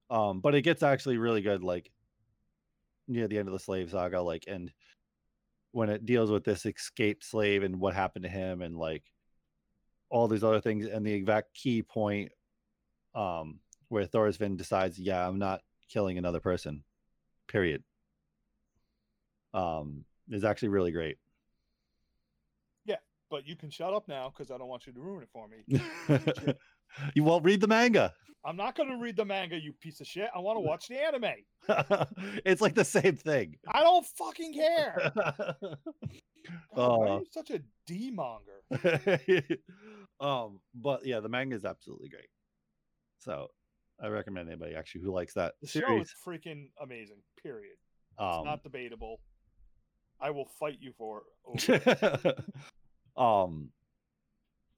Um, 0.09 0.39
but 0.39 0.55
it 0.55 0.61
gets 0.61 0.82
actually 0.82 1.17
really 1.17 1.41
good, 1.41 1.61
like 1.61 1.91
near 3.09 3.28
the 3.28 3.38
end 3.38 3.49
of 3.49 3.53
the 3.53 3.59
slave 3.59 3.91
saga, 3.91 4.21
like, 4.21 4.45
and 4.47 4.71
when 5.76 5.89
it 5.89 6.05
deals 6.05 6.32
with 6.32 6.45
this 6.45 6.65
escaped 6.65 7.26
slave 7.26 7.63
and 7.63 7.80
what 7.80 7.93
happened 7.93 8.23
to 8.23 8.30
him, 8.30 8.61
and 8.61 8.78
like 8.78 9.03
all 10.09 10.28
these 10.28 10.43
other 10.43 10.61
things, 10.61 10.86
and 10.86 11.05
the 11.05 11.13
exact 11.13 11.53
key 11.53 11.82
point, 11.82 12.32
um, 13.13 13.59
where 13.89 14.05
Thorfinn 14.05 14.55
decides, 14.55 14.97
yeah, 14.97 15.28
I'm 15.28 15.39
not 15.39 15.61
killing 15.89 16.17
another 16.17 16.39
person, 16.39 16.84
period 17.47 17.84
um, 19.55 20.03
is 20.30 20.43
actually 20.43 20.69
really 20.69 20.91
great. 20.91 21.17
Yeah, 22.84 22.97
but 23.32 23.47
you 23.47 23.55
can 23.55 23.71
shut 23.71 23.93
up 23.93 24.07
now 24.07 24.30
because 24.30 24.51
I 24.51 24.57
don't 24.57 24.67
want 24.67 24.86
you 24.86 24.93
to 24.93 24.99
ruin 24.99 25.23
it 25.23 25.30
for 25.32 25.47
me. 25.47 26.53
you 27.14 27.24
won't 27.24 27.43
read 27.46 27.62
the 27.62 27.68
manga. 27.68 28.14
I'm 28.43 28.56
not 28.58 28.76
going 28.76 28.89
to 28.89 28.98
read 28.98 29.16
the 29.18 29.26
manga, 29.26 29.60
you 29.60 29.74
piece 29.74 30.02
of 30.02 30.08
shit. 30.08 30.30
I 30.36 30.39
want 30.39 30.58
to 30.58 30.62
watch 30.62 30.88
the 30.88 31.04
anime. 31.04 31.34
it's 32.46 32.62
like 32.62 32.76
the 32.76 32.86
same 32.86 33.16
thing. 33.16 33.56
I 33.68 33.82
don't 33.82 34.06
fucking 34.06 34.54
care. 34.54 35.12
Are 36.78 37.08
Uh, 37.08 37.20
you 37.20 37.26
such 37.32 37.50
a 37.50 37.60
D 37.88 38.12
monger? 38.12 38.62
um, 40.20 40.60
but 40.76 41.04
yeah, 41.06 41.20
the 41.22 41.30
manga 41.30 41.56
is 41.56 41.66
absolutely 41.66 42.10
great. 42.10 42.30
So 43.20 43.48
I 44.00 44.08
recommend 44.10 44.48
anybody 44.50 44.76
actually 44.76 45.02
who 45.02 45.12
likes 45.12 45.34
that 45.34 45.54
The 45.64 45.68
show 45.68 45.80
series. 45.80 46.08
is 46.08 46.14
freaking 46.26 46.68
amazing. 46.80 47.18
Period. 47.41 47.78
It's 48.12 48.20
Um, 48.22 48.46
not 48.46 48.62
debatable. 48.64 49.22
I 50.22 50.30
will 50.30 50.46
fight 50.60 50.78
you 50.80 50.93
for 50.98 51.24
it. 51.58 52.38
um, 53.18 53.70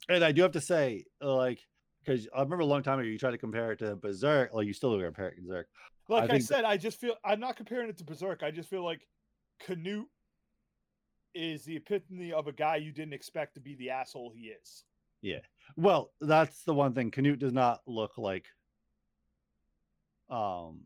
and 0.09 0.23
I 0.23 0.31
do 0.31 0.41
have 0.43 0.53
to 0.53 0.61
say, 0.61 1.03
like, 1.21 1.59
because 2.07 2.27
I 2.33 2.41
remember 2.41 2.61
a 2.63 2.65
long 2.65 2.83
time 2.83 2.99
ago 2.99 3.07
you 3.07 3.17
tried 3.17 3.31
to 3.31 3.37
compare 3.37 3.71
it 3.73 3.79
to 3.79 3.95
Berserk. 3.95 4.53
Like, 4.53 4.65
you 4.65 4.73
still 4.73 4.97
do 4.97 5.03
compare 5.03 5.29
it 5.29 5.35
to 5.35 5.41
Berserk. 5.41 5.67
Like 6.07 6.23
I, 6.23 6.37
that- 6.37 6.43
said, 6.43 6.63
I 6.63 6.77
just 6.77 6.99
feel 6.99 7.15
I'm 7.25 7.39
not 7.39 7.57
comparing 7.57 7.89
it 7.89 7.97
to 7.97 8.05
Berserk. 8.05 8.43
I 8.43 8.51
just 8.51 8.69
feel 8.69 8.83
like 8.83 9.05
Canute 9.59 10.07
is 11.35 11.65
the 11.65 11.75
epitome 11.75 12.31
of 12.31 12.47
a 12.47 12.53
guy 12.53 12.77
you 12.77 12.91
didn't 12.91 13.13
expect 13.13 13.55
to 13.55 13.59
be 13.59 13.75
the 13.75 13.89
asshole 13.89 14.31
he 14.33 14.47
is. 14.47 14.83
Yeah. 15.21 15.39
Well, 15.75 16.11
that's 16.21 16.63
the 16.63 16.73
one 16.73 16.93
thing. 16.93 17.11
Canute 17.11 17.39
does 17.39 17.53
not 17.53 17.81
look 17.85 18.17
like. 18.17 18.45
Um. 20.29 20.81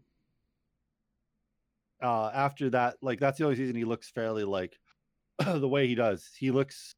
Uh, 2.01 2.31
after 2.33 2.71
that, 2.71 2.95
like 3.03 3.19
that's 3.19 3.37
the 3.37 3.43
only 3.43 3.55
season 3.55 3.75
he 3.75 3.83
looks 3.83 4.09
fairly 4.09 4.43
like 4.43 4.75
the 5.45 5.67
way 5.67 5.87
he 5.87 5.93
does. 5.93 6.31
He 6.35 6.49
looks 6.49 6.95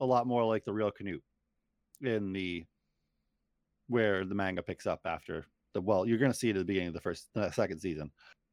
a 0.00 0.06
lot 0.06 0.26
more 0.26 0.42
like 0.42 0.64
the 0.64 0.72
real 0.72 0.90
Canute 0.90 1.22
in 2.00 2.32
the 2.32 2.64
where 3.88 4.24
the 4.24 4.34
manga 4.34 4.62
picks 4.62 4.86
up 4.86 5.00
after 5.04 5.46
the. 5.74 5.80
Well, 5.80 6.06
you're 6.06 6.18
gonna 6.18 6.34
see 6.34 6.48
it 6.50 6.56
at 6.56 6.60
the 6.60 6.64
beginning 6.64 6.88
of 6.88 6.94
the 6.94 7.00
first, 7.00 7.28
uh, 7.36 7.50
second 7.50 7.78
season. 7.80 8.10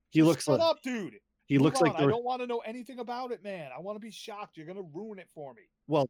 He 0.09 0.19
Just 0.19 0.27
looks 0.27 0.43
shut 0.45 0.59
like 0.59 0.69
up, 0.69 0.81
dude. 0.83 1.15
he 1.47 1.57
looks 1.57 1.81
like 1.81 1.95
on. 1.95 2.03
I 2.03 2.07
don't 2.07 2.23
want 2.23 2.41
to 2.41 2.47
know 2.47 2.59
anything 2.59 2.99
about 2.99 3.31
it, 3.31 3.43
man. 3.43 3.71
I 3.75 3.79
want 3.79 3.95
to 3.95 3.99
be 3.99 4.11
shocked. 4.11 4.57
You're 4.57 4.67
gonna 4.67 4.87
ruin 4.93 5.19
it 5.19 5.27
for 5.33 5.53
me. 5.53 5.63
well. 5.87 6.09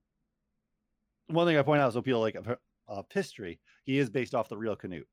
One 1.28 1.48
thing 1.48 1.58
I 1.58 1.62
point 1.62 1.82
out 1.82 1.94
so 1.94 2.02
people 2.02 2.20
like 2.20 2.36
of, 2.36 2.58
of 2.88 3.06
history, 3.14 3.60
he 3.86 3.98
is 3.98 4.10
based 4.10 4.36
off 4.36 4.50
the 4.50 4.58
real 4.58 4.76
Canute. 4.76 5.08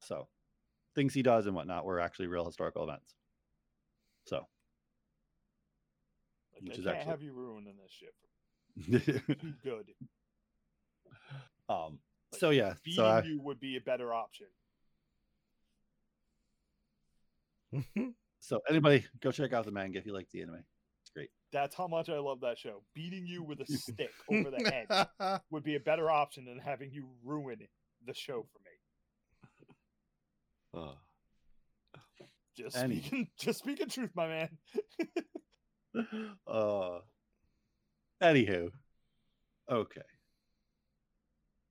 So, 0.00 0.26
things 0.96 1.14
he 1.14 1.22
does 1.22 1.46
and 1.46 1.54
whatnot 1.54 1.84
were 1.84 2.00
actually 2.00 2.26
real 2.26 2.44
historical 2.44 2.82
events. 2.82 3.14
So, 4.24 4.46
Like, 6.54 6.62
Which 6.62 6.78
is 6.78 6.84
can't 6.84 6.96
actually- 6.96 7.10
have 7.10 7.22
you 7.22 7.32
ruining 7.32 7.74
this 7.76 7.92
shit. 7.92 8.14
For. 8.18 9.30
Too 9.36 9.54
good. 9.64 9.86
Um, 11.68 11.98
Like, 12.32 12.40
so 12.40 12.50
yeah, 12.50 12.74
Beating 12.84 12.96
so 12.96 13.06
I, 13.06 13.22
you 13.22 13.40
would 13.40 13.60
be 13.60 13.76
a 13.76 13.80
better 13.80 14.12
option. 14.12 14.46
so 18.40 18.60
anybody 18.68 19.04
go 19.20 19.30
check 19.32 19.52
out 19.52 19.64
the 19.64 19.70
manga 19.72 19.98
if 19.98 20.06
you 20.06 20.12
like 20.14 20.28
the 20.32 20.42
anime. 20.42 20.62
It's 21.02 21.10
great. 21.14 21.30
That's 21.52 21.74
how 21.74 21.86
much 21.86 22.08
I 22.08 22.18
love 22.18 22.40
that 22.40 22.58
show. 22.58 22.82
Beating 22.94 23.26
you 23.26 23.42
with 23.42 23.60
a 23.60 23.66
stick 23.70 24.10
over 24.30 24.50
the 24.50 24.70
head 25.18 25.40
would 25.50 25.64
be 25.64 25.76
a 25.76 25.80
better 25.80 26.10
option 26.10 26.44
than 26.44 26.58
having 26.58 26.90
you 26.92 27.08
ruin 27.24 27.58
the 28.06 28.14
show 28.14 28.46
for 28.52 28.58
me. 28.64 28.70
Uh, 30.88 30.94
Just 32.56 32.76
Any- 32.76 33.00
speaking, 33.00 33.28
just 33.38 33.58
speaking 33.60 33.88
truth, 33.88 34.10
my 34.14 34.28
man. 34.28 34.48
uh, 36.46 36.98
anywho, 38.22 38.70
okay. 39.70 40.00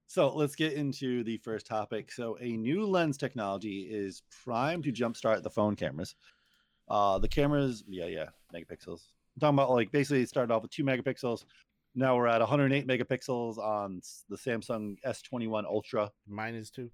So 0.07 0.33
let's 0.35 0.55
get 0.55 0.73
into 0.73 1.23
the 1.23 1.37
first 1.37 1.65
topic. 1.65 2.11
So 2.11 2.37
a 2.39 2.57
new 2.57 2.85
lens 2.85 3.17
technology 3.17 3.87
is 3.89 4.21
primed 4.43 4.83
to 4.83 4.91
jumpstart 4.91 5.43
the 5.43 5.49
phone 5.49 5.75
cameras. 5.75 6.15
Uh, 6.87 7.17
the 7.17 7.27
cameras, 7.27 7.83
yeah, 7.87 8.05
yeah, 8.05 8.29
megapixels. 8.53 9.01
I'm 9.35 9.39
talking 9.39 9.55
about 9.55 9.71
like 9.71 9.91
basically 9.91 10.21
it 10.21 10.29
started 10.29 10.53
off 10.53 10.61
with 10.61 10.71
two 10.71 10.83
megapixels. 10.83 11.45
Now 11.95 12.15
we're 12.15 12.27
at 12.27 12.41
108 12.41 12.87
megapixels 12.87 13.57
on 13.57 14.01
the 14.29 14.35
Samsung 14.35 14.97
S21 15.05 15.65
Ultra. 15.65 16.11
Mine 16.27 16.55
is 16.55 16.69
too. 16.69 16.91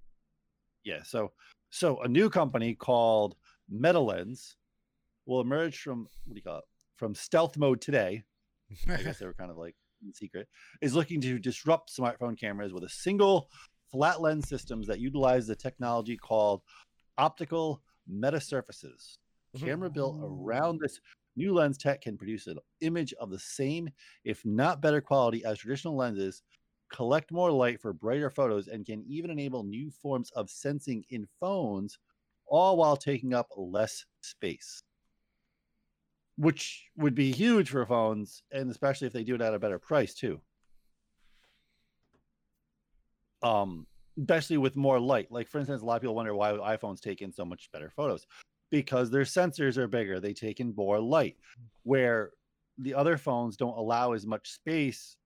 Yeah, 0.84 1.04
so 1.04 1.32
so 1.70 2.02
a 2.02 2.08
new 2.08 2.30
company 2.30 2.76
called 2.76 3.36
Metalenz 3.72 4.56
will 5.26 5.42
emerge 5.42 5.82
from 5.82 6.08
what 6.26 6.34
do 6.34 6.36
you 6.36 6.44
call 6.44 6.60
it? 6.60 6.66
From 6.96 7.16
stealth 7.16 7.58
mode 7.58 7.82
today. 7.82 8.24
I 8.90 8.98
guess 8.98 9.20
they 9.20 9.26
were 9.28 9.34
kind 9.34 9.52
of 9.52 9.58
like 9.58 9.76
in 10.04 10.14
secret. 10.14 10.48
Is 10.82 10.96
looking 10.96 11.22
to 11.22 11.40
disrupt 11.40 11.96
smartphone 11.96 12.40
cameras 12.40 12.74
with 12.74 12.84
a 12.84 12.90
single 12.90 13.50
flat 13.92 14.22
lens 14.22 14.48
systems 14.48 14.88
that 14.88 15.00
utilize 15.00 15.48
the 15.48 15.56
technology 15.56 16.18
called 16.18 16.62
optical 17.18 17.82
Meta 18.08 18.40
Surfaces. 18.40 19.18
Mm-hmm. 19.56 19.66
Camera 19.66 19.90
built 19.90 20.18
around 20.24 20.80
this 20.80 21.00
new 21.36 21.54
lens 21.54 21.78
tech 21.78 22.02
can 22.02 22.18
produce 22.18 22.48
an 22.48 22.58
image 22.82 23.14
of 23.20 23.30
the 23.30 23.40
same, 23.40 23.90
if 24.24 24.46
not 24.46 24.82
better 24.82 25.02
quality, 25.02 25.44
as 25.46 25.60
traditional 25.60 25.96
lenses, 25.96 26.42
collect 26.92 27.32
more 27.32 27.52
light 27.52 27.82
for 27.82 27.94
brighter 27.94 28.30
photos, 28.30 28.68
and 28.68 28.86
can 28.86 29.04
even 29.08 29.30
enable 29.30 29.64
new 29.64 29.90
forms 29.90 30.32
of 30.32 30.50
sensing 30.50 31.04
in 31.10 31.28
phones, 31.40 31.98
all 32.48 32.78
while 32.78 32.98
taking 32.98 33.34
up 33.34 33.48
less 33.56 34.06
space. 34.22 34.84
Which 36.42 36.86
would 36.98 37.14
be 37.14 37.32
huge 37.32 37.70
for 37.70 37.86
phones, 37.86 38.42
and 38.52 38.72
especially 38.72 39.06
if 39.06 39.14
they 39.14 39.24
do 39.24 39.36
it 39.36 39.42
at 39.42 39.54
a 39.54 39.60
better 39.60 39.78
price 39.78 40.16
too. 40.16 40.42
Um, 43.44 43.86
especially 44.20 44.58
with 44.58 44.76
more 44.76 45.00
light. 45.00 45.32
Like 45.32 45.48
for 45.48 45.60
instance, 45.60 45.84
a 45.84 45.86
lot 45.86 45.98
of 45.98 46.02
people 46.02 46.16
wonder 46.16 46.34
why 46.34 46.54
iPhones 46.54 47.00
take 47.00 47.22
in 47.22 47.32
so 47.32 47.46
much 47.46 47.70
better 47.72 47.92
photos 47.96 48.26
because 48.72 49.12
their 49.12 49.22
sensors 49.24 49.78
are 49.78 49.88
bigger. 49.88 50.20
They 50.20 50.34
take 50.34 50.60
in 50.60 50.74
more 50.76 51.00
light, 51.00 51.38
where 51.84 52.32
the 52.80 52.96
other 52.96 53.18
phones 53.18 53.56
don't 53.56 53.78
allow 53.78 54.14
as 54.14 54.26
much 54.26 54.50
space 54.50 55.18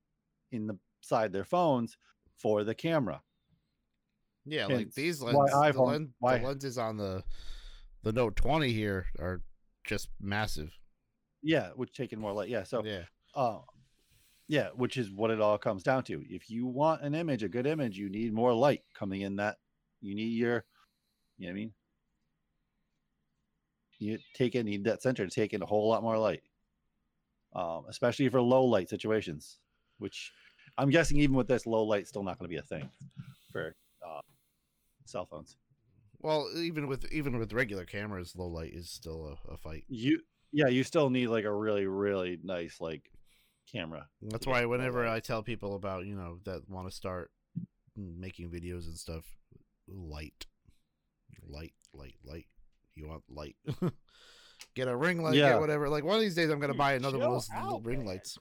in 0.52 0.68
the 0.68 0.78
side 1.00 1.32
their 1.32 1.46
phones 1.46 1.96
for 2.40 2.66
the 2.66 2.76
camera. 2.76 3.22
Yeah, 4.46 4.66
like 4.66 4.78
Hence 4.80 4.96
these 4.96 5.20
the, 5.20 5.28
iPhone- 5.28 5.88
len- 5.88 6.14
why- 6.20 6.40
the 6.40 6.48
lenses 6.48 6.78
on 6.78 6.98
the 6.98 7.24
the 8.04 8.12
Note 8.12 8.36
20 8.36 8.74
here 8.74 9.06
are 9.18 9.42
just 9.86 10.10
massive. 10.20 10.78
Yeah, 11.46 11.70
which 11.76 11.94
take 11.94 12.12
in 12.12 12.20
more 12.20 12.34
light. 12.34 12.50
Yeah, 12.50 12.64
so 12.64 12.84
yeah, 12.84 13.04
uh, 13.36 13.60
yeah, 14.48 14.70
which 14.76 14.98
is 14.98 15.12
what 15.12 15.30
it 15.30 15.40
all 15.40 15.60
comes 15.60 15.84
down 15.84 16.04
to. 16.06 16.24
If 16.28 16.50
you 16.50 16.66
want 16.66 17.04
an 17.04 17.14
image, 17.14 17.44
a 17.44 17.48
good 17.48 17.68
image, 17.68 18.00
you 18.00 18.10
need 18.10 18.34
more 18.34 18.52
light 18.52 18.82
coming 18.96 19.22
in 19.22 19.36
that. 19.36 19.58
You 20.02 20.16
need 20.16 20.34
your, 20.34 20.66
you 21.38 21.46
know 21.46 21.52
what 21.52 21.52
I 21.52 21.54
mean? 21.54 21.74
You 24.00 24.18
take 24.34 24.56
in 24.56 24.66
need 24.66 24.86
that 24.86 25.04
center 25.04 25.24
to 25.24 25.32
take 25.32 25.54
in 25.54 25.62
a 25.62 25.68
whole 25.68 25.88
lot 25.88 26.02
more 26.02 26.18
light, 26.18 26.42
um, 27.56 27.86
especially 27.90 28.28
for 28.30 28.42
low 28.42 28.66
light 28.66 28.90
situations. 28.90 29.60
Which 30.00 30.32
I'm 30.80 30.90
guessing 30.90 31.20
even 31.20 31.36
with 31.36 31.48
this 31.48 31.68
low 31.68 31.84
light, 31.84 32.08
still 32.08 32.24
not 32.24 32.40
going 32.40 32.50
to 32.50 32.54
be 32.54 32.60
a 32.60 32.64
thing 32.64 32.90
for 33.52 33.76
uh, 34.04 34.22
cell 35.06 35.28
phones. 35.28 35.58
well, 36.22 36.50
even 36.58 36.88
with 36.88 37.06
even 37.12 37.38
with 37.38 37.54
regular 37.54 37.86
cameras, 37.86 38.34
low 38.36 38.48
light 38.48 38.74
is 38.74 38.90
still 38.90 39.38
a, 39.48 39.54
a 39.54 39.58
fight. 39.58 39.84
You 39.88 40.22
yeah, 40.56 40.68
you 40.70 40.84
still 40.84 41.10
need 41.10 41.28
like 41.28 41.44
a 41.46 41.54
really 41.54 41.86
really 41.86 42.40
nice 42.44 42.80
like 42.80 43.12
camera. 43.72 44.08
Mm, 44.24 44.32
that's 44.32 44.48
why 44.48 44.64
whenever. 44.66 45.06
I 45.06 45.20
tell 45.20 45.44
people 45.44 45.76
about 45.76 46.06
you 46.06 46.16
know 46.16 46.40
that 46.46 46.70
want 46.70 46.88
to 46.90 46.96
start 46.96 47.30
making 47.98 48.50
videos 48.50 48.86
and 48.86 48.98
stuff, 48.98 49.26
light, 49.88 50.46
light, 51.48 51.74
light, 51.94 52.16
light. 52.24 52.46
You 52.96 53.08
want 53.08 53.24
light. 53.30 53.56
get 54.76 54.88
a 54.88 54.96
ring 54.96 55.22
light, 55.22 55.36
Yeah. 55.36 55.50
get 55.52 55.60
whatever. 55.60 55.90
Like 55.90 56.04
one 56.06 56.16
of 56.16 56.22
these 56.22 56.36
days, 56.36 56.50
I'm 56.50 56.60
gonna 56.60 56.74
Dude, 56.74 56.78
buy 56.80 56.94
another 56.94 57.18
one 57.18 57.28
of 57.28 57.34
those 57.34 57.50
out, 57.54 57.86
ring 57.86 58.00
man. 58.00 58.08
lights. 58.08 58.38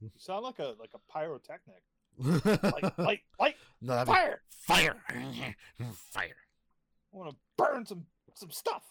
You 0.00 0.10
sound 0.18 0.42
like 0.44 0.58
a 0.58 0.74
like 0.80 0.90
a 0.94 1.12
pyrotechnic. 1.12 1.82
no, 2.18 2.40
Like 2.62 2.98
light, 2.98 3.20
light, 3.38 3.54
that'd 3.82 4.06
be- 4.08 4.12
fire! 4.12 4.42
fire, 4.66 4.96
fire. 6.10 6.36
I 7.12 7.16
want 7.16 7.30
to 7.30 7.36
burn 7.56 7.86
some 7.86 8.06
some 8.34 8.50
stuff. 8.50 8.82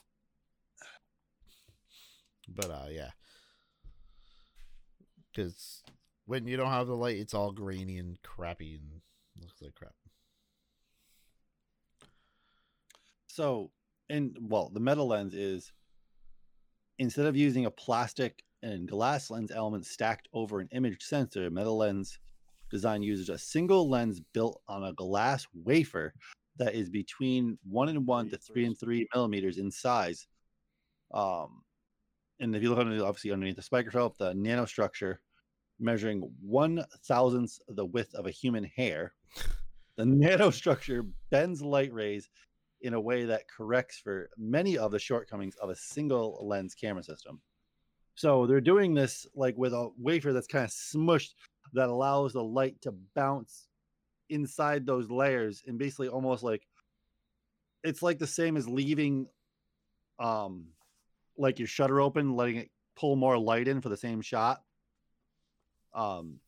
But 2.48 2.70
uh, 2.70 2.88
yeah, 2.90 3.12
because 5.32 5.84
when 6.26 6.48
you 6.48 6.58
don't 6.58 6.72
have 6.72 6.88
the 6.88 6.96
light, 6.96 7.18
it's 7.18 7.34
all 7.34 7.52
grainy 7.52 7.98
and 7.98 8.22
crappy 8.22 8.76
and 8.76 9.02
looks 9.40 9.62
like 9.62 9.76
crap. 9.76 9.94
So, 13.28 13.72
and 14.10 14.36
well, 14.42 14.70
the 14.74 14.80
metal 14.80 15.08
lens 15.08 15.34
is 15.36 15.72
instead 16.98 17.28
of 17.28 17.38
using 17.38 17.66
a 17.66 17.72
plastic 17.72 18.44
and 18.64 18.88
glass 18.90 19.30
lens 19.30 19.52
element 19.52 19.86
stacked 19.86 20.28
over 20.34 20.60
an 20.60 20.70
image 20.72 21.04
sensor, 21.04 21.50
Metalenz 21.52 22.18
design 22.72 23.04
uses 23.04 23.30
a 23.30 23.38
single 23.38 23.90
lens 23.90 24.22
built 24.34 24.62
on 24.68 24.84
a 24.84 24.94
glass 24.94 25.46
wafer 25.54 26.14
that 26.58 26.74
is 26.74 26.90
between 26.90 27.58
one 27.70 27.90
and 27.90 28.08
one 28.08 28.30
to 28.30 28.38
three 28.38 28.66
and 28.66 28.78
three 28.78 29.08
millimeters 29.14 29.60
in 29.60 29.70
size. 29.70 30.28
Um, 31.14 31.62
and 32.40 32.56
if 32.56 32.62
you 32.62 32.70
look 32.70 32.80
under, 32.80 33.04
obviously 33.04 33.32
underneath 33.32 33.56
the 33.56 33.68
microscope, 33.72 34.18
the 34.18 34.34
nanostructure 34.34 35.18
measuring 35.80 36.22
one 36.42 36.84
thousandth 37.06 37.60
the 37.68 37.86
width 37.86 38.14
of 38.16 38.26
a 38.26 38.32
human 38.32 38.64
hair, 38.64 39.14
the 39.96 40.04
nanostructure 40.04 41.08
bends 41.30 41.62
light 41.62 41.94
rays 41.94 42.30
in 42.82 42.94
a 42.94 43.02
way 43.02 43.26
that 43.26 43.50
corrects 43.50 44.00
for 44.00 44.30
many 44.38 44.78
of 44.78 44.92
the 44.92 45.00
shortcomings 45.00 45.56
of 45.56 45.70
a 45.70 45.76
single 45.76 46.40
lens 46.44 46.76
camera 46.76 47.04
system. 47.04 47.42
So 48.16 48.46
they're 48.48 48.62
doing 48.62 48.94
this 48.94 49.28
like 49.36 49.56
with 49.58 49.74
a 49.74 49.90
wafer 49.98 50.34
that's 50.34 50.48
kind 50.48 50.66
of 50.66 50.72
smushed 50.72 51.34
that 51.74 51.90
allows 51.90 52.34
the 52.34 52.44
light 52.44 52.82
to 52.82 52.94
bounce 53.16 53.68
inside 54.30 54.86
those 54.86 55.10
layers 55.10 55.64
and 55.68 55.78
basically 55.78 56.08
almost 56.08 56.44
like 56.44 56.68
it's 57.84 58.02
like 58.02 58.20
the 58.20 58.28
same 58.28 58.58
as 58.58 58.68
leaving 58.68 59.28
um 60.20 60.66
like 61.38 61.60
your 61.60 61.68
shutter 61.68 62.02
open 62.02 62.36
letting 62.36 62.58
it 62.58 62.72
pull 62.96 63.16
more 63.16 63.38
light 63.38 63.68
in 63.68 63.82
for 63.82 63.90
the 63.90 63.98
same 63.98 64.22
shot. 64.22 64.62
Um 65.94 66.40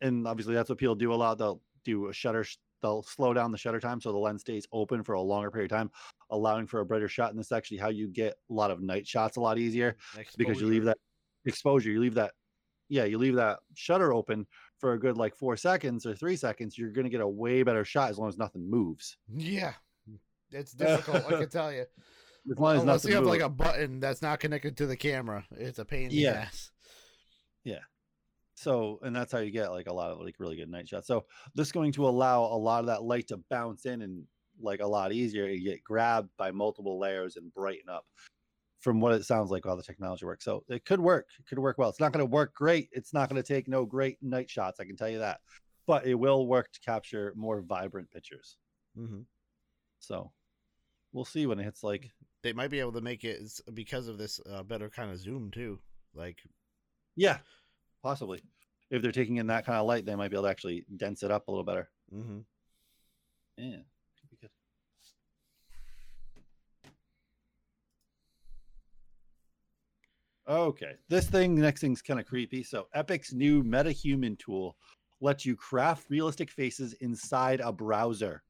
and 0.00 0.26
obviously 0.26 0.54
that's 0.54 0.68
what 0.68 0.78
people 0.78 0.94
do 0.94 1.12
a 1.12 1.14
lot. 1.14 1.38
They'll 1.38 1.62
do 1.84 2.08
a 2.08 2.12
shutter 2.12 2.44
sh- 2.44 2.58
they'll 2.82 3.02
slow 3.02 3.32
down 3.32 3.52
the 3.52 3.58
shutter 3.58 3.80
time 3.80 4.00
so 4.00 4.12
the 4.12 4.18
lens 4.18 4.42
stays 4.42 4.66
open 4.72 5.02
for 5.02 5.14
a 5.14 5.20
longer 5.20 5.50
period 5.50 5.72
of 5.72 5.78
time 5.78 5.90
allowing 6.30 6.66
for 6.66 6.80
a 6.80 6.86
brighter 6.86 7.08
shot. 7.08 7.30
And 7.30 7.38
this 7.38 7.46
is 7.46 7.52
actually 7.52 7.78
how 7.78 7.88
you 7.88 8.08
get 8.08 8.34
a 8.50 8.52
lot 8.52 8.70
of 8.70 8.82
night 8.82 9.06
shots 9.06 9.36
a 9.36 9.40
lot 9.40 9.58
easier 9.58 9.96
because 10.36 10.60
you 10.60 10.66
leave 10.66 10.84
that 10.84 10.98
exposure. 11.46 11.90
You 11.90 12.00
leave 12.00 12.14
that 12.14 12.32
yeah 12.88 13.04
you 13.04 13.18
leave 13.18 13.34
that 13.34 13.58
shutter 13.74 14.12
open 14.12 14.46
for 14.78 14.92
a 14.92 14.98
good 14.98 15.16
like 15.16 15.34
four 15.34 15.56
seconds 15.56 16.06
or 16.06 16.14
three 16.14 16.36
seconds 16.36 16.78
you're 16.78 16.92
going 16.92 17.04
to 17.04 17.10
get 17.10 17.20
a 17.20 17.26
way 17.26 17.64
better 17.64 17.84
shot 17.84 18.10
as 18.10 18.18
long 18.18 18.28
as 18.28 18.38
nothing 18.38 18.68
moves. 18.68 19.16
Yeah, 19.34 19.72
it's 20.50 20.72
difficult. 20.74 21.24
I 21.26 21.40
can 21.40 21.48
tell 21.48 21.72
you. 21.72 21.84
As 22.50 22.58
long 22.58 22.76
as 22.76 22.82
Unless 22.82 23.04
nothing 23.04 23.10
you 23.10 23.14
have 23.16 23.24
moves. 23.24 23.38
like 23.38 23.46
a 23.46 23.48
button 23.48 24.00
that's 24.00 24.22
not 24.22 24.40
connected 24.40 24.76
to 24.78 24.86
the 24.86 24.96
camera, 24.96 25.44
it's 25.52 25.78
a 25.78 25.84
pain 25.84 26.04
in 26.04 26.08
the 26.10 26.14
Yeah. 26.16 26.30
ass. 26.32 26.70
so 28.58 28.98
and 29.02 29.14
that's 29.14 29.30
how 29.32 29.38
you 29.38 29.50
get 29.50 29.70
like 29.70 29.86
a 29.86 29.92
lot 29.92 30.10
of 30.10 30.20
like 30.20 30.36
really 30.38 30.56
good 30.56 30.70
night 30.70 30.88
shots. 30.88 31.06
So 31.06 31.26
this 31.54 31.68
is 31.68 31.72
going 31.72 31.92
to 31.92 32.08
allow 32.08 32.42
a 32.44 32.56
lot 32.56 32.80
of 32.80 32.86
that 32.86 33.02
light 33.02 33.28
to 33.28 33.36
bounce 33.50 33.84
in 33.84 34.00
and 34.02 34.24
like 34.60 34.80
a 34.80 34.86
lot 34.86 35.12
easier. 35.12 35.46
You 35.46 35.62
get 35.62 35.84
grabbed 35.84 36.30
by 36.38 36.50
multiple 36.52 36.98
layers 36.98 37.36
and 37.36 37.52
brighten 37.52 37.90
up 37.90 38.06
from 38.80 39.00
what 39.00 39.12
it 39.12 39.24
sounds 39.26 39.50
like 39.50 39.64
how 39.66 39.74
the 39.74 39.82
technology 39.82 40.24
works. 40.24 40.44
So 40.44 40.64
it 40.68 40.86
could 40.86 41.00
work. 41.00 41.26
It 41.38 41.46
could 41.46 41.58
work 41.58 41.76
well. 41.76 41.90
It's 41.90 42.00
not 42.00 42.12
going 42.12 42.24
to 42.24 42.30
work 42.30 42.54
great. 42.54 42.88
It's 42.92 43.12
not 43.12 43.28
going 43.28 43.42
to 43.42 43.46
take 43.46 43.68
no 43.68 43.84
great 43.84 44.16
night 44.22 44.48
shots 44.48 44.80
i 44.80 44.84
can 44.84 44.96
tell 44.96 45.08
you 45.10 45.18
that. 45.18 45.40
But 45.86 46.06
it 46.06 46.14
will 46.14 46.46
work 46.46 46.72
to 46.72 46.80
capture 46.80 47.34
more 47.36 47.60
vibrant 47.60 48.10
pictures. 48.10 48.56
Mm-hmm. 48.98 49.20
so 49.98 50.32
we'll 51.12 51.26
see 51.26 51.46
when 51.46 51.58
it 51.60 51.64
hits 51.64 51.82
like 51.82 52.10
They 52.42 52.52
might 52.52 52.70
be 52.70 52.80
able 52.80 52.92
to 52.92 53.00
make 53.00 53.24
it 53.24 53.40
because 53.74 54.08
of 54.08 54.18
this 54.18 54.40
uh, 54.50 54.62
better 54.62 54.88
kind 54.88 55.10
of 55.10 55.18
zoom 55.18 55.50
too. 55.50 55.78
Like, 56.14 56.38
yeah 57.16 57.38
possibly 58.02 58.40
if 58.90 59.02
they're 59.02 59.10
taking 59.10 59.38
in 59.38 59.48
that 59.48 59.66
kind 59.66 59.78
of 59.78 59.86
light 59.86 60.06
they 60.06 60.14
might 60.14 60.30
be 60.30 60.36
able 60.36 60.44
to 60.44 60.50
actually 60.50 60.84
dense 60.96 61.24
it 61.24 61.30
up 61.30 61.48
a 61.48 61.50
little 61.50 61.64
better 61.64 61.90
mm-hmm. 62.14 62.38
Yeah, 63.58 63.78
could 64.20 64.30
be 64.30 64.36
good. 64.38 64.50
Okay, 70.46 70.92
this 71.08 71.26
thing, 71.26 71.54
next 71.54 71.80
thing's 71.80 72.02
kind 72.02 72.20
of 72.20 72.26
creepy. 72.26 72.62
So, 72.62 72.86
Epic's 72.94 73.32
new 73.32 73.64
MetaHuman 73.64 74.38
tool 74.38 74.76
lets 75.22 75.46
you 75.46 75.56
craft 75.56 76.10
realistic 76.10 76.50
faces 76.50 76.92
inside 77.00 77.60
a 77.60 77.72
browser. 77.72 78.42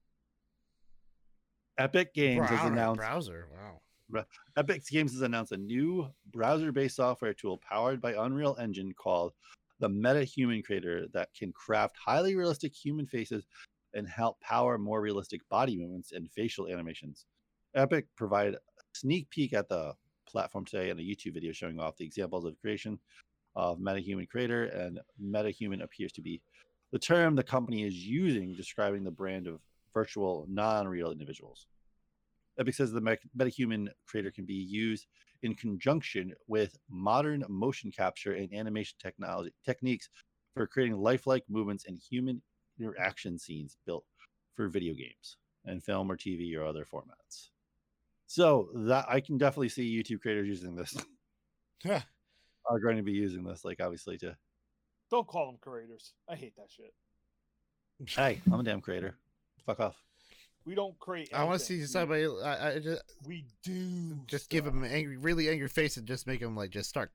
Epic 1.78 2.14
Games 2.14 2.48
has 2.48 2.64
announced 2.70 2.98
browser. 2.98 3.48
Wow. 3.52 4.24
Epic 4.56 4.86
Games 4.86 5.12
has 5.12 5.22
announced 5.22 5.52
a 5.52 5.56
new 5.56 6.08
browser-based 6.32 6.96
software 6.96 7.34
tool 7.34 7.58
powered 7.58 8.00
by 8.00 8.12
Unreal 8.12 8.56
Engine 8.58 8.92
called 8.94 9.32
the 9.78 9.88
MetaHuman 9.88 10.64
Creator 10.64 11.08
that 11.12 11.28
can 11.38 11.52
craft 11.52 11.96
highly 12.02 12.34
realistic 12.34 12.74
human 12.74 13.06
faces 13.06 13.44
and 13.94 14.08
help 14.08 14.40
power 14.40 14.78
more 14.78 15.02
realistic 15.02 15.46
body 15.50 15.76
movements 15.76 16.12
and 16.12 16.30
facial 16.30 16.68
animations. 16.68 17.26
Epic 17.74 18.06
provided 18.16 18.54
a 18.54 18.58
sneak 18.94 19.28
peek 19.28 19.52
at 19.52 19.68
the 19.68 19.92
platform 20.26 20.64
today 20.64 20.88
in 20.88 20.98
a 20.98 21.02
YouTube 21.02 21.34
video 21.34 21.52
showing 21.52 21.78
off 21.78 21.96
the 21.96 22.06
examples 22.06 22.46
of 22.46 22.58
creation 22.60 22.98
of 23.54 23.78
MetaHuman 23.78 24.28
Creator, 24.28 24.64
and 24.66 25.00
MetaHuman 25.22 25.82
appears 25.82 26.12
to 26.12 26.22
be 26.22 26.40
the 26.92 26.98
term 26.98 27.34
the 27.34 27.42
company 27.42 27.84
is 27.84 27.94
using 27.94 28.54
describing 28.54 29.04
the 29.04 29.10
brand 29.10 29.46
of 29.46 29.60
virtual 29.96 30.44
non-real 30.46 31.10
individuals. 31.10 31.66
Epic 32.58 32.74
says 32.74 32.92
the 32.92 33.00
MetaHuman 33.00 33.88
creator 34.06 34.30
can 34.30 34.44
be 34.44 34.52
used 34.52 35.06
in 35.42 35.54
conjunction 35.54 36.34
with 36.46 36.76
modern 36.90 37.42
motion 37.48 37.90
capture 37.90 38.34
and 38.34 38.52
animation 38.52 38.98
technology 39.02 39.54
techniques 39.64 40.10
for 40.52 40.66
creating 40.66 40.98
lifelike 40.98 41.44
movements 41.48 41.86
and 41.86 41.98
human 41.98 42.42
interaction 42.78 43.38
scenes 43.38 43.78
built 43.86 44.04
for 44.54 44.68
video 44.68 44.92
games 44.92 45.38
and 45.64 45.82
film 45.82 46.12
or 46.12 46.16
TV 46.16 46.54
or 46.54 46.66
other 46.66 46.84
formats. 46.84 47.48
So 48.26 48.68
that 48.74 49.06
I 49.08 49.20
can 49.20 49.38
definitely 49.38 49.70
see 49.70 49.98
YouTube 49.98 50.20
creators 50.20 50.46
using 50.46 50.76
this. 50.76 50.94
Yeah. 51.84 52.02
Are 52.68 52.80
going 52.80 52.96
to 52.96 53.02
be 53.02 53.12
using 53.12 53.44
this, 53.44 53.62
like 53.62 53.80
obviously 53.80 54.16
to. 54.18 54.34
Don't 55.10 55.26
call 55.26 55.46
them 55.46 55.58
creators. 55.60 56.14
I 56.26 56.34
hate 56.34 56.54
that 56.56 56.70
shit. 56.70 56.94
Hey, 58.08 58.40
I'm 58.50 58.60
a 58.60 58.62
damn 58.62 58.80
creator. 58.80 59.18
Fuck 59.66 59.80
off. 59.80 59.96
We 60.64 60.74
don't 60.74 60.98
create. 60.98 61.32
I 61.32 61.44
want 61.44 61.60
to 61.60 61.64
see 61.64 61.74
anything. 61.74 61.88
somebody. 61.88 62.26
I, 62.26 62.70
I 62.70 62.78
just, 62.78 63.02
We, 63.26 63.34
we 63.34 63.44
do. 63.62 64.16
just 64.26 64.48
give 64.50 64.64
stuff. 64.64 64.74
him 64.74 64.82
an 64.84 64.90
angry, 64.90 65.16
really 65.16 65.48
angry 65.48 65.68
face, 65.68 65.96
and 65.96 66.06
just 66.06 66.26
make 66.26 66.40
him 66.40 66.56
like 66.56 66.70
just 66.70 66.88
start 66.88 67.10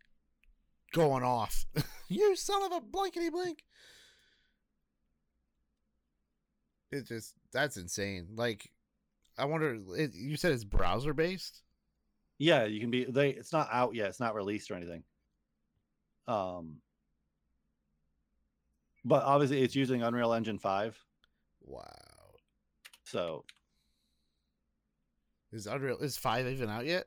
going 0.93 1.23
off. 1.23 1.65
you 2.09 2.35
son 2.35 2.63
of 2.63 2.71
a 2.71 2.81
blankety 2.81 3.29
blank! 3.29 3.63
It 6.91 7.07
just 7.07 7.33
that's 7.53 7.77
insane. 7.77 8.27
Like, 8.35 8.69
I 9.37 9.45
wonder. 9.45 9.77
It, 9.97 10.13
you 10.13 10.37
said 10.37 10.51
it's 10.53 10.63
browser 10.63 11.13
based. 11.13 11.61
Yeah, 12.37 12.65
you 12.65 12.79
can 12.79 12.89
be. 12.89 13.05
They. 13.05 13.29
It's 13.31 13.53
not 13.53 13.69
out 13.71 13.95
yet. 13.95 14.09
It's 14.09 14.19
not 14.19 14.35
released 14.35 14.71
or 14.71 14.75
anything. 14.75 15.03
Um. 16.27 16.77
But 19.03 19.23
obviously, 19.23 19.61
it's 19.61 19.75
using 19.75 20.03
Unreal 20.03 20.33
Engine 20.33 20.59
five. 20.59 20.97
Wow. 21.63 21.89
So 23.11 23.43
Is 25.51 25.67
Unreal 25.67 25.97
is 25.97 26.15
five 26.17 26.47
even 26.47 26.69
out 26.69 26.85
yet? 26.85 27.05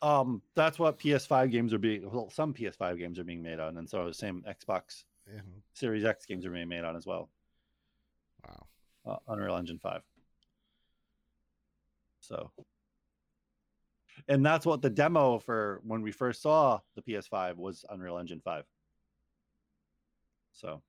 um, 0.00 0.40
that's 0.54 0.78
what 0.78 1.00
PS5 1.00 1.50
games 1.50 1.74
are 1.74 1.78
being. 1.78 2.08
Well, 2.08 2.30
some 2.30 2.54
PS5 2.54 2.96
games 2.96 3.18
are 3.18 3.24
being 3.24 3.42
made 3.42 3.58
on, 3.58 3.76
and 3.78 3.90
so 3.90 4.06
the 4.06 4.14
same 4.14 4.44
Xbox 4.48 5.02
Yeah. 5.26 5.40
Series 5.72 6.04
X 6.04 6.24
games 6.26 6.46
are 6.46 6.52
being 6.52 6.68
made 6.68 6.84
on 6.84 6.94
as 6.94 7.04
well. 7.04 7.28
Wow. 8.46 8.66
uh, 9.04 9.32
Unreal 9.32 9.56
Engine 9.56 9.80
5. 9.80 10.02
So, 12.20 12.52
and 14.28 14.46
that's 14.46 14.64
what 14.64 14.80
the 14.80 14.90
demo 14.90 15.40
for 15.40 15.80
when 15.82 16.02
we 16.02 16.12
first 16.12 16.40
saw 16.42 16.78
the 16.94 17.02
PS5 17.02 17.56
was 17.56 17.84
Unreal 17.90 18.18
Engine 18.18 18.40
5. 18.44 18.64
So, 20.52 20.82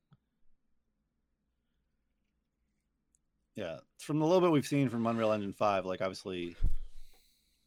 yeah, 3.60 3.80
from 3.98 4.19
the 4.19 4.26
little 4.26 4.40
bit 4.40 4.52
we've 4.52 4.65
seen 4.65 4.88
from 4.88 5.06
Unreal 5.06 5.34
Engine 5.34 5.52
5, 5.52 5.86
like 5.86 5.99
obviously 5.99 6.56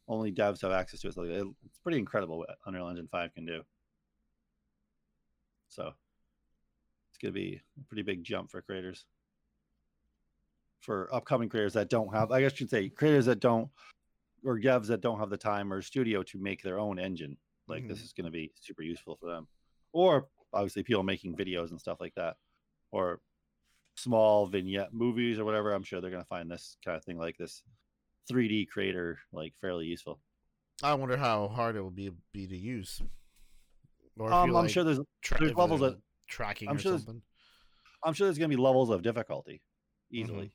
only 0.07 0.31
devs 0.31 0.61
have 0.61 0.71
access 0.71 1.01
to 1.01 1.07
it. 1.09 1.13
So 1.13 1.21
it- 1.21 1.47
it's 1.65 1.77
pretty 1.77 1.99
incredible 1.99 2.39
what 2.39 2.57
Unreal 2.65 2.89
Engine 2.89 3.07
5 3.07 3.31
can 3.35 3.45
do. 3.45 3.63
So, 5.69 5.93
it's 7.09 7.17
going 7.19 7.31
to 7.33 7.39
be 7.39 7.61
a 7.79 7.83
pretty 7.85 8.01
big 8.01 8.23
jump 8.23 8.49
for 8.49 8.61
creators 8.63 9.05
for 10.81 11.13
upcoming 11.13 11.47
creators 11.47 11.73
that 11.73 11.89
don't 11.89 12.11
have, 12.13 12.31
I 12.31 12.41
guess 12.41 12.53
should 12.53 12.69
say, 12.69 12.89
creators 12.89 13.25
that 13.27 13.39
don't, 13.39 13.69
or 14.43 14.59
devs 14.59 14.87
that 14.87 15.01
don't 15.01 15.19
have 15.19 15.29
the 15.29 15.37
time 15.37 15.71
or 15.71 15.81
studio 15.81 16.23
to 16.23 16.37
make 16.39 16.61
their 16.63 16.79
own 16.79 16.97
engine. 16.99 17.37
Like 17.67 17.87
this 17.87 17.99
Mhm. 17.99 18.03
is 18.03 18.13
going 18.13 18.25
to 18.25 18.31
be 18.31 18.51
super 18.55 18.81
useful 18.81 19.15
for 19.15 19.27
them. 19.27 19.47
Or 19.93 20.27
obviously 20.51 20.83
people 20.83 21.03
making 21.03 21.37
videos 21.37 21.69
and 21.69 21.79
stuff 21.79 22.01
like 22.01 22.15
that, 22.15 22.37
or 22.91 23.21
small 23.95 24.47
vignette 24.47 24.93
movies 24.93 25.39
or 25.39 25.45
whatever. 25.45 25.71
I'm 25.71 25.83
sure 25.83 26.01
they're 26.01 26.11
going 26.11 26.23
to 26.23 26.27
find 26.27 26.49
this 26.49 26.77
kind 26.83 26.97
of 26.97 27.03
thing 27.03 27.17
like 27.17 27.37
this 27.37 27.63
3D 28.31 28.67
creator 28.69 29.19
like 29.31 29.53
fairly 29.61 29.85
useful. 29.85 30.19
I 30.81 30.93
wonder 30.95 31.17
how 31.17 31.47
hard 31.47 31.75
it 31.75 31.81
will 31.81 31.91
be 31.91 32.11
be 32.33 32.47
to 32.47 32.57
use. 32.57 33.01
Um, 34.19 34.31
I'm 34.31 34.51
like, 34.51 34.69
sure 34.69 34.83
there's 34.83 34.99
tra- 35.21 35.39
there's 35.39 35.55
levels 35.55 35.81
of- 35.81 35.97
tracking 36.27 36.69
I'm 36.69 36.77
or 36.77 36.79
sure. 36.79 36.99
I'm 38.03 38.13
sure 38.13 38.27
there's 38.27 38.37
going 38.37 38.49
to 38.49 38.57
be 38.57 38.61
levels 38.61 38.89
of 38.89 39.01
difficulty 39.01 39.61
easily. 40.11 40.51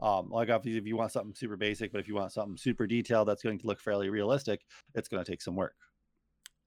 Um, 0.00 0.28
like 0.30 0.50
obviously, 0.50 0.78
if 0.78 0.86
you 0.86 0.96
want 0.96 1.12
something 1.12 1.34
super 1.34 1.56
basic, 1.56 1.92
but 1.92 2.00
if 2.00 2.08
you 2.08 2.14
want 2.14 2.32
something 2.32 2.56
super 2.56 2.86
detailed 2.86 3.28
that's 3.28 3.42
going 3.42 3.58
to 3.58 3.66
look 3.66 3.80
fairly 3.80 4.08
realistic, 4.08 4.62
it's 4.94 5.08
going 5.08 5.24
to 5.24 5.30
take 5.30 5.40
some 5.40 5.56
work. 5.56 5.74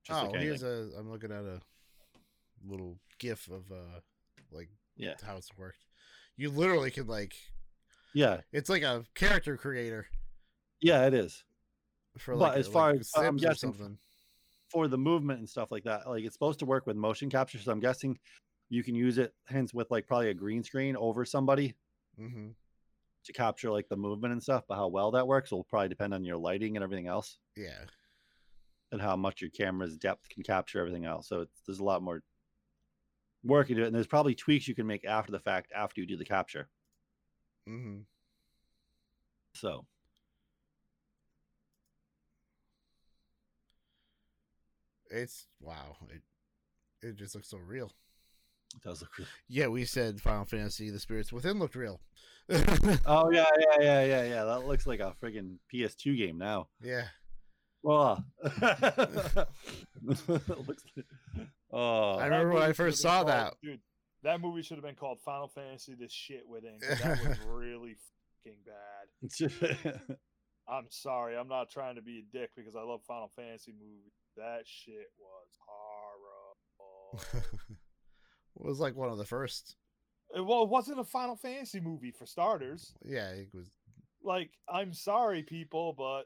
Just 0.05 0.23
oh, 0.23 0.27
like 0.27 0.39
here's 0.39 0.63
a. 0.63 0.89
I'm 0.97 1.11
looking 1.11 1.31
at 1.31 1.43
a 1.43 1.59
little 2.65 2.97
GIF 3.19 3.49
of 3.49 3.71
uh, 3.71 3.99
like 4.51 4.69
Yeah. 4.97 5.13
how 5.25 5.37
it's 5.37 5.49
worked. 5.57 5.85
You 6.35 6.49
literally 6.51 6.91
can 6.91 7.07
like. 7.07 7.33
yeah, 8.13 8.41
It's 8.51 8.69
like 8.69 8.83
a 8.83 9.03
character 9.15 9.57
creator 9.57 10.07
yeah, 10.79 11.07
it 11.07 11.13
is 11.15 11.43
for 12.19 12.35
But 12.35 12.57
as 12.57 12.67
far 12.67 12.91
like 12.91 12.99
as- 13.01 13.11
I'm 13.15 13.37
guessing- 13.37 13.73
something. 13.73 13.97
for 14.69 14.87
the 14.87 14.97
movement 14.97 15.39
and 15.39 15.49
stuff 15.49 15.71
like 15.71 15.83
that. 15.85 16.07
Like 16.07 16.23
it's 16.23 16.35
supposed 16.35 16.59
to 16.59 16.65
work 16.65 16.85
with 16.85 16.95
motion 16.95 17.29
capture, 17.29 17.57
so 17.57 17.71
I'm 17.71 17.79
guessing 17.79 18.19
you 18.69 18.83
can 18.83 18.93
use 18.95 19.17
it 19.17 19.33
hence 19.45 19.73
with 19.73 19.89
like 19.89 20.05
probably 20.07 20.29
a 20.29 20.33
green 20.33 20.63
screen 20.63 20.95
over 20.95 21.25
somebody 21.25 21.73
Mm-hmm. 22.19 22.49
to 23.25 23.33
capture 23.33 23.71
like 23.71 23.87
the 23.89 23.95
movement 23.97 24.33
and 24.33 24.41
stuff. 24.43 24.63
But 24.67 24.75
how 24.75 24.87
well 24.87 25.11
that 25.11 25.27
works 25.27 25.51
will 25.51 25.63
probably 25.63 25.89
depend 25.89 26.13
on 26.13 26.23
your 26.23 26.37
lighting 26.37 26.75
and 26.77 26.83
everything 26.83 27.07
else, 27.07 27.37
Yeah. 27.55 27.85
and 28.91 29.01
how 29.01 29.15
much 29.15 29.41
your 29.41 29.49
camera's 29.51 29.97
depth 29.97 30.27
can 30.29 30.43
capture 30.43 30.79
everything 30.79 31.05
else. 31.05 31.27
So 31.27 31.41
it's, 31.41 31.61
there's 31.65 31.79
a 31.79 31.83
lot 31.83 32.01
more 32.03 32.21
work 33.47 33.69
into 33.69 33.83
it, 33.83 33.87
and 33.87 33.95
there's 33.95 34.07
probably 34.07 34.35
tweaks 34.35 34.67
you 34.67 34.75
can 34.75 34.85
make 34.87 35.05
after 35.05 35.31
the 35.31 35.39
fact 35.39 35.71
after 35.75 36.01
you 36.01 36.07
do 36.07 36.17
the 36.17 36.25
capture. 36.25 36.67
Mm-hmm. 37.67 37.99
So 39.53 39.85
It's 45.09 45.47
wow. 45.61 45.95
It 46.09 46.21
it 47.07 47.15
just 47.15 47.35
looks 47.35 47.49
so 47.49 47.57
real. 47.57 47.91
it 48.75 48.81
does 48.83 49.01
look 49.01 49.17
really. 49.17 49.29
Yeah, 49.47 49.67
we 49.67 49.85
said 49.85 50.21
Final 50.21 50.45
Fantasy: 50.45 50.89
The 50.89 50.99
Spirits 50.99 51.31
Within 51.31 51.59
looked 51.59 51.75
real. 51.75 52.01
Oh 53.05 53.29
yeah, 53.31 53.45
yeah, 53.59 53.79
yeah, 53.79 54.05
yeah, 54.05 54.23
yeah. 54.23 54.43
That 54.43 54.65
looks 54.67 54.85
like 54.87 54.99
a 54.99 55.13
friggin' 55.23 55.57
PS2 55.73 56.17
game 56.17 56.37
now. 56.37 56.67
yeah. 56.81 57.05
Well, 57.83 58.23
looks 60.03 60.27
like, 60.27 61.05
oh, 61.71 62.15
I 62.15 62.25
remember 62.25 62.53
when 62.53 62.63
I 62.63 62.73
first 62.73 63.01
saw 63.01 63.23
been 63.23 63.27
that. 63.33 63.53
Dude, 63.63 63.79
that 64.23 64.41
movie 64.41 64.61
should 64.61 64.77
have 64.77 64.83
been 64.85 64.95
called 64.95 65.19
Final 65.21 65.47
Fantasy 65.47 65.93
The 65.95 66.07
Shit 66.09 66.47
Within. 66.47 66.79
'cause 66.79 66.99
That 67.01 67.23
was 67.27 67.39
really 67.47 67.95
fucking 68.43 68.59
bad. 68.65 70.09
I'm 70.67 70.87
sorry. 70.89 71.37
I'm 71.37 71.47
not 71.47 71.69
trying 71.69 71.95
to 71.95 72.01
be 72.01 72.19
a 72.19 72.37
dick 72.37 72.49
because 72.55 72.75
I 72.75 72.81
love 72.81 73.01
Final 73.07 73.29
Fantasy 73.35 73.71
movies. 73.71 74.11
That 74.35 74.63
shit 74.65 75.07
was 75.17 75.47
horrible. 75.65 77.23
it 78.59 78.65
was 78.65 78.79
like 78.79 78.95
one 78.95 79.09
of 79.09 79.17
the 79.17 79.25
first. 79.25 79.75
Uh, 80.37 80.43
well, 80.43 80.63
it 80.63 80.69
wasn't 80.69 80.99
a 80.99 81.05
Final 81.05 81.37
Fantasy 81.37 81.79
movie 81.79 82.11
for 82.11 82.25
starters. 82.25 82.93
Yeah, 83.05 83.29
it 83.29 83.47
was. 83.53 83.69
Like, 84.23 84.51
I'm 84.67 84.93
sorry, 84.93 85.43
people, 85.43 85.93
but 85.97 86.23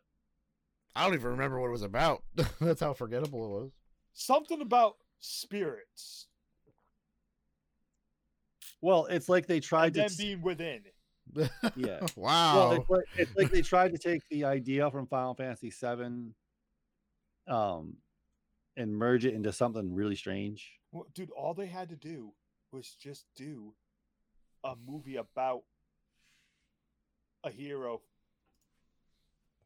I 0.95 1.05
don't 1.05 1.13
even 1.13 1.31
remember 1.31 1.59
what 1.59 1.67
it 1.67 1.71
was 1.71 1.83
about. 1.83 2.23
That's 2.59 2.81
how 2.81 2.93
forgettable 2.93 3.45
it 3.45 3.61
was. 3.61 3.71
something 4.13 4.61
about 4.61 4.97
spirits 5.19 6.27
well, 8.81 9.05
it's 9.05 9.29
like 9.29 9.45
they 9.45 9.59
tried 9.59 9.95
and 9.95 10.09
to. 10.09 10.17
them 10.17 10.25
being 10.25 10.41
within. 10.41 10.81
yeah. 11.75 11.99
wow. 12.15 12.55
Well, 12.55 12.71
it's 12.73 12.89
like, 12.89 13.05
it's 13.17 13.35
like 13.37 13.51
they 13.51 13.61
tried 13.61 13.91
to 13.91 13.97
take 13.97 14.23
the 14.29 14.45
idea 14.45 14.89
from 14.89 15.05
Final 15.07 15.35
Fantasy 15.35 15.69
VII, 15.69 16.33
um, 17.47 17.97
and 18.75 18.95
merge 18.95 19.25
it 19.25 19.35
into 19.35 19.53
something 19.53 19.93
really 19.93 20.15
strange. 20.15 20.71
Well, 20.91 21.07
Dude, 21.13 21.29
all 21.31 21.53
they 21.53 21.67
had 21.67 21.89
to 21.89 21.95
do 21.95 22.31
was 22.71 22.95
just 22.99 23.25
do 23.35 23.73
a 24.63 24.73
movie 24.87 25.17
about 25.17 25.61
a 27.43 27.51
hero 27.51 28.01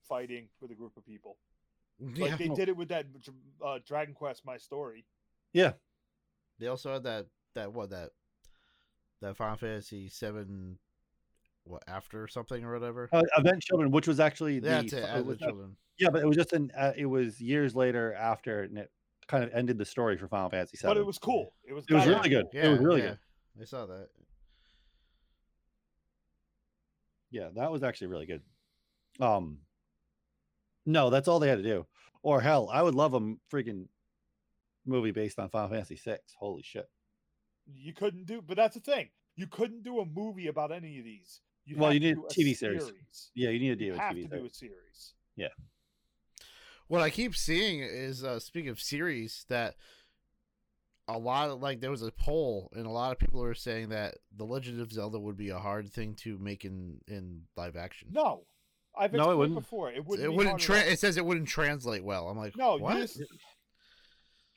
fighting 0.07 0.48
with 0.61 0.72
a 0.72 0.76
group 0.76 0.95
of 0.98 1.06
people. 1.06 1.38
Like 2.18 2.32
yeah. 2.32 2.36
they 2.36 2.49
did 2.49 2.68
it 2.68 2.76
with 2.76 2.90
that 2.90 3.06
uh, 3.65 3.80
Dragon 3.88 4.14
Quest 4.14 4.45
My 4.45 4.57
Story. 4.57 5.06
Yeah, 5.53 5.72
They 6.60 6.68
also 6.68 6.91
had 6.91 7.03
that 7.03 7.27
that 7.53 7.72
what 7.72 7.91
that 7.91 8.10
that 9.22 9.38
Final 9.38 9.56
Fantasy 9.56 10.10
Seven, 10.10 10.77
what 11.64 11.84
after 11.88 12.27
something 12.27 12.65
or 12.65 12.73
whatever. 12.73 13.07
uh, 13.14 13.22
Advent 13.38 13.64
Children, 13.64 13.91
which 13.91 14.10
was 14.10 14.19
actually 14.19 14.60
the 14.60 14.68
That's 14.69 14.91
it. 14.91 15.03
it 15.03 15.10
As 15.10 15.23
was 15.23 15.38
the 15.40 15.45
a- 15.45 15.48
children. 15.48 15.77
yeah, 15.98 16.10
but 16.10 16.22
it 16.22 16.26
was 16.27 16.36
just 16.36 16.52
an 16.52 16.69
uh, 16.77 16.91
it 16.98 17.06
was 17.06 17.40
years 17.40 17.73
later 17.77 18.14
after, 18.14 18.64
and 18.64 18.77
it 18.77 18.91
kind 19.27 19.45
of 19.45 19.52
ended 19.53 19.77
the 19.77 19.86
story 19.86 20.18
for 20.18 20.27
Final 20.27 20.49
Fantasy 20.49 20.76
Seven. 20.76 20.95
But 20.95 20.99
it 20.99 21.06
was 21.06 21.18
cool. 21.18 21.53
It 21.64 21.72
was 21.72 21.86
It 21.90 21.94
was 21.94 22.03
goddamn 22.03 22.18
really 22.18 22.30
good. 22.30 22.45
cool. 22.52 22.61
It 22.61 22.68
was 22.72 22.80
really 22.82 23.02
yeah. 23.03 23.07
good. 23.56 23.61
I 23.61 23.65
saw 23.65 23.86
that. 23.86 24.10
Yeah, 27.32 27.49
that 27.56 27.72
was 27.72 27.84
actually 27.84 28.07
really 28.07 28.26
good. 28.26 28.41
Um, 29.19 29.60
no, 30.86 31.10
that's 31.10 31.28
all 31.28 31.40
they 31.40 31.49
had 31.49 31.57
to 31.57 31.64
do. 31.64 31.86
Or 32.22 32.41
hell, 32.41 32.70
I 32.72 32.82
would 32.82 32.95
love 32.95 33.14
a 33.14 33.20
freaking 33.52 33.88
movie 34.86 35.12
based 35.12 35.38
on 35.40 35.49
Final 35.49 35.70
Fantasy 35.70 35.95
VI. 35.95 36.18
Holy 36.40 36.64
shit! 36.64 36.90
You 37.66 37.94
couldn't 37.94 38.26
do, 38.26 38.41
but 38.41 38.57
that's 38.57 38.76
the 38.76 38.82
thing. 38.82 39.10
You 39.36 39.48
couldn't 39.48 39.84
do 39.84 39.99
a 39.99 40.06
movie 40.06 40.48
about 40.48 40.72
any 40.72 40.98
of 40.99 41.06
these. 41.06 41.41
You'd 41.66 41.80
Well, 41.80 41.94
you 41.94 41.99
need 41.99 42.18
a 42.18 42.22
TV 42.22 42.56
series. 42.56 42.86
series. 42.86 43.32
Yeah, 43.34 43.49
you 43.49 43.60
need 43.60 43.70
to 43.70 43.76
do 43.76 43.86
You 43.86 43.94
a 43.95 43.98
have 43.98 44.14
TV 44.16 44.24
to 44.24 44.30
series. 44.30 44.41
do 44.41 44.45
a 44.45 44.53
series. 44.53 45.14
Yeah. 45.36 45.48
What 46.88 47.02
I 47.02 47.10
keep 47.10 47.36
seeing 47.36 47.80
is, 47.80 48.24
uh, 48.24 48.40
speaking 48.40 48.70
of 48.70 48.80
series, 48.80 49.45
that 49.49 49.76
a 51.07 51.18
lot 51.18 51.49
of 51.49 51.60
like 51.62 51.82
there 51.82 51.91
was 51.91 52.03
a 52.03 52.12
poll, 52.12 52.70
and 52.76 52.86
a 52.86 52.90
lot 52.91 53.12
of 53.12 53.20
people 53.20 53.44
are 53.44 53.53
saying 53.56 53.90
that 53.90 54.16
the 54.36 54.45
Legend 54.45 54.80
of 54.80 54.91
Zelda 54.91 55.20
would 55.20 55.38
be 55.38 55.49
a 55.49 55.57
hard 55.60 55.91
thing 55.91 56.14
to 56.18 56.38
make 56.38 56.64
in 56.66 57.02
in 57.07 57.44
live 57.56 57.76
action. 57.76 58.10
No, 58.12 58.45
I've 58.98 59.14
No, 59.14 59.32
it 59.32 59.36
wouldn't. 59.36 59.60
before. 59.60 59.92
It 59.92 60.06
wouldn't. 60.06 60.26
It 60.26 60.36
wouldn't. 60.36 60.60
Tra- 60.60 60.80
it 60.80 61.00
says 61.00 61.18
it 61.18 61.26
wouldn't 61.26 61.48
translate 61.48 62.04
well. 62.04 62.28
I'm 62.28 62.38
like, 62.38 62.56
No, 62.56 62.78
what? 62.78 62.96
you 62.96 63.02
just 63.02 63.22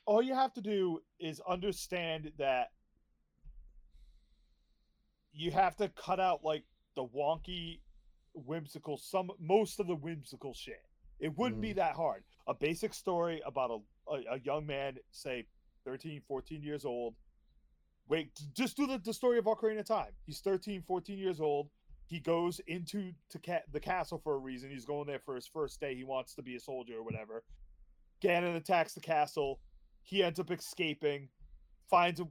all 0.09 0.23
you 0.23 0.33
have 0.33 0.51
to 0.51 0.61
do 0.61 0.99
is 1.19 1.39
understand 1.47 2.31
that 2.39 2.71
you 5.31 5.51
have 5.51 5.75
to 5.75 5.87
cut 5.89 6.19
out 6.19 6.43
like 6.43 6.63
the 6.95 7.05
wonky, 7.05 7.79
whimsical 8.33 8.97
some 8.97 9.29
most 9.39 9.79
of 9.79 9.85
the 9.85 9.95
whimsical 9.95 10.51
shit. 10.53 10.81
It 11.19 11.37
wouldn't 11.37 11.61
be 11.61 11.73
mm. 11.73 11.75
that 11.75 11.93
hard. 11.93 12.23
A 12.47 12.55
basic 12.55 12.95
story 12.95 13.39
about 13.45 13.69
a, 13.69 14.11
a, 14.11 14.35
a 14.35 14.39
young 14.39 14.65
man, 14.65 14.95
say 15.11 15.45
13, 15.85 16.21
14 16.27 16.63
years 16.63 16.85
old. 16.85 17.13
Wait, 18.07 18.31
just 18.55 18.75
do 18.75 18.87
the, 18.87 18.97
the 18.97 19.13
story 19.13 19.37
of 19.37 19.45
Ocarina 19.45 19.81
of 19.81 19.87
Time. 19.87 20.11
He's 20.25 20.39
13, 20.39 20.81
14 20.87 21.19
years 21.19 21.39
old. 21.39 21.69
He 22.09 22.19
goes 22.19 22.59
into 22.65 23.13
to 23.29 23.37
ca- 23.37 23.61
the 23.71 23.79
castle 23.79 24.17
for 24.17 24.33
a 24.33 24.39
reason. 24.39 24.71
He's 24.71 24.83
going 24.83 25.05
there 25.05 25.19
for 25.19 25.35
his 25.35 25.45
first 25.45 25.79
day. 25.79 25.93
He 25.93 26.03
wants 26.03 26.33
to 26.33 26.41
be 26.41 26.55
a 26.55 26.59
soldier 26.59 26.95
or 26.95 27.03
whatever. 27.03 27.43
Ganon 28.19 28.55
attacks 28.55 28.95
the 28.95 28.99
castle. 28.99 29.59
He 30.01 30.23
ends 30.23 30.39
up 30.39 30.49
escaping, 30.49 31.29
finds 31.89 32.19
a 32.19 32.27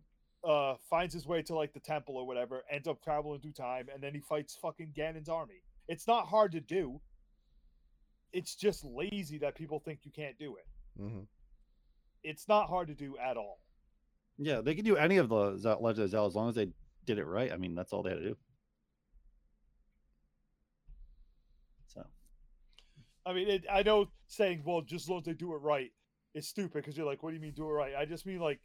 uh 0.46 0.76
finds 0.88 1.12
his 1.14 1.26
way 1.26 1.42
to 1.42 1.54
like 1.54 1.72
the 1.72 1.80
temple 1.80 2.16
or 2.16 2.26
whatever, 2.26 2.64
ends 2.70 2.88
up 2.88 3.00
traveling 3.02 3.40
through 3.40 3.52
time, 3.52 3.88
and 3.92 4.02
then 4.02 4.14
he 4.14 4.20
fights 4.20 4.56
fucking 4.60 4.92
Ganon's 4.96 5.28
army. 5.28 5.62
It's 5.86 6.08
not 6.08 6.26
hard 6.26 6.50
to 6.52 6.60
do. 6.60 7.00
It's 8.32 8.56
just 8.56 8.84
lazy 8.84 9.38
that 9.38 9.54
people 9.54 9.78
think 9.78 10.00
you 10.04 10.10
can't 10.10 10.36
do 10.38 10.56
it. 10.56 10.66
Mhm. 11.00 11.26
It's 12.24 12.48
not 12.48 12.68
hard 12.68 12.88
to 12.88 12.94
do 12.94 13.16
at 13.18 13.36
all. 13.36 13.60
Yeah, 14.38 14.60
they 14.60 14.74
could 14.74 14.84
do 14.84 14.96
any 14.96 15.18
of 15.18 15.28
the 15.28 15.52
Legend 15.80 16.04
of 16.04 16.10
Zelda 16.10 16.26
as 16.26 16.34
long 16.34 16.48
as 16.48 16.56
they 16.56 16.72
did 17.04 17.18
it 17.18 17.24
right. 17.26 17.52
I 17.52 17.56
mean, 17.56 17.74
that's 17.76 17.92
all 17.92 18.02
they 18.02 18.10
had 18.10 18.18
to 18.18 18.28
do. 18.30 18.36
So 21.88 22.06
I 23.28 23.34
mean, 23.34 23.48
it, 23.48 23.64
I 23.70 23.82
know 23.82 24.06
saying, 24.26 24.62
well, 24.64 24.80
just 24.80 25.04
as 25.04 25.10
long 25.10 25.18
as 25.18 25.26
they 25.26 25.34
do 25.34 25.54
it 25.54 25.58
right, 25.58 25.92
is 26.34 26.48
stupid 26.48 26.72
because 26.72 26.96
you're 26.96 27.06
like, 27.06 27.22
what 27.22 27.30
do 27.30 27.36
you 27.36 27.42
mean 27.42 27.52
do 27.52 27.68
it 27.68 27.72
right? 27.72 27.92
I 27.94 28.06
just 28.06 28.24
mean 28.24 28.40
like, 28.40 28.58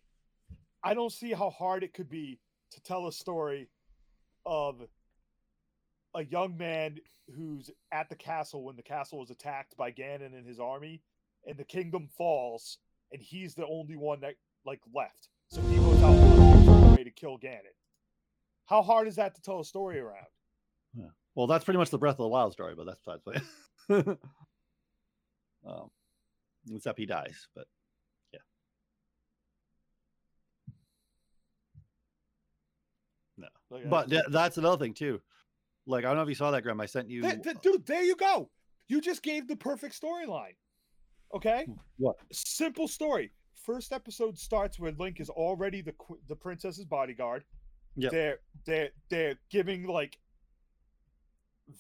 I 0.82 0.94
don't 0.94 1.12
see 1.12 1.34
how 1.34 1.50
hard 1.50 1.84
it 1.84 1.94
could 1.94 2.10
be 2.10 2.40
to 2.72 2.82
tell 2.82 3.08
a 3.08 3.12
story 3.12 3.68
of 4.46 4.82
a 6.16 6.24
young 6.24 6.56
man 6.56 6.98
who's 7.36 7.70
at 7.92 8.08
the 8.08 8.16
castle 8.16 8.64
when 8.64 8.78
the 8.78 8.84
castle 8.84 9.22
is 9.22 9.32
attacked 9.32 9.76
by 9.76 9.92
Ganon 9.92 10.34
and 10.38 10.48
his 10.48 10.60
army, 10.62 11.02
and 11.46 11.58
the 11.58 11.66
kingdom 11.66 12.08
falls, 12.18 12.78
and 13.12 13.22
he's 13.22 13.56
the 13.56 13.68
only 13.68 13.98
one 13.98 14.22
that 14.22 14.36
like 14.66 14.80
left. 14.96 15.28
So 15.50 15.62
he 15.62 15.76
goes 15.76 16.02
out 16.04 16.98
way 16.98 17.04
to 17.04 17.12
kill 17.12 17.38
Ganon. 17.38 17.76
How 18.66 18.82
hard 18.82 19.10
is 19.10 19.18
that 19.18 19.36
to 19.36 19.42
tell 19.42 19.60
a 19.60 19.66
story 19.66 20.00
around? 20.00 20.28
Well, 21.36 21.48
that's 21.48 21.66
pretty 21.66 21.80
much 21.80 21.90
the 21.90 21.98
Breath 21.98 22.14
of 22.14 22.20
the 22.20 22.28
Wild 22.28 22.54
story, 22.54 22.76
but 22.76 22.86
that's 22.86 23.02
besides 23.02 23.24
um, 25.66 25.90
except 26.74 26.98
he 27.00 27.06
dies, 27.06 27.48
but 27.56 27.66
yeah. 28.34 28.40
No, 33.38 33.48
I 33.76 33.82
but 33.86 34.10
th- 34.10 34.24
that's 34.30 34.58
another 34.58 34.78
thing 34.84 34.94
too. 34.94 35.22
Like 35.86 36.06
I 36.06 36.08
don't 36.08 36.18
know 36.18 36.24
if 36.24 36.30
you 36.30 36.36
saw 36.36 36.52
that, 36.52 36.64
Graham. 36.64 36.80
I 36.82 36.86
sent 36.86 37.10
you. 37.10 37.22
Dude, 37.62 37.86
there 37.86 38.04
you 38.04 38.16
go. 38.16 38.50
You 38.88 39.02
just 39.02 39.24
gave 39.24 39.48
the 39.48 39.56
perfect 39.56 40.00
storyline. 40.00 40.56
Okay, 41.34 41.66
What? 41.98 42.16
simple 42.32 42.88
story. 42.88 43.32
First 43.66 43.92
episode 43.92 44.38
starts 44.38 44.80
where 44.80 44.92
Link 45.00 45.20
is 45.20 45.30
already 45.30 45.82
the 45.82 45.94
qu- 45.94 46.20
the 46.28 46.36
princess's 46.36 46.86
bodyguard. 46.86 47.44
Yep. 47.96 48.12
They're 48.12 48.38
they're 48.66 48.90
they're 49.10 49.36
giving 49.50 49.88
like 49.88 50.18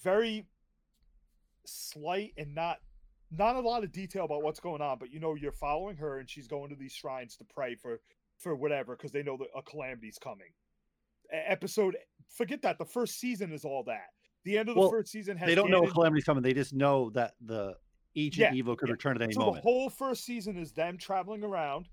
very 0.03 0.47
slight 1.65 2.33
and 2.37 2.55
not 2.55 2.79
not 3.37 3.55
a 3.55 3.59
lot 3.59 3.83
of 3.83 3.91
detail 3.91 4.25
about 4.25 4.43
what's 4.43 4.59
going 4.59 4.81
on, 4.81 4.97
but 4.99 5.11
you 5.11 5.19
know 5.19 5.35
you're 5.35 5.51
following 5.51 5.97
her 5.97 6.19
and 6.19 6.29
she's 6.29 6.47
going 6.47 6.69
to 6.69 6.75
these 6.75 6.93
shrines 6.93 7.35
to 7.37 7.43
pray 7.45 7.75
for 7.75 7.99
for 8.39 8.55
whatever 8.55 8.95
because 8.95 9.11
they 9.11 9.23
know 9.23 9.37
that 9.37 9.47
a 9.55 9.61
calamity's 9.61 10.17
coming. 10.17 10.47
E- 11.33 11.37
Episode, 11.47 11.95
forget 12.29 12.61
that. 12.63 12.77
The 12.77 12.85
first 12.85 13.19
season 13.19 13.51
is 13.53 13.63
all 13.65 13.83
that. 13.83 14.07
The 14.45 14.57
end 14.57 14.69
of 14.69 14.75
the 14.75 14.81
Well, 14.81 14.89
first 14.91 15.11
season 15.11 15.37
has 15.37 15.47
they 15.47 15.55
don't 15.55 15.69
know 15.71 15.83
a 15.83 15.91
calamity's 15.91 16.25
coming. 16.25 16.43
They 16.43 16.53
just 16.53 16.73
know 16.73 17.09
that 17.11 17.33
the 17.45 17.75
ancient 18.15 18.51
Yeah, 18.51 18.53
evil 18.53 18.75
could 18.75 18.89
yeah. 18.89 18.93
return 18.93 19.15
at 19.15 19.21
any 19.21 19.33
so 19.33 19.39
moment. 19.39 19.57
the 19.57 19.61
whole 19.61 19.89
first 19.89 20.25
season 20.25 20.57
is 20.57 20.71
them 20.73 20.97
traveling 20.97 21.43
around 21.43 21.87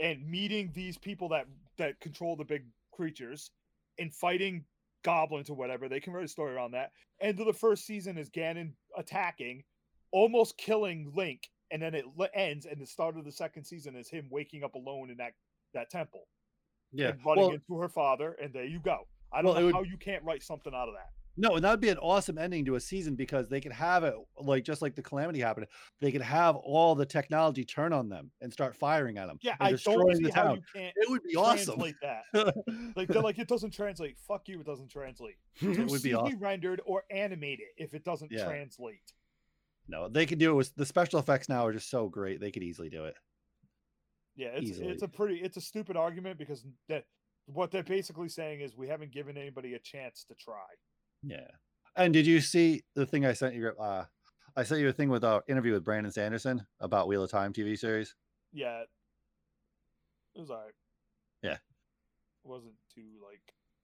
and 0.00 0.26
meeting 0.26 0.70
these 0.74 0.96
people 0.96 1.28
that 1.30 1.46
that 1.76 2.00
control 2.00 2.36
the 2.36 2.44
big 2.44 2.64
creatures 2.92 3.50
and 3.98 4.14
fighting 4.14 4.64
goblins 5.02 5.50
or 5.50 5.54
whatever. 5.56 5.88
They 5.88 6.00
can 6.00 6.12
write 6.12 6.24
a 6.24 6.28
story 6.28 6.54
around 6.54 6.72
that. 6.72 6.92
End 7.20 7.38
of 7.40 7.46
the 7.46 7.52
first 7.52 7.84
season 7.86 8.16
is 8.16 8.30
Ganon 8.30 8.72
attacking, 8.96 9.64
almost 10.12 10.56
killing 10.58 11.12
Link, 11.14 11.48
and 11.70 11.82
then 11.82 11.94
it 11.94 12.04
ends. 12.34 12.66
And 12.66 12.80
the 12.80 12.86
start 12.86 13.16
of 13.18 13.24
the 13.24 13.32
second 13.32 13.64
season 13.64 13.94
is 13.96 14.08
him 14.08 14.28
waking 14.30 14.64
up 14.64 14.74
alone 14.74 15.10
in 15.10 15.16
that 15.18 15.32
that 15.74 15.90
temple 15.90 16.26
yeah. 16.92 17.08
and 17.08 17.20
running 17.26 17.44
Well, 17.44 17.52
into 17.54 17.78
her 17.78 17.88
father. 17.88 18.36
And 18.42 18.52
there 18.52 18.64
you 18.64 18.80
go. 18.80 19.06
I 19.32 19.42
don't 19.42 19.52
Well, 19.52 19.60
know 19.60 19.66
would- 19.66 19.74
how 19.74 19.82
you 19.82 19.98
can't 19.98 20.24
write 20.24 20.42
something 20.42 20.72
out 20.74 20.88
of 20.88 20.94
that. 20.94 21.10
No, 21.40 21.54
and 21.54 21.62
that 21.64 21.70
would 21.70 21.80
be 21.80 21.88
an 21.90 21.98
awesome 21.98 22.36
ending 22.36 22.64
to 22.64 22.74
a 22.74 22.80
season 22.80 23.14
because 23.14 23.48
they 23.48 23.60
could 23.60 23.70
have 23.70 24.02
it 24.02 24.12
like 24.40 24.64
just 24.64 24.82
like 24.82 24.96
the 24.96 25.02
calamity 25.02 25.38
happened. 25.38 25.68
They 26.00 26.10
could 26.10 26.20
have 26.22 26.56
all 26.56 26.96
the 26.96 27.06
technology 27.06 27.64
turn 27.64 27.92
on 27.92 28.08
them 28.08 28.32
and 28.40 28.52
start 28.52 28.74
firing 28.74 29.18
at 29.18 29.28
them. 29.28 29.38
Yeah, 29.40 29.54
I 29.60 29.70
destroying 29.70 29.98
don't 30.00 30.16
see 30.16 30.22
the 30.24 30.32
how 30.34 30.42
town. 30.42 30.56
you 30.56 30.62
can't 30.80 30.92
It 30.96 31.08
would 31.08 31.22
be 31.22 31.36
awesome. 31.36 31.80
that. 32.02 32.24
Like 32.96 33.06
they're 33.06 33.22
like 33.22 33.38
it 33.38 33.46
doesn't 33.46 33.70
translate. 33.70 34.16
Fuck 34.26 34.48
you, 34.48 34.58
it 34.58 34.66
doesn't 34.66 34.88
translate. 34.90 35.36
it 35.60 35.88
would 35.88 36.02
be 36.02 36.12
awesome. 36.12 36.40
rendered 36.40 36.80
or 36.84 37.04
animate 37.08 37.60
it 37.60 37.80
if 37.80 37.94
it 37.94 38.02
doesn't 38.04 38.32
Yeah. 38.32 38.44
translate. 38.44 39.12
No, 39.88 40.08
they 40.08 40.26
could 40.26 40.38
do 40.38 40.50
it 40.50 40.54
with 40.54 40.74
the 40.76 40.84
special 40.86 41.18
effects 41.18 41.48
now 41.48 41.66
are 41.66 41.72
just 41.72 41.90
so 41.90 42.08
great. 42.08 42.40
They 42.40 42.50
could 42.50 42.62
easily 42.62 42.90
do 42.90 43.04
it. 43.06 43.14
Yeah, 44.36 44.48
it's 44.48 44.70
Easily. 44.70 44.88
it's 44.90 45.02
a 45.02 45.08
pretty 45.08 45.36
it's 45.36 45.56
a 45.56 45.60
stupid 45.60 45.96
argument 45.96 46.38
because 46.38 46.64
that 46.88 47.04
what 47.46 47.70
they're 47.70 47.82
basically 47.82 48.28
saying 48.28 48.60
is 48.60 48.76
we 48.76 48.86
haven't 48.86 49.10
given 49.10 49.36
anybody 49.36 49.74
a 49.74 49.78
chance 49.80 50.24
to 50.28 50.34
try. 50.34 50.66
Yeah. 51.22 51.48
And 51.96 52.12
did 52.12 52.26
you 52.26 52.40
see 52.40 52.82
the 52.94 53.06
thing 53.06 53.26
I 53.26 53.32
sent 53.32 53.54
you? 53.54 53.68
Uh, 53.70 54.04
I 54.54 54.62
sent 54.62 54.80
you 54.80 54.88
a 54.88 54.92
thing 54.92 55.08
with 55.08 55.24
an 55.24 55.40
interview 55.48 55.72
with 55.72 55.84
Brandon 55.84 56.12
Sanderson 56.12 56.64
about 56.80 57.08
Wheel 57.08 57.24
of 57.24 57.30
Time 57.30 57.52
TV 57.52 57.76
series. 57.76 58.14
Yeah, 58.52 58.82
it 58.82 60.40
was 60.40 60.50
alright. 60.50 60.74
Yeah. 61.42 61.54
it 61.54 61.58
wasn't 62.44 62.74
too 62.94 63.06
like 63.24 63.42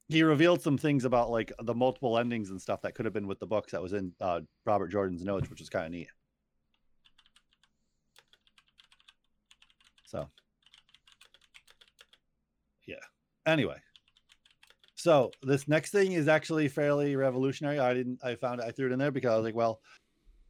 He 0.08 0.22
revealed 0.22 0.60
some 0.60 0.76
things 0.76 1.04
about 1.04 1.30
like 1.30 1.52
the 1.62 1.74
multiple 1.74 2.18
endings 2.18 2.50
and 2.50 2.60
stuff 2.60 2.82
that 2.82 2.94
could 2.94 3.06
have 3.06 3.14
been 3.14 3.26
with 3.26 3.38
the 3.38 3.46
books 3.46 3.72
that 3.72 3.82
was 3.82 3.92
in 3.92 4.12
uh, 4.20 4.40
Robert 4.66 4.88
Jordan's 4.88 5.24
notes, 5.24 5.48
which 5.48 5.60
was 5.60 5.70
kind 5.70 5.86
of 5.86 5.92
neat. 5.92 6.08
So, 10.04 10.28
yeah. 12.86 12.96
Anyway, 13.46 13.76
so 14.94 15.30
this 15.42 15.66
next 15.66 15.90
thing 15.90 16.12
is 16.12 16.28
actually 16.28 16.68
fairly 16.68 17.16
revolutionary. 17.16 17.78
I 17.78 17.94
didn't, 17.94 18.20
I 18.22 18.36
found 18.36 18.60
it, 18.60 18.66
I 18.66 18.70
threw 18.70 18.86
it 18.86 18.92
in 18.92 18.98
there 18.98 19.10
because 19.10 19.32
I 19.32 19.36
was 19.36 19.44
like, 19.44 19.54
well, 19.54 19.80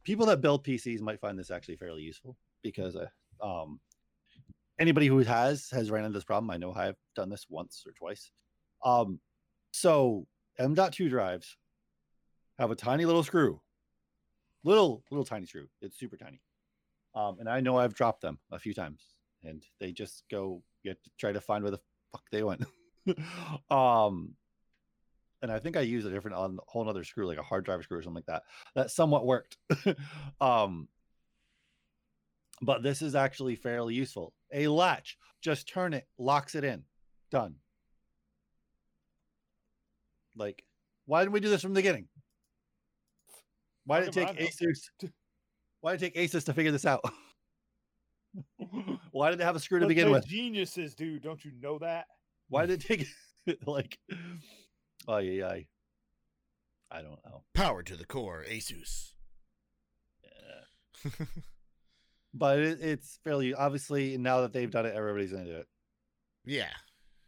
people 0.03 0.25
that 0.27 0.41
build 0.41 0.65
PCs 0.65 1.01
might 1.01 1.21
find 1.21 1.39
this 1.39 1.49
actually 1.49 1.77
fairly 1.77 2.03
useful 2.03 2.37
because, 2.61 2.95
uh, 2.95 3.07
um, 3.41 3.79
anybody 4.79 5.07
who 5.07 5.19
has 5.19 5.69
has 5.71 5.91
ran 5.91 6.05
into 6.05 6.17
this 6.17 6.23
problem. 6.23 6.51
I 6.51 6.57
know 6.57 6.73
I've 6.73 6.97
done 7.15 7.29
this 7.29 7.45
once 7.49 7.83
or 7.85 7.93
twice. 7.93 8.31
Um, 8.83 9.19
so 9.75 10.25
M.2 10.57 11.09
drives 11.09 11.57
have 12.57 12.71
a 12.71 12.75
tiny 12.75 13.05
little 13.05 13.23
screw, 13.23 13.59
little 14.63 15.03
little 15.11 15.25
tiny 15.25 15.45
screw. 15.45 15.67
It's 15.81 15.99
super 15.99 16.15
tiny. 16.15 16.41
Um, 17.13 17.37
and 17.39 17.49
I 17.49 17.59
know 17.59 17.77
I've 17.77 17.93
dropped 17.93 18.21
them 18.21 18.39
a 18.51 18.59
few 18.59 18.73
times, 18.73 19.01
and 19.43 19.63
they 19.79 19.91
just 19.91 20.23
go. 20.31 20.63
Have 20.85 21.01
to 21.01 21.09
try 21.17 21.31
to 21.31 21.41
find 21.41 21.63
where 21.63 21.71
the 21.71 21.79
fuck 22.11 22.23
they 22.31 22.43
went. 22.43 22.63
um, 23.71 24.35
and 25.41 25.51
I 25.51 25.59
think 25.59 25.75
I 25.75 25.81
used 25.81 26.05
a 26.05 26.11
different 26.11 26.37
on 26.37 26.59
whole 26.67 26.87
other 26.87 27.03
screw, 27.03 27.27
like 27.27 27.39
a 27.39 27.43
hard 27.43 27.65
drive 27.65 27.81
screw 27.83 27.97
or 27.97 28.03
something 28.03 28.23
like 28.27 28.27
that. 28.27 28.43
That 28.75 28.91
somewhat 28.91 29.25
worked. 29.25 29.57
um, 30.41 30.87
but 32.61 32.83
this 32.83 33.01
is 33.01 33.15
actually 33.15 33.55
fairly 33.55 33.95
useful. 33.95 34.33
A 34.53 34.67
latch, 34.67 35.17
just 35.41 35.67
turn 35.67 35.93
it, 35.93 36.07
locks 36.19 36.53
it 36.53 36.63
in, 36.63 36.83
done. 37.31 37.55
Like, 40.35 40.63
why 41.05 41.21
didn't 41.21 41.33
we 41.33 41.39
do 41.39 41.49
this 41.49 41.61
from 41.61 41.73
the 41.73 41.79
beginning? 41.79 42.07
Why 43.85 43.99
did 43.99 44.09
it 44.09 44.13
take 44.13 44.27
Fucking 44.27 44.47
Asus? 44.47 44.89
Why 45.81 45.95
did 45.95 46.01
it 46.01 46.13
take 46.15 46.31
Asus 46.31 46.45
to 46.45 46.53
figure 46.53 46.71
this 46.71 46.85
out? 46.85 47.01
why 49.11 49.29
did 49.29 49.39
they 49.39 49.45
have 49.45 49.55
a 49.55 49.59
screw 49.59 49.79
to 49.79 49.85
But 49.85 49.89
begin 49.89 50.05
they're 50.05 50.13
with? 50.13 50.27
Geniuses, 50.27 50.95
dude. 50.95 51.21
Don't 51.21 51.45
you 51.45 51.51
know 51.61 51.79
that? 51.79 52.07
Why 52.49 52.65
did 52.65 52.83
it 52.83 52.87
take 52.87 53.07
like? 53.65 53.97
Oh 55.07 55.17
yeah, 55.19 55.31
yeah. 55.31 55.59
I 56.91 57.01
don't 57.01 57.23
know. 57.25 57.43
Power 57.53 57.81
to 57.83 57.95
the 57.95 58.05
core, 58.05 58.43
Asus. 58.49 59.13
Yeah. 60.23 61.25
But 62.33 62.59
it, 62.59 62.81
it's 62.81 63.19
fairly 63.23 63.53
obviously 63.53 64.17
now 64.17 64.41
that 64.41 64.51
they've 64.51 64.69
done 64.69 64.85
it, 64.85 64.93
everybody's 64.93 65.31
gonna 65.31 65.45
do 65.45 65.55
it. 65.57 65.67
yeah. 66.45 66.71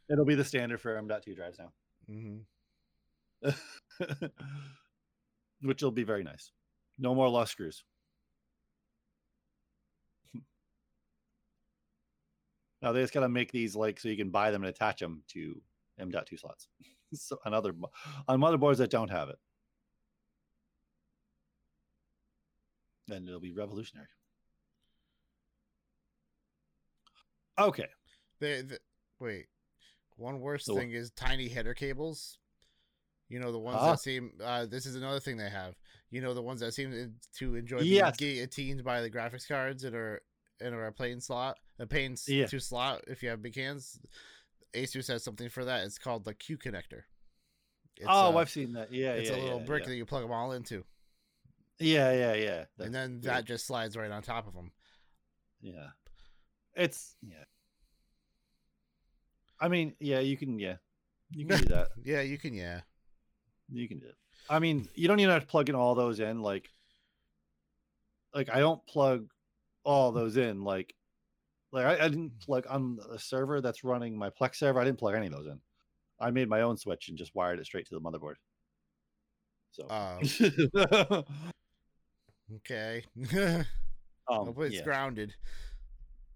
It'll 0.10 0.26
be 0.26 0.36
the 0.36 0.44
standard 0.44 0.80
for 0.80 0.96
M.2 0.98 1.36
drives 1.36 1.60
now. 1.60 1.72
hmm 2.08 2.38
which 5.62 5.82
will 5.82 5.92
be 5.92 6.04
very 6.04 6.24
nice. 6.24 6.52
No 6.98 7.14
more 7.14 7.30
lost 7.30 7.52
screws. 7.52 7.84
now 12.82 12.92
they 12.92 13.02
just 13.02 13.14
gotta 13.14 13.30
make 13.30 13.52
these 13.52 13.76
like 13.76 14.00
so 14.00 14.10
you 14.10 14.18
can 14.18 14.30
buy 14.30 14.52
them 14.52 14.64
and 14.64 14.70
attach 14.70 15.00
them 15.00 15.24
to 15.30 15.62
M.2 16.00 16.40
slots. 16.40 16.68
so 17.14 17.38
another 17.46 17.74
on 18.28 18.40
motherboards 18.40 18.78
that 18.78 18.90
don't 18.90 19.10
have 19.10 19.30
it. 19.30 19.38
Then 23.08 23.26
it'll 23.26 23.40
be 23.40 23.54
revolutionary. 23.54 24.08
Okay. 27.60 27.88
The, 28.40 28.66
the, 28.68 28.80
wait, 29.20 29.48
one 30.18 30.42
worse 30.42 30.66
The 30.66 30.74
what? 30.74 30.82
thing 30.82 30.92
is 30.92 31.12
tiny 31.12 31.48
header 31.48 31.74
cables. 31.74 32.38
You 33.30 33.40
know 33.40 33.52
the 33.52 33.60
ones 33.60 33.82
that 33.82 34.00
seem. 34.00 34.32
Uh, 34.42 34.66
this 34.66 34.86
is 34.86 34.96
another 34.96 35.20
thing 35.20 35.38
they 35.38 35.50
have. 35.50 35.76
You 36.10 36.22
know 36.22 36.34
the 36.34 36.42
ones 36.42 36.62
that 36.62 36.74
seem 36.74 36.92
to- 36.92 37.12
to 37.40 37.56
enjoy 37.56 37.80
Yes. 37.80 38.16
being 38.18 38.36
guillotined 38.38 38.84
by 38.84 39.02
the 39.02 39.10
graphics 39.12 39.48
cards 39.48 39.84
that 39.84 39.94
are 39.94 40.22
in 40.62 40.74
a 40.74 40.92
plain 40.92 41.20
slot, 41.20 41.60
a 41.80 41.86
plain 41.86 42.16
Yeah. 42.26 42.48
two 42.48 42.60
slot. 42.60 43.04
If 43.08 43.22
you 43.22 43.30
have 43.30 43.42
big 43.42 43.56
hands, 43.56 44.00
Asus 44.74 45.08
has 45.10 45.24
something 45.24 45.50
for 45.50 45.66
that. 45.66 45.86
It's 45.86 45.98
called 46.00 46.24
the 46.24 46.34
Q 46.34 46.58
connector. 46.58 47.04
It's, 47.98 48.06
oh, 48.08 48.36
uh, 48.36 48.38
I've 48.40 48.50
seen 48.50 48.74
that. 48.74 48.92
Yeah, 48.92 49.14
it's 49.14 49.30
yeah, 49.30 49.36
a 49.36 49.42
little 49.42 49.60
yeah, 49.60 49.66
brick 49.66 49.86
that 49.86 49.96
you 49.96 50.06
plug 50.06 50.22
them 50.24 50.32
all 50.32 50.52
into, 50.54 50.86
Yeah, 51.80 52.12
yeah, 52.14 52.34
yeah. 52.36 52.66
and 52.80 52.94
then 52.94 53.22
that 53.22 53.46
just 53.46 53.66
slides 53.66 53.98
right 53.98 54.12
on 54.12 54.22
top 54.24 54.48
of 54.48 54.54
them. 54.54 54.72
Yeah. 55.62 55.90
It's 56.76 57.18
yeah. 57.22 57.44
I 59.60 59.68
mean, 59.68 59.96
yeah, 60.00 60.20
you 60.20 60.38
can 60.38 60.60
yeah. 60.60 60.78
You 61.32 61.46
can 61.46 61.58
do 61.60 61.66
that. 61.74 61.90
Yeah, 62.04 62.22
you 62.22 62.38
can. 62.38 62.54
Yeah, 62.54 62.82
You 63.72 63.88
can 63.88 64.00
do 64.00 64.08
it. 64.08 64.16
I 64.50 64.60
mean, 64.60 64.88
you 64.96 65.08
don't 65.08 65.20
even 65.20 65.34
have 65.34 65.42
to 65.44 65.48
plug 65.48 65.70
in 65.70 65.76
all 65.76 65.96
those 65.96 66.20
in 66.20 66.42
like 66.42 66.70
like 68.34 68.50
I 68.50 68.60
don't 68.60 68.86
plug 68.88 69.28
all 69.84 70.12
those 70.12 70.38
in 70.38 70.64
like 70.64 70.94
like 71.72 71.86
I, 71.86 72.06
I 72.06 72.08
didn't 72.08 72.40
plug 72.40 72.66
on 72.70 72.98
the 73.12 73.20
server 73.20 73.62
that's 73.62 73.84
running 73.84 74.18
my 74.18 74.30
Plex 74.30 74.56
server, 74.56 74.80
I 74.80 74.86
didn't 74.86 75.00
plug 75.00 75.16
any 75.16 75.28
of 75.28 75.34
those 75.34 75.48
in. 75.48 75.60
I 76.20 76.32
made 76.32 76.50
my 76.50 76.62
own 76.62 76.78
switch 76.78 77.10
and 77.10 77.18
just 77.18 77.36
wired 77.36 77.60
it 77.60 77.66
straight 77.66 77.88
to 77.88 77.96
the 77.96 78.02
motherboard. 78.02 78.36
So 79.72 79.86
Uh, 79.88 80.20
okay. 82.56 83.04
um, 84.28 84.46
Hopefully 84.46 84.68
it's 84.68 84.78
yeah. 84.78 84.84
grounded. 84.84 85.36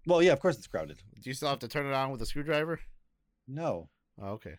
Well, 0.06 0.22
yeah, 0.22 0.32
of 0.32 0.40
course 0.40 0.58
it's 0.58 0.66
grounded. 0.66 0.98
Do 1.20 1.30
you 1.30 1.34
still 1.34 1.48
have 1.48 1.60
to 1.60 1.68
turn 1.68 1.86
it 1.86 1.94
on 1.94 2.10
with 2.10 2.22
a 2.22 2.26
screwdriver? 2.26 2.80
No. 3.48 3.88
Oh, 4.20 4.32
okay. 4.32 4.56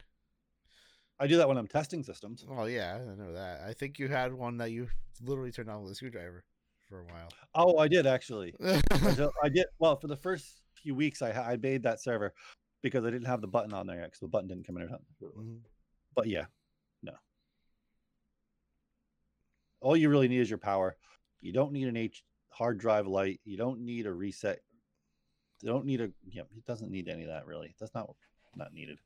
I 1.24 1.28
do 1.28 1.38
that 1.38 1.48
when 1.48 1.58
I'm 1.58 1.68
testing 1.70 2.04
systems. 2.04 2.45
Oh 2.50 2.66
yeah, 2.66 2.95
I 2.95 3.16
know 3.16 3.32
that. 3.32 3.62
I 3.66 3.72
think 3.72 3.98
you 3.98 4.10
had 4.10 4.34
one 4.34 4.58
that 4.58 4.72
you 4.72 4.90
literally 5.22 5.54
turned 5.54 5.70
on 5.70 5.82
with 5.82 5.94
a 5.94 5.95
screwdriver 5.95 6.44
for 6.90 7.00
a 7.00 7.06
while. 7.06 7.30
Oh, 7.56 7.78
I 7.78 7.88
did 7.88 8.06
actually. 8.06 8.54
I 8.62 9.50
did 9.54 9.68
well 9.80 9.95
for 9.95 10.08
the 10.08 10.18
first 10.18 10.60
few 10.76 10.94
weeks. 10.94 11.22
I 11.22 11.32
I 11.32 11.56
made 11.56 11.84
that 11.84 12.02
server 12.02 12.34
because 12.82 13.06
I 13.06 13.10
didn't 13.10 13.28
have 13.28 13.40
the 13.40 13.48
button 13.48 13.72
on 13.74 13.88
there 13.88 14.00
yet 14.02 14.08
because 14.08 14.20
the 14.20 14.28
button 14.28 14.50
didn't 14.50 14.68
come 14.68 14.76
in. 14.76 14.84
or 14.84 14.90
something. 14.90 15.06
Mhm. 15.22 15.60
But 16.14 16.28
yeah, 16.28 16.48
no. 17.04 17.14
All 19.80 19.95
you 19.95 20.10
really 20.10 20.28
need 20.28 20.41
is 20.41 20.50
your 20.50 20.60
power. 20.60 20.98
You 21.40 21.54
don't 21.54 21.72
need 21.72 21.88
an 21.88 21.95
H 21.95 22.22
hard 22.50 22.80
drive 22.80 23.08
light. 23.08 23.40
You 23.45 23.56
don't 23.56 23.80
need 23.80 24.08
a 24.08 24.14
reset. 24.14 24.60
You 25.62 25.70
don't 25.70 25.86
need 25.86 26.02
a. 26.02 26.12
Yeah, 26.30 26.44
it 26.58 26.66
doesn't 26.66 26.91
need 26.91 27.08
any 27.08 27.22
of 27.24 27.30
that 27.30 27.45
really. 27.48 27.74
That's 27.80 27.95
not 27.95 28.14
not 28.58 28.74
needed. 28.74 29.00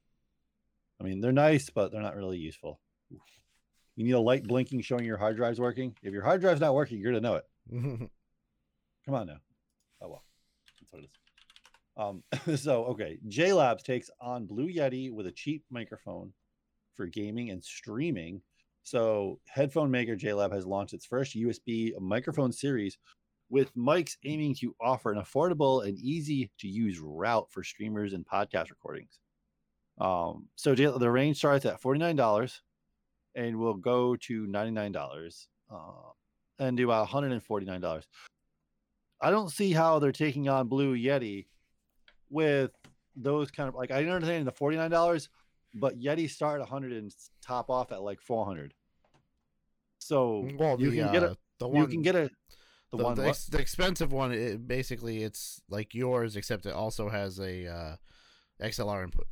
I 1.00 1.04
mean, 1.04 1.22
they're 1.22 1.32
nice, 1.32 1.70
but 1.70 1.92
they're 1.92 2.02
not 2.02 2.16
really 2.16 2.38
useful. 2.38 2.80
You 3.96 4.04
need 4.04 4.12
a 4.12 4.20
light 4.20 4.44
blinking 4.44 4.82
showing 4.82 5.06
your 5.06 5.18
hard 5.18 5.38
drive's 5.38 5.60
working. 5.60 5.96
If 6.04 6.14
your 6.14 6.24
hard 6.24 6.42
drive's 6.42 6.62
not 6.62 6.76
working, 6.76 7.00
you're 7.00 7.12
gonna 7.12 7.22
know 7.22 7.36
it. 7.36 7.46
Come 9.06 9.16
on 9.16 9.28
now. 9.28 9.38
Oh 10.02 10.10
well, 10.10 10.24
that's 10.80 10.94
what 10.94 11.04
it 11.04 11.06
is. 11.06 11.12
Um, 11.98 12.58
so 12.60 12.86
okay, 12.86 13.18
JLabs 13.28 13.84
takes 13.84 14.10
on 14.22 14.46
Blue 14.46 14.68
Yeti 14.68 15.12
with 15.12 15.28
a 15.28 15.32
cheap 15.32 15.64
microphone 15.72 16.32
for 16.96 17.08
gaming 17.08 17.50
and 17.50 17.64
streaming. 17.64 18.42
So 18.84 19.40
headphone 19.48 19.92
maker 19.92 20.16
JLab 20.16 20.54
has 20.54 20.66
launched 20.66 20.94
its 20.94 21.06
first 21.06 21.36
USB 21.36 22.00
microphone 22.00 22.52
series 22.52 22.98
with 23.50 23.74
mics 23.76 24.16
aiming 24.26 24.56
to 24.56 24.76
offer 24.80 25.12
an 25.12 25.22
affordable 25.22 25.88
and 25.88 25.98
easy 25.98 26.52
to 26.60 26.68
use 26.68 27.00
route 27.00 27.48
for 27.50 27.64
streamers 27.64 28.14
and 28.14 28.26
podcast 28.26 28.70
recordings. 28.70 29.20
Um, 30.00 30.48
so 30.56 30.76
the 30.76 31.12
range 31.12 31.38
starts 31.38 31.66
at 31.66 31.82
forty 31.82 32.00
nine 32.00 32.16
dollars 32.16 32.62
and 33.36 33.58
will 33.58 33.76
go 33.76 34.16
to 34.16 34.48
ninety 34.48 34.72
nine 34.72 34.92
dollars 34.92 35.48
uh, 35.72 36.12
and 36.60 36.78
do 36.78 36.86
about 36.86 37.02
one 37.02 37.08
hundred 37.08 37.32
and 37.32 37.44
forty 37.44 37.66
nine 37.66 37.82
dollars. 37.82 38.08
I 39.22 39.32
don't 39.32 39.50
see 39.50 39.72
how 39.72 40.00
they're 40.00 40.12
taking 40.12 40.48
on 40.50 40.68
Blue 40.68 40.96
Yeti 40.96 41.48
with 42.30 42.72
those 43.16 43.50
kind 43.50 43.68
of 43.70 43.76
like 43.76 43.92
I 43.92 44.06
understand 44.06 44.46
the 44.46 44.52
forty 44.52 44.78
nine 44.78 44.92
dollars, 44.92 45.30
but 45.74 46.00
Yeti 46.00 46.30
start 46.30 46.62
at 46.62 46.68
hundred 46.68 46.94
and 46.94 47.12
top 47.42 47.70
off 47.70 47.92
at 47.92 48.02
like 48.02 48.22
four 48.22 48.46
hundred. 48.46 48.74
So 49.98 50.48
well, 50.58 50.80
you 50.80 50.92
the, 50.92 50.98
can 50.98 51.12
get 51.12 51.24
uh, 51.24 51.28
a 51.28 51.38
the 51.60 51.72
you 51.72 51.88
can 51.88 52.02
get 52.04 52.16
a 52.16 52.30
the, 52.92 52.98
the, 52.98 53.04
one 53.04 53.16
the, 53.16 53.28
ex- 53.28 53.48
the 53.48 53.58
expensive 53.58 54.14
one. 54.14 54.32
It, 54.32 54.68
basically, 54.68 55.24
it's 55.24 55.62
like 55.70 55.94
yours, 55.94 56.36
except 56.36 56.66
it 56.66 56.74
also 56.74 57.10
has 57.10 57.40
a 57.40 57.68
uh, 57.68 57.96
XLR 58.62 59.04
input. 59.04 59.28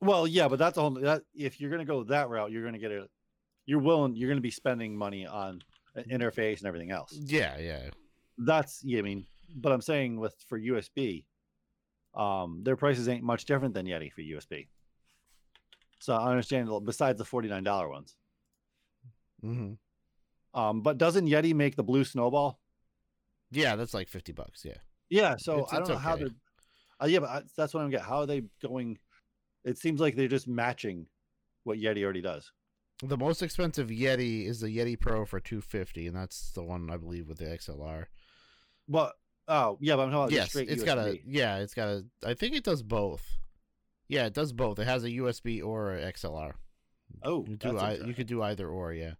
Well 0.00 0.26
yeah, 0.26 0.48
but 0.48 0.58
that's 0.58 0.78
a 0.78 0.80
whole 0.80 0.90
that 0.90 1.22
if 1.34 1.60
you're 1.60 1.70
gonna 1.70 1.84
go 1.84 2.04
that 2.04 2.28
route, 2.28 2.50
you're 2.50 2.64
gonna 2.64 2.78
get 2.78 2.90
a 2.92 3.08
you're 3.66 3.80
willing 3.80 4.14
you're 4.16 4.28
gonna 4.30 4.40
be 4.40 4.50
spending 4.50 4.96
money 4.96 5.26
on 5.26 5.62
an 5.94 6.04
interface 6.10 6.58
and 6.58 6.66
everything 6.66 6.90
else. 6.90 7.12
Yeah, 7.12 7.58
yeah. 7.58 7.90
That's 8.38 8.80
yeah, 8.84 9.00
I 9.00 9.02
mean, 9.02 9.26
but 9.56 9.72
I'm 9.72 9.80
saying 9.80 10.18
with 10.18 10.34
for 10.48 10.58
USB, 10.58 11.24
um, 12.14 12.62
their 12.62 12.76
prices 12.76 13.08
ain't 13.08 13.24
much 13.24 13.44
different 13.44 13.74
than 13.74 13.86
Yeti 13.86 14.12
for 14.12 14.20
USB. 14.22 14.68
So 16.00 16.14
I 16.14 16.30
understand 16.30 16.70
besides 16.84 17.18
the 17.18 17.24
forty 17.24 17.48
nine 17.48 17.64
dollar 17.64 17.88
ones. 17.88 18.16
hmm 19.40 19.72
Um, 20.54 20.82
but 20.82 20.98
doesn't 20.98 21.26
Yeti 21.26 21.54
make 21.54 21.74
the 21.76 21.82
blue 21.82 22.04
snowball? 22.04 22.60
Yeah, 23.50 23.76
that's 23.76 23.94
like 23.94 24.08
fifty 24.08 24.32
bucks. 24.32 24.64
Yeah. 24.64 24.76
Yeah, 25.10 25.36
so 25.38 25.58
It's- 25.60 25.72
I 25.72 25.78
don't 25.80 25.88
know 25.88 25.96
how 25.96 26.14
okay. 26.14 26.24
they're. 26.24 26.34
Uh, 27.00 27.06
yeah, 27.06 27.20
but 27.20 27.28
I, 27.30 27.42
that's 27.56 27.72
what 27.74 27.82
I'm 27.82 27.90
getting. 27.90 28.04
How 28.06 28.18
are 28.20 28.26
they 28.26 28.42
going? 28.62 28.98
It 29.64 29.78
seems 29.78 30.00
like 30.00 30.16
they're 30.16 30.28
just 30.28 30.48
matching 30.48 31.06
what 31.64 31.78
Yeti 31.78 32.02
already 32.02 32.22
does. 32.22 32.52
The 33.02 33.16
most 33.16 33.42
expensive 33.42 33.88
Yeti 33.88 34.46
is 34.46 34.60
the 34.60 34.68
Yeti 34.68 34.98
Pro 34.98 35.24
for 35.24 35.38
two 35.38 35.60
fifty, 35.60 36.06
and 36.06 36.16
that's 36.16 36.50
the 36.52 36.62
one 36.62 36.90
I 36.90 36.96
believe 36.96 37.28
with 37.28 37.38
the 37.38 37.44
XLR. 37.44 38.06
But 38.88 39.14
oh 39.46 39.78
yeah, 39.80 39.96
but 39.96 40.02
I'm 40.02 40.10
talking 40.10 40.22
about 40.24 40.32
yes, 40.32 40.48
straight 40.48 40.68
it's 40.68 40.82
USB. 40.82 40.86
got 40.86 40.98
a 40.98 41.18
yeah, 41.24 41.58
it's 41.58 41.74
got 41.74 41.88
a. 41.88 42.04
I 42.26 42.34
think 42.34 42.56
it 42.56 42.64
does 42.64 42.82
both. 42.82 43.38
Yeah, 44.08 44.26
it 44.26 44.32
does 44.32 44.52
both. 44.52 44.78
It 44.78 44.86
has 44.86 45.04
a 45.04 45.10
USB 45.10 45.62
or 45.64 45.94
a 45.94 46.12
XLR. 46.12 46.54
oh, 47.22 47.44
You 47.46 47.56
do 47.56 47.76
I, 47.76 47.94
you 47.94 48.14
could 48.14 48.26
do 48.26 48.42
either 48.42 48.66
or, 48.66 48.94
yeah. 48.94 49.12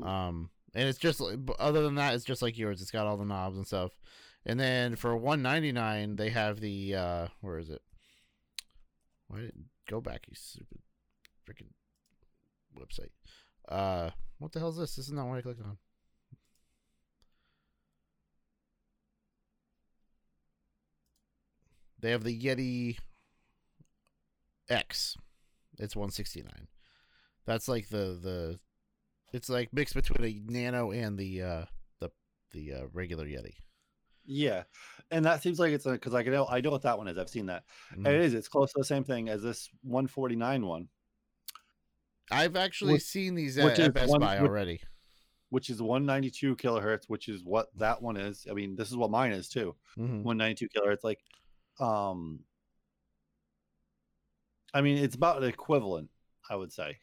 Um, 0.00 0.50
and 0.72 0.88
it's 0.88 0.98
just 0.98 1.20
other 1.58 1.82
than 1.82 1.96
that, 1.96 2.14
it's 2.14 2.24
just 2.24 2.40
like 2.40 2.56
yours. 2.56 2.80
It's 2.80 2.90
got 2.92 3.06
all 3.06 3.16
the 3.16 3.24
knobs 3.24 3.56
and 3.56 3.66
stuff. 3.66 3.92
And 4.46 4.58
then 4.58 4.96
for 4.96 5.16
one 5.16 5.42
ninety 5.42 5.72
nine, 5.72 6.16
they 6.16 6.30
have 6.30 6.60
the 6.60 6.94
uh, 6.94 7.26
where 7.40 7.58
is 7.58 7.70
it? 7.70 7.82
Why 9.34 9.40
didn't 9.40 9.64
go 9.90 10.00
back? 10.00 10.26
You 10.28 10.36
stupid 10.36 10.78
freaking 11.44 11.72
website. 12.78 13.10
Uh, 13.68 14.10
what 14.38 14.52
the 14.52 14.60
hell 14.60 14.68
is 14.68 14.76
this? 14.76 14.94
This 14.94 15.06
is 15.06 15.12
not 15.12 15.26
what 15.26 15.38
I 15.38 15.42
clicked 15.42 15.60
on. 15.60 15.76
They 21.98 22.12
have 22.12 22.22
the 22.22 22.38
Yeti 22.38 22.96
X. 24.68 25.16
It's 25.80 25.96
169. 25.96 26.68
That's 27.44 27.66
like 27.66 27.88
the 27.88 28.16
the 28.22 28.60
it's 29.32 29.48
like 29.48 29.72
mixed 29.72 29.96
between 29.96 30.24
a 30.24 30.52
nano 30.52 30.92
and 30.92 31.18
the 31.18 31.42
uh 31.42 31.64
the 31.98 32.10
the 32.52 32.72
uh, 32.72 32.82
regular 32.92 33.26
Yeti. 33.26 33.54
Yeah, 34.26 34.64
and 35.10 35.24
that 35.24 35.42
seems 35.42 35.58
like 35.58 35.72
it's 35.72 35.84
because 35.84 36.14
I 36.14 36.22
can 36.22 36.32
know 36.32 36.46
I 36.48 36.60
know 36.60 36.70
what 36.70 36.82
that 36.82 36.96
one 36.98 37.08
is. 37.08 37.18
I've 37.18 37.28
seen 37.28 37.46
that. 37.46 37.64
Mhm. 37.94 38.06
It 38.06 38.20
is. 38.22 38.34
It's 38.34 38.48
close 38.48 38.72
to 38.72 38.78
the 38.78 38.84
same 38.84 39.04
thing 39.04 39.28
as 39.28 39.42
this 39.42 39.68
149 39.82 40.66
one, 40.66 40.88
I've 42.30 42.56
actually 42.56 42.94
which- 42.94 43.02
seen 43.02 43.34
these 43.34 43.58
at, 43.58 43.78
at 43.78 43.92
Best 43.94 44.10
one- 44.10 44.20
Buy 44.20 44.40
which- 44.40 44.48
already. 44.48 44.80
which 45.50 45.68
is 45.70 45.80
192 45.82 46.56
kilohertz, 46.56 47.04
which 47.06 47.28
is 47.28 47.44
what 47.44 47.68
that 47.78 48.00
one 48.02 48.16
is. 48.16 48.46
I 48.50 48.54
mean, 48.54 48.76
this 48.76 48.88
is 48.90 48.96
what 48.96 49.10
mine 49.10 49.32
is 49.32 49.48
too. 49.48 49.76
Mhm. 49.96 50.22
192 50.22 50.68
kilohertz. 50.70 51.04
Like, 51.04 51.20
um, 51.78 52.44
I 54.72 54.80
mean, 54.80 54.98
it's 54.98 55.14
about 55.14 55.40
the 55.40 55.46
equivalent, 55.46 56.10
I 56.50 56.56
would 56.56 56.72
say. 56.72 56.98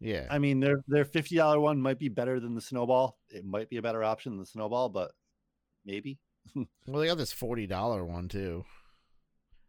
Yeah. 0.00 0.26
I 0.30 0.38
mean, 0.38 0.60
their 0.60 0.82
their 0.88 1.04
fifty 1.06 1.36
dollar 1.36 1.58
one 1.60 1.80
might 1.80 1.98
be 1.98 2.08
better 2.10 2.40
than 2.40 2.54
the 2.54 2.60
snowball. 2.60 3.18
It 3.30 3.44
might 3.46 3.70
be 3.70 3.78
a 3.78 3.82
better 3.82 4.02
option 4.04 4.32
than 4.32 4.40
the 4.40 4.46
snowball, 4.46 4.90
but 4.90 5.12
maybe. 5.84 6.18
well, 6.54 6.66
they 7.00 7.06
got 7.06 7.18
this 7.18 7.32
forty 7.32 7.66
dollar 7.66 8.04
one 8.04 8.28
too. 8.28 8.64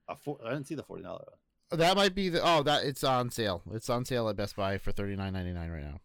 A 0.07 0.15
four, 0.15 0.39
I 0.45 0.51
didn't 0.51 0.67
see 0.67 0.75
the 0.75 0.83
forty 0.83 1.03
dollar 1.03 1.23
one. 1.25 1.79
That 1.79 1.95
might 1.97 2.13
be 2.13 2.29
the 2.29 2.41
oh 2.43 2.63
that 2.63 2.83
it's 2.85 3.03
on 3.03 3.29
sale. 3.31 3.63
It's 3.71 3.89
on 3.89 4.05
sale 4.05 4.29
at 4.29 4.35
Best 4.35 4.55
Buy 4.55 4.77
for 4.77 4.91
thirty 4.91 5.15
nine 5.15 5.33
ninety 5.33 5.51
nine 5.51 5.69
right 5.71 5.83
now. 5.83 5.99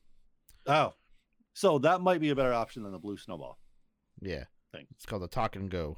Oh, 0.66 0.94
So 1.54 1.78
that 1.80 2.00
might 2.00 2.20
be 2.20 2.30
a 2.30 2.36
better 2.36 2.52
option 2.52 2.82
than 2.82 2.92
the 2.92 2.98
blue 2.98 3.16
snowball. 3.16 3.58
Yeah. 4.20 4.44
Thing. 4.72 4.86
It's 4.94 5.06
called 5.06 5.22
the 5.22 5.28
Talk 5.28 5.56
and 5.56 5.70
Go. 5.70 5.96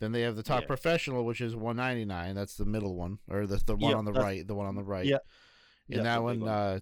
Then 0.00 0.12
they 0.12 0.22
have 0.22 0.36
the 0.36 0.42
Talk 0.42 0.62
Yeah. 0.62 0.68
Professional, 0.68 1.24
which 1.24 1.40
is 1.40 1.54
one 1.54 1.76
ninety 1.76 2.04
nine. 2.04 2.34
That's 2.34 2.56
the 2.56 2.64
middle 2.64 2.94
one, 2.96 3.18
or 3.28 3.46
the 3.46 3.58
the 3.64 3.76
one 3.76 3.90
Yeah, 3.90 3.96
on 3.96 4.04
the 4.04 4.12
right, 4.12 4.46
the 4.46 4.54
one 4.54 4.66
on 4.66 4.74
the 4.76 4.84
right. 4.84 5.04
Yeah. 5.06 5.18
And 5.90 5.98
Yeah, 5.98 6.02
that 6.04 6.16
big 6.16 6.40
one, 6.40 6.48
uh, 6.48 6.80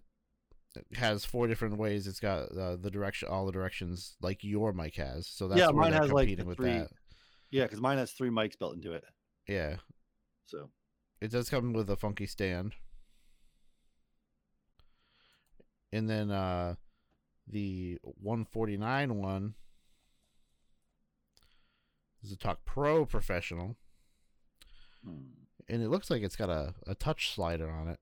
has 0.95 1.25
four 1.25 1.47
different 1.47 1.77
ways. 1.79 2.07
It's 2.07 2.21
got 2.21 2.51
uh, 2.57 2.77
the 2.77 2.91
direction, 2.91 3.29
all 3.29 3.47
the 3.47 3.53
directions, 3.53 4.17
like 4.21 4.43
your 4.45 4.73
mic 4.73 4.97
has. 4.97 5.27
So 5.27 5.49
that's 5.49 5.59
Yeah, 5.61 5.71
mine 5.71 5.93
has, 5.93 6.11
like, 6.13 6.27
competing 6.27 6.47
with 6.47 6.59
three- 6.59 6.71
that. 6.71 6.91
Yeah, 7.51 7.65
because 7.65 7.81
mine 7.81 7.99
has 7.99 8.13
three 8.13 8.31
mics 8.31 8.59
built 8.59 8.75
into 8.75 8.93
it. 8.93 9.05
Yeah, 9.49 9.77
So 10.47 10.71
it 11.21 11.31
does 11.31 11.49
come 11.49 11.73
with 11.73 11.89
a 11.89 11.97
funky 11.97 12.27
stand. 12.27 12.75
And 15.93 16.11
then 16.11 16.31
uh, 16.31 16.75
the 17.47 17.99
one 18.03 18.45
forty 18.45 18.77
nine 18.77 19.15
one 19.17 19.55
is 22.23 22.33
a 22.33 22.37
Talk 22.37 22.65
Pro 22.65 23.07
Professional. 23.07 23.77
hmm. 25.05 25.19
and 25.69 25.83
it 25.83 25.89
looks 25.89 26.11
like 26.11 26.23
it's 26.23 26.37
got 26.37 26.51
a, 26.51 26.75
a 26.87 26.95
touch 26.97 27.33
slider 27.33 27.71
on 27.71 27.89
it. 27.89 28.01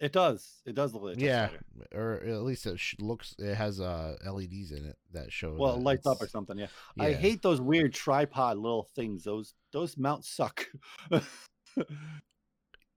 It 0.00 0.12
does. 0.12 0.60
It 0.66 0.74
does 0.74 0.94
look 0.94 1.02
like 1.02 1.20
yeah, 1.20 1.48
or 1.94 2.22
at 2.24 2.42
least 2.42 2.66
it 2.66 2.80
looks 2.98 3.34
it 3.38 3.54
has 3.54 3.80
uh 3.80 4.16
LEDs 4.24 4.72
in 4.72 4.84
it 4.86 4.96
that 5.12 5.32
show. 5.32 5.54
Well, 5.58 5.74
that 5.74 5.80
it 5.80 5.84
lights 5.84 6.06
up 6.06 6.20
or 6.22 6.28
something. 6.28 6.58
Yeah. 6.58 6.68
I 6.98 7.12
hate 7.12 7.42
those 7.42 7.60
weird 7.60 7.92
tripod 7.94 8.56
little 8.56 8.88
things. 8.96 9.24
Those 9.24 9.54
those 9.72 9.96
mounts 9.98 10.28
suck. 10.30 10.66
like 11.10 11.22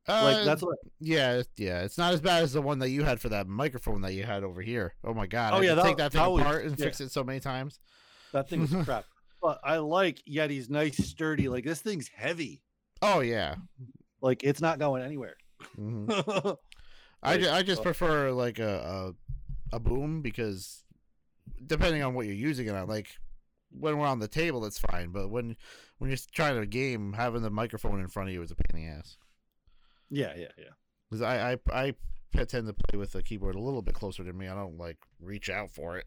Uh, 0.05 0.43
that's 0.43 0.61
what. 0.61 0.77
yeah, 0.99 1.43
yeah. 1.57 1.81
It's 1.83 1.97
not 1.97 2.13
as 2.13 2.19
bad 2.21 2.43
as 2.43 2.53
the 2.53 2.61
one 2.61 2.79
that 2.79 2.89
you 2.89 3.03
had 3.03 3.21
for 3.21 3.29
that 3.29 3.47
microphone 3.47 4.01
that 4.01 4.13
you 4.13 4.23
had 4.23 4.43
over 4.43 4.61
here. 4.61 4.95
Oh 5.03 5.13
my 5.13 5.27
god! 5.27 5.53
Oh, 5.53 5.57
I 5.57 5.61
yeah, 5.61 5.75
that- 5.75 5.83
take 5.83 5.97
that 5.97 6.11
thing 6.11 6.21
that 6.21 6.31
was- 6.31 6.41
apart 6.41 6.65
and 6.65 6.77
yeah. 6.77 6.85
fix 6.85 6.99
it 7.01 7.11
so 7.11 7.23
many 7.23 7.39
times. 7.39 7.79
That 8.33 8.49
thing 8.49 8.63
is 8.63 8.73
crap. 8.85 9.05
But 9.41 9.59
I 9.63 9.77
like 9.77 10.21
Yeti's 10.29 10.69
nice, 10.69 10.97
sturdy. 10.97 11.47
Like 11.49 11.63
this 11.63 11.81
thing's 11.81 12.09
heavy. 12.09 12.61
Oh 13.01 13.19
yeah. 13.21 13.55
Like 14.21 14.43
it's 14.43 14.61
not 14.61 14.79
going 14.79 15.03
anywhere. 15.03 15.35
Mhm. 15.77 16.57
I 17.23 17.33
I, 17.33 17.37
ju- 17.37 17.49
I 17.49 17.63
just 17.63 17.83
prefer 17.83 18.31
like 18.31 18.59
a, 18.59 19.13
a 19.71 19.75
a 19.75 19.79
boom 19.79 20.21
because 20.21 20.83
depending 21.65 22.03
on 22.03 22.13
what 22.13 22.25
you're 22.25 22.35
using 22.35 22.67
it 22.67 22.75
on, 22.75 22.87
like 22.87 23.17
when 23.71 23.97
we're 23.97 24.07
on 24.07 24.19
the 24.19 24.27
table, 24.27 24.61
that's 24.61 24.79
fine. 24.79 25.09
But 25.11 25.29
when 25.29 25.55
when 25.97 26.09
you're 26.09 26.19
trying 26.33 26.59
to 26.59 26.65
game, 26.65 27.13
having 27.13 27.41
the 27.41 27.49
microphone 27.49 27.99
in 28.01 28.07
front 28.07 28.29
of 28.29 28.33
you 28.35 28.41
is 28.41 28.51
a 28.51 28.55
pain 28.55 28.81
in 28.81 28.89
the 28.89 28.97
ass. 28.97 29.17
yeah, 30.09 30.33
yeah, 30.37 30.51
yeah. 30.57 30.73
Because 31.09 31.21
I, 31.21 31.53
I 31.53 31.93
I 32.39 32.43
tend 32.45 32.67
to 32.67 32.73
play 32.73 32.97
with 32.99 33.11
the 33.11 33.23
keyboard 33.23 33.55
a 33.55 33.59
little 33.59 33.81
bit 33.81 33.93
closer 33.95 34.23
to 34.23 34.33
me. 34.33 34.47
I 34.47 34.55
don't 34.55 34.77
like 34.77 34.97
reach 35.19 35.49
out 35.49 35.71
for 35.71 35.97
it. 35.97 36.05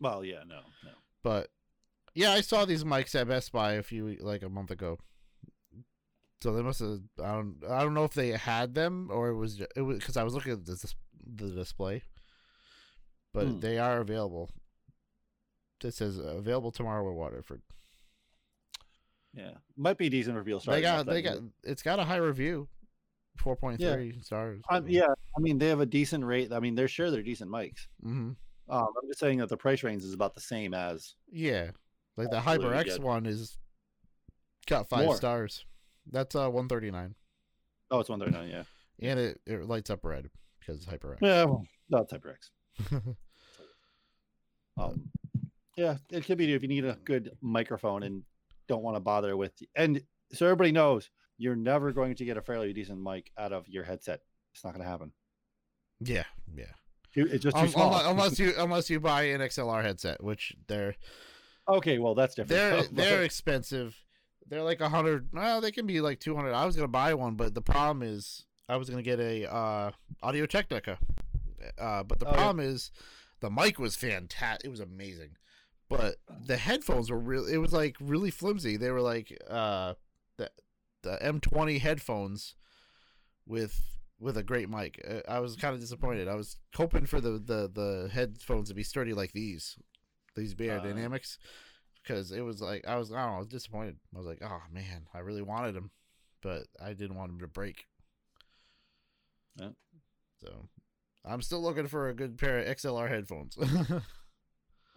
Well, 0.00 0.24
yeah, 0.24 0.42
no, 0.46 0.60
no. 0.84 0.90
But 1.22 1.48
yeah, 2.14 2.32
I 2.32 2.40
saw 2.40 2.64
these 2.64 2.84
mics 2.84 3.14
at 3.14 3.28
Best 3.28 3.52
Buy 3.52 3.72
a 3.74 3.82
few 3.82 4.16
like 4.20 4.42
a 4.42 4.48
month 4.48 4.70
ago. 4.70 4.98
So 6.42 6.52
they 6.52 6.62
must 6.62 6.80
have. 6.80 6.98
I 7.22 7.32
don't. 7.32 7.56
I 7.70 7.82
don't 7.82 7.94
know 7.94 8.02
if 8.04 8.14
they 8.14 8.30
had 8.30 8.74
them 8.74 9.08
or 9.12 9.28
it 9.28 9.36
was. 9.36 9.60
It 9.76 9.82
was 9.82 9.98
because 9.98 10.16
I 10.16 10.24
was 10.24 10.34
looking 10.34 10.52
at 10.52 10.66
the, 10.66 10.92
the 11.36 11.50
display. 11.50 12.02
But 13.32 13.46
Hmm. 13.46 13.60
they 13.60 13.78
are 13.78 14.00
available. 14.00 14.50
It 15.84 15.94
says 15.94 16.18
available 16.18 16.72
tomorrow 16.72 17.08
in 17.08 17.14
Waterford. 17.16 17.62
Yeah, 19.34 19.52
might 19.76 19.98
be 19.98 20.08
a 20.08 20.10
decent 20.10 20.36
reveal. 20.36 20.58
they 20.60 20.82
got. 20.82 21.06
They 21.06 21.22
got. 21.22 21.34
year. 21.34 21.50
It's 21.62 21.82
got 21.82 21.98
a 22.00 22.04
high 22.04 22.16
review. 22.16 22.68
Four 23.38 23.56
point 23.56 23.80
three 23.80 24.18
stars. 24.22 24.60
Um, 24.68 24.86
yeah, 24.88 25.06
I 25.36 25.40
mean 25.40 25.58
they 25.58 25.68
have 25.68 25.80
a 25.80 25.86
decent 25.86 26.24
rate. 26.24 26.52
I 26.52 26.60
mean 26.60 26.74
they're 26.74 26.88
sure 26.88 27.10
they're 27.10 27.22
decent 27.22 27.50
mics. 27.50 27.86
Mm-hmm. 28.04 28.32
Um, 28.68 28.86
I'm 29.02 29.08
just 29.08 29.20
saying 29.20 29.38
that 29.38 29.48
the 29.48 29.56
price 29.56 29.82
range 29.82 30.02
is 30.02 30.12
about 30.12 30.34
the 30.34 30.40
same 30.40 30.74
as. 30.74 31.14
Yeah, 31.30 31.70
like 32.16 32.30
the 32.30 32.40
HyperX 32.40 32.98
one 32.98 33.24
is 33.26 33.56
got 34.66 34.88
five 34.88 35.06
More. 35.06 35.16
stars. 35.16 35.64
That's 36.10 36.34
uh 36.34 36.48
139. 36.50 37.14
Oh, 37.90 38.00
it's 38.00 38.08
one 38.08 38.18
thirty 38.18 38.32
nine. 38.32 38.48
Yeah. 38.48 38.62
and 39.10 39.18
it, 39.20 39.40
it 39.46 39.64
lights 39.68 39.90
up 39.90 40.04
red 40.04 40.28
because 40.60 40.76
it's 40.76 40.86
HyperX. 40.86 41.18
Yeah, 41.20 41.44
well, 41.44 41.66
not 41.90 42.08
HyperX. 42.10 42.50
Um, 44.78 45.10
yeah, 45.76 45.96
it 46.10 46.24
could 46.24 46.38
be 46.38 46.52
if 46.54 46.62
you 46.62 46.68
need 46.68 46.84
a 46.84 46.96
good 47.04 47.30
microphone 47.40 48.02
and 48.02 48.22
don't 48.68 48.82
want 48.82 48.96
to 48.96 49.00
bother 49.00 49.36
with. 49.36 49.52
And 49.76 50.02
so 50.32 50.46
everybody 50.46 50.72
knows 50.72 51.10
you're 51.38 51.56
never 51.56 51.92
going 51.92 52.14
to 52.16 52.24
get 52.24 52.36
a 52.36 52.42
fairly 52.42 52.72
decent 52.72 53.00
mic 53.00 53.30
out 53.38 53.52
of 53.52 53.68
your 53.68 53.84
headset. 53.84 54.20
It's 54.54 54.64
not 54.64 54.72
going 54.72 54.82
to 54.84 54.88
happen. 54.90 55.12
yeah, 56.00 56.24
yeah. 56.54 56.64
It's 57.14 57.42
just 57.44 57.54
too 57.54 57.62
Um, 57.64 57.68
small. 57.68 58.10
unless, 58.10 58.38
you 58.38 58.54
unless 58.58 58.88
you 58.88 58.98
buy 58.98 59.24
an 59.24 59.42
XLR 59.42 59.82
headset, 59.82 60.24
which 60.24 60.54
they're 60.68 60.94
okay, 61.68 61.98
well 61.98 62.14
that's 62.14 62.34
different. 62.34 62.48
they're 62.94 63.04
they're 63.04 63.22
expensive. 63.22 63.94
They're 64.52 64.62
like 64.62 64.82
a 64.82 64.88
hundred. 64.90 65.28
Well, 65.32 65.62
they 65.62 65.72
can 65.72 65.86
be 65.86 66.02
like 66.02 66.20
two 66.20 66.36
hundred. 66.36 66.52
I 66.52 66.66
was 66.66 66.76
gonna 66.76 66.86
buy 66.86 67.14
one, 67.14 67.36
but 67.36 67.54
the 67.54 67.62
problem 67.62 68.02
is 68.02 68.44
I 68.68 68.76
was 68.76 68.90
gonna 68.90 69.00
get 69.02 69.18
a 69.18 69.50
uh, 69.50 69.92
Audio 70.22 70.44
Technica. 70.44 70.98
Uh, 71.78 72.02
but 72.02 72.18
the 72.20 72.26
Oh, 72.26 72.32
yeah. 72.32 72.36
problem 72.36 72.66
is 72.66 72.90
the 73.40 73.48
mic 73.50 73.78
was 73.78 73.96
fantastic. 73.96 74.66
It 74.66 74.68
was 74.70 74.80
amazing, 74.80 75.36
but 75.88 76.16
the 76.46 76.58
headphones 76.58 77.10
were 77.10 77.18
really. 77.18 77.54
It 77.54 77.58
was 77.62 77.72
like 77.72 77.96
really 77.98 78.30
flimsy. 78.30 78.76
They 78.76 78.90
were 78.90 79.00
like 79.00 79.34
uh, 79.48 79.94
the 80.36 80.50
the 81.00 81.16
M20 81.22 81.80
headphones 81.80 82.54
with 83.46 83.80
with 84.20 84.36
a 84.36 84.42
great 84.42 84.68
mic. 84.68 85.02
Uh, 85.08 85.20
I 85.32 85.40
was 85.40 85.56
kind 85.56 85.74
of 85.74 85.80
disappointed. 85.80 86.28
I 86.28 86.34
was 86.34 86.58
hoping 86.74 87.06
for 87.06 87.22
the 87.22 87.30
the 87.38 87.70
the 87.72 88.10
headphones 88.12 88.68
to 88.68 88.74
be 88.74 88.82
sturdy 88.82 89.14
like 89.14 89.32
these, 89.32 89.78
these 90.36 90.52
Beyer 90.52 90.78
Uh. 90.78 90.82
Dynamics, 90.82 91.38
because 92.02 92.32
it 92.32 92.40
was 92.40 92.60
like 92.60 92.86
I 92.86 92.96
was 92.96 93.12
I 93.12 93.16
don't 93.16 93.30
know 93.30 93.36
I 93.36 93.38
was 93.38 93.48
disappointed. 93.48 93.96
I 94.14 94.18
was 94.18 94.26
like, 94.26 94.42
oh 94.42 94.62
man, 94.72 95.06
I 95.14 95.20
really 95.20 95.42
wanted 95.42 95.74
them, 95.74 95.90
but 96.42 96.64
I 96.82 96.92
didn't 96.92 97.16
want 97.16 97.30
them 97.30 97.40
to 97.40 97.46
break. 97.46 97.86
Yeah. 99.56 99.70
So, 100.42 100.68
I'm 101.24 101.42
still 101.42 101.62
looking 101.62 101.86
for 101.86 102.08
a 102.08 102.14
good 102.14 102.38
pair 102.38 102.58
of 102.58 102.76
XLR 102.76 103.08
headphones. 103.08 103.56
I 103.60 104.00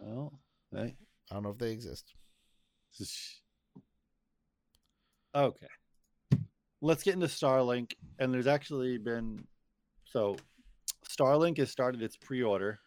well, 0.00 0.40
hey, 0.74 0.96
don't 1.30 1.42
know 1.42 1.50
if 1.50 1.58
they 1.58 1.72
exist. 1.72 2.14
Okay. 5.34 5.66
Let's 6.80 7.02
get 7.02 7.12
into 7.12 7.26
Starlink. 7.26 7.92
And 8.18 8.32
there's 8.32 8.46
actually 8.46 8.96
been 8.96 9.46
so 10.06 10.36
Starlink 11.06 11.58
has 11.58 11.70
started 11.70 12.02
its 12.02 12.16
pre-order 12.16 12.78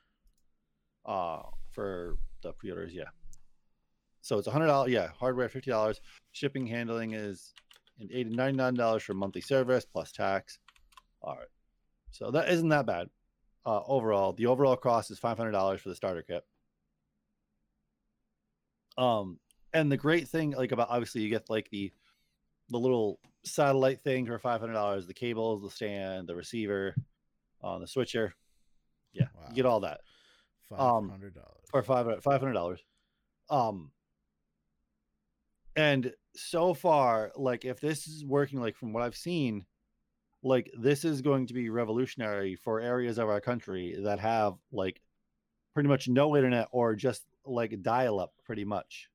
uh 1.06 1.42
for 1.72 2.18
the 2.42 2.52
pre-orders, 2.54 2.94
yeah. 2.94 3.04
So 4.30 4.38
it's 4.38 4.46
a 4.46 4.52
hundred 4.52 4.68
dollars, 4.68 4.92
yeah, 4.92 5.08
hardware 5.20 5.50
fifty 5.50 5.72
dollars. 5.72 6.00
Shipping 6.34 6.68
handling 6.68 7.14
is 7.16 7.52
an 8.00 8.10
eighty 8.14 8.30
ninety-nine 8.30 8.76
dollars 8.76 9.02
for 9.02 9.16
monthly 9.16 9.42
service 9.42 9.86
plus 9.92 10.12
tax. 10.12 10.60
All 11.24 11.34
right. 11.36 11.48
So 12.12 12.30
that 12.30 12.48
isn't 12.50 12.70
that 12.70 12.86
bad. 12.86 13.10
Uh 13.66 13.82
overall. 13.88 14.34
The 14.34 14.46
overall 14.46 14.76
cost 14.78 15.10
is 15.10 15.18
five 15.18 15.36
hundred 15.36 15.54
dollars 15.54 15.82
for 15.82 15.90
the 15.90 15.96
starter 15.96 16.22
kit. 16.22 16.44
Um 19.00 19.40
and 19.74 19.92
the 19.92 19.98
great 19.98 20.28
thing 20.28 20.52
like 20.52 20.74
about 20.74 20.90
obviously 20.92 21.22
you 21.22 21.30
get 21.32 21.50
like 21.50 21.68
the 21.72 21.92
the 22.70 22.78
little 22.78 23.20
satellite 23.46 24.02
thing 24.02 24.28
for 24.28 24.38
five 24.38 24.60
hundred 24.62 24.74
dollars, 24.74 25.08
the 25.08 25.14
cables, 25.16 25.64
the 25.64 25.72
stand, 25.72 26.28
the 26.30 26.36
receiver, 26.36 26.94
uh, 27.64 27.80
the 27.80 27.88
switcher. 27.88 28.36
Yeah, 29.12 29.26
Wow. 29.36 29.46
you 29.50 29.56
get 29.56 29.66
all 29.66 29.80
that 29.80 30.02
Five 30.70 30.80
Um, 30.82 31.10
hundred 31.10 31.34
dollars. 31.34 31.66
for 31.72 31.82
five 31.82 32.22
five 32.22 32.40
hundred 32.42 32.54
dollars. 32.54 32.80
Um, 33.50 33.90
and 35.76 36.14
so 36.36 36.74
far, 36.74 37.32
like 37.36 37.66
if 37.66 37.80
this 37.80 38.08
is 38.08 38.26
working, 38.26 38.60
like 38.60 38.76
from 38.76 38.94
what 38.94 39.04
I've 39.04 39.16
seen, 39.16 39.66
like 40.44 40.72
this 40.80 41.04
is 41.04 41.22
going 41.22 41.48
to 41.48 41.54
be 41.54 41.70
revolutionary 41.70 42.56
for 42.56 42.80
areas 42.80 43.18
of 43.18 43.30
our 43.30 43.42
country 43.42 43.98
that 44.04 44.20
have 44.20 44.56
like 44.72 45.02
pretty 45.74 45.90
much 45.90 46.08
no 46.08 46.36
internet 46.36 46.68
or 46.72 46.96
just 46.96 47.26
like 47.46 47.82
dial 47.82 48.20
up, 48.20 48.34
pretty 48.46 48.66
much. 48.66 49.10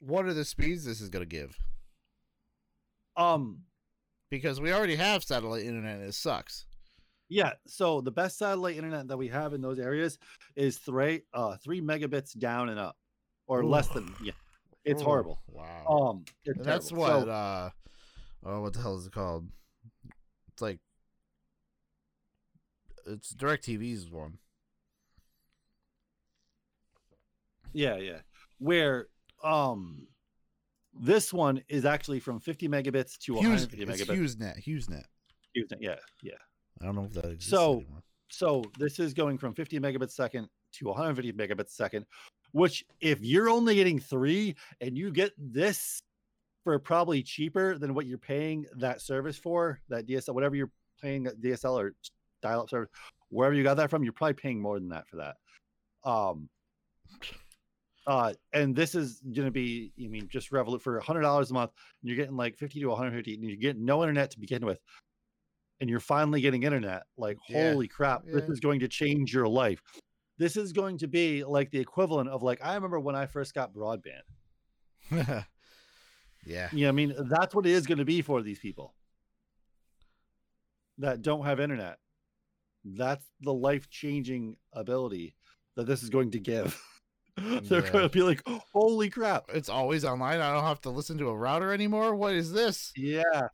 What 0.00 0.26
are 0.26 0.34
the 0.34 0.44
speeds 0.44 0.84
this 0.84 1.00
is 1.00 1.08
gonna 1.08 1.26
give? 1.26 1.58
Um, 3.16 3.62
Because 4.30 4.60
we 4.60 4.72
already 4.72 4.96
have 4.96 5.24
satellite 5.24 5.64
internet 5.64 5.96
and 5.96 6.08
it 6.08 6.14
sucks. 6.14 6.66
Yeah, 7.28 7.54
so 7.66 8.00
the 8.00 8.12
best 8.12 8.38
satellite 8.38 8.76
internet 8.76 9.08
that 9.08 9.16
we 9.16 9.28
have 9.28 9.52
in 9.52 9.60
those 9.60 9.78
areas 9.78 10.18
is 10.54 10.78
three 10.78 11.22
uh 11.32 11.56
three 11.56 11.80
megabits 11.80 12.38
down 12.38 12.68
and 12.68 12.78
up, 12.78 12.96
or 13.46 13.64
less 13.64 13.88
than 13.88 14.14
yeah. 14.22 14.32
It's 14.86 15.02
Oh, 15.02 15.04
horrible. 15.04 15.42
Wow. 15.48 15.86
Um, 15.86 16.24
that's 16.64 16.88
terrible. 16.88 16.96
what 17.02 17.22
So- 17.24 17.30
uh 17.30 17.70
oh 18.44 18.60
what 18.62 18.72
the 18.72 18.80
hell 18.80 18.96
is 18.96 19.06
it 19.06 19.12
called? 19.12 19.48
It's 20.52 20.62
like 20.62 20.78
it's 23.06 23.34
DirecTV's 23.34 24.08
one. 24.10 24.38
yeah, 27.72 27.96
yeah. 27.96 28.20
Where 28.58 29.08
um, 29.44 30.06
this 30.98 31.32
one 31.32 31.62
is 31.68 31.84
actually 31.84 32.20
from 32.20 32.40
50 32.40 32.68
megabits 32.68 33.18
to 33.18 33.34
Hughes, 33.34 33.66
150 33.68 33.82
it's 33.82 34.02
megabits. 34.02 34.16
HughesNet. 34.16 34.64
HughesNet. 34.64 35.04
Huge- 35.52 35.72
Yeah, 35.80 35.96
yeah. 36.22 36.32
I 36.80 36.84
don't 36.86 36.94
know 36.96 37.04
if 37.04 37.12
that 37.12 37.26
exists 37.26 37.50
So- 37.50 37.80
anymore. 37.80 38.02
So 38.28 38.64
this 38.78 38.98
is 38.98 39.14
going 39.14 39.38
from 39.38 39.54
50 39.54 39.78
megabits 39.78 40.10
second 40.12 40.48
to 40.74 40.86
150 40.86 41.32
megabits 41.32 41.70
second, 41.70 42.06
which 42.52 42.84
if 43.00 43.20
you're 43.22 43.48
only 43.48 43.74
getting 43.74 43.98
three 43.98 44.56
and 44.80 44.96
you 44.96 45.10
get 45.10 45.32
this 45.38 46.02
for 46.64 46.78
probably 46.78 47.22
cheaper 47.22 47.78
than 47.78 47.94
what 47.94 48.06
you're 48.06 48.18
paying 48.18 48.66
that 48.76 49.00
service 49.00 49.38
for, 49.38 49.80
that 49.88 50.06
DSL, 50.06 50.34
whatever 50.34 50.56
you're 50.56 50.70
paying 51.00 51.22
that 51.24 51.40
DSL 51.40 51.78
or 51.78 51.94
dial-up 52.42 52.68
service, 52.68 52.88
wherever 53.28 53.54
you 53.54 53.62
got 53.62 53.76
that 53.76 53.90
from, 53.90 54.02
you're 54.02 54.12
probably 54.12 54.34
paying 54.34 54.60
more 54.60 54.78
than 54.78 54.88
that 54.88 55.06
for 55.08 55.16
that. 55.16 55.36
Um, 56.04 56.48
uh, 58.06 58.32
and 58.52 58.74
this 58.74 58.94
is 58.94 59.20
gonna 59.32 59.50
be, 59.50 59.92
I 60.02 60.06
mean, 60.06 60.28
just 60.28 60.50
Revolut 60.52 60.80
for 60.80 60.98
a 60.98 61.02
hundred 61.02 61.22
dollars 61.22 61.50
a 61.50 61.54
month, 61.54 61.72
and 62.02 62.08
you're 62.08 62.16
getting 62.16 62.36
like 62.36 62.56
fifty 62.56 62.80
to 62.80 62.86
one 62.86 62.96
hundred 62.96 63.14
fifty, 63.14 63.34
and 63.34 63.42
you're 63.42 63.56
getting 63.56 63.84
no 63.84 64.02
internet 64.02 64.30
to 64.30 64.40
begin 64.40 64.64
with, 64.64 64.78
and 65.80 65.90
you're 65.90 66.00
finally 66.00 66.40
getting 66.40 66.62
internet. 66.62 67.02
Like, 67.16 67.38
Yeah, 67.48 67.72
holy 67.72 67.88
crap, 67.88 68.24
this 68.24 68.48
is 68.48 68.60
going 68.60 68.80
to 68.80 68.88
change 68.88 69.34
your 69.34 69.48
life. 69.48 69.82
This 70.38 70.56
is 70.56 70.72
going 70.72 70.98
to 70.98 71.08
be 71.08 71.44
like 71.44 71.70
the 71.70 71.78
equivalent 71.80 72.28
of 72.28 72.42
like 72.42 72.60
I 72.64 72.74
remember 72.74 73.00
when 73.00 73.14
I 73.16 73.26
first 73.26 73.54
got 73.54 73.72
broadband. 73.72 74.22
yeah. 76.44 76.68
Yeah, 76.72 76.88
I 76.88 76.92
mean 76.92 77.14
that's 77.30 77.54
what 77.54 77.66
it 77.66 77.72
is 77.72 77.86
going 77.86 77.98
to 77.98 78.04
be 78.04 78.22
for 78.22 78.42
these 78.42 78.58
people 78.58 78.94
that 80.98 81.22
don't 81.22 81.44
have 81.44 81.60
internet. 81.60 81.98
That's 82.84 83.24
the 83.40 83.52
life 83.52 83.90
changing 83.90 84.56
ability 84.72 85.34
that 85.74 85.86
this 85.86 86.02
is 86.02 86.10
going 86.10 86.30
to 86.32 86.38
give. 86.40 86.80
They're 87.36 87.84
Yeah. 87.84 87.90
going 87.92 88.04
to 88.04 88.08
be 88.08 88.22
like, 88.22 88.42
holy 88.72 89.10
crap. 89.10 89.46
It's 89.52 89.68
always 89.68 90.04
online. 90.04 90.40
I 90.40 90.52
don't 90.54 90.64
have 90.64 90.80
to 90.82 90.90
listen 90.90 91.18
to 91.18 91.28
a 91.28 91.36
router 91.36 91.72
anymore. 91.72 92.14
What 92.14 92.34
is 92.34 92.52
this? 92.52 92.92
Yeah. 92.96 93.22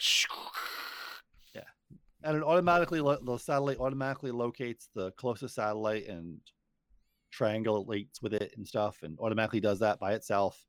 Yeah. 1.54 1.62
And 2.22 2.36
it 2.36 2.42
automatically, 2.42 3.00
the 3.00 3.38
satellite 3.38 3.78
automatically 3.78 4.30
locates 4.30 4.88
the 4.94 5.10
closest 5.12 5.54
satellite 5.56 6.06
and 6.06 6.38
triangulates 7.36 8.22
with 8.22 8.34
it 8.34 8.52
and 8.56 8.66
stuff 8.66 8.98
and 9.02 9.18
automatically 9.18 9.60
does 9.60 9.78
that 9.80 9.98
by 9.98 10.12
itself. 10.14 10.64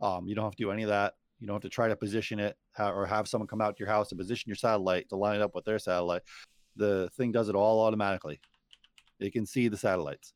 Um, 0.00 0.26
you 0.26 0.34
don't 0.34 0.44
have 0.44 0.56
to 0.56 0.62
do 0.62 0.70
any 0.70 0.82
of 0.82 0.88
that. 0.88 1.14
You 1.40 1.46
don't 1.46 1.54
have 1.54 1.62
to 1.62 1.68
try 1.68 1.88
to 1.88 1.96
position 1.96 2.38
it 2.38 2.56
or 2.78 3.06
have 3.06 3.28
someone 3.28 3.48
come 3.48 3.60
out 3.60 3.76
to 3.76 3.80
your 3.80 3.88
house 3.88 4.10
and 4.10 4.18
position 4.18 4.48
your 4.48 4.56
satellite 4.56 5.08
to 5.08 5.16
line 5.16 5.36
it 5.36 5.42
up 5.42 5.54
with 5.54 5.64
their 5.64 5.78
satellite. 5.78 6.22
The 6.76 7.10
thing 7.16 7.32
does 7.32 7.48
it 7.48 7.54
all 7.54 7.80
automatically. 7.82 8.40
It 9.20 9.32
can 9.32 9.46
see 9.46 9.68
the 9.68 9.76
satellites. 9.76 10.32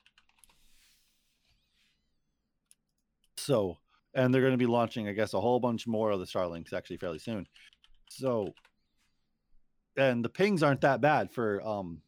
So, 3.37 3.79
and 4.15 4.33
they're 4.33 4.43
going 4.43 4.53
to 4.53 4.59
be 4.59 4.67
launching, 4.67 5.09
I 5.09 5.13
guess, 5.13 5.35
a 5.35 5.41
whole 5.41 5.61
bunch 5.61 5.87
more 5.87 6.11
of 6.11 6.21
the 6.21 6.27
Starlinks 6.27 6.73
actually 6.73 6.99
fairly 6.99 7.19
soon. 7.19 7.47
So, 8.11 8.53
and 9.97 10.25
the 10.25 10.29
pings 10.29 10.63
aren't 10.63 10.83
that 10.83 11.01
bad 11.01 11.31
for 11.31 11.67
um, 11.67 12.03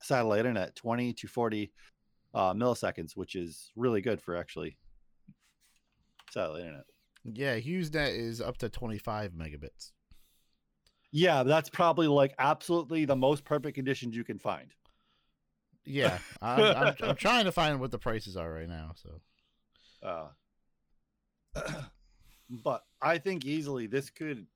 satellite 0.00 0.40
internet 0.40 0.76
20 0.76 1.12
to 1.14 1.26
40 1.28 1.72
uh, 2.34 2.54
milliseconds, 2.54 3.16
which 3.16 3.34
is 3.34 3.70
really 3.76 4.00
good 4.00 4.20
for 4.20 4.36
actually 4.36 4.76
satellite 6.30 6.62
internet. 6.62 6.84
Yeah, 7.24 7.58
HughesNet 7.58 8.18
is 8.18 8.40
up 8.40 8.58
to 8.58 8.68
25 8.68 9.32
megabits. 9.32 9.92
Yeah, 11.12 11.42
that's 11.42 11.68
probably 11.68 12.08
like 12.08 12.34
absolutely 12.38 13.04
the 13.04 13.16
most 13.16 13.44
perfect 13.44 13.74
conditions 13.74 14.16
you 14.16 14.24
can 14.24 14.38
find. 14.38 14.72
Yeah, 15.84 16.18
I'm, 16.42 16.62
I'm, 16.62 16.94
I'm 17.02 17.16
trying 17.16 17.44
to 17.44 17.52
find 17.52 17.80
what 17.80 17.90
the 17.90 17.98
prices 17.98 18.36
are 18.36 18.50
right 18.50 18.68
now. 18.68 18.92
So 18.94 19.20
Uh, 20.02 20.28
but 22.50 22.84
I 23.00 23.18
think 23.18 23.44
easily 23.44 23.86
this 23.86 24.10
could 24.10 24.46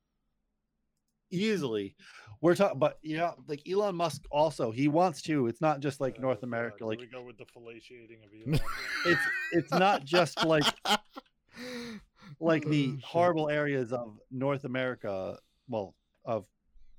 easily 1.31 1.95
we're 2.39 2.53
talking, 2.55 2.77
but 2.77 2.99
yeah, 3.01 3.31
like 3.47 3.67
Elon 3.67 3.95
Musk 3.95 4.21
also 4.29 4.69
he 4.69 4.87
wants 4.87 5.23
to. 5.23 5.47
It's 5.47 5.59
not 5.59 5.79
just 5.79 5.99
like 5.99 6.17
Uh, 6.19 6.21
North 6.21 6.43
America. 6.43 6.77
here 6.81 6.87
Like 6.87 6.99
we 6.99 7.07
go 7.07 7.23
with 7.23 7.37
the 7.39 7.45
fellatiating 7.45 8.19
of 8.23 8.29
Elon. 8.31 8.59
it's 9.07 9.21
it's 9.53 9.71
not 9.71 10.05
just 10.05 10.45
like 10.45 10.63
like 12.39 12.63
the 12.67 12.89
Oh, 12.89 12.95
shit. 12.95 13.03
horrible 13.03 13.49
areas 13.49 13.91
of 13.93 14.19
North 14.31 14.65
America, 14.65 15.39
well, 15.67 15.95
of 16.25 16.45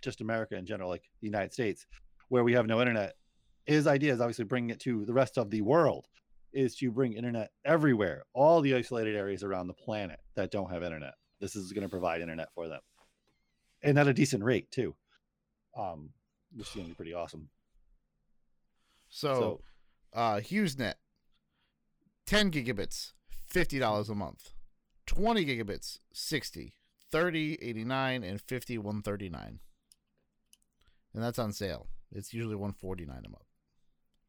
just 0.02 0.20
America 0.20 0.56
in 0.56 0.66
general, 0.66 0.88
like 0.88 1.04
the 1.20 1.26
United 1.26 1.52
States, 1.52 1.86
where 2.28 2.42
we 2.44 2.52
have 2.54 2.66
no 2.66 2.80
internet. 2.80 3.14
His 3.66 3.86
idea 3.86 4.12
is 4.12 4.20
obviously 4.20 4.44
bringing 4.44 4.70
it 4.70 4.80
to 4.80 5.04
the 5.04 5.12
rest 5.12 5.36
of 5.38 5.50
the 5.50 5.60
world, 5.60 6.06
is 6.52 6.74
to 6.76 6.90
bring 6.90 7.12
internet 7.12 7.50
everywhere, 7.64 8.24
all 8.34 8.60
the 8.60 8.74
isolated 8.74 9.14
areas 9.14 9.44
around 9.44 9.66
the 9.68 9.74
planet 9.74 10.18
that 10.34 10.50
don't 10.50 10.70
have 10.72 10.82
internet. 10.82 11.14
This 11.40 11.54
is 11.54 11.72
going 11.72 11.82
to 11.82 11.88
provide 11.90 12.20
internet 12.22 12.48
for 12.54 12.66
them, 12.68 12.80
and 13.82 13.98
at 13.98 14.08
a 14.08 14.14
decent 14.14 14.44
rate 14.44 14.70
too. 14.70 14.94
Um, 15.76 16.10
which 16.54 16.68
is 16.68 16.72
to 16.74 16.82
be 16.82 16.94
pretty 16.94 17.14
awesome. 17.14 17.48
So, 19.08 19.34
So- 19.34 19.60
uh, 20.12 20.36
HughesNet, 20.40 20.94
10 22.26 22.50
gigabits, 22.50 23.12
$50 23.52 24.08
a 24.08 24.14
month. 24.14 24.54
20 25.06 25.44
gigabits, 25.44 25.98
60 26.12 26.74
30 27.10 27.54
89 27.62 28.22
and 28.22 28.38
50 28.42 28.76
139 28.76 29.60
and 31.14 31.22
that's 31.22 31.38
on 31.38 31.52
sale 31.54 31.88
it's 32.12 32.34
usually 32.34 32.54
149 32.54 33.16
a 33.24 33.28
month 33.30 33.44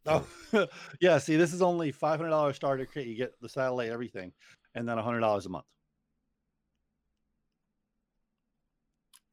Oh, 0.05 0.67
yeah. 1.01 1.17
See, 1.17 1.35
this 1.35 1.53
is 1.53 1.61
only 1.61 1.91
five 1.91 2.17
hundred 2.19 2.29
dollars 2.29 2.55
starter 2.55 2.85
kit. 2.85 3.05
You 3.05 3.15
get 3.15 3.33
the 3.41 3.49
satellite, 3.49 3.89
everything, 3.89 4.31
and 4.73 4.87
then 4.87 4.97
hundred 4.97 5.19
dollars 5.19 5.45
a 5.45 5.49
month. 5.49 5.65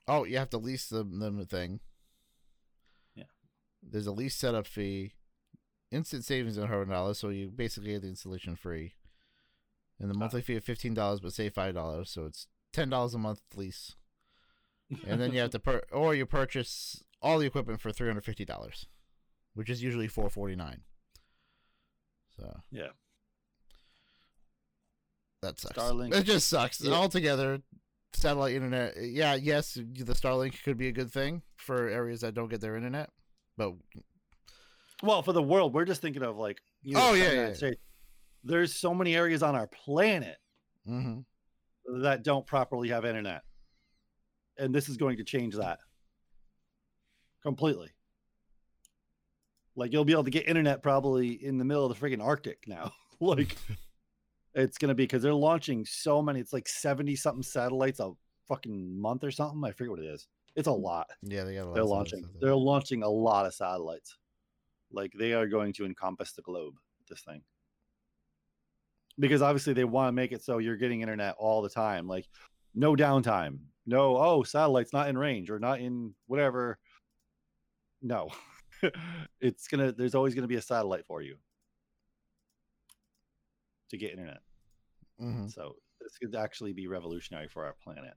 Oh 0.08 0.24
you 0.24 0.36
have 0.36 0.50
to 0.50 0.58
lease 0.58 0.88
them, 0.88 1.18
them 1.18 1.38
the 1.38 1.46
thing 1.46 1.80
Yeah. 3.14 3.24
there's 3.82 4.06
a 4.06 4.12
lease 4.12 4.34
setup 4.36 4.66
fee 4.66 5.12
instant 5.90 6.24
savings 6.24 6.56
of 6.56 6.68
$100 6.68 7.16
so 7.16 7.28
you 7.28 7.48
basically 7.48 7.90
get 7.92 8.02
the 8.02 8.08
installation 8.08 8.56
free 8.56 8.94
and 10.00 10.10
the 10.10 10.14
ah. 10.14 10.18
monthly 10.18 10.42
fee 10.42 10.56
of 10.56 10.64
$15 10.64 11.22
but 11.22 11.32
say 11.32 11.50
$5 11.50 12.06
so 12.06 12.24
it's 12.26 12.46
$10 12.74 13.14
a 13.14 13.18
month 13.18 13.40
lease 13.54 13.94
and 15.06 15.20
then 15.20 15.32
you 15.32 15.40
have 15.40 15.50
to 15.50 15.58
per 15.58 15.82
or 15.92 16.14
you 16.14 16.26
purchase 16.26 17.02
all 17.22 17.38
the 17.38 17.46
equipment 17.46 17.80
for 17.80 17.92
three 17.92 18.08
hundred 18.08 18.24
fifty 18.24 18.44
dollars, 18.44 18.86
which 19.54 19.68
is 19.70 19.82
usually 19.82 20.08
four 20.08 20.30
forty 20.30 20.54
nine. 20.54 20.82
So 22.36 22.60
Yeah. 22.70 22.90
that 25.42 25.58
sucks. 25.58 25.76
Starlink. 25.76 26.14
It 26.14 26.24
just 26.24 26.48
sucks 26.48 26.80
Yeah. 26.80 26.92
altogether. 26.92 27.62
Satellite 28.12 28.54
internet, 28.54 28.94
yeah, 28.98 29.34
yes, 29.34 29.74
the 29.74 30.14
Starlink 30.14 30.62
could 30.62 30.78
be 30.78 30.88
a 30.88 30.92
good 30.92 31.12
thing 31.12 31.42
for 31.56 31.88
areas 31.88 32.22
that 32.22 32.34
don't 32.34 32.48
get 32.48 32.60
their 32.60 32.76
internet, 32.76 33.10
but 33.56 33.72
Well, 35.02 35.22
for 35.22 35.32
the 35.32 35.42
world, 35.42 35.74
we're 35.74 35.84
just 35.84 36.00
thinking 36.00 36.22
of 36.22 36.36
like, 36.36 36.60
you 36.82 36.96
Oh, 36.98 37.12
the 37.12 37.18
yeah, 37.18 37.54
yeah. 37.60 37.70
There's 38.42 38.74
so 38.74 38.94
many 38.94 39.14
areas 39.16 39.42
on 39.42 39.54
our 39.54 39.66
planet 39.66 40.36
mhm. 40.88 41.24
that 42.02 42.22
don't 42.22 42.46
properly 42.46 42.88
have 42.88 43.04
internet, 43.04 43.42
and 44.56 44.74
this 44.74 44.88
is 44.88 44.96
going 44.96 45.18
to 45.18 45.24
change 45.24 45.56
that 45.56 45.80
completely. 47.42 47.90
Like 49.76 49.92
you'll 49.92 50.04
be 50.04 50.12
able 50.12 50.24
to 50.24 50.30
get 50.30 50.48
internet 50.48 50.82
probably 50.82 51.32
in 51.32 51.58
the 51.58 51.64
middle 51.64 51.84
of 51.84 51.98
the 51.98 52.06
freaking 52.06 52.22
Arctic 52.22 52.66
now. 52.66 52.92
like 53.20 53.56
it's 54.56 54.78
going 54.78 54.88
to 54.88 54.94
be 54.94 55.04
because 55.04 55.22
they're 55.22 55.32
launching 55.32 55.84
so 55.84 56.20
many. 56.20 56.40
It's 56.40 56.52
like 56.52 56.66
seventy 56.66 57.14
something 57.14 57.44
satellites 57.44 58.00
a 58.00 58.12
fucking 58.48 59.00
month 59.00 59.22
or 59.22 59.30
something. 59.30 59.62
I 59.64 59.70
forget 59.70 59.90
what 59.90 60.00
it 60.00 60.06
is. 60.06 60.26
It's 60.56 60.66
a 60.66 60.72
mm. 60.72 60.82
lot. 60.82 61.08
yeah, 61.22 61.44
they 61.44 61.54
got 61.54 61.64
a 61.64 61.66
lot 61.66 61.74
they're 61.74 61.84
launching 61.84 62.24
they're 62.40 62.56
launching 62.56 63.02
a 63.02 63.08
lot 63.08 63.46
of 63.46 63.54
satellites 63.54 64.16
like 64.90 65.12
they 65.18 65.32
are 65.32 65.46
going 65.46 65.72
to 65.74 65.84
encompass 65.84 66.32
the 66.32 66.42
globe 66.42 66.74
this 67.08 67.20
thing 67.20 67.42
because 69.18 69.42
obviously 69.42 69.72
they 69.72 69.84
want 69.84 70.08
to 70.08 70.12
make 70.12 70.32
it 70.32 70.42
so 70.42 70.58
you're 70.58 70.76
getting 70.76 71.00
internet 71.00 71.34
all 71.38 71.62
the 71.62 71.68
time 71.68 72.08
like 72.08 72.26
no 72.74 72.96
downtime 72.96 73.58
no 73.86 74.16
oh 74.16 74.42
satellites 74.42 74.92
not 74.92 75.08
in 75.08 75.16
range 75.16 75.50
or 75.50 75.58
not 75.58 75.80
in 75.80 76.14
whatever 76.26 76.78
no 78.02 78.28
it's 79.40 79.68
gonna 79.68 79.92
there's 79.92 80.14
always 80.14 80.34
gonna 80.34 80.46
be 80.46 80.56
a 80.56 80.62
satellite 80.62 81.06
for 81.06 81.22
you 81.22 81.36
to 83.90 83.96
get 83.96 84.10
internet 84.12 84.42
Mhm. 85.20 85.50
so 85.50 85.76
this 86.00 86.18
could 86.18 86.34
actually 86.34 86.72
be 86.72 86.86
revolutionary 86.86 87.48
for 87.48 87.64
our 87.64 87.74
planet 87.74 88.14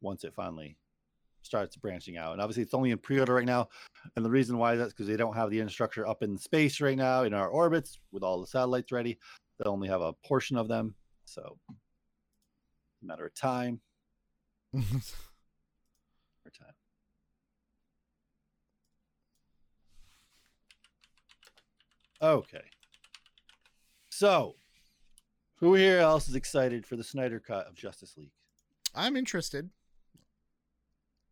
once 0.00 0.24
it 0.24 0.34
finally 0.34 0.76
starts 1.42 1.76
branching 1.76 2.16
out. 2.16 2.32
And 2.32 2.42
obviously, 2.42 2.62
it's 2.62 2.74
only 2.74 2.90
in 2.90 2.98
pre-order 2.98 3.34
right 3.34 3.46
now. 3.46 3.68
And 4.16 4.24
the 4.24 4.30
reason 4.30 4.58
why 4.58 4.76
that's 4.76 4.92
because 4.92 5.06
they 5.06 5.16
don't 5.16 5.34
have 5.34 5.50
the 5.50 5.60
infrastructure 5.60 6.06
up 6.06 6.22
in 6.22 6.36
space 6.36 6.80
right 6.80 6.96
now 6.96 7.22
in 7.24 7.32
our 7.34 7.48
orbits 7.48 7.98
with 8.12 8.22
all 8.22 8.40
the 8.40 8.46
satellites 8.46 8.92
ready. 8.92 9.18
They 9.58 9.64
only 9.68 9.88
have 9.88 10.02
a 10.02 10.12
portion 10.12 10.56
of 10.56 10.68
them, 10.68 10.94
so 11.24 11.58
it's 11.70 13.02
a 13.02 13.06
matter 13.06 13.26
of 13.26 13.34
time. 13.34 13.80
Or 16.44 16.50
time. 16.50 16.74
Okay. 22.20 22.62
So, 24.18 24.56
who 25.60 25.74
here 25.74 26.00
else 26.00 26.28
is 26.28 26.34
excited 26.34 26.84
for 26.84 26.96
the 26.96 27.04
Snyder 27.04 27.38
cut 27.38 27.68
of 27.68 27.76
Justice 27.76 28.16
League? 28.16 28.32
I'm 28.92 29.16
interested. 29.16 29.70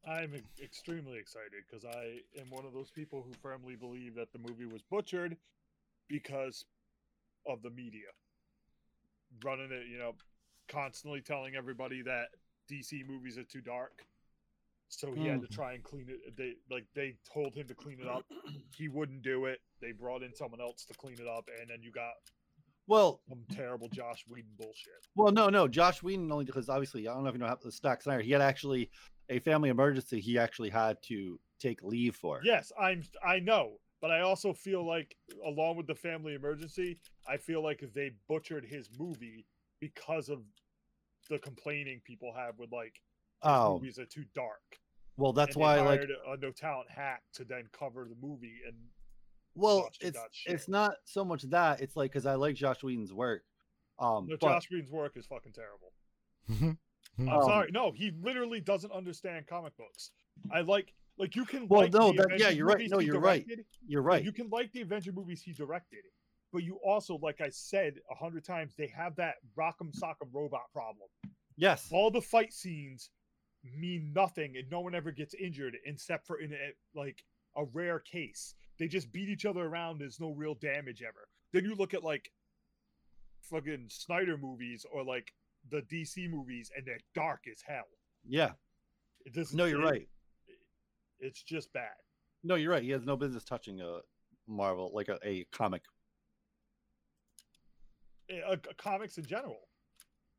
I'm 0.07 0.33
extremely 0.63 1.19
excited 1.19 1.65
because 1.69 1.85
I 1.85 2.21
am 2.41 2.49
one 2.49 2.65
of 2.65 2.73
those 2.73 2.93
people 2.93 3.25
who 3.27 3.33
firmly 3.43 3.75
believe 3.75 4.15
that 4.15 4.33
the 4.33 4.39
movie 4.39 4.67
was 4.67 4.83
butchered 4.83 5.37
because 6.09 6.65
of 7.45 7.61
the 7.61 7.71
media 7.71 8.07
running 9.45 9.73
it. 9.73 9.89
You 9.91 9.99
know, 9.99 10.15
constantly 10.69 11.21
telling 11.21 11.57
everybody 11.57 12.03
that 12.03 12.29
DC 12.71 13.05
movies 13.05 13.37
are 13.37 13.43
too 13.43 13.63
dark, 13.63 14.07
so 14.91 15.13
he 15.13 15.27
had 15.27 15.41
to 15.41 15.49
hmm. 15.49 15.55
try 15.55 15.73
and 15.73 15.83
clean 15.83 16.07
it. 16.09 16.37
They 16.37 16.53
like 16.71 16.85
they 16.95 17.17
told 17.35 17.57
him 17.57 17.67
to 17.67 17.75
clean 17.75 17.99
it 18.01 18.07
up. 18.07 18.27
He 18.77 18.87
wouldn't 18.87 19.23
do 19.23 19.47
it. 19.47 19.59
They 19.81 19.91
brought 19.91 20.23
in 20.23 20.33
someone 20.33 20.61
else 20.61 20.85
to 20.85 20.95
clean 20.95 21.17
it 21.19 21.27
up, 21.27 21.49
and 21.61 21.69
then 21.69 21.79
you 21.83 21.91
got 21.91 22.13
Well, 22.87 23.21
some 23.29 23.43
terrible 23.51 23.89
Josh 23.89 24.25
Whedon 24.29 24.51
bullshit. 24.57 24.93
well, 25.15 25.33
no, 25.33 25.49
no. 25.49 25.67
Josh 25.67 26.03
Whedon 26.03 26.31
only 26.31 26.45
because 26.45 26.69
obviously 26.69 27.09
I 27.09 27.15
don't 27.15 27.23
know 27.25 27.29
if 27.31 27.35
you 27.35 27.41
know 27.41 27.47
how 27.49 27.57
the 27.57 27.71
Zack 27.71 28.03
Snyder. 28.03 28.23
He 28.23 28.31
had 28.31 28.43
actually 28.43 28.91
a 29.29 29.39
family 29.41 29.71
emergency. 29.71 30.21
He 30.21 30.39
actually 30.39 30.71
had 30.71 31.03
to 31.05 31.39
take 31.59 31.83
leave 31.83 32.15
for. 32.15 32.41
Yes, 32.45 32.73
I'm. 32.81 33.03
I 33.25 33.41
know, 33.41 33.81
but 34.01 34.11
I 34.11 34.21
also 34.21 34.53
feel 34.53 34.87
like, 34.87 35.17
along 35.45 35.77
with 35.77 35.87
the 35.87 35.95
family 35.95 36.35
emergency, 36.35 36.99
I 37.29 37.37
feel 37.37 37.63
like 37.63 37.83
they 37.95 38.13
butchered 38.29 38.65
his 38.65 38.89
movie 38.99 39.47
because 39.81 40.29
of 40.29 40.43
the 41.29 41.39
complaining 41.39 42.01
people 42.05 42.33
have 42.33 42.59
with 42.59 42.71
like 42.73 43.01
Oh, 43.43 43.75
movies 43.75 43.99
are 43.99 44.07
too 44.07 44.25
dark. 44.35 44.79
well, 45.17 45.33
that's 45.33 45.57
and 45.57 45.63
why 45.63 45.81
like 45.81 46.03
a 46.03 46.37
no 46.37 46.51
talent 46.51 46.91
hack 46.91 47.23
to 47.35 47.45
then 47.45 47.69
cover 47.73 48.09
the 48.09 48.27
movie 48.27 48.61
and 48.67 48.75
well, 49.57 49.83
Josh 49.85 49.97
it's 50.01 50.19
that 50.19 50.29
it's 50.53 50.69
not 50.69 50.95
so 51.05 51.25
much 51.25 51.43
that 51.51 51.81
it's 51.81 51.97
like 51.97 52.13
because 52.13 52.27
I 52.27 52.35
like 52.35 52.55
Josh 52.57 52.83
Whedon's 52.83 53.13
work. 53.13 53.43
Um, 53.99 54.27
no, 54.29 54.37
but 54.41 54.49
Josh 54.49 54.67
Green's 54.67 54.91
work 54.91 55.17
is 55.17 55.27
fucking 55.27 55.53
terrible. 55.53 55.93
I'm 57.19 57.29
Um, 57.29 57.43
sorry, 57.45 57.71
no, 57.73 57.93
he 57.93 58.13
literally 58.21 58.61
doesn't 58.61 58.93
understand 58.93 59.47
comic 59.47 59.77
books. 59.77 60.11
I 60.51 60.61
like 60.61 60.93
like 61.19 61.35
you 61.35 61.47
can 61.47 61.67
Well, 61.67 61.83
like 61.83 61.93
no, 61.95 62.13
the 62.13 62.27
that- 62.29 62.39
yeah, 62.39 62.51
you're 62.51 62.67
right. 62.67 62.89
No, 62.91 62.99
you're 62.99 63.19
right. 63.21 63.47
you're 63.87 64.03
right. 64.03 64.23
You 64.23 64.33
can 64.33 64.49
like 64.51 64.71
the 64.73 64.83
Avenger 64.83 65.13
movies 65.13 65.41
he 65.43 65.53
directed, 65.53 66.05
but 66.53 66.63
you 66.63 66.79
also, 66.85 67.19
like 67.23 67.41
I 67.41 67.49
said 67.49 67.95
a 68.11 68.15
hundred 68.15 68.45
times, 68.45 68.75
they 68.77 68.89
have 68.89 69.17
that 69.17 69.37
rock'em 69.59 69.99
sock'em 69.99 70.29
robot 70.33 70.71
problem. 70.73 71.09
yes. 71.57 71.89
All 71.91 72.11
the 72.11 72.21
fight 72.21 72.53
scenes 72.53 73.09
mean 73.79 74.13
nothing, 74.15 74.57
and 74.59 74.71
no 74.71 74.81
one 74.81 74.95
ever 74.95 75.11
gets 75.11 75.33
injured 75.35 75.77
except 75.87 76.27
for 76.27 76.39
in 76.41 76.53
a, 76.53 76.73
like 76.95 77.25
a 77.57 77.65
rare 77.73 77.99
case. 77.99 78.55
They 78.79 78.89
just 78.89 79.11
beat 79.13 79.29
each 79.29 79.47
other 79.47 79.63
around. 79.65 79.99
There's 79.99 80.21
no 80.21 80.31
real 80.33 80.55
damage 80.55 81.03
ever. 81.03 81.29
Then 81.53 81.65
you 81.65 81.75
look 81.75 81.95
at 81.95 82.05
like 82.05 82.31
fucking 83.43 83.87
Snyder 83.89 84.37
movies 84.37 84.85
or 84.93 85.05
like 85.05 85.33
the 85.71 85.83
DC 85.83 86.29
movies, 86.31 86.71
and 86.77 86.87
they're 86.87 86.99
dark 87.15 87.45
as 87.51 87.63
hell. 87.67 87.87
Yeah. 88.27 88.53
It 89.25 89.35
doesn't. 89.35 89.57
No, 89.57 89.65
you're 89.65 89.81
it- 89.83 89.85
right. 89.85 90.09
It's 91.19 91.43
just 91.43 91.73
bad. 91.73 91.95
No, 92.45 92.55
you're 92.57 92.71
right. 92.71 92.83
He 92.83 92.91
has 92.91 93.05
no 93.05 93.17
business 93.17 93.43
touching 93.43 93.81
a 93.81 94.01
Marvel 94.47 94.91
like 94.95 95.09
a, 95.09 95.19
a 95.25 95.45
comic. 95.51 95.83
Uh, 98.31 98.57
c- 98.57 98.71
comics 98.77 99.19
in 99.19 99.25
general. 99.25 99.61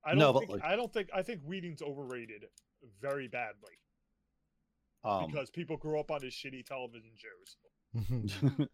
I 0.06 0.10
don't 0.12 0.20
No, 0.20 0.34
but, 0.34 0.40
think 0.42 0.52
like- 0.52 0.64
I 0.64 0.76
don't 0.76 0.92
think 0.94 1.10
I 1.14 1.22
think 1.24 1.42
Whedon's 1.44 1.82
overrated 1.82 2.46
very 3.02 3.28
badly 3.28 3.74
Um, 5.08 5.32
because 5.32 5.50
people 5.50 5.78
grew 5.78 6.00
up 6.00 6.12
on 6.12 6.22
his 6.22 6.34
shitty 6.34 6.66
television 6.66 7.12
shows. 7.16 8.68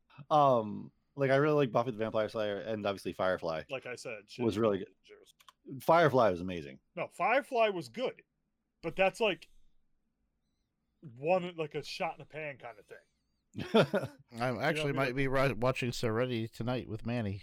um, 0.30 0.90
like 1.16 1.30
I 1.30 1.36
really 1.36 1.54
like 1.56 1.72
Buffy 1.72 1.90
the 1.90 1.96
Vampire 1.98 2.28
Slayer 2.28 2.58
and 2.58 2.86
obviously 2.86 3.12
Firefly. 3.12 3.62
Like 3.70 3.86
I 3.86 3.94
said, 3.94 4.18
Was 4.38 4.58
really 4.58 4.78
good. 4.78 4.88
shows. 5.04 5.82
Firefly 5.82 6.30
was 6.30 6.40
amazing. 6.40 6.78
No, 6.96 7.08
Firefly 7.16 7.68
was 7.70 7.88
good, 7.88 8.22
but 8.82 8.96
that's 8.96 9.20
like 9.20 9.48
one 11.16 11.52
like 11.56 11.74
a 11.74 11.82
shot 11.84 12.14
in 12.18 12.18
the 12.18 12.24
pan 12.24 12.56
kind 12.60 12.76
of 12.78 12.86
thing. 12.86 14.08
I 14.40 14.48
actually 14.62 14.82
I 14.82 14.86
mean, 14.88 14.96
might 14.96 15.16
be 15.16 15.26
ri- 15.28 15.52
watching 15.54 15.92
Serenity 15.92 16.48
tonight 16.48 16.88
with 16.88 17.04
Manny. 17.06 17.42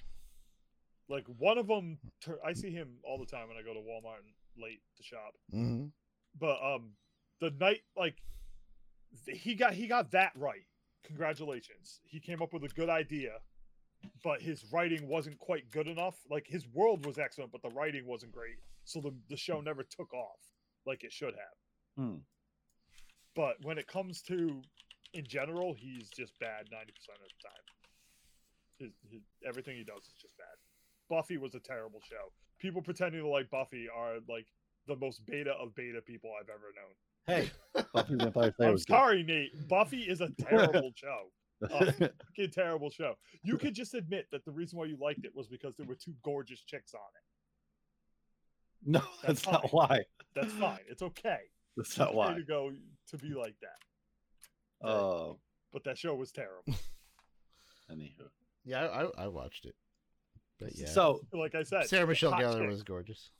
Like 1.07 1.25
one 1.37 1.57
of 1.57 1.67
them, 1.67 1.99
I 2.43 2.53
see 2.53 2.71
him 2.71 2.95
all 3.03 3.19
the 3.19 3.25
time 3.25 3.47
when 3.47 3.57
I 3.57 3.61
go 3.61 3.73
to 3.73 3.79
Walmart 3.79 4.19
and 4.23 4.63
late 4.63 4.81
to 4.97 5.03
shop. 5.03 5.35
hmm 5.51 5.85
But 6.39 6.57
um, 6.63 6.91
the 7.41 7.51
night 7.51 7.81
like 7.95 8.15
th- 8.15 8.23
he 9.27 9.55
got 9.55 9.73
he 9.73 9.87
got 9.87 10.11
that 10.11 10.31
right. 10.35 10.65
Congratulations, 11.03 11.99
he 12.03 12.19
came 12.19 12.41
up 12.41 12.51
with 12.53 12.63
a 12.63 12.69
good 12.69 12.89
idea, 12.89 13.33
but 14.23 14.41
his 14.41 14.65
writing 14.71 15.07
wasn't 15.07 15.37
quite 15.37 15.69
good 15.71 15.87
enough. 15.87 16.15
Like 16.29 16.47
his 16.47 16.67
world 16.73 17.05
was 17.05 17.19
excellent, 17.19 17.51
but 17.51 17.61
the 17.61 17.69
writing 17.69 18.05
wasn't 18.07 18.31
great, 18.31 18.57
so 18.83 18.99
the 19.01 19.13
the 19.29 19.37
show 19.37 19.61
never 19.61 19.83
took 19.83 20.13
off 20.13 20.39
like 20.85 21.03
it 21.03 21.11
should 21.11 21.35
have. 21.35 22.03
Hmm. 22.05 22.15
But 23.35 23.57
when 23.61 23.77
it 23.77 23.87
comes 23.87 24.21
to 24.23 24.61
in 25.13 25.25
general, 25.25 25.73
he's 25.73 26.09
just 26.09 26.37
bad 26.39 26.67
ninety 26.71 26.93
percent 26.93 27.19
of 27.21 27.29
the 27.29 27.47
time. 27.47 27.65
His, 28.79 28.91
his 29.09 29.21
everything 29.47 29.77
he 29.77 29.83
does 29.83 30.03
is 30.03 30.13
just 30.19 30.35
bad. 30.37 30.57
Buffy 31.09 31.37
was 31.37 31.55
a 31.55 31.59
terrible 31.59 32.01
show. 32.09 32.33
People 32.59 32.81
pretending 32.81 33.21
to 33.21 33.27
like 33.27 33.49
Buffy 33.49 33.87
are 33.87 34.15
like 34.27 34.47
the 34.87 34.95
most 34.95 35.25
beta 35.25 35.51
of 35.51 35.75
beta 35.75 36.01
people 36.01 36.31
I've 36.33 36.49
ever 36.49 36.73
known. 36.75 36.95
Hey, 37.27 37.49
Buffy 37.93 38.15
the 38.15 38.23
Vampire 38.25 38.53
Slayer 38.55 38.67
I'm 38.69 38.73
was 38.73 38.83
sorry, 38.83 39.23
Nate. 39.23 39.67
Buffy 39.67 40.01
is 40.03 40.21
a 40.21 40.29
terrible 40.39 40.91
show. 40.95 41.31
A 41.61 41.91
fucking 41.93 42.51
terrible 42.51 42.89
show. 42.89 43.15
You 43.43 43.57
could 43.57 43.73
just 43.73 43.93
admit 43.93 44.27
that 44.31 44.43
the 44.45 44.51
reason 44.51 44.77
why 44.77 44.85
you 44.85 44.97
liked 45.01 45.23
it 45.25 45.31
was 45.35 45.47
because 45.47 45.75
there 45.77 45.85
were 45.87 45.95
two 45.95 46.13
gorgeous 46.23 46.61
chicks 46.63 46.93
on 46.93 46.99
it. 46.99 48.91
no, 48.91 48.99
That's 49.25 49.41
that's 49.41 49.47
not 49.51 49.71
why. 49.73 50.03
That's 50.35 50.51
fine. 50.53 50.79
It's 50.89 51.01
okay. 51.01 51.39
That's 51.77 51.89
It's 51.89 51.97
not 51.97 52.09
okay 52.09 52.17
why. 52.17 52.33
to 52.33 52.43
go 52.43 52.71
to 53.09 53.17
be 53.17 53.29
like 53.33 53.55
that. 53.61 54.87
Oh, 54.87 55.39
But 55.71 55.83
that 55.85 55.97
show 55.97 56.13
was 56.15 56.31
terrible. 56.31 56.63
anywho. 57.91 58.27
Yeah, 58.65 58.85
I, 58.85 59.03
I, 59.03 59.09
I 59.25 59.27
watched 59.27 59.65
it. 59.65 59.75
But 60.59 60.75
yeah, 60.77 60.87
So 60.87 61.21
Like 61.33 61.55
I 61.55 61.63
said, 61.63 61.87
Sarah 61.87 62.07
Michelle 62.07 62.31
hot 62.31 62.41
Gellar 62.41 62.67
was 62.67 62.83
gorgeous. 62.83 63.31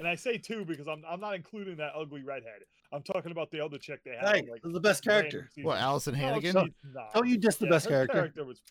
And 0.00 0.08
I 0.08 0.14
say 0.14 0.38
two 0.38 0.64
because 0.64 0.88
I'm 0.88 1.04
I'm 1.06 1.20
not 1.20 1.34
including 1.34 1.76
that 1.76 1.92
ugly 1.94 2.22
redhead. 2.22 2.62
I'm 2.90 3.02
talking 3.02 3.32
about 3.32 3.50
the 3.50 3.62
other 3.62 3.76
chick 3.76 4.00
they 4.02 4.12
had. 4.18 4.34
Hey, 4.34 4.48
like 4.50 4.62
this 4.62 4.72
the 4.72 4.80
best 4.80 5.04
character. 5.04 5.48
What. 5.60 5.78
Alyson 5.78 6.14
Hannigan? 6.14 6.52
she's 6.82 6.94
not. 6.94 7.12
Don't 7.12 7.28
you 7.28 7.36
just 7.36 7.58
the 7.60 7.66
Yeah, 7.66 7.70
best 7.72 7.84
her 7.84 7.90
character? 7.90 8.14
character 8.14 8.44
was 8.46 8.62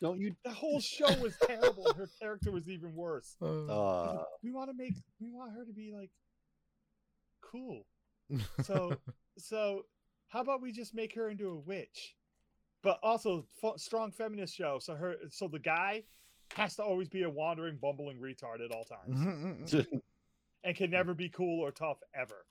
don't 0.00 0.20
you? 0.20 0.34
the 0.44 0.50
whole 0.52 0.78
show 0.78 1.12
was 1.20 1.34
terrible. 1.46 1.92
her 1.96 2.08
character 2.20 2.52
was 2.52 2.68
even 2.68 2.94
worse. 2.94 3.34
Uh, 3.42 3.64
Uh, 3.66 4.22
we 4.44 4.52
want 4.52 4.70
to 4.70 4.76
make 4.76 4.94
we 5.20 5.28
want 5.32 5.52
her 5.54 5.64
to 5.64 5.72
be 5.72 5.92
like 5.92 6.10
cool. 7.42 7.84
So 8.62 8.96
so 9.38 9.86
how 10.28 10.40
about 10.40 10.62
we 10.62 10.70
just 10.70 10.94
make 10.94 11.12
her 11.16 11.30
into 11.30 11.48
a 11.48 11.56
witch? 11.56 12.14
But 12.84 13.00
also 13.02 13.44
f- 13.64 13.80
strong 13.80 14.12
feminist 14.12 14.54
show. 14.54 14.78
So 14.80 14.94
her 14.94 15.16
so 15.30 15.48
the 15.48 15.58
guy 15.58 16.04
has 16.54 16.76
to 16.76 16.84
always 16.84 17.08
be 17.08 17.24
a 17.24 17.30
wandering 17.30 17.76
bumbling 17.82 18.20
retard 18.20 18.64
at 18.64 18.70
all 18.70 18.84
times 18.84 19.74
and 20.66 20.76
can 20.76 20.90
never 20.90 21.14
be 21.14 21.28
cool 21.28 21.60
or 21.60 21.70
tough 21.70 21.98
ever. 22.14 22.44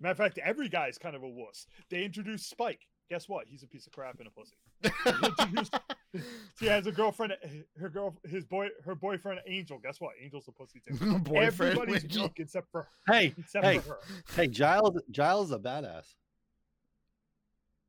Matter 0.00 0.12
of 0.12 0.18
fact, 0.18 0.38
every 0.38 0.68
guy 0.68 0.88
is 0.88 0.98
kind 0.98 1.16
of 1.16 1.22
a 1.22 1.28
wuss. 1.28 1.66
They 1.90 2.04
introduced 2.04 2.48
Spike. 2.48 2.86
Guess 3.08 3.28
what? 3.28 3.46
He's 3.48 3.62
a 3.62 3.66
piece 3.66 3.86
of 3.86 3.92
crap 3.92 4.18
and 4.20 4.28
a 4.28 4.30
pussy. 4.30 4.56
They 4.82 6.20
she 6.58 6.66
has 6.66 6.86
a 6.86 6.92
girlfriend. 6.92 7.34
Her 7.78 7.88
girl, 7.88 8.14
his 8.24 8.44
boy, 8.44 8.68
her 8.84 8.94
boyfriend, 8.94 9.40
Angel. 9.46 9.78
Guess 9.78 10.00
what? 10.00 10.12
Angel's 10.22 10.48
a 10.48 10.52
pussy 10.52 10.80
too. 10.86 10.94
Boyfriend 11.18 11.78
Everybody's 11.78 12.02
Rachel. 12.04 12.22
weak 12.24 12.32
except 12.36 12.70
for 12.70 12.88
hey, 13.06 13.34
except 13.38 13.64
hey, 13.64 13.78
for 13.78 13.90
her. 13.90 13.98
hey, 14.36 14.46
Giles. 14.46 14.98
Giles 15.10 15.48
is 15.48 15.52
a 15.52 15.58
badass. 15.58 16.04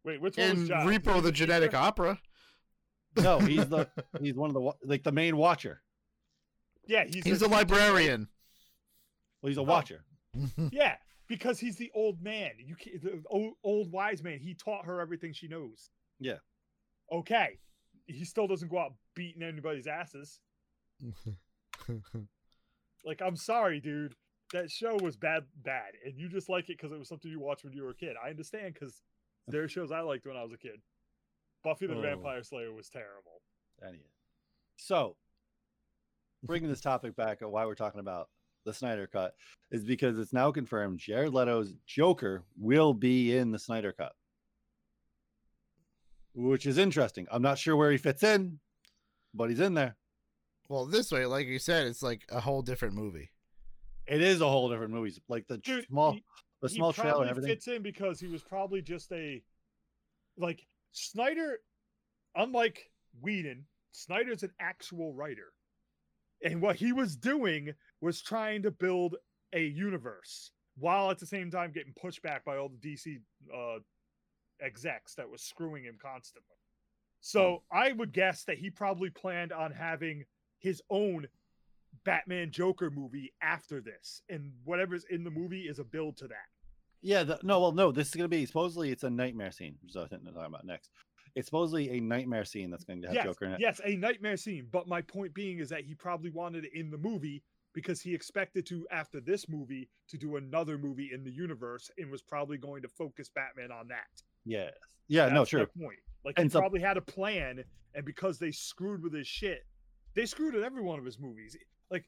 Wait, 0.03 0.21
which 0.21 0.37
one 0.37 0.49
was 0.49 0.59
in 0.61 0.67
Giles? 0.67 0.89
Repo 0.89 1.21
the 1.21 1.31
Genetic? 1.31 1.73
Opera. 1.73 2.19
No, 3.17 3.39
he's 3.39 3.67
the 3.67 3.87
he's 4.21 4.35
one 4.35 4.49
of 4.49 4.53
the 4.55 4.71
like 4.85 5.03
the 5.03 5.11
main 5.11 5.37
watcher. 5.37 5.81
Yeah, 6.85 7.05
he's 7.05 7.23
He's 7.23 7.41
a 7.41 7.47
a 7.47 7.47
librarian. 7.47 8.27
Well, 9.43 9.49
he's 9.49 9.57
a 9.57 9.61
Oh. 9.61 9.63
watcher. 9.65 10.03
Yeah, 10.71 10.95
because 11.27 11.59
he's 11.59 11.75
the 11.75 11.91
old 11.93 12.21
man. 12.23 12.53
You 12.57 12.75
can't, 12.75 12.99
the 13.03 13.21
old, 13.27 13.53
old 13.63 13.91
wise 13.91 14.23
man. 14.23 14.39
He 14.39 14.55
taught 14.55 14.85
her 14.85 14.99
everything 14.99 15.31
she 15.33 15.47
knows. 15.47 15.91
Yeah. 16.19 16.37
Okay. 17.11 17.59
He 18.07 18.25
still 18.25 18.47
doesn't 18.47 18.69
go 18.69 18.79
out 18.79 18.93
beating 19.15 19.43
anybody's 19.43 19.85
asses. 19.85 20.39
Like, 23.05 23.21
I'm 23.21 23.35
sorry, 23.35 23.81
dude. 23.81 24.15
That 24.53 24.71
show 24.71 24.95
was 24.95 25.17
bad, 25.17 25.43
bad, 25.63 25.93
and 26.05 26.17
you 26.17 26.29
just 26.29 26.47
like 26.47 26.69
it 26.69 26.77
because 26.77 26.91
it 26.93 26.99
was 26.99 27.09
something 27.09 27.29
you 27.29 27.39
watched 27.39 27.63
when 27.65 27.73
you 27.73 27.83
were 27.83 27.89
a 27.89 27.95
kid. 27.95 28.15
I 28.23 28.29
understand 28.29 28.75
because 28.75 29.01
there 29.47 29.63
are 29.63 29.67
shows 29.67 29.91
I 29.91 29.99
liked 30.01 30.25
when 30.25 30.37
I 30.37 30.43
was 30.43 30.53
a 30.53 30.57
kid. 30.57 30.79
Buffy 31.63 31.87
the 31.87 31.95
Oh. 31.95 32.01
Vampire 32.01 32.43
Slayer 32.43 32.71
was 32.71 32.87
terrible. 32.87 33.41
So, 34.77 35.17
bringing 36.43 36.69
this 36.69 36.81
topic 36.81 37.15
back 37.15 37.41
of 37.41 37.49
why 37.51 37.65
we're 37.65 37.75
talking 37.75 37.99
about 37.99 38.29
the 38.65 38.73
Snyder 38.73 39.07
Cut 39.07 39.35
is 39.71 39.83
because 39.83 40.17
it's 40.19 40.33
now 40.33 40.51
confirmed 40.51 40.99
Jared 40.99 41.33
Leto's 41.33 41.73
Joker 41.85 42.43
will 42.57 42.93
be 42.93 43.35
in 43.35 43.51
the 43.51 43.59
Snyder 43.59 43.91
Cut, 43.91 44.13
which 46.33 46.65
is 46.65 46.77
interesting. 46.77 47.27
I'm 47.31 47.41
not 47.41 47.57
sure 47.57 47.75
where 47.75 47.91
he 47.91 47.97
fits 47.97 48.23
in, 48.23 48.59
but 49.33 49.49
he's 49.49 49.59
in 49.59 49.73
there. 49.73 49.95
well, 50.69 50.85
this 50.85 51.11
way, 51.11 51.25
like 51.25 51.47
you 51.47 51.59
said, 51.59 51.87
it's 51.87 52.01
like 52.03 52.23
a 52.29 52.39
whole 52.39 52.61
different 52.61 52.95
movie. 52.95 53.29
It 54.07 54.21
is 54.21 54.41
a 54.41 54.49
whole 54.49 54.69
different 54.69 54.93
movie. 54.93 55.13
Like 55.27 55.47
the 55.47 55.57
Dude, 55.57 55.85
small, 55.87 56.13
he- 56.13 56.23
the 56.61 56.67
he 56.69 56.75
small 56.75 56.93
trailer 56.93 57.11
probably 57.11 57.27
and 57.29 57.37
everything. 57.37 57.55
fits 57.55 57.67
in 57.67 57.81
because 57.81 58.19
he 58.19 58.27
was 58.27 58.41
probably 58.41 58.81
just 58.81 59.11
a 59.11 59.41
like 60.37 60.65
Snyder, 60.91 61.59
unlike 62.35 62.89
Whedon, 63.21 63.65
Snyder's 63.91 64.43
an 64.43 64.51
actual 64.59 65.13
writer. 65.13 65.53
And 66.43 66.61
what 66.61 66.75
he 66.75 66.91
was 66.91 67.15
doing 67.15 67.73
was 68.03 68.21
trying 68.21 68.61
to 68.63 68.71
build 68.71 69.15
a 69.53 69.61
universe 69.61 70.51
while 70.77 71.09
at 71.09 71.19
the 71.19 71.25
same 71.25 71.49
time 71.49 71.71
getting 71.71 71.93
pushed 71.93 72.21
back 72.21 72.43
by 72.43 72.57
all 72.57 72.69
the 72.69 72.77
DC 72.77 73.17
uh, 73.55 73.79
execs 74.61 75.15
that 75.15 75.29
was 75.29 75.41
screwing 75.41 75.83
him 75.83 75.97
constantly. 76.01 76.57
So 77.21 77.63
I 77.71 77.93
would 77.93 78.11
guess 78.11 78.43
that 78.45 78.57
he 78.57 78.69
probably 78.69 79.09
planned 79.09 79.53
on 79.53 79.71
having 79.71 80.25
his 80.59 80.81
own 80.89 81.27
Batman 82.03 82.51
Joker 82.51 82.89
movie 82.89 83.31
after 83.41 83.79
this, 83.79 84.21
and 84.29 84.51
whatever's 84.65 85.05
in 85.09 85.23
the 85.23 85.29
movie 85.29 85.61
is 85.61 85.79
a 85.79 85.85
build 85.85 86.17
to 86.17 86.27
that. 86.27 86.49
Yeah, 87.01 87.23
the, 87.23 87.39
no, 87.43 87.61
well, 87.61 87.71
no, 87.71 87.91
this 87.93 88.09
is 88.09 88.15
gonna 88.15 88.27
be 88.27 88.45
supposedly 88.45 88.91
it's 88.91 89.03
a 89.03 89.09
nightmare 89.09 89.51
scene, 89.51 89.75
which 89.81 89.91
is 89.91 89.95
what 89.95 90.05
I 90.05 90.07
think 90.07 90.23
they're 90.23 90.33
talking 90.33 90.47
about 90.53 90.65
next. 90.65 90.89
It's 91.35 91.47
supposedly 91.47 91.91
a 91.91 92.01
nightmare 92.01 92.45
scene 92.45 92.69
that's 92.69 92.83
going 92.83 93.01
to 93.01 93.07
have 93.07 93.15
yes, 93.15 93.25
Joker 93.25 93.45
in 93.45 93.53
it. 93.53 93.59
yes, 93.59 93.81
a 93.83 93.95
nightmare 93.95 94.37
scene. 94.37 94.67
But 94.71 94.87
my 94.87 95.01
point 95.01 95.33
being 95.33 95.59
is 95.59 95.69
that 95.69 95.83
he 95.83 95.95
probably 95.95 96.29
wanted 96.29 96.65
it 96.65 96.71
in 96.75 96.91
the 96.91 96.97
movie 96.97 97.41
because 97.73 98.01
he 98.01 98.13
expected 98.13 98.65
to, 98.67 98.85
after 98.91 99.19
this 99.19 99.49
movie, 99.49 99.89
to 100.09 100.17
do 100.17 100.35
another 100.37 100.77
movie 100.77 101.09
in 101.13 101.23
the 101.23 101.31
universe, 101.31 101.89
and 101.97 102.09
was 102.11 102.21
probably 102.21 102.57
going 102.57 102.81
to 102.83 102.87
focus 102.87 103.29
Batman 103.33 103.71
on 103.71 103.87
that. 103.87 104.21
Yeah, 104.45 104.69
yeah, 105.07 105.29
no, 105.29 105.39
That's 105.39 105.49
true. 105.49 105.67
my 105.75 105.83
point. 105.85 105.99
Like 106.23 106.35
And 106.37 106.45
he 106.45 106.49
so- 106.51 106.59
probably 106.59 106.81
had 106.81 106.97
a 106.97 107.01
plan, 107.01 107.63
and 107.95 108.05
because 108.05 108.39
they 108.39 108.51
screwed 108.51 109.01
with 109.03 109.13
his 109.13 109.27
shit, 109.27 109.65
they 110.15 110.25
screwed 110.25 110.53
with 110.53 110.63
every 110.63 110.81
one 110.81 110.99
of 110.99 111.05
his 111.05 111.19
movies. 111.19 111.57
Like, 111.89 112.05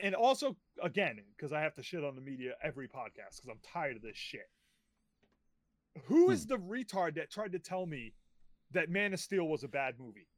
and 0.00 0.14
also 0.14 0.56
again, 0.82 1.18
because 1.36 1.52
I 1.52 1.60
have 1.60 1.74
to 1.74 1.82
shit 1.82 2.04
on 2.04 2.14
the 2.14 2.20
media 2.20 2.52
every 2.62 2.86
podcast 2.88 3.36
because 3.36 3.48
I'm 3.50 3.60
tired 3.72 3.96
of 3.96 4.02
this 4.02 4.16
shit. 4.16 4.48
Who 6.04 6.26
Hmm. 6.26 6.32
is 6.32 6.46
the 6.46 6.58
retard 6.58 7.16
that 7.16 7.30
tried 7.30 7.52
to 7.52 7.58
tell 7.58 7.84
me 7.86 8.14
that 8.70 8.88
Man 8.90 9.12
of 9.12 9.18
Steel 9.20 9.48
was 9.48 9.64
a 9.64 9.68
bad 9.68 9.98
movie? 9.98 10.28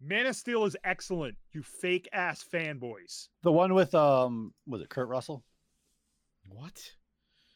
Man 0.00 0.26
of 0.26 0.36
Steel 0.36 0.64
is 0.64 0.76
excellent, 0.84 1.36
you 1.52 1.62
fake 1.62 2.08
ass 2.12 2.44
fanboys. 2.52 3.28
The 3.42 3.50
one 3.52 3.74
with 3.74 3.94
um, 3.94 4.52
was 4.66 4.80
it 4.80 4.88
Kurt 4.88 5.08
Russell? 5.08 5.44
What? 6.48 6.80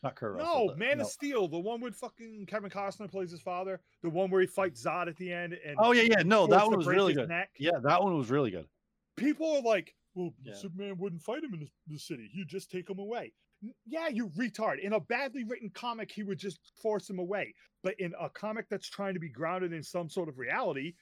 Not 0.02 0.16
Kurt 0.16 0.35
Russell. 0.35 0.66
No, 0.66 0.73
the- 0.73 0.77
Man 0.77 0.98
no. 0.98 1.05
of 1.05 1.10
Steel, 1.10 1.47
the 1.48 1.59
one 1.59 1.81
with 1.81 1.94
fucking 1.94 2.47
Kevin 2.47 2.70
Costner 2.70 3.09
plays 3.10 3.31
his 3.31 3.40
father, 3.40 3.81
the 4.02 4.10
one 4.10 4.31
where 4.31 4.40
he 4.40 4.47
fights 4.48 4.85
Zod 4.85 5.06
at 5.09 5.16
the 5.16 5.32
end, 5.32 5.56
and 5.64 5.77
Oh 5.78 5.93
yeah, 5.93 6.02
yeah, 6.02 6.23
no, 6.24 6.47
that 6.48 6.66
one 6.66 6.77
was 6.77 6.86
really 6.86 7.14
good. 7.14 7.28
neck. 7.28 7.51
Yeah, 7.59 7.78
that 7.82 8.02
one 8.02 8.16
was 8.16 8.31
really 8.31 8.51
good. 8.51 8.66
people 9.16 9.56
are 9.56 9.62
like, 9.62 9.94
well, 10.14 10.35
Yeah. 10.43 10.55
Superman 10.55 10.97
wouldn't 10.98 11.23
fight 11.23 11.44
him 11.44 11.55
in 11.55 11.60
the, 11.60 11.69
the 11.86 11.98
city. 11.98 12.28
He'd 12.32 12.48
just 12.48 12.70
take 12.70 12.90
him 12.90 12.98
away. 12.98 13.32
N- 13.62 13.73
Yeah, 13.86 14.09
you 14.09 14.28
retard. 14.31 14.81
In 14.81 14.94
a 14.94 15.01
badly 15.01 15.44
written 15.44 15.70
comic, 15.73 16.10
he 16.10 16.23
would 16.24 16.39
just 16.39 16.59
force 16.82 17.09
him 17.09 17.19
away. 17.20 17.55
But 17.85 17.94
in 18.01 18.12
a 18.20 18.28
comic 18.28 18.66
that's 18.69 18.89
trying 18.89 19.14
to 19.14 19.20
be 19.20 19.28
grounded 19.31 19.73
in 19.73 19.82
some 19.82 20.09
sort 20.10 20.28
of 20.28 20.39
reality, 20.39 20.94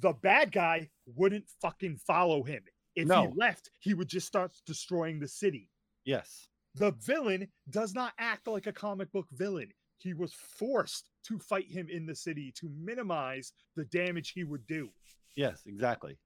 the 0.00 0.12
bad 0.12 0.52
guy 0.52 0.90
wouldn't 1.06 1.48
fucking 1.60 1.96
follow 1.96 2.42
him. 2.42 2.62
If 2.94 3.06
No. 3.08 3.28
he 3.28 3.36
left, 3.36 3.70
he 3.80 3.94
would 3.94 4.08
just 4.08 4.26
start 4.26 4.52
destroying 4.66 5.18
the 5.18 5.28
city. 5.28 5.70
Yes. 6.04 6.48
The 6.74 6.92
villain 6.92 7.48
does 7.70 7.94
not 7.94 8.12
act 8.18 8.46
like 8.46 8.66
a 8.66 8.72
comic 8.72 9.10
book 9.12 9.26
villain. 9.32 9.72
He 9.98 10.12
was 10.14 10.32
forced 10.34 11.10
to 11.24 11.38
fight 11.38 11.70
him 11.70 11.88
in 11.90 12.04
the 12.06 12.14
city 12.14 12.52
to 12.56 12.68
minimize 12.68 13.52
the 13.76 13.84
damage 13.86 14.30
he 14.30 14.44
would 14.44 14.66
do. 14.66 14.90
Yes, 15.34 15.62
exactly. 15.66 16.18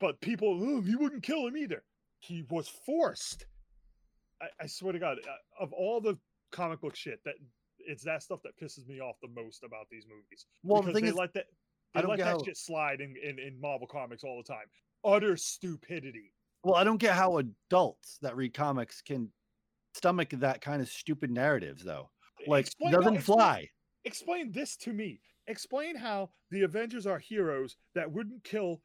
but 0.00 0.20
people, 0.20 0.58
oh, 0.62 0.80
he 0.80 0.94
wouldn't 0.94 1.22
kill 1.22 1.46
him 1.46 1.56
either. 1.56 1.82
He 2.20 2.44
was 2.50 2.68
forced. 2.68 3.46
I, 4.40 4.46
I 4.60 4.66
swear 4.66 4.92
to 4.92 4.98
God, 4.98 5.18
uh, 5.26 5.62
of 5.62 5.72
all 5.72 6.00
the 6.00 6.16
comic 6.52 6.80
book 6.80 6.94
shit, 6.94 7.20
that 7.24 7.34
it's 7.78 8.04
that 8.04 8.22
stuff 8.22 8.40
that 8.42 8.56
pisses 8.60 8.86
me 8.86 9.00
off 9.00 9.16
the 9.20 9.28
most 9.28 9.64
about 9.64 9.86
these 9.90 10.04
movies. 10.08 10.46
Well, 10.62 10.82
the 10.82 10.92
thing 10.92 11.02
they 11.04 11.10
is, 11.10 11.14
let 11.16 11.32
that 11.34 11.46
I 11.94 11.98
they 11.98 12.02
don't 12.02 12.10
let 12.10 12.16
get 12.18 12.24
that 12.26 12.30
how- 12.38 12.44
shit 12.44 12.56
slide 12.56 13.00
in, 13.00 13.14
in 13.22 13.38
in 13.38 13.60
Marvel 13.60 13.86
comics 13.86 14.24
all 14.24 14.36
the 14.42 14.52
time. 14.52 14.66
Utter 15.04 15.36
stupidity. 15.36 16.32
well, 16.64 16.74
I 16.74 16.84
don't 16.84 16.98
get 16.98 17.14
how 17.14 17.38
adults 17.38 18.18
that 18.22 18.36
read 18.36 18.52
comics 18.54 19.00
can 19.00 19.30
stomach 19.94 20.30
that 20.30 20.60
kind 20.60 20.82
of 20.82 20.88
stupid 20.88 21.30
narratives, 21.30 21.82
though. 21.84 22.10
Like, 22.46 22.66
Explain- 22.66 22.92
doesn't 22.92 23.20
fly. 23.20 23.68
Explain 24.04 24.52
this 24.52 24.76
to 24.78 24.92
me. 24.92 25.20
Explain 25.46 25.96
how 25.96 26.30
the 26.50 26.62
Avengers 26.62 27.06
are 27.06 27.18
heroes 27.18 27.76
that 27.94 28.10
wouldn't 28.10 28.44
kill 28.44 28.82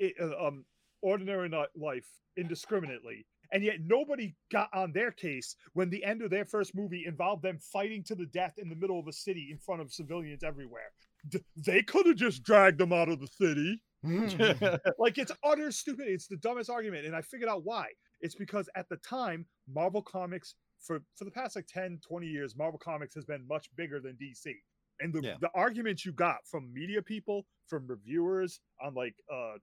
i- 0.00 0.14
uh, 0.20 0.46
um 0.46 0.64
ordinary 1.02 1.48
life 1.74 2.08
indiscriminately. 2.36 3.26
And 3.52 3.62
yet 3.62 3.76
nobody 3.82 4.34
got 4.50 4.68
on 4.72 4.92
their 4.92 5.10
case 5.10 5.56
when 5.72 5.90
the 5.90 6.04
end 6.04 6.22
of 6.22 6.30
their 6.30 6.44
first 6.44 6.74
movie 6.74 7.04
involved 7.06 7.42
them 7.42 7.58
fighting 7.58 8.02
to 8.04 8.14
the 8.14 8.26
death 8.26 8.54
in 8.58 8.68
the 8.68 8.76
middle 8.76 8.98
of 8.98 9.08
a 9.08 9.12
city 9.12 9.48
in 9.50 9.58
front 9.58 9.80
of 9.80 9.92
civilians 9.92 10.42
everywhere. 10.42 10.90
D- 11.28 11.40
they 11.56 11.82
could 11.82 12.06
have 12.06 12.16
just 12.16 12.42
dragged 12.42 12.78
them 12.78 12.92
out 12.92 13.08
of 13.08 13.20
the 13.20 13.26
city. 13.28 13.82
Like 14.98 15.18
it's 15.18 15.32
utter 15.44 15.70
stupid. 15.72 16.06
It's 16.08 16.26
the 16.28 16.36
dumbest 16.36 16.70
argument. 16.70 17.06
And 17.06 17.14
I 17.16 17.22
figured 17.22 17.48
out 17.50 17.64
why. 17.64 17.86
It's 18.20 18.34
because 18.34 18.68
at 18.76 18.88
the 18.88 18.96
time, 18.98 19.46
Marvel 19.72 20.02
Comics, 20.02 20.54
for, 20.80 21.00
for 21.16 21.24
the 21.24 21.30
past 21.30 21.56
like 21.56 21.66
10, 21.66 22.00
20 22.06 22.26
years, 22.26 22.56
Marvel 22.56 22.78
Comics 22.78 23.14
has 23.14 23.24
been 23.24 23.46
much 23.48 23.68
bigger 23.76 24.00
than 24.00 24.12
DC. 24.12 24.52
And 25.00 25.12
the, 25.12 25.20
Yeah. 25.22 25.34
the 25.40 25.50
arguments 25.54 26.04
you 26.06 26.12
got 26.12 26.38
from 26.46 26.72
media 26.72 27.02
people, 27.02 27.46
from 27.66 27.86
reviewers 27.86 28.60
on 28.82 28.94
like 28.94 29.14
uh 29.32 29.54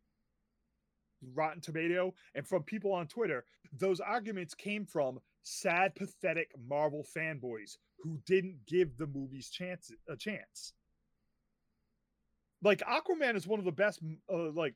Rotten 1.34 1.62
Tomato, 1.62 2.14
and 2.36 2.48
from 2.48 2.64
people 2.64 2.92
on 2.94 3.08
Twitter, 3.08 3.46
those 3.78 4.00
arguments 4.00 4.54
came 4.54 4.86
from 4.86 5.20
sad, 5.44 5.96
pathetic 5.96 6.52
Marvel 6.68 7.06
fanboys 7.16 7.78
who 8.00 8.18
didn't 8.26 8.58
give 8.68 8.98
the 8.98 9.08
movies 9.08 9.50
chance 9.50 9.92
a 10.10 10.16
chance. 10.16 10.74
Like 12.62 12.80
Aquaman 12.80 13.36
is 13.36 13.48
one 13.48 13.60
of 13.60 13.66
the 13.66 13.72
best 13.72 14.00
uh, 14.32 14.52
like 14.52 14.76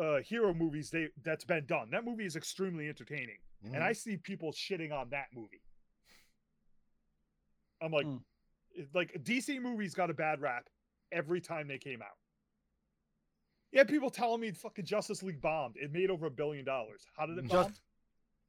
uh 0.00 0.16
hero 0.22 0.52
movies 0.52 0.90
they 0.90 1.08
that's 1.22 1.44
been 1.44 1.66
done. 1.66 1.90
That 1.90 2.04
movie 2.04 2.24
is 2.24 2.36
extremely 2.36 2.88
entertaining. 2.88 3.38
Mm-hmm. 3.64 3.74
And 3.74 3.84
I 3.84 3.92
see 3.92 4.16
people 4.16 4.52
shitting 4.52 4.92
on 4.92 5.10
that 5.10 5.26
movie. 5.34 5.62
I'm 7.82 7.92
like 7.92 8.06
it- 8.74 8.88
like 8.94 9.12
DC 9.22 9.60
movies 9.60 9.94
got 9.94 10.10
a 10.10 10.14
bad 10.14 10.40
rap 10.40 10.68
every 11.12 11.40
time 11.40 11.68
they 11.68 11.78
came 11.78 12.02
out. 12.02 12.16
Yeah, 13.74 13.84
people 13.84 14.08
telling 14.08 14.40
me 14.40 14.52
fucking 14.52 14.86
Justice 14.86 15.22
League 15.22 15.40
bombed. 15.42 15.74
It 15.76 15.92
made 15.92 16.08
over 16.08 16.26
a 16.26 16.30
billion 16.30 16.64
dollars. 16.64 17.04
How 17.18 17.26
did 17.26 17.36
it 17.38 17.48
bomb? 17.48 17.66
Just- 17.66 17.80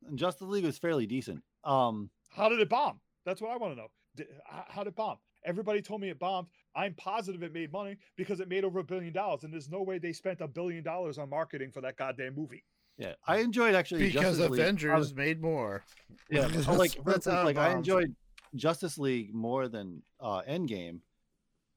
And 0.07 0.17
Justice 0.19 0.47
League 0.47 0.63
was 0.63 0.77
fairly 0.77 1.05
decent. 1.07 1.41
Um, 1.63 2.09
How 2.29 2.47
did 2.47 2.59
it 2.59 2.69
bomb? 2.69 2.99
That's 3.25 3.41
what 3.41 3.49
I 3.51 3.57
want 3.57 3.73
to 3.73 3.81
know. 3.81 3.87
Did, 4.15 4.27
how, 4.45 4.65
how 4.67 4.83
did 4.83 4.89
it 4.89 4.95
bomb? 4.95 5.17
Everybody 5.43 5.81
told 5.81 5.99
me 6.01 6.09
it 6.09 6.19
bombed. 6.19 6.47
I'm 6.75 6.93
positive 6.93 7.41
it 7.43 7.53
made 7.53 7.71
money 7.71 7.97
because 8.15 8.39
it 8.39 8.47
made 8.47 8.63
over 8.63 8.79
a 8.79 8.83
billion 8.83 9.13
dollars, 9.13 9.43
and 9.43 9.51
there's 9.53 9.69
no 9.69 9.81
way 9.81 9.97
they 9.97 10.13
spent 10.13 10.41
a 10.41 10.47
billion 10.47 10.83
dollars 10.83 11.17
on 11.17 11.29
marketing 11.29 11.71
for 11.71 11.81
that 11.81 11.97
goddamn 11.97 12.35
movie. 12.35 12.63
yeah, 12.97 13.13
I 13.25 13.37
enjoyed 13.37 13.73
actually 13.75 14.07
because 14.07 14.37
Justice 14.37 14.49
League. 14.51 14.59
I 14.59 14.63
Avengers 14.63 14.97
was- 14.99 15.15
made 15.15 15.41
more. 15.41 15.83
Yeah, 16.29 16.41
That's- 16.47 16.67
like 16.67 16.91
that's 17.03 17.25
instance, 17.27 17.45
like 17.45 17.57
I 17.57 17.71
enjoyed 17.73 18.13
Justice 18.55 18.97
League 18.99 19.33
more 19.33 19.67
than 19.67 20.03
uh 20.19 20.41
Endgame. 20.47 20.99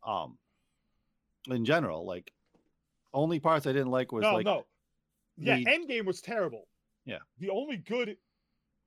Um, 0.07 0.37
in 1.49 1.65
general, 1.65 2.05
like 2.07 2.31
only 3.15 3.41
parts 3.41 3.67
I 3.67 3.73
didn't 3.73 3.91
like 3.91 4.13
was 4.13 4.23
no, 4.23 4.35
like 4.35 4.45
no. 4.47 4.67
Yeah, 5.37 5.57
the- 5.57 5.65
Endgame 5.67 6.05
was 6.05 6.21
terrible. 6.21 6.67
Yeah. 7.05 7.19
The 7.39 7.51
only 7.51 7.77
good 7.79 8.17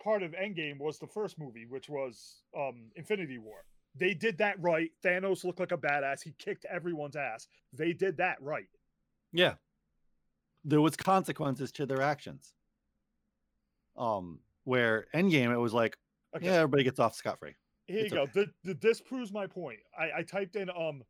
part 0.04 0.22
of 0.24 0.32
Endgame 0.34 0.80
was 0.80 1.00
the 1.00 1.08
first 1.08 1.40
movie, 1.40 1.66
which 1.66 1.90
was 1.90 2.42
um 2.58 2.92
Infinity 2.96 3.38
War. 3.38 3.64
They 3.96 4.14
did 4.14 4.38
that 4.38 4.62
right. 4.62 4.92
Thanos 5.04 5.44
looked 5.44 5.60
like 5.60 5.72
a 5.72 5.78
badass. 5.78 6.22
He 6.24 6.34
kicked 6.38 6.66
everyone's 6.66 7.16
ass. 7.16 7.48
They 7.74 7.94
did 7.94 8.18
that 8.18 8.42
right. 8.42 8.68
yeah, 9.34 9.56
there 10.64 10.82
was 10.82 10.96
consequences 10.96 11.72
to 11.74 11.86
their 11.86 12.02
actions. 12.02 12.54
Um, 13.98 14.40
where 14.64 15.08
Endgame 15.14 15.52
it 15.52 15.58
was 15.58 15.74
like 15.74 15.98
Okay. 16.36 16.46
yeah, 16.46 16.54
everybody 16.54 16.84
gets 16.84 17.00
off 17.00 17.14
scot 17.16 17.40
free. 17.40 17.56
Here 17.88 17.98
you 18.00 18.04
It's 18.06 18.14
go. 18.14 18.26
Th- 18.28 18.48
th- 18.64 18.80
this 18.80 19.02
proves 19.02 19.34
my 19.34 19.48
point. 19.48 19.80
I, 19.98 20.20
I 20.20 20.24
typed 20.24 20.56
in 20.56 20.70
um 20.70 21.04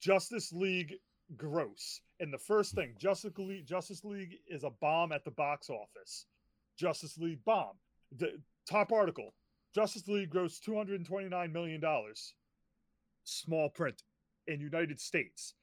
Justice 0.00 0.52
League 0.52 0.94
gross, 1.36 2.00
and 2.20 2.32
the 2.32 2.38
first 2.38 2.74
thing 2.74 2.94
Justice 2.98 3.36
League 3.38 3.66
Justice 3.66 4.04
League 4.04 4.36
is 4.48 4.64
a 4.64 4.70
bomb 4.80 5.12
at 5.12 5.24
the 5.24 5.30
box 5.30 5.68
office. 5.70 6.26
Justice 6.78 7.18
League 7.18 7.44
bomb. 7.44 7.74
The 8.16 8.40
top 8.68 8.92
article: 8.92 9.34
Justice 9.74 10.08
League 10.08 10.30
gross 10.30 10.58
two 10.58 10.76
hundred 10.76 10.96
and 11.00 11.06
twenty 11.06 11.28
nine 11.28 11.52
million 11.52 11.80
dollars. 11.80 12.34
Small 13.24 13.68
print 13.68 14.02
in 14.46 14.60
United 14.60 15.00
States. 15.00 15.54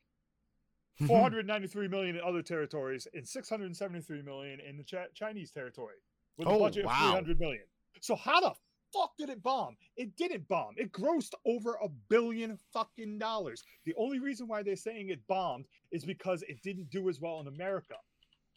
Mm-hmm. 1.02 1.08
493 1.08 1.90
million 1.90 2.16
in 2.16 2.22
other 2.22 2.42
territories 2.42 3.06
and 3.14 3.28
673 3.28 4.22
million 4.22 4.62
in 4.62 4.78
the 4.78 4.84
Chi- 4.86 5.08
Chinese 5.14 5.52
territory 5.52 5.96
with 6.38 6.48
a 6.48 6.52
Oh, 6.52 6.60
budget 6.60 6.86
wow. 6.86 6.94
of 6.94 7.26
300 7.26 7.40
million. 7.40 7.64
So 8.00 8.16
how 8.16 8.40
the 8.40 8.54
fuck 8.96 9.18
did 9.18 9.30
it 9.30 9.44
bomb? 9.44 9.76
It 9.98 10.16
didn't 10.16 10.48
bomb. 10.48 10.76
It 10.78 10.92
grossed 10.92 11.34
over 11.46 11.78
a 11.84 11.90
billion 12.10 12.58
fucking 12.74 13.18
dollars. 13.18 13.64
The 13.86 13.94
only 13.98 14.20
reason 14.20 14.48
why 14.48 14.64
they're 14.64 14.76
saying 14.76 15.10
it 15.10 15.26
bombed 15.28 15.66
is 15.92 16.06
because 16.06 16.44
it 16.44 16.62
didn't 16.62 16.90
do 16.90 17.10
as 17.10 17.20
well 17.20 17.40
in 17.40 17.48
America. 17.48 17.96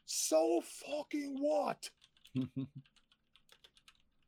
So 0.07 0.63
fucking 0.63 1.37
what? 1.39 1.91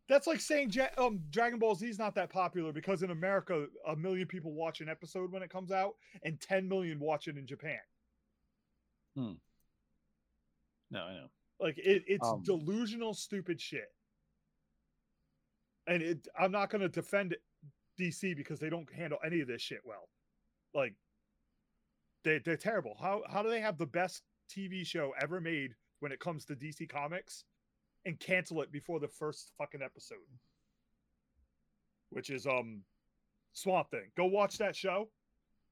That's 0.09 0.27
like 0.27 0.41
saying 0.41 0.73
um, 0.99 1.21
Dragon 1.31 1.61
Ball 1.61 1.77
Z 1.77 1.87
is 1.87 1.99
not 1.99 2.17
that 2.17 2.31
popular 2.31 2.73
because 2.73 3.05
in 3.05 3.13
America, 3.13 3.67
a 3.87 3.95
million 3.95 4.27
people 4.27 4.53
watch 4.53 4.81
an 4.81 4.89
episode 4.89 5.31
when 5.31 5.43
it 5.43 5.51
comes 5.51 5.71
out, 5.71 5.95
and 6.25 6.41
10 6.41 6.69
million 6.69 6.99
watch 6.99 7.29
it 7.29 7.37
in 7.37 7.47
Japan. 7.47 7.79
no, 10.91 11.01
I 11.01 11.13
know. 11.15 11.27
Like 11.61 11.79
it, 11.79 12.03
it's 12.09 12.27
Um, 12.27 12.43
delusional, 12.43 13.15
stupid 13.15 13.61
shit. 13.61 13.93
And 15.87 16.03
it, 16.03 16.29
I'm 16.39 16.53
not 16.53 16.71
going 16.71 16.83
to 16.83 16.89
defend 16.89 17.37
DC 17.99 18.37
because 18.37 18.59
they 18.59 18.71
don't 18.71 18.93
handle 18.93 19.19
any 19.25 19.41
of 19.41 19.49
this 19.49 19.63
shit 19.63 19.81
well. 19.85 20.09
Like 20.75 20.95
they, 22.25 22.39
they're 22.39 22.57
terrible. 22.57 22.97
How 23.01 23.23
how 23.29 23.43
do 23.43 23.51
they 23.51 23.61
have 23.61 23.79
the 23.79 23.87
best 23.87 24.23
TV 24.51 24.85
show 24.87 25.13
ever 25.21 25.41
made 25.41 25.73
when 26.01 26.13
it 26.13 26.21
comes 26.21 26.45
to 26.47 26.55
DC 26.55 26.89
Comics, 26.89 27.45
and 28.05 28.19
cancel 28.19 28.63
it 28.63 28.73
before 28.73 29.01
the 29.01 29.09
first 29.09 29.53
fucking 29.59 29.83
episode? 29.83 30.19
Which 32.11 32.31
is 32.31 32.47
um, 32.47 32.83
Swamp 33.53 33.91
Thing. 33.91 34.11
Go 34.17 34.27
watch 34.27 34.59
that 34.59 34.77
show. 34.77 35.11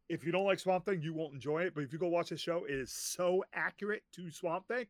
If 0.08 0.24
you 0.24 0.32
don't 0.32 0.46
like 0.46 0.58
Swamp 0.58 0.86
Thing, 0.86 1.02
you 1.02 1.12
won't 1.12 1.34
enjoy 1.34 1.62
it. 1.62 1.74
But 1.74 1.84
if 1.84 1.92
you 1.92 1.98
go 1.98 2.08
watch 2.08 2.30
the 2.30 2.36
show, 2.36 2.64
it 2.64 2.74
is 2.74 2.92
so 2.92 3.44
accurate 3.52 4.02
to 4.14 4.30
Swamp 4.30 4.66
Thing 4.68 4.86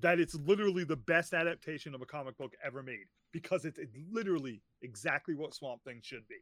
that 0.00 0.20
it's 0.20 0.34
literally 0.34 0.84
the 0.84 0.96
best 0.96 1.34
adaptation 1.34 1.94
of 1.94 2.02
a 2.02 2.06
comic 2.06 2.36
book 2.38 2.54
ever 2.64 2.82
made 2.82 3.06
because 3.32 3.64
it's 3.64 3.78
literally 4.10 4.62
exactly 4.82 5.34
what 5.34 5.54
Swamp 5.54 5.82
Thing 5.84 6.00
should 6.02 6.26
be. 6.28 6.36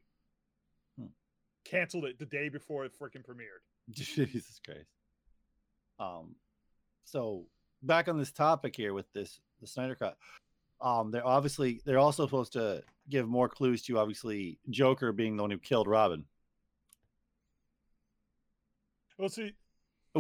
Hmm. 0.99 1.07
Canceled 1.65 2.05
it 2.05 2.19
the 2.19 2.27
day 2.27 2.49
before 2.49 2.85
it 2.85 2.93
freaking 2.99 3.25
premiered. 3.25 3.63
Jesus 3.91 4.61
Christ. 4.65 4.89
Um, 5.99 6.35
so 7.05 7.45
back 7.83 8.09
on 8.09 8.19
this 8.19 8.33
topic 8.33 8.77
here 8.77 8.93
with 8.93 9.11
this 9.13 9.41
the 9.61 9.67
Snyder 9.67 9.95
cut. 9.95 10.17
Um, 10.81 11.11
they're 11.11 11.27
obviously 11.27 11.81
they're 11.87 11.99
also 11.99 12.27
supposed 12.27 12.53
to 12.53 12.83
give 13.09 13.27
more 13.27 13.49
clues 13.49 13.83
to 13.85 13.99
obviously 13.99 14.59
Joker 14.69 15.13
being 15.13 15.37
the 15.37 15.43
one 15.43 15.51
who 15.51 15.59
killed 15.59 15.89
Robin, 15.89 16.27
Well, 19.19 19.29
see, 19.31 19.55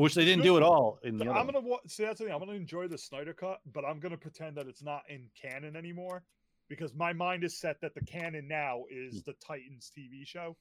which 0.00 0.14
they 0.14 0.24
didn't 0.24 0.42
do 0.44 0.56
at 0.56 0.62
all 0.62 0.98
in 1.02 1.16
the. 1.18 1.30
I'm 1.30 1.46
gonna 1.46 1.60
wa- 1.60 1.78
see 1.86 2.04
that's 2.04 2.18
the 2.18 2.24
thing. 2.26 2.34
I'm 2.34 2.40
gonna 2.40 2.52
enjoy 2.52 2.88
the 2.88 2.98
Snyder 2.98 3.32
cut, 3.32 3.60
but 3.72 3.84
I'm 3.84 3.98
gonna 4.00 4.16
pretend 4.16 4.56
that 4.56 4.66
it's 4.66 4.82
not 4.82 5.02
in 5.08 5.28
canon 5.40 5.76
anymore 5.76 6.22
because 6.68 6.94
my 6.94 7.12
mind 7.12 7.44
is 7.44 7.56
set 7.58 7.80
that 7.80 7.94
the 7.94 8.00
canon 8.02 8.46
now 8.48 8.84
Hmm. 8.90 8.96
is 8.98 9.22
the 9.22 9.34
Titans 9.34 9.90
TV 9.96 10.24
show 10.26 10.56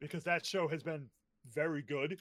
because 0.00 0.24
that 0.24 0.44
show 0.44 0.68
has 0.68 0.82
been 0.82 1.08
very 1.52 1.82
good. 1.82 2.20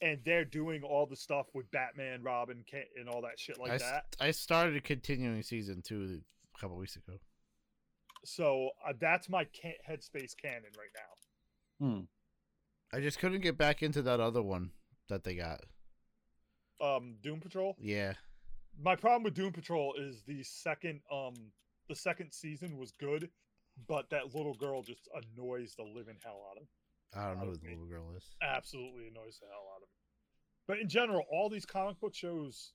And 0.00 0.18
they're 0.24 0.44
doing 0.44 0.82
all 0.82 1.06
the 1.06 1.14
stuff 1.14 1.46
with 1.54 1.70
Batman, 1.70 2.24
Robin, 2.24 2.64
Ca- 2.68 2.88
and 2.98 3.08
all 3.08 3.22
that 3.22 3.38
shit 3.38 3.56
like 3.58 3.70
I, 3.70 3.74
s- 3.76 3.80
that. 3.82 4.16
I 4.18 4.30
started 4.32 4.76
a 4.76 4.80
continuing 4.80 5.42
season 5.44 5.80
two 5.80 6.20
a 6.56 6.58
couple 6.58 6.76
weeks 6.76 6.96
ago. 6.96 7.18
So 8.24 8.70
uh, 8.84 8.94
that's 9.00 9.28
my 9.28 9.44
ca- 9.44 9.78
headspace 9.88 10.36
canon 10.36 10.70
right 10.76 10.90
now. 10.96 11.86
Hmm. 11.86 12.00
I 12.92 13.00
just 13.00 13.18
couldn't 13.18 13.40
get 13.40 13.56
back 13.56 13.82
into 13.82 14.02
that 14.02 14.20
other 14.20 14.42
one 14.42 14.70
that 15.08 15.24
they 15.24 15.34
got. 15.34 15.60
Um, 16.80 17.16
Doom 17.22 17.40
Patrol. 17.40 17.76
Yeah. 17.80 18.14
My 18.80 18.96
problem 18.96 19.22
with 19.22 19.34
Doom 19.34 19.52
Patrol 19.52 19.94
is 19.98 20.22
the 20.26 20.42
second 20.42 21.00
um 21.12 21.34
the 21.88 21.94
second 21.94 22.32
season 22.32 22.76
was 22.78 22.92
good, 22.92 23.28
but 23.88 24.08
that 24.10 24.34
little 24.34 24.54
girl 24.54 24.82
just 24.82 25.08
annoys 25.14 25.74
the 25.76 25.82
living 25.84 26.16
hell 26.24 26.42
out 26.50 26.56
of 26.56 26.62
me. 26.62 26.68
I 27.14 27.28
don't 27.28 27.38
know 27.38 27.46
who 27.46 27.56
the 27.56 27.58
Okay. 27.66 27.70
little 27.70 27.86
girl 27.86 28.14
is. 28.16 28.24
Absolutely 28.42 29.08
annoys 29.08 29.38
the 29.40 29.46
hell 29.46 29.66
out 29.74 29.82
of 29.82 29.88
me. 29.88 29.94
But 30.66 30.78
in 30.78 30.88
general, 30.88 31.24
all 31.30 31.48
these 31.50 31.66
comic 31.66 32.00
book 32.00 32.14
shows 32.14 32.72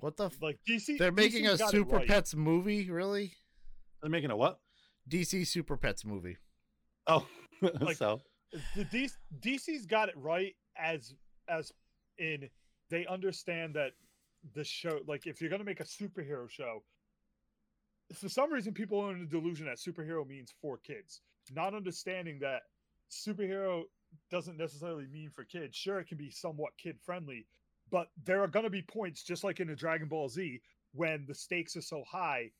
What 0.00 0.16
the? 0.16 0.26
F- 0.26 0.40
like 0.42 0.58
DC 0.68 0.98
They're 0.98 1.12
making 1.12 1.44
DC's 1.44 1.60
a 1.60 1.68
Super 1.68 1.96
right. 1.96 2.08
Pets 2.08 2.34
movie, 2.34 2.90
really? 2.90 3.34
They're 4.00 4.10
making 4.10 4.30
a 4.30 4.36
what? 4.36 4.60
DC 5.08 5.46
Super 5.46 5.76
Pets 5.76 6.04
movie. 6.04 6.36
Oh, 7.06 7.26
Like- 7.80 7.96
so. 7.96 8.20
the 8.76 8.84
DC, 8.84 9.12
DC's 9.40 9.86
got 9.86 10.08
it 10.08 10.16
right 10.16 10.54
as 10.76 11.14
as 11.48 11.72
in 12.18 12.48
they 12.90 13.06
understand 13.06 13.74
that 13.74 13.92
the 14.54 14.64
show 14.64 15.00
like 15.06 15.26
if 15.26 15.40
you're 15.40 15.50
gonna 15.50 15.64
make 15.64 15.80
a 15.80 15.84
superhero 15.84 16.48
show 16.50 16.82
for 18.14 18.28
some 18.28 18.52
reason 18.52 18.74
people 18.74 19.00
are 19.00 19.12
in 19.12 19.20
the 19.20 19.26
delusion 19.26 19.66
that 19.66 19.78
superhero 19.78 20.26
means 20.26 20.52
for 20.60 20.76
kids. 20.78 21.22
Not 21.50 21.74
understanding 21.74 22.38
that 22.40 22.62
superhero 23.10 23.84
doesn't 24.30 24.58
necessarily 24.58 25.06
mean 25.06 25.30
for 25.30 25.44
kids. 25.44 25.76
Sure 25.76 25.98
it 25.98 26.08
can 26.08 26.18
be 26.18 26.30
somewhat 26.30 26.72
kid 26.76 26.98
friendly 27.00 27.46
but 27.92 28.08
there 28.24 28.42
are 28.42 28.48
going 28.48 28.64
to 28.64 28.70
be 28.70 28.82
points 28.82 29.22
just 29.22 29.44
like 29.44 29.60
in 29.60 29.70
a 29.70 29.76
dragon 29.76 30.08
ball 30.08 30.28
z 30.28 30.60
when 30.94 31.24
the 31.28 31.34
stakes 31.34 31.76
are 31.76 31.82
so 31.82 32.02
high 32.10 32.50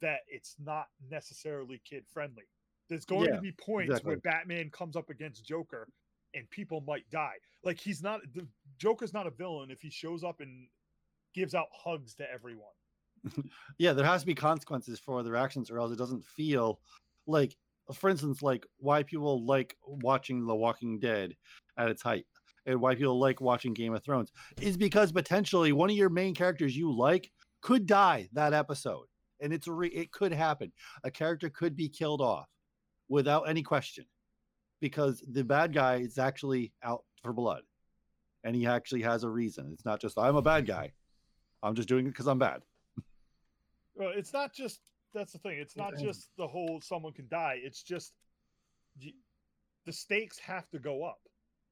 that 0.00 0.20
it's 0.28 0.54
not 0.62 0.86
necessarily 1.10 1.82
kid 1.84 2.04
friendly 2.12 2.44
there's 2.92 3.04
going 3.04 3.28
Yeah, 3.28 3.36
to 3.36 3.40
be 3.42 3.52
points 3.52 4.04
where 4.04 4.16
batman 4.18 4.70
comes 4.70 4.96
up 4.96 5.10
against 5.10 5.44
joker 5.44 5.88
and 6.34 6.48
people 6.50 6.80
might 6.80 7.08
die. 7.10 7.34
Like 7.62 7.78
he's 7.78 8.02
not 8.02 8.20
the 8.34 8.46
joker's 8.78 9.12
not 9.12 9.26
a 9.26 9.30
villain 9.30 9.70
if 9.70 9.80
he 9.80 9.90
shows 9.90 10.24
up 10.24 10.40
and 10.40 10.68
gives 11.34 11.54
out 11.54 11.66
hugs 11.72 12.14
to 12.16 12.30
everyone. 12.30 12.72
Yeah, 13.78 13.92
there 13.92 14.06
has 14.06 14.22
to 14.22 14.26
be 14.26 14.34
consequences 14.34 14.98
for 14.98 15.22
their 15.22 15.36
actions, 15.36 15.70
or 15.70 15.78
else 15.78 15.92
it 15.92 15.98
doesn't 15.98 16.24
feel 16.24 16.80
like, 17.26 17.56
for 17.94 18.10
instance, 18.10 18.42
like 18.42 18.66
why 18.78 19.02
people 19.02 19.44
like 19.44 19.76
watching 19.86 20.46
The 20.46 20.54
Walking 20.56 20.98
Dead 20.98 21.36
at 21.76 21.88
its 21.88 22.02
height, 22.02 22.26
and 22.66 22.80
why 22.80 22.94
people 22.94 23.18
like 23.18 23.40
watching 23.40 23.74
Game 23.74 23.94
of 23.94 24.02
Thrones 24.04 24.32
is 24.60 24.76
because 24.76 25.12
potentially 25.12 25.72
one 25.72 25.90
of 25.90 25.96
your 25.96 26.08
main 26.10 26.34
characters 26.34 26.76
you 26.76 26.92
like 26.92 27.30
could 27.60 27.86
die 27.86 28.28
that 28.32 28.52
episode, 28.52 29.06
and 29.40 29.52
it's 29.52 29.66
a 29.68 29.72
re- 29.72 29.88
it 29.88 30.10
could 30.10 30.32
happen. 30.32 30.72
A 31.04 31.10
character 31.10 31.48
could 31.48 31.76
be 31.76 31.88
killed 31.88 32.20
off 32.20 32.48
without 33.12 33.42
any 33.42 33.62
question, 33.62 34.06
because 34.80 35.22
the 35.28 35.44
bad 35.44 35.74
guy 35.74 35.96
is 35.96 36.16
actually 36.18 36.72
out 36.82 37.04
for 37.22 37.32
blood, 37.34 37.62
and 38.42 38.56
he 38.56 38.66
actually 38.66 39.02
has 39.02 39.22
a 39.22 39.28
reason. 39.28 39.70
It's 39.74 39.84
not 39.84 40.00
just 40.00 40.18
I'm 40.18 40.36
a 40.36 40.42
bad 40.42 40.66
guy. 40.66 40.92
I'm 41.62 41.74
just 41.74 41.88
doing 41.88 42.06
it 42.06 42.08
because 42.10 42.26
I'm 42.26 42.38
bad. 42.38 42.62
Well, 43.94 44.12
it's 44.16 44.32
not 44.32 44.54
just 44.54 44.80
that's 45.12 45.32
the 45.32 45.38
thing. 45.38 45.58
It's 45.58 45.76
not 45.76 45.92
just 45.98 46.30
the 46.38 46.46
whole 46.46 46.80
someone 46.80 47.12
can 47.12 47.28
die. 47.28 47.60
It's 47.62 47.82
just 47.82 48.14
the 49.84 49.92
stakes 49.92 50.38
have 50.38 50.68
to 50.70 50.78
go 50.78 51.04
up. 51.04 51.20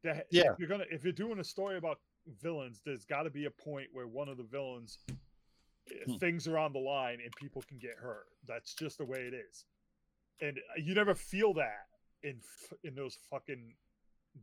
That 0.04 0.26
Yeah. 0.30 0.52
if 0.52 0.58
you're 0.58 0.68
gonna 0.68 0.84
if 0.90 1.02
you're 1.04 1.12
doing 1.24 1.38
a 1.40 1.44
story 1.44 1.78
about 1.78 2.00
villains, 2.42 2.82
there's 2.84 3.06
got 3.06 3.22
to 3.22 3.30
be 3.30 3.46
a 3.46 3.50
point 3.50 3.88
where 3.92 4.06
one 4.06 4.28
of 4.28 4.36
the 4.36 4.44
villains 4.44 4.98
eh, 5.08 5.14
Hmm. 6.04 6.16
things 6.18 6.46
are 6.46 6.58
on 6.58 6.72
the 6.74 6.78
line 6.78 7.20
and 7.22 7.32
people 7.36 7.62
can 7.62 7.78
get 7.78 7.96
hurt. 7.96 8.26
That's 8.44 8.74
just 8.74 8.98
the 8.98 9.06
way 9.06 9.20
it 9.26 9.32
is, 9.34 9.64
and 10.40 10.58
you 10.76 10.94
never 10.94 11.14
feel 11.14 11.54
that 11.54 11.86
in 12.22 12.40
in 12.84 12.94
those 12.94 13.16
fucking 13.30 13.72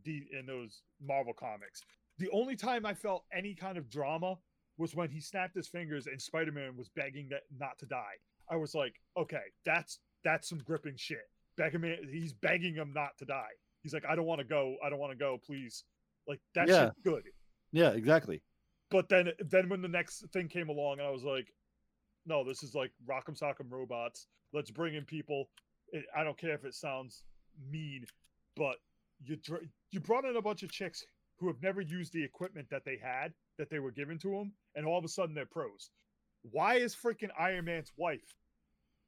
D 0.03 0.27
in 0.37 0.45
those 0.45 0.81
Marvel 1.01 1.33
comics. 1.33 1.81
The 2.17 2.29
only 2.31 2.55
time 2.55 2.85
I 2.85 2.93
felt 2.93 3.25
any 3.31 3.53
kind 3.53 3.77
of 3.77 3.89
drama 3.89 4.37
was 4.77 4.95
when 4.95 5.09
he 5.09 5.19
snapped 5.19 5.55
his 5.55 5.67
fingers 5.67 6.07
and 6.07 6.21
Spider-Man 6.21 6.75
was 6.75 6.89
begging 6.89 7.29
that 7.29 7.43
not 7.59 7.77
to 7.79 7.85
die. 7.85 8.15
I 8.49 8.55
was 8.55 8.75
like, 8.75 8.95
okay, 9.17 9.41
that's 9.65 9.99
that's 10.23 10.49
some 10.49 10.59
gripping 10.59 10.95
shit. 10.97 11.29
Begging 11.57 11.81
man, 11.81 11.97
he's 12.11 12.33
begging 12.33 12.75
him 12.75 12.91
not 12.93 13.17
to 13.19 13.25
die. 13.25 13.53
He's 13.81 13.93
like, 13.93 14.05
I 14.05 14.15
don't 14.15 14.25
want 14.25 14.39
to 14.39 14.45
go, 14.45 14.75
I 14.83 14.89
don't 14.89 14.99
want 14.99 15.11
to 15.11 15.17
go, 15.17 15.39
please. 15.45 15.83
Like 16.27 16.39
that's 16.53 16.69
Yeah. 16.69 16.89
good. 17.03 17.23
Yeah, 17.71 17.91
exactly. 17.91 18.41
But 18.89 19.09
then 19.09 19.31
then 19.39 19.69
when 19.69 19.81
the 19.81 19.87
next 19.87 20.25
thing 20.31 20.47
came 20.47 20.69
along, 20.69 20.99
I 20.99 21.09
was 21.09 21.23
like, 21.23 21.47
no, 22.25 22.43
this 22.43 22.63
is 22.63 22.75
like 22.75 22.91
Rock'em 23.09 23.39
Sock'em 23.39 23.69
Robots. 23.69 24.27
Let's 24.53 24.71
bring 24.71 24.95
in 24.95 25.05
people. 25.05 25.49
I- 25.93 26.22
I 26.22 26.23
don't 26.23 26.38
care 26.38 26.53
if 26.53 26.65
it 26.65 26.73
sounds 26.76 27.23
mean, 27.69 28.05
but 28.55 28.77
you 29.23 29.35
dr- 29.38 29.68
you 29.91 29.99
brought 29.99 30.26
in 30.26 30.35
a 30.35 30.41
bunch 30.41 30.64
of 30.64 30.72
chicks 30.72 31.05
who 31.38 31.47
have 31.47 31.61
never 31.61 31.81
used 31.81 32.14
the 32.14 32.23
equipment 32.23 32.69
that 32.69 32.84
they 32.85 32.97
had 32.97 33.34
that 33.57 33.69
they 33.69 33.80
were 33.80 33.91
given 33.91 34.18
to 34.19 34.30
them, 34.31 34.53
and 34.76 34.85
all 34.85 34.97
of 34.97 35.05
a 35.05 35.07
sudden 35.07 35.34
they're 35.35 35.45
pros. 35.45 35.89
Why 36.43 36.76
is 36.76 36.95
freaking 36.95 37.30
Iron 37.38 37.65
Man's 37.65 37.91
wife 37.97 38.35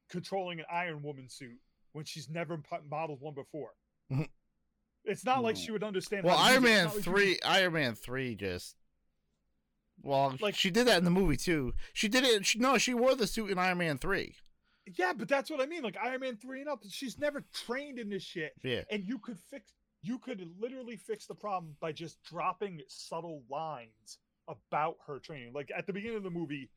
controlling 0.08 0.60
an 0.60 0.66
Iron 0.70 1.02
Woman 1.02 1.28
suit 1.28 1.60
when 1.92 2.04
she's 2.04 2.28
never 2.28 2.58
po- 2.58 2.82
modeled 2.88 3.20
one 3.20 3.34
before? 3.34 3.74
Mhm. 4.10 4.28
It's 5.04 5.24
not 5.24 5.42
like 5.42 5.56
she 5.56 5.70
would 5.70 5.82
understand. 5.84 6.24
Well, 6.24 6.36
how 6.36 6.48
to 6.48 6.50
use 6.50 6.52
Iron 6.54 6.62
Man 6.64 6.84
not 6.86 6.94
like 6.96 7.04
she- 7.04 7.10
three, 7.10 7.40
Iron 7.42 7.72
Man 7.72 7.94
three 7.94 8.34
just. 8.34 8.76
Well, 10.02 10.36
Like- 10.40 10.54
she 10.54 10.70
did 10.70 10.86
that 10.86 10.98
in 10.98 11.04
the 11.04 11.10
movie 11.10 11.36
too. 11.36 11.74
She 11.92 12.08
did 12.08 12.24
it. 12.24 12.46
She, 12.46 12.58
no, 12.58 12.78
she 12.78 12.94
wore 12.94 13.14
the 13.14 13.26
suit 13.26 13.50
in 13.50 13.58
Iron 13.58 13.78
Man 13.78 13.98
three. 13.98 14.36
Yeah, 14.98 15.12
but 15.12 15.28
that's 15.28 15.50
what 15.50 15.60
I 15.60 15.66
mean. 15.66 15.82
Like 15.82 15.96
Iron 16.02 16.20
Man 16.20 16.36
three 16.36 16.60
and 16.60 16.68
up, 16.68 16.82
she's 16.88 17.18
never 17.18 17.44
trained 17.52 17.98
in 17.98 18.08
this 18.08 18.22
shit, 18.22 18.52
Yeah. 18.62 18.82
and 18.90 19.04
you 19.06 19.18
could 19.18 19.38
fix. 19.38 19.72
You 20.02 20.18
could 20.18 20.40
literally 20.58 20.96
fix 20.96 21.26
the 21.26 21.34
problem 21.34 21.76
by 21.80 21.92
just 21.92 22.22
dropping 22.22 22.80
subtle 22.88 23.42
lines 23.50 24.18
about 24.48 24.96
her 25.06 25.18
training. 25.18 25.52
Like 25.52 25.70
at 25.76 25.86
the 25.86 25.92
beginning 25.92 26.16
of 26.16 26.22
the 26.22 26.30
movie, 26.30 26.70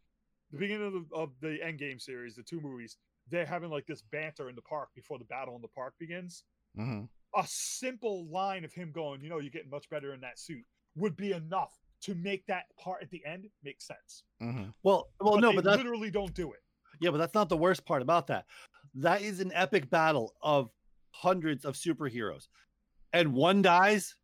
the 0.52 0.58
beginning 0.58 0.88
of 0.88 0.94
the, 1.10 1.16
of 1.16 1.30
the 1.40 1.58
Endgame 1.64 2.02
series, 2.02 2.36
the 2.36 2.44
two 2.44 2.60
movies, 2.60 2.98
they're 3.30 3.46
having 3.46 3.70
like 3.70 3.88
this 3.88 4.02
banter 4.02 4.50
in 4.50 4.56
the 4.56 4.62
park 4.62 4.90
before 4.94 5.18
the 5.18 5.26
battle 5.26 5.56
in 5.56 5.62
the 5.62 5.70
park 5.70 5.94
begins. 6.00 6.44
hmm 6.76 7.04
A 7.36 7.46
simple 7.48 8.28
line 8.28 8.66
of 8.66 8.74
him 8.74 8.92
going, 8.92 9.22
"You 9.22 9.30
know, 9.30 9.40
you're 9.40 9.50
getting 9.50 9.70
much 9.70 9.90
better 9.90 10.14
in 10.14 10.20
that 10.22 10.38
suit," 10.38 10.66
would 10.96 11.16
be 11.16 11.32
enough 11.32 11.80
to 12.02 12.16
make 12.16 12.46
that 12.48 12.66
part 12.78 13.02
at 13.02 13.10
the 13.10 13.26
end 13.26 13.50
make 13.64 13.80
sense. 13.80 14.24
Mhm. 14.42 14.74
Well, 14.84 15.10
well, 15.22 15.38
no, 15.38 15.50
they 15.52 15.56
but 15.56 15.64
that's 15.64 15.78
literally 15.78 16.12
don't 16.12 16.34
do 16.34 16.52
it. 16.52 16.63
Yeah, 17.00 17.12
but 17.12 17.18
that's 17.18 17.34
not 17.34 17.50
the 17.50 17.58
worst 17.58 17.86
part 17.86 18.02
about 18.02 18.28
that. 18.28 18.46
That 18.96 19.22
is 19.22 19.40
an 19.40 19.52
epic 19.54 19.90
battle 19.90 20.34
of 20.42 20.70
hundreds 21.12 21.66
of 21.66 21.76
superheroes, 21.76 22.48
and 23.12 23.34
one 23.34 23.62
dies. 23.62 24.16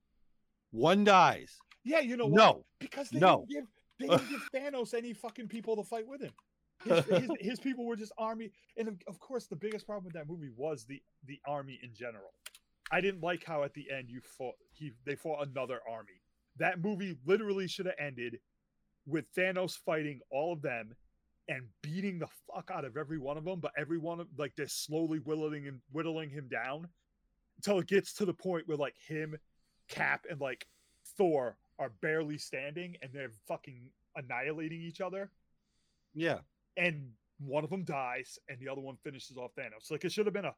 One 0.71 1.03
dies. 1.03 1.57
Yeah, 1.83 2.01
you 2.01 2.17
know 2.17 2.27
why? 2.27 2.37
No, 2.37 2.65
because 2.79 3.09
they 3.09 3.19
no. 3.19 3.45
didn't 3.49 3.49
give 3.49 3.63
they 3.99 4.07
didn't 4.07 4.29
give 4.29 4.49
Thanos 4.55 4.93
any 4.93 5.13
fucking 5.13 5.47
people 5.47 5.75
to 5.75 5.83
fight 5.83 6.07
with 6.07 6.21
him. 6.21 6.33
His, 6.83 7.05
his, 7.21 7.29
his 7.39 7.59
people 7.59 7.85
were 7.85 7.95
just 7.95 8.11
army, 8.17 8.51
and 8.77 8.87
of- 8.87 9.01
of 9.07 9.19
course, 9.19 9.47
the 9.47 9.55
biggest 9.55 9.85
problem 9.85 10.05
with 10.05 10.13
that 10.13 10.27
movie 10.29 10.51
was 10.55 10.85
the 10.85 11.01
the 11.25 11.39
army 11.47 11.79
in 11.83 11.93
general. 11.93 12.33
I 12.91 13.01
didn't 13.01 13.21
like 13.21 13.43
how 13.43 13.63
at 13.63 13.73
the 13.73 13.87
end 13.95 14.09
you 14.09 14.21
fought 14.37 14.55
he 14.73 14.91
they 15.05 15.15
fought 15.15 15.47
another 15.47 15.79
army. 15.89 16.21
That 16.57 16.81
movie 16.83 17.17
literally 17.25 17.67
should 17.67 17.85
have 17.85 17.95
ended 17.99 18.39
with 19.05 19.25
Thanos 19.35 19.77
fighting 19.77 20.19
all 20.31 20.53
of 20.53 20.61
them 20.61 20.95
and 21.49 21.63
beating 21.81 22.19
the 22.19 22.27
fuck 22.47 22.69
out 22.71 22.85
of 22.85 22.95
every 22.95 23.17
one 23.17 23.35
of 23.35 23.43
them, 23.43 23.59
but 23.59 23.71
every 23.77 23.97
one 23.97 24.19
of 24.19 24.27
like 24.37 24.53
they're 24.55 24.67
slowly 24.67 25.17
whittling 25.17 25.67
and 25.67 25.81
whittling 25.91 26.29
him 26.29 26.47
down 26.47 26.87
until 27.57 27.79
it 27.79 27.87
gets 27.87 28.13
to 28.13 28.25
the 28.25 28.33
point 28.33 28.67
where 28.67 28.77
like 28.77 28.95
him, 29.05 29.35
Cap, 29.89 30.25
and 30.29 30.39
like 30.39 30.67
Thor 31.17 31.57
are 31.79 31.91
barely 32.01 32.37
standing 32.37 32.95
and 33.01 33.11
they're 33.11 33.31
fucking 33.47 33.89
annihilating 34.15 34.81
each 34.81 35.01
other. 35.01 35.31
yeah, 36.13 36.39
And 36.77 37.09
one 37.39 37.63
of 37.63 37.69
them 37.69 37.83
dies 37.83 38.37
and 38.47 38.59
the 38.59 38.69
other 38.69 38.81
one 38.81 38.97
finishes 39.03 39.35
off 39.35 39.55
Thanos. 39.57 39.89
Like 39.89 40.05
it 40.05 40.11
should 40.11 40.27
have 40.27 40.33
been 40.33 40.45
a 40.45 40.53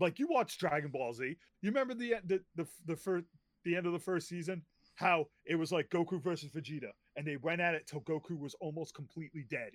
like 0.00 0.18
you 0.18 0.28
watched 0.30 0.60
Dragon 0.60 0.90
Ball 0.90 1.12
Z. 1.12 1.36
You 1.60 1.70
remember 1.70 1.94
the 1.94 2.14
the 2.24 2.40
the 2.54 2.66
the 2.86 2.96
first 2.96 3.26
the 3.64 3.76
end 3.76 3.86
of 3.86 3.92
the 3.92 3.98
first 3.98 4.28
season 4.28 4.62
how 4.94 5.26
it 5.46 5.56
was 5.56 5.72
like 5.72 5.88
Goku 5.88 6.22
versus 6.22 6.50
Vegeta 6.50 6.90
and 7.16 7.26
they 7.26 7.36
went 7.38 7.60
at 7.60 7.74
it 7.74 7.86
till 7.86 8.02
Goku 8.02 8.38
was 8.38 8.54
almost 8.60 8.94
completely 8.94 9.46
dead 9.50 9.72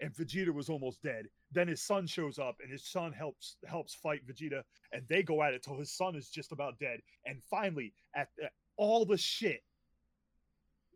and 0.00 0.14
Vegeta 0.14 0.52
was 0.52 0.68
almost 0.68 1.02
dead. 1.02 1.26
Then 1.52 1.68
his 1.68 1.82
son 1.82 2.06
shows 2.06 2.38
up 2.38 2.56
and 2.62 2.70
his 2.70 2.86
son 2.86 3.12
helps 3.12 3.56
helps 3.66 3.94
fight 3.94 4.26
Vegeta 4.26 4.62
and 4.92 5.02
they 5.08 5.22
go 5.22 5.42
at 5.42 5.54
it 5.54 5.62
till 5.62 5.78
his 5.78 5.92
son 5.92 6.16
is 6.16 6.30
just 6.30 6.52
about 6.52 6.78
dead. 6.78 7.00
And 7.26 7.42
finally, 7.50 7.92
at 8.14 8.28
the, 8.38 8.48
all 8.76 9.04
the 9.04 9.18
shit, 9.18 9.62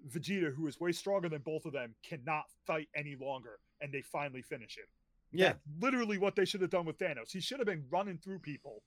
Vegeta, 0.08 0.54
who 0.54 0.66
is 0.66 0.80
way 0.80 0.92
stronger 0.92 1.28
than 1.28 1.42
both 1.42 1.64
of 1.64 1.72
them, 1.72 1.94
cannot 2.08 2.44
fight 2.66 2.88
any 2.94 3.16
longer, 3.20 3.58
and 3.80 3.92
they 3.92 4.02
finally 4.02 4.42
finish 4.42 4.76
him. 4.76 4.84
yeah. 5.32 5.48
That's 5.48 5.60
literally 5.80 6.18
what 6.18 6.36
they 6.36 6.44
should 6.44 6.60
have 6.60 6.70
done 6.70 6.84
with 6.86 6.98
Thanos. 6.98 7.32
He 7.32 7.40
should 7.40 7.58
have 7.58 7.66
been 7.66 7.84
running 7.90 8.18
through 8.18 8.40
people 8.40 8.82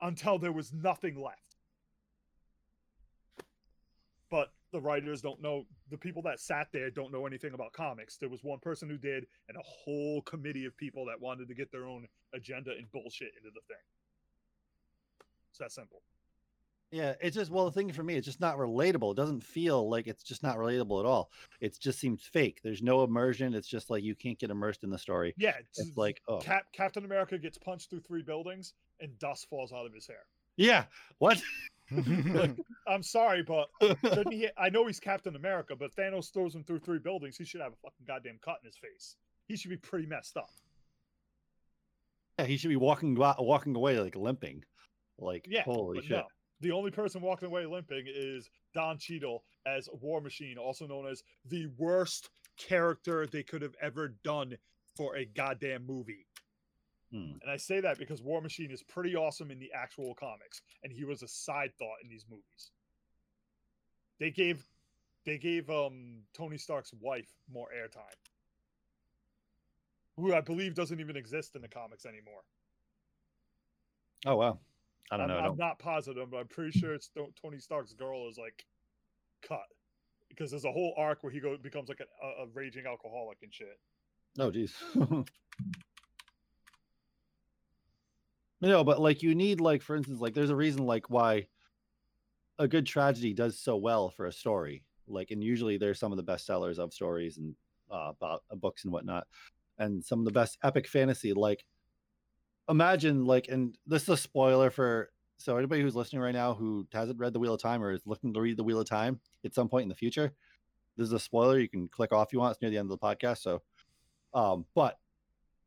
until 0.00 0.38
there 0.38 0.52
was 0.52 0.72
nothing 0.72 1.20
left. 1.20 1.56
But 4.30 4.52
the 4.74 4.80
writers 4.80 5.22
don't 5.22 5.40
know, 5.40 5.64
the 5.90 5.96
people 5.96 6.20
that 6.22 6.40
sat 6.40 6.66
there 6.72 6.90
don't 6.90 7.12
know 7.12 7.24
anything 7.26 7.54
about 7.54 7.72
comics. 7.72 8.16
There 8.18 8.28
was 8.28 8.42
one 8.44 8.58
person 8.58 8.90
who 8.90 8.98
did, 8.98 9.26
and 9.48 9.56
a 9.56 9.62
whole 9.64 10.20
committee 10.22 10.66
of 10.66 10.76
people 10.76 11.06
that 11.06 11.18
wanted 11.20 11.48
to 11.48 11.54
get 11.54 11.70
their 11.72 11.86
own 11.86 12.06
agenda 12.34 12.72
and 12.76 12.90
bullshit 12.92 13.28
into 13.38 13.50
the 13.54 13.60
thing. 13.68 13.82
It's 15.50 15.58
that 15.60 15.72
simple. 15.72 16.02
Yeah, 16.90 17.14
it's 17.20 17.34
just 17.34 17.50
well, 17.50 17.64
the 17.64 17.72
thing 17.72 17.92
for 17.92 18.02
me, 18.04 18.14
it's 18.16 18.26
just 18.26 18.40
not 18.40 18.56
relatable. 18.56 19.12
It 19.12 19.16
doesn't 19.16 19.42
feel 19.42 19.88
like 19.88 20.06
it's 20.06 20.22
just 20.22 20.42
not 20.42 20.58
relatable 20.58 21.00
at 21.00 21.06
all. 21.06 21.30
It 21.60 21.76
just 21.80 21.98
seems 21.98 22.22
fake. 22.22 22.60
There's 22.62 22.82
no 22.82 23.02
immersion. 23.02 23.54
It's 23.54 23.66
just 23.68 23.90
like 23.90 24.04
you 24.04 24.14
can't 24.14 24.38
get 24.38 24.50
immersed 24.50 24.84
in 24.84 24.90
the 24.90 24.98
story. 24.98 25.34
Yeah, 25.36 25.54
It's 25.76 25.96
like, 25.96 26.20
oh, 26.28 26.38
Cap- 26.38 26.66
Captain 26.72 27.04
America 27.04 27.38
gets 27.38 27.58
punched 27.58 27.90
through 27.90 28.00
three 28.00 28.22
buildings, 28.22 28.74
and 29.00 29.16
dust 29.18 29.48
falls 29.48 29.72
out 29.72 29.86
of 29.86 29.94
his 29.94 30.06
hair. 30.06 30.26
yeah, 30.56 30.84
what? 31.18 31.40
I'm 32.88 33.02
sorry, 33.02 33.42
but 33.42 33.68
he? 34.30 34.48
I 34.58 34.68
know 34.70 34.86
he's 34.86 35.00
Captain 35.00 35.36
America, 35.36 35.74
but 35.76 35.94
Thanos 35.94 36.32
throws 36.32 36.54
him 36.54 36.64
through 36.64 36.80
three 36.80 36.98
buildings. 36.98 37.36
He 37.36 37.44
should 37.44 37.60
have 37.60 37.72
a 37.72 37.76
fucking 37.76 38.06
goddamn 38.06 38.38
cut 38.44 38.58
in 38.62 38.66
his 38.66 38.76
face. 38.76 39.16
He 39.46 39.56
should 39.56 39.70
be 39.70 39.76
pretty 39.76 40.06
messed 40.06 40.36
up. 40.36 40.50
yeah, 42.38 42.46
he 42.46 42.56
should 42.56 42.68
be 42.68 42.76
walking 42.76 43.14
walking 43.16 43.76
away 43.76 43.98
like 44.00 44.16
limping. 44.16 44.64
Like, 45.18 45.46
Yeah, 45.48 45.62
holy 45.62 46.00
shit. 46.02 46.10
no. 46.10 46.24
The 46.60 46.72
only 46.72 46.90
person 46.90 47.20
walking 47.20 47.46
away 47.48 47.66
limping 47.66 48.04
is 48.06 48.48
Don 48.72 48.98
Cheadle 48.98 49.44
as 49.66 49.88
War 50.00 50.20
Machine, 50.20 50.56
also 50.56 50.86
known 50.86 51.06
as 51.06 51.22
the 51.44 51.66
worst 51.76 52.30
character 52.56 53.26
they 53.26 53.42
could 53.42 53.60
have 53.62 53.74
ever 53.82 54.14
done 54.24 54.56
for 54.96 55.16
a 55.16 55.24
goddamn 55.24 55.84
movie. 55.86 56.26
Hmm. 57.14 57.34
And 57.42 57.50
I 57.50 57.56
say 57.56 57.78
that 57.78 57.96
because 57.96 58.22
War 58.22 58.40
Machine 58.40 58.72
is 58.72 58.82
pretty 58.82 59.14
awesome 59.14 59.52
in 59.52 59.60
the 59.60 59.70
actual 59.72 60.16
comics, 60.16 60.62
and 60.82 60.92
he 60.92 61.04
was 61.04 61.22
a 61.22 61.28
side 61.28 61.70
thought 61.78 61.98
in 62.02 62.08
these 62.08 62.26
movies. 62.28 62.72
They 64.18 64.32
gave 64.32 64.66
they 65.24 65.38
gave 65.38 65.70
um 65.70 66.22
Tony 66.36 66.58
Stark's 66.58 66.92
wife 67.00 67.32
more 67.48 67.68
airtime. 67.72 68.18
Who 70.16 70.34
I 70.34 70.40
believe 70.40 70.74
doesn't 70.74 70.98
even 70.98 71.16
exist 71.16 71.54
in 71.54 71.62
the 71.62 71.68
comics 71.68 72.04
anymore. 72.04 72.42
Oh 74.26 74.34
wow, 74.34 74.58
I 75.12 75.16
don't 75.16 75.24
I'm, 75.24 75.28
know. 75.28 75.34
I 75.36 75.38
I'm 75.38 75.44
don't- 75.50 75.58
not 75.58 75.78
positive, 75.78 76.32
but 76.32 76.38
I'm 76.38 76.48
pretty 76.48 76.76
sure 76.76 76.94
it's 76.94 77.10
Tony 77.40 77.60
Stark's 77.60 77.92
girl 77.92 78.28
is 78.28 78.38
like 78.38 78.64
cut 79.46 79.68
because 80.30 80.50
there's 80.50 80.64
a 80.64 80.72
whole 80.72 80.94
arc 80.98 81.22
where 81.22 81.30
he 81.32 81.38
go 81.38 81.56
becomes 81.56 81.88
like 81.88 82.00
a, 82.00 82.26
a, 82.26 82.44
a 82.44 82.46
raging 82.54 82.86
alcoholic 82.86 83.38
and 83.44 83.54
shit. 83.54 83.78
Oh 84.40 84.50
geez. 84.50 84.74
no, 88.68 88.84
but 88.84 89.00
like 89.00 89.22
you 89.22 89.34
need 89.34 89.60
like 89.60 89.82
for 89.82 89.96
instance, 89.96 90.20
like 90.20 90.34
there's 90.34 90.50
a 90.50 90.56
reason 90.56 90.86
like 90.86 91.10
why 91.10 91.46
a 92.58 92.68
good 92.68 92.86
tragedy 92.86 93.32
does 93.34 93.58
so 93.58 93.76
well 93.76 94.10
for 94.10 94.26
a 94.26 94.32
story. 94.32 94.84
Like 95.06 95.30
and 95.30 95.42
usually 95.42 95.76
they're 95.76 95.94
some 95.94 96.12
of 96.12 96.16
the 96.16 96.22
best 96.22 96.46
sellers 96.46 96.78
of 96.78 96.92
stories 96.92 97.38
and 97.38 97.54
uh, 97.90 98.12
about 98.16 98.42
uh, 98.50 98.56
books 98.56 98.84
and 98.84 98.92
whatnot. 98.92 99.26
And 99.78 100.04
some 100.04 100.20
of 100.20 100.24
the 100.24 100.32
best 100.32 100.58
epic 100.62 100.86
fantasy. 100.86 101.32
Like 101.32 101.64
imagine 102.68 103.24
like 103.24 103.48
and 103.48 103.76
this 103.86 104.04
is 104.04 104.08
a 104.08 104.16
spoiler 104.16 104.70
for 104.70 105.10
so 105.36 105.56
anybody 105.56 105.82
who's 105.82 105.96
listening 105.96 106.22
right 106.22 106.34
now 106.34 106.54
who 106.54 106.86
hasn't 106.92 107.18
read 107.18 107.32
the 107.32 107.40
Wheel 107.40 107.54
of 107.54 107.60
Time 107.60 107.82
or 107.82 107.92
is 107.92 108.06
looking 108.06 108.32
to 108.32 108.40
read 108.40 108.56
the 108.56 108.64
Wheel 108.64 108.80
of 108.80 108.88
Time 108.88 109.20
at 109.44 109.54
some 109.54 109.68
point 109.68 109.82
in 109.82 109.88
the 109.88 109.94
future. 109.94 110.32
This 110.96 111.08
is 111.08 111.12
a 111.12 111.18
spoiler. 111.18 111.58
You 111.58 111.68
can 111.68 111.88
click 111.88 112.12
off 112.12 112.32
you 112.32 112.38
want. 112.38 112.52
It's 112.52 112.62
near 112.62 112.70
the 112.70 112.78
end 112.78 112.90
of 112.90 112.98
the 112.98 113.04
podcast. 113.04 113.38
So 113.38 113.62
um, 114.32 114.64
but 114.74 114.98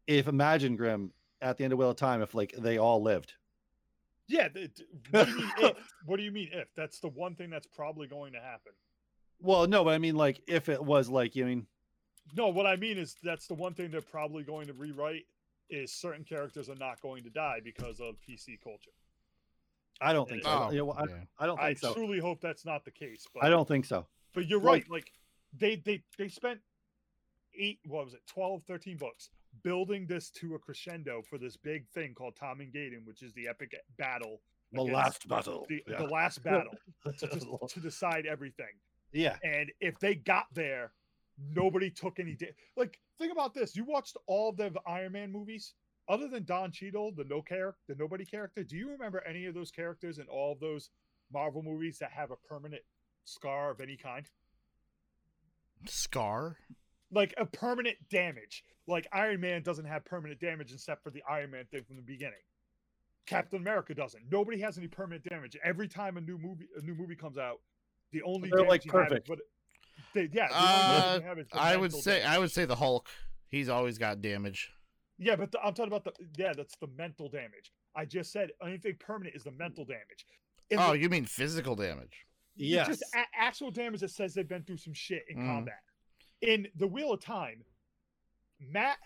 if 0.07 0.27
Imagine 0.27 0.75
Grim 0.75 1.11
at 1.41 1.57
the 1.57 1.63
end 1.63 1.73
of 1.73 1.79
Wheel 1.79 1.89
of 1.91 1.95
Time, 1.97 2.21
if 2.21 2.33
like 2.33 2.53
they 2.57 2.77
all 2.77 3.01
lived, 3.01 3.33
Yeah, 4.27 4.47
th- 4.49 4.71
th- 4.75 4.85
what 5.11 5.27
do 5.27 5.31
you 5.33 5.37
mean 5.37 5.51
if? 5.61 5.77
What 6.05 6.17
do 6.17 6.23
you 6.23 6.31
mean 6.31 6.49
if? 6.51 6.67
That's 6.75 6.99
the 6.99 7.09
one 7.09 7.35
thing 7.35 7.49
that's 7.49 7.67
probably 7.67 8.07
going 8.07 8.33
to 8.33 8.39
happen. 8.41 8.73
well, 9.39 9.67
no, 9.67 9.83
but 9.83 9.93
I 9.93 9.97
mean 9.97 10.15
like 10.15 10.41
if 10.47 10.69
it 10.69 10.83
was 10.83 11.09
like 11.09 11.35
you 11.35 11.45
mean 11.45 11.67
No, 12.35 12.47
what 12.49 12.65
I 12.65 12.75
mean 12.75 12.97
is 12.97 13.15
that's 13.23 13.47
the 13.47 13.53
one 13.53 13.73
thing 13.73 13.91
they're 13.91 14.01
probably 14.01 14.43
going 14.43 14.67
to 14.67 14.73
rewrite 14.73 15.25
is 15.69 15.91
certain 15.91 16.23
characters 16.23 16.69
are 16.69 16.75
not 16.75 17.01
going 17.01 17.23
to 17.23 17.29
die 17.29 17.59
because 17.63 17.99
of 17.99 18.15
PC 18.27 18.59
culture. 18.63 18.91
I 19.99 20.13
don't 20.13 20.29
think 20.29 20.43
so. 20.43 20.49
Oh, 20.67 20.71
You 20.71 20.77
know, 20.79 20.91
I, 20.91 21.03
yeah. 21.09 21.15
I 21.39 21.45
don't 21.45 21.59
I 21.59 21.67
think 21.67 21.79
so. 21.79 21.93
truly 21.93 22.19
hope 22.19 22.39
that's 22.39 22.65
not 22.65 22.85
the 22.85 22.91
case. 22.91 23.25
But 23.33 23.43
I 23.43 23.49
don't 23.49 23.67
think 23.67 23.83
so. 23.85 24.07
But 24.33 24.47
you're 24.47 24.59
Like- 24.61 24.83
right. 24.83 24.91
Like 24.91 25.11
they 25.57 25.75
they 25.77 26.03
they 26.17 26.27
spent 26.29 26.59
eight 27.59 27.79
what 27.87 28.05
was 28.05 28.13
it 28.13 28.21
12 28.27 28.63
13 28.63 28.97
books 28.97 29.29
building 29.63 30.05
this 30.07 30.29
to 30.31 30.55
a 30.55 30.59
crescendo 30.59 31.21
for 31.21 31.37
this 31.37 31.57
big 31.57 31.87
thing 31.89 32.13
called 32.13 32.35
Tarmon 32.35 32.71
Gai'don, 32.73 33.05
which 33.05 33.21
is 33.21 33.33
the 33.33 33.47
epic 33.47 33.75
battle. 33.97 34.41
The 34.73 34.81
last 34.81 35.27
battle. 35.27 35.65
The, 35.69 35.83
yeah. 35.87 35.97
the 35.97 36.07
last 36.07 36.43
battle 36.43 36.73
to, 37.05 37.27
to, 37.27 37.57
to 37.67 37.79
decide 37.79 38.25
everything. 38.25 38.73
yeah. 39.11 39.37
And 39.43 39.71
if 39.79 39.99
they 39.99 40.15
got 40.15 40.45
there, 40.53 40.91
nobody 41.53 41.89
took 41.89 42.19
any. 42.19 42.35
Da- 42.35 42.53
like, 42.75 42.99
think 43.17 43.31
about 43.31 43.53
this: 43.53 43.75
you 43.75 43.85
watched 43.85 44.17
all 44.27 44.51
the 44.51 44.73
Iron 44.85 45.13
Man 45.13 45.31
movies, 45.31 45.73
other 46.09 46.27
than 46.27 46.43
Don 46.43 46.71
Cheadle, 46.71 47.11
the 47.15 47.23
no 47.23 47.41
care, 47.41 47.75
the 47.87 47.95
nobody 47.95 48.25
character. 48.25 48.63
Do 48.63 48.75
you 48.75 48.89
remember 48.89 49.23
any 49.27 49.45
of 49.45 49.53
those 49.53 49.71
characters 49.71 50.19
in 50.19 50.25
all 50.27 50.53
of 50.53 50.59
those 50.59 50.89
Marvel 51.31 51.61
movies 51.61 51.97
that 51.99 52.11
have 52.11 52.31
a 52.31 52.35
permanent 52.35 52.83
scar 53.25 53.71
of 53.71 53.81
any 53.81 53.97
kind? 53.97 54.25
Scar. 55.85 56.57
Like 57.11 57.33
a 57.37 57.45
permanent 57.45 57.97
damage. 58.09 58.63
Like 58.87 59.07
Iron 59.13 59.39
Man 59.41 59.61
doesn't 59.63 59.85
have 59.85 60.03
permanent 60.05 60.39
damage 60.39 60.73
except 60.73 61.03
for 61.03 61.09
the 61.09 61.21
Iron 61.29 61.51
Man 61.51 61.65
thing 61.71 61.83
from 61.83 61.95
the 61.95 62.01
beginning. 62.01 62.39
Captain 63.25 63.59
America 63.59 63.93
doesn't. 63.93 64.23
Nobody 64.31 64.59
has 64.61 64.77
any 64.77 64.87
permanent 64.87 65.23
damage. 65.29 65.57
Every 65.63 65.87
time 65.87 66.17
a 66.17 66.21
new 66.21 66.37
movie 66.37 66.65
a 66.77 66.81
new 66.81 66.95
movie 66.95 67.15
comes 67.15 67.37
out, 67.37 67.59
the 68.11 68.21
only 68.23 68.49
They're, 68.49 68.59
damage 68.59 68.69
like, 68.69 68.85
you 68.85 68.91
have 68.93 69.01
is 69.03 69.09
perfect. 69.09 69.29
what 69.29 69.39
they, 70.13 70.29
yeah, 70.31 70.47
the 70.47 70.55
Uh, 70.55 71.21
have 71.21 71.39
is 71.39 71.47
I 71.53 71.75
would 71.75 71.93
say 71.93 72.19
damage. 72.19 72.27
I 72.27 72.39
would 72.39 72.51
say 72.51 72.65
the 72.65 72.75
Hulk. 72.75 73.09
He's 73.49 73.69
always 73.69 73.97
got 73.97 74.21
damage. 74.21 74.71
Yeah, 75.17 75.35
but 75.35 75.51
the, 75.51 75.59
I'm 75.61 75.73
talking 75.73 75.91
about 75.91 76.03
the 76.03 76.13
yeah, 76.37 76.53
that's 76.55 76.75
the 76.77 76.87
mental 76.97 77.27
damage. 77.29 77.71
I 77.95 78.05
just 78.05 78.31
said 78.31 78.51
anything 78.63 78.95
permanent 78.99 79.35
is 79.35 79.43
the 79.43 79.51
mental 79.51 79.83
damage. 79.85 80.25
In 80.69 80.79
Oh, 80.79 80.91
the- 80.91 80.99
you 80.99 81.09
mean 81.09 81.25
physical 81.25 81.75
damage? 81.75 82.25
Yes. 82.55 82.87
just 82.87 83.03
a- 83.15 83.25
actual 83.37 83.71
damage 83.71 84.01
that 84.01 84.11
says 84.11 84.33
they've 84.33 84.47
been 84.47 84.63
through 84.63 84.77
some 84.77 84.93
shit 84.93 85.23
in 85.29 85.37
Mm. 85.37 85.45
combat. 85.45 85.79
In 86.41 86.67
the 86.75 86.87
Wheel 86.87 87.13
of 87.13 87.21
Time, 87.21 87.63
Mat 88.59 88.97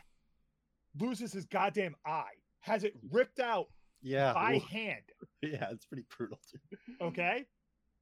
loses 0.99 1.31
his 1.31 1.45
goddamn 1.45 1.95
eye, 2.05 2.33
has 2.59 2.83
it 2.83 2.93
ripped 3.09 3.39
out 3.39 3.67
yeah. 4.01 4.33
by 4.33 4.55
Ooh, 4.55 4.59
hand. 4.59 5.03
yeah. 5.41 5.69
It's 5.71 5.85
pretty 5.85 6.05
brutal. 6.15 6.39
Too. 6.49 6.77
Okay, 7.01 7.45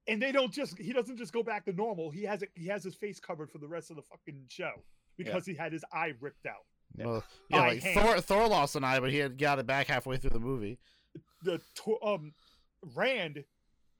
and 0.07 0.21
they 0.21 0.31
don't 0.31 0.51
just 0.51 0.77
he 0.77 0.93
doesn't 0.93 1.17
just 1.17 1.33
go 1.33 1.43
back 1.43 1.65
to 1.65 1.73
normal. 1.73 2.09
He 2.09 2.23
has 2.23 2.41
it. 2.41 2.49
He 2.55 2.67
has 2.67 2.83
his 2.83 2.95
face 2.95 3.19
covered 3.19 3.51
for 3.51 3.59
the 3.59 3.67
rest 3.67 3.89
of 3.89 3.95
the 3.95 4.01
fucking 4.03 4.45
show 4.47 4.71
because 5.17 5.45
he 5.45 5.53
had 5.53 5.71
his 5.71 5.83
eye 5.93 6.13
ripped 6.19 6.45
out. 6.45 6.65
Yeah. 6.97 7.05
Well, 7.05 7.23
yeah, 7.49 7.57
Eye 7.57 7.67
like 7.67 7.83
hand. 7.83 7.99
Thor, 7.99 8.21
Thor 8.21 8.47
lost 8.47 8.75
an 8.75 8.83
eye, 8.83 8.99
but 8.99 9.11
he 9.11 9.17
had 9.17 9.37
got 9.37 9.59
it 9.59 9.67
back 9.67 9.87
halfway 9.87 10.17
through 10.17 10.31
the 10.31 10.39
movie. 10.39 10.79
The 11.43 11.61
um 12.03 12.33
Rand 12.95 13.43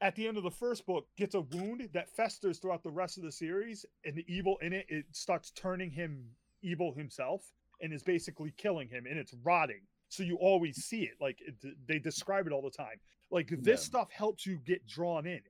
at 0.02 0.16
the 0.16 0.28
end 0.28 0.38
of 0.38 0.44
the 0.44 0.52
first 0.52 0.86
book 0.86 1.08
gets 1.18 1.36
a 1.36 1.42
wound 1.42 1.88
that 1.94 2.10
festers 2.10 2.60
throughout 2.60 2.84
the 2.84 2.90
rest 2.92 3.18
of 3.18 3.24
the 3.24 3.32
series, 3.32 3.86
and 4.06 4.16
the 4.16 4.26
evil 4.28 4.58
in 4.62 4.74
it 4.74 4.86
it 4.90 5.06
starts 5.12 5.52
turning 5.52 5.92
him 5.92 6.26
evil 6.62 6.94
himself 6.94 7.42
and 7.82 7.94
is 7.94 8.04
basically 8.04 8.54
killing 8.58 8.88
him, 8.90 9.06
and 9.10 9.18
it's 9.18 9.34
rotting. 9.44 9.82
So 10.10 10.24
you 10.24 10.36
always 10.38 10.78
see 10.86 11.04
it. 11.04 11.16
Like 11.22 11.38
it, 11.42 11.56
they 11.88 12.00
describe 12.00 12.48
it 12.48 12.54
all 12.54 12.62
the 12.62 12.72
time. 12.72 13.00
Like 13.32 13.50
this 13.62 13.82
Yeah. 13.82 13.86
stuff 13.88 14.10
helps 14.12 14.46
you 14.46 14.58
get 14.66 14.86
drawn 14.88 15.26
in. 15.28 15.42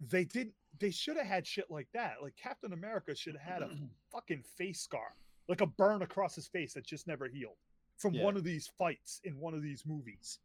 They 0.00 0.24
didn't. 0.24 0.54
They 0.80 0.90
should 0.90 1.16
have 1.16 1.26
had 1.26 1.46
shit 1.46 1.70
like 1.70 1.88
that. 1.94 2.16
Like 2.22 2.34
Captain 2.36 2.72
America 2.72 3.14
should 3.14 3.36
have 3.36 3.52
had 3.54 3.62
a 3.62 3.70
fucking 4.12 4.42
face 4.58 4.80
scar, 4.80 5.14
like 5.48 5.60
a 5.60 5.66
burn 5.66 6.02
across 6.02 6.34
his 6.34 6.48
face 6.48 6.74
that 6.74 6.84
just 6.84 7.06
never 7.06 7.28
healed 7.28 7.56
from 7.96 8.12
Yeah. 8.14 8.24
one 8.24 8.36
of 8.36 8.42
these 8.44 8.68
fights 8.76 9.20
in 9.24 9.38
one 9.38 9.54
of 9.54 9.62
these 9.62 9.84
movies. 9.86 10.40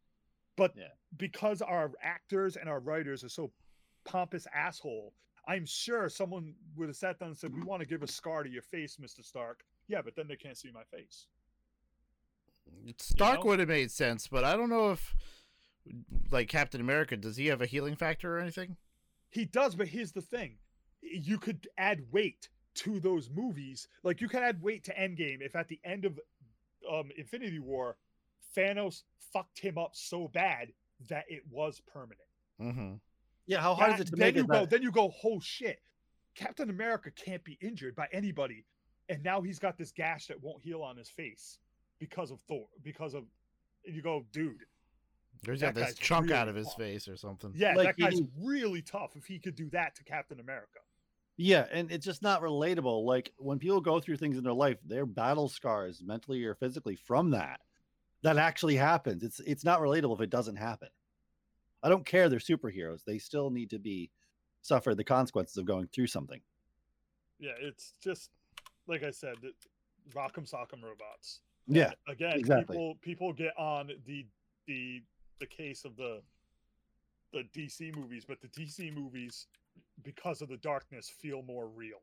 But 0.60 0.76
Yeah. 0.76 0.92
because 1.16 1.62
our 1.62 1.90
actors 2.02 2.58
and 2.58 2.68
our 2.68 2.80
writers 2.80 3.24
are 3.24 3.30
so 3.30 3.50
pompous 4.04 4.46
asshole, 4.52 5.14
I'm 5.46 5.64
sure 5.64 6.10
someone 6.10 6.54
would 6.76 6.90
have 6.90 6.96
sat 6.96 7.18
down 7.18 7.28
and 7.28 7.38
said, 7.38 7.54
"We 7.54 7.62
want 7.62 7.80
to 7.80 7.86
give 7.86 8.02
a 8.02 8.06
scar 8.06 8.42
to 8.42 8.50
your 8.50 8.60
face, 8.60 8.98
Mister 8.98 9.22
Stark." 9.22 9.64
Yeah, 9.88 10.02
but 10.02 10.14
then 10.16 10.28
they 10.28 10.36
can't 10.36 10.58
see 10.58 10.70
my 10.70 10.84
face. 10.84 11.28
Stark 12.98 13.38
know? 13.38 13.46
would 13.46 13.60
have 13.60 13.68
made 13.70 13.90
sense, 13.90 14.28
but 14.28 14.44
I 14.44 14.54
don't 14.54 14.68
know 14.68 14.90
if, 14.90 15.16
like 16.30 16.50
Captain 16.50 16.82
America, 16.82 17.16
does 17.16 17.38
he 17.38 17.46
have 17.46 17.62
a 17.62 17.66
healing 17.66 17.96
factor 17.96 18.36
or 18.36 18.38
anything? 18.38 18.76
He 19.30 19.46
does, 19.46 19.74
but 19.74 19.88
here's 19.88 20.12
the 20.12 20.20
thing: 20.20 20.58
you 21.00 21.38
could 21.38 21.68
add 21.78 22.12
weight 22.12 22.50
to 22.74 23.00
those 23.00 23.30
movies. 23.30 23.88
Like 24.02 24.20
you 24.20 24.28
can 24.28 24.42
add 24.42 24.60
weight 24.60 24.84
to 24.84 24.94
Endgame 24.94 25.40
if 25.40 25.56
at 25.56 25.68
the 25.68 25.80
end 25.84 26.04
of 26.04 26.20
um, 26.86 27.10
Infinity 27.16 27.60
War, 27.60 27.96
Thanos 28.56 29.02
fucked 29.32 29.58
him 29.58 29.78
up 29.78 29.90
so 29.94 30.28
bad 30.28 30.72
that 31.08 31.24
it 31.28 31.42
was 31.50 31.80
permanent. 31.86 32.20
Mm-hmm. 32.60 32.94
Yeah, 33.46 33.60
how 33.60 33.74
hard 33.74 33.92
That- 33.92 33.94
is 33.96 34.00
it 34.02 34.10
to 34.10 34.16
then 34.16 34.26
make 34.28 34.34
you 34.36 34.42
it 34.42 34.46
go, 34.48 34.60
that- 34.60 34.70
then 34.70 34.82
you 34.82 34.90
go, 34.92 35.12
oh 35.24 35.40
shit, 35.40 35.80
Captain 36.34 36.70
America 36.70 37.10
can't 37.10 37.42
be 37.44 37.58
injured 37.60 37.94
by 37.96 38.08
anybody, 38.12 38.64
and 39.08 39.22
now 39.24 39.40
he's 39.40 39.58
got 39.58 39.76
this 39.76 39.92
gash 39.92 40.26
that 40.26 40.40
won't 40.42 40.62
heal 40.62 40.82
on 40.82 40.96
his 40.96 41.08
face 41.08 41.58
because 41.98 42.30
of 42.30 42.40
Thor, 42.48 42.66
because 42.82 43.14
of. 43.14 43.24
And 43.86 43.96
you 43.96 44.02
go, 44.02 44.24
dude, 44.32 44.60
Or 45.48 45.52
he's 45.52 45.60
That 45.60 45.74
got 45.74 45.74
this 45.76 45.84
guy's 45.94 45.98
chunk 45.98 46.30
out 46.30 46.48
of 46.48 46.54
his 46.54 46.66
tough. 46.66 46.76
face 46.76 47.08
or 47.08 47.16
something. 47.16 47.52
yeah, 47.56 47.74
Like, 47.74 47.96
that 47.96 47.98
guy's 47.98 48.14
didn't- 48.16 48.30
really 48.42 48.82
tough 48.82 49.16
if 49.16 49.24
he 49.24 49.38
could 49.38 49.54
do 49.54 49.70
that 49.70 49.94
to 49.96 50.04
Captain 50.04 50.38
America. 50.38 50.80
Yeah, 51.38 51.66
and 51.72 51.90
it's 51.90 52.04
just 52.04 52.20
not 52.20 52.42
relatable. 52.42 53.04
Like 53.06 53.32
when 53.38 53.58
people 53.58 53.80
go 53.80 53.98
through 54.00 54.18
things 54.18 54.36
in 54.36 54.44
their 54.44 54.52
life, 54.52 54.76
they're 54.84 55.06
battle 55.06 55.48
scars 55.48 56.02
mentally 56.02 56.44
or 56.44 56.54
physically 56.54 56.94
from 56.96 57.30
that. 57.30 57.60
That 58.22 58.36
actually 58.36 58.76
happens. 58.76 59.22
It's 59.22 59.40
it's 59.40 59.64
not 59.64 59.80
relatable 59.80 60.14
if 60.14 60.20
it 60.20 60.30
doesn't 60.30 60.56
happen. 60.56 60.88
I 61.82 61.88
don't 61.88 62.04
care 62.04 62.28
they're 62.28 62.38
superheroes. 62.38 63.04
They 63.04 63.18
still 63.18 63.50
need 63.50 63.70
to 63.70 63.78
be 63.78 64.10
suffer 64.62 64.94
the 64.94 65.04
consequences 65.04 65.56
of 65.56 65.64
going 65.64 65.88
through 65.88 66.08
something. 66.08 66.40
Yeah, 67.38 67.52
it's 67.58 67.94
just 68.02 68.30
like 68.86 69.02
I 69.02 69.10
said, 69.10 69.36
Rock'em 70.14 70.50
Sock'em 70.50 70.82
robots. 70.82 71.40
Yeah. 71.66 71.92
Again, 72.08 72.32
exactly. 72.36 72.76
people 72.76 72.94
people 73.00 73.32
get 73.32 73.56
on 73.56 73.90
the 74.06 74.26
the 74.66 75.02
the 75.38 75.46
case 75.46 75.84
of 75.84 75.96
the 75.96 76.20
the 77.32 77.44
DC 77.56 77.94
movies, 77.96 78.24
but 78.26 78.38
the 78.40 78.48
DC 78.48 78.92
movies, 78.92 79.46
because 80.02 80.42
of 80.42 80.48
the 80.48 80.56
darkness, 80.58 81.08
feel 81.08 81.42
more 81.42 81.68
real. 81.68 82.00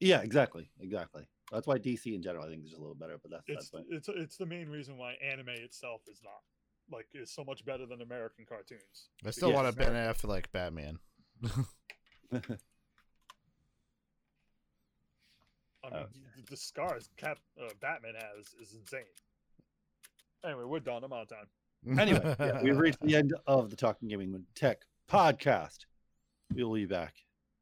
Yeah, 0.00 0.20
exactly. 0.20 0.68
Exactly. 0.80 1.28
That's 1.52 1.66
why 1.66 1.78
DC 1.78 2.14
in 2.14 2.22
general 2.22 2.44
I 2.44 2.48
think 2.48 2.62
is 2.64 2.68
just 2.70 2.78
a 2.78 2.82
little 2.82 2.94
better, 2.94 3.18
but 3.22 3.30
that's 3.30 3.44
It's 3.48 3.70
that's 3.70 3.84
it's 3.90 4.08
it's 4.08 4.36
the 4.36 4.46
main 4.46 4.68
reason 4.68 4.96
why 4.98 5.14
anime 5.24 5.48
itself 5.50 6.02
is 6.10 6.20
not 6.22 6.40
like 6.90 7.06
is 7.14 7.30
so 7.32 7.44
much 7.44 7.64
better 7.64 7.86
than 7.86 8.00
American 8.02 8.44
cartoons. 8.48 9.08
I 9.26 9.30
still 9.30 9.48
Yes. 9.50 9.56
want 9.56 9.68
a 9.68 9.72
Ben 9.72 9.92
Affleck 9.92 10.46
Batman. 10.52 10.98
I 11.44 11.50
mean, 12.32 12.42
Oh, 15.84 15.90
the, 15.90 16.42
the 16.50 16.56
scars 16.56 17.08
Cap 17.16 17.38
uh, 17.62 17.68
Batman 17.80 18.14
has 18.14 18.46
is 18.60 18.74
insane. 18.74 19.00
Anyway, 20.44 20.64
we're 20.64 20.80
done. 20.80 21.02
I'm 21.04 21.12
out 21.12 21.22
of 21.22 21.28
time. 21.28 21.98
anyway, 21.98 22.36
yeah, 22.40 22.60
we've 22.62 22.76
reached 22.76 23.00
the 23.00 23.14
end 23.16 23.32
of 23.46 23.70
the 23.70 23.76
Talking 23.76 24.08
Gaming 24.08 24.32
with 24.32 24.42
Tech 24.54 24.82
podcast. 25.10 25.86
We 26.54 26.64
will 26.64 26.74
be 26.74 26.84
back 26.86 27.14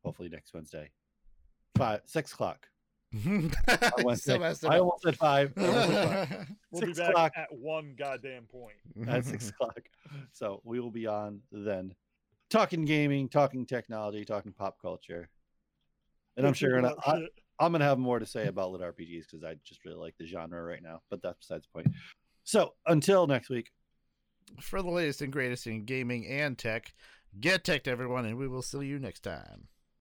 hopefully 0.05 0.29
next 0.29 0.55
Wednesday. 0.55 0.91
Five 1.77 2.01
six 2.07 2.33
o'clock. 2.33 2.67
I, 3.69 3.91
went 4.03 4.21
Still 4.21 4.41
six. 4.41 4.65
I 4.65 4.79
almost 4.79 5.03
said 5.03 5.17
five. 5.17 5.53
Almost 5.57 5.89
five. 5.93 6.47
We'll 6.71 6.81
Six 6.83 6.99
be 6.99 7.03
back 7.03 7.11
o'clock. 7.11 7.33
at 7.37 7.49
one 7.53 7.95
goddamn 7.99 8.45
point. 8.45 8.77
at 9.09 9.25
six 9.25 9.49
o'clock. 9.49 9.81
So 10.33 10.61
we 10.65 10.81
will 10.81 10.91
be 10.91 11.07
on 11.07 11.41
then, 11.53 11.95
talking 12.51 12.85
gaming, 12.85 13.29
talking 13.29 13.67
technology, 13.67 14.25
talking 14.25 14.53
pop 14.53 14.81
culture, 14.81 15.29
and 16.37 16.47
I'm 16.47 16.53
sure 16.55 16.81
gonna, 16.81 16.95
I, 17.07 17.27
I'm 17.59 17.73
gonna 17.73 17.85
have 17.85 17.99
more 17.99 18.19
to 18.19 18.27
say 18.27 18.47
about 18.47 18.73
lit 18.73 18.83
RPGs 18.83 19.25
because 19.31 19.45
I 19.45 19.57
just 19.65 19.85
really 19.85 19.99
like 19.99 20.15
the 20.19 20.27
genre 20.27 20.63
right 20.63 20.83
now. 20.83 21.01
But 21.11 21.23
that's 21.23 21.39
besides 21.39 21.67
the 21.67 21.83
point. 21.83 21.95
So 22.45 22.75
until 22.87 23.27
next 23.27 23.49
week, 23.51 23.71
For 24.61 24.83
the 24.83 24.91
latest 24.91 25.23
and 25.23 25.33
greatest 25.33 25.67
in 25.67 25.85
gaming 25.85 26.27
and 26.27 26.57
tech, 26.57 26.93
get 27.41 27.65
tech, 27.65 27.89
everyone, 27.89 28.27
and 28.27 28.37
we 28.39 28.47
will 28.49 28.63
see 28.63 28.85
you 28.87 28.99
next 28.99 29.21
time. 29.21 29.69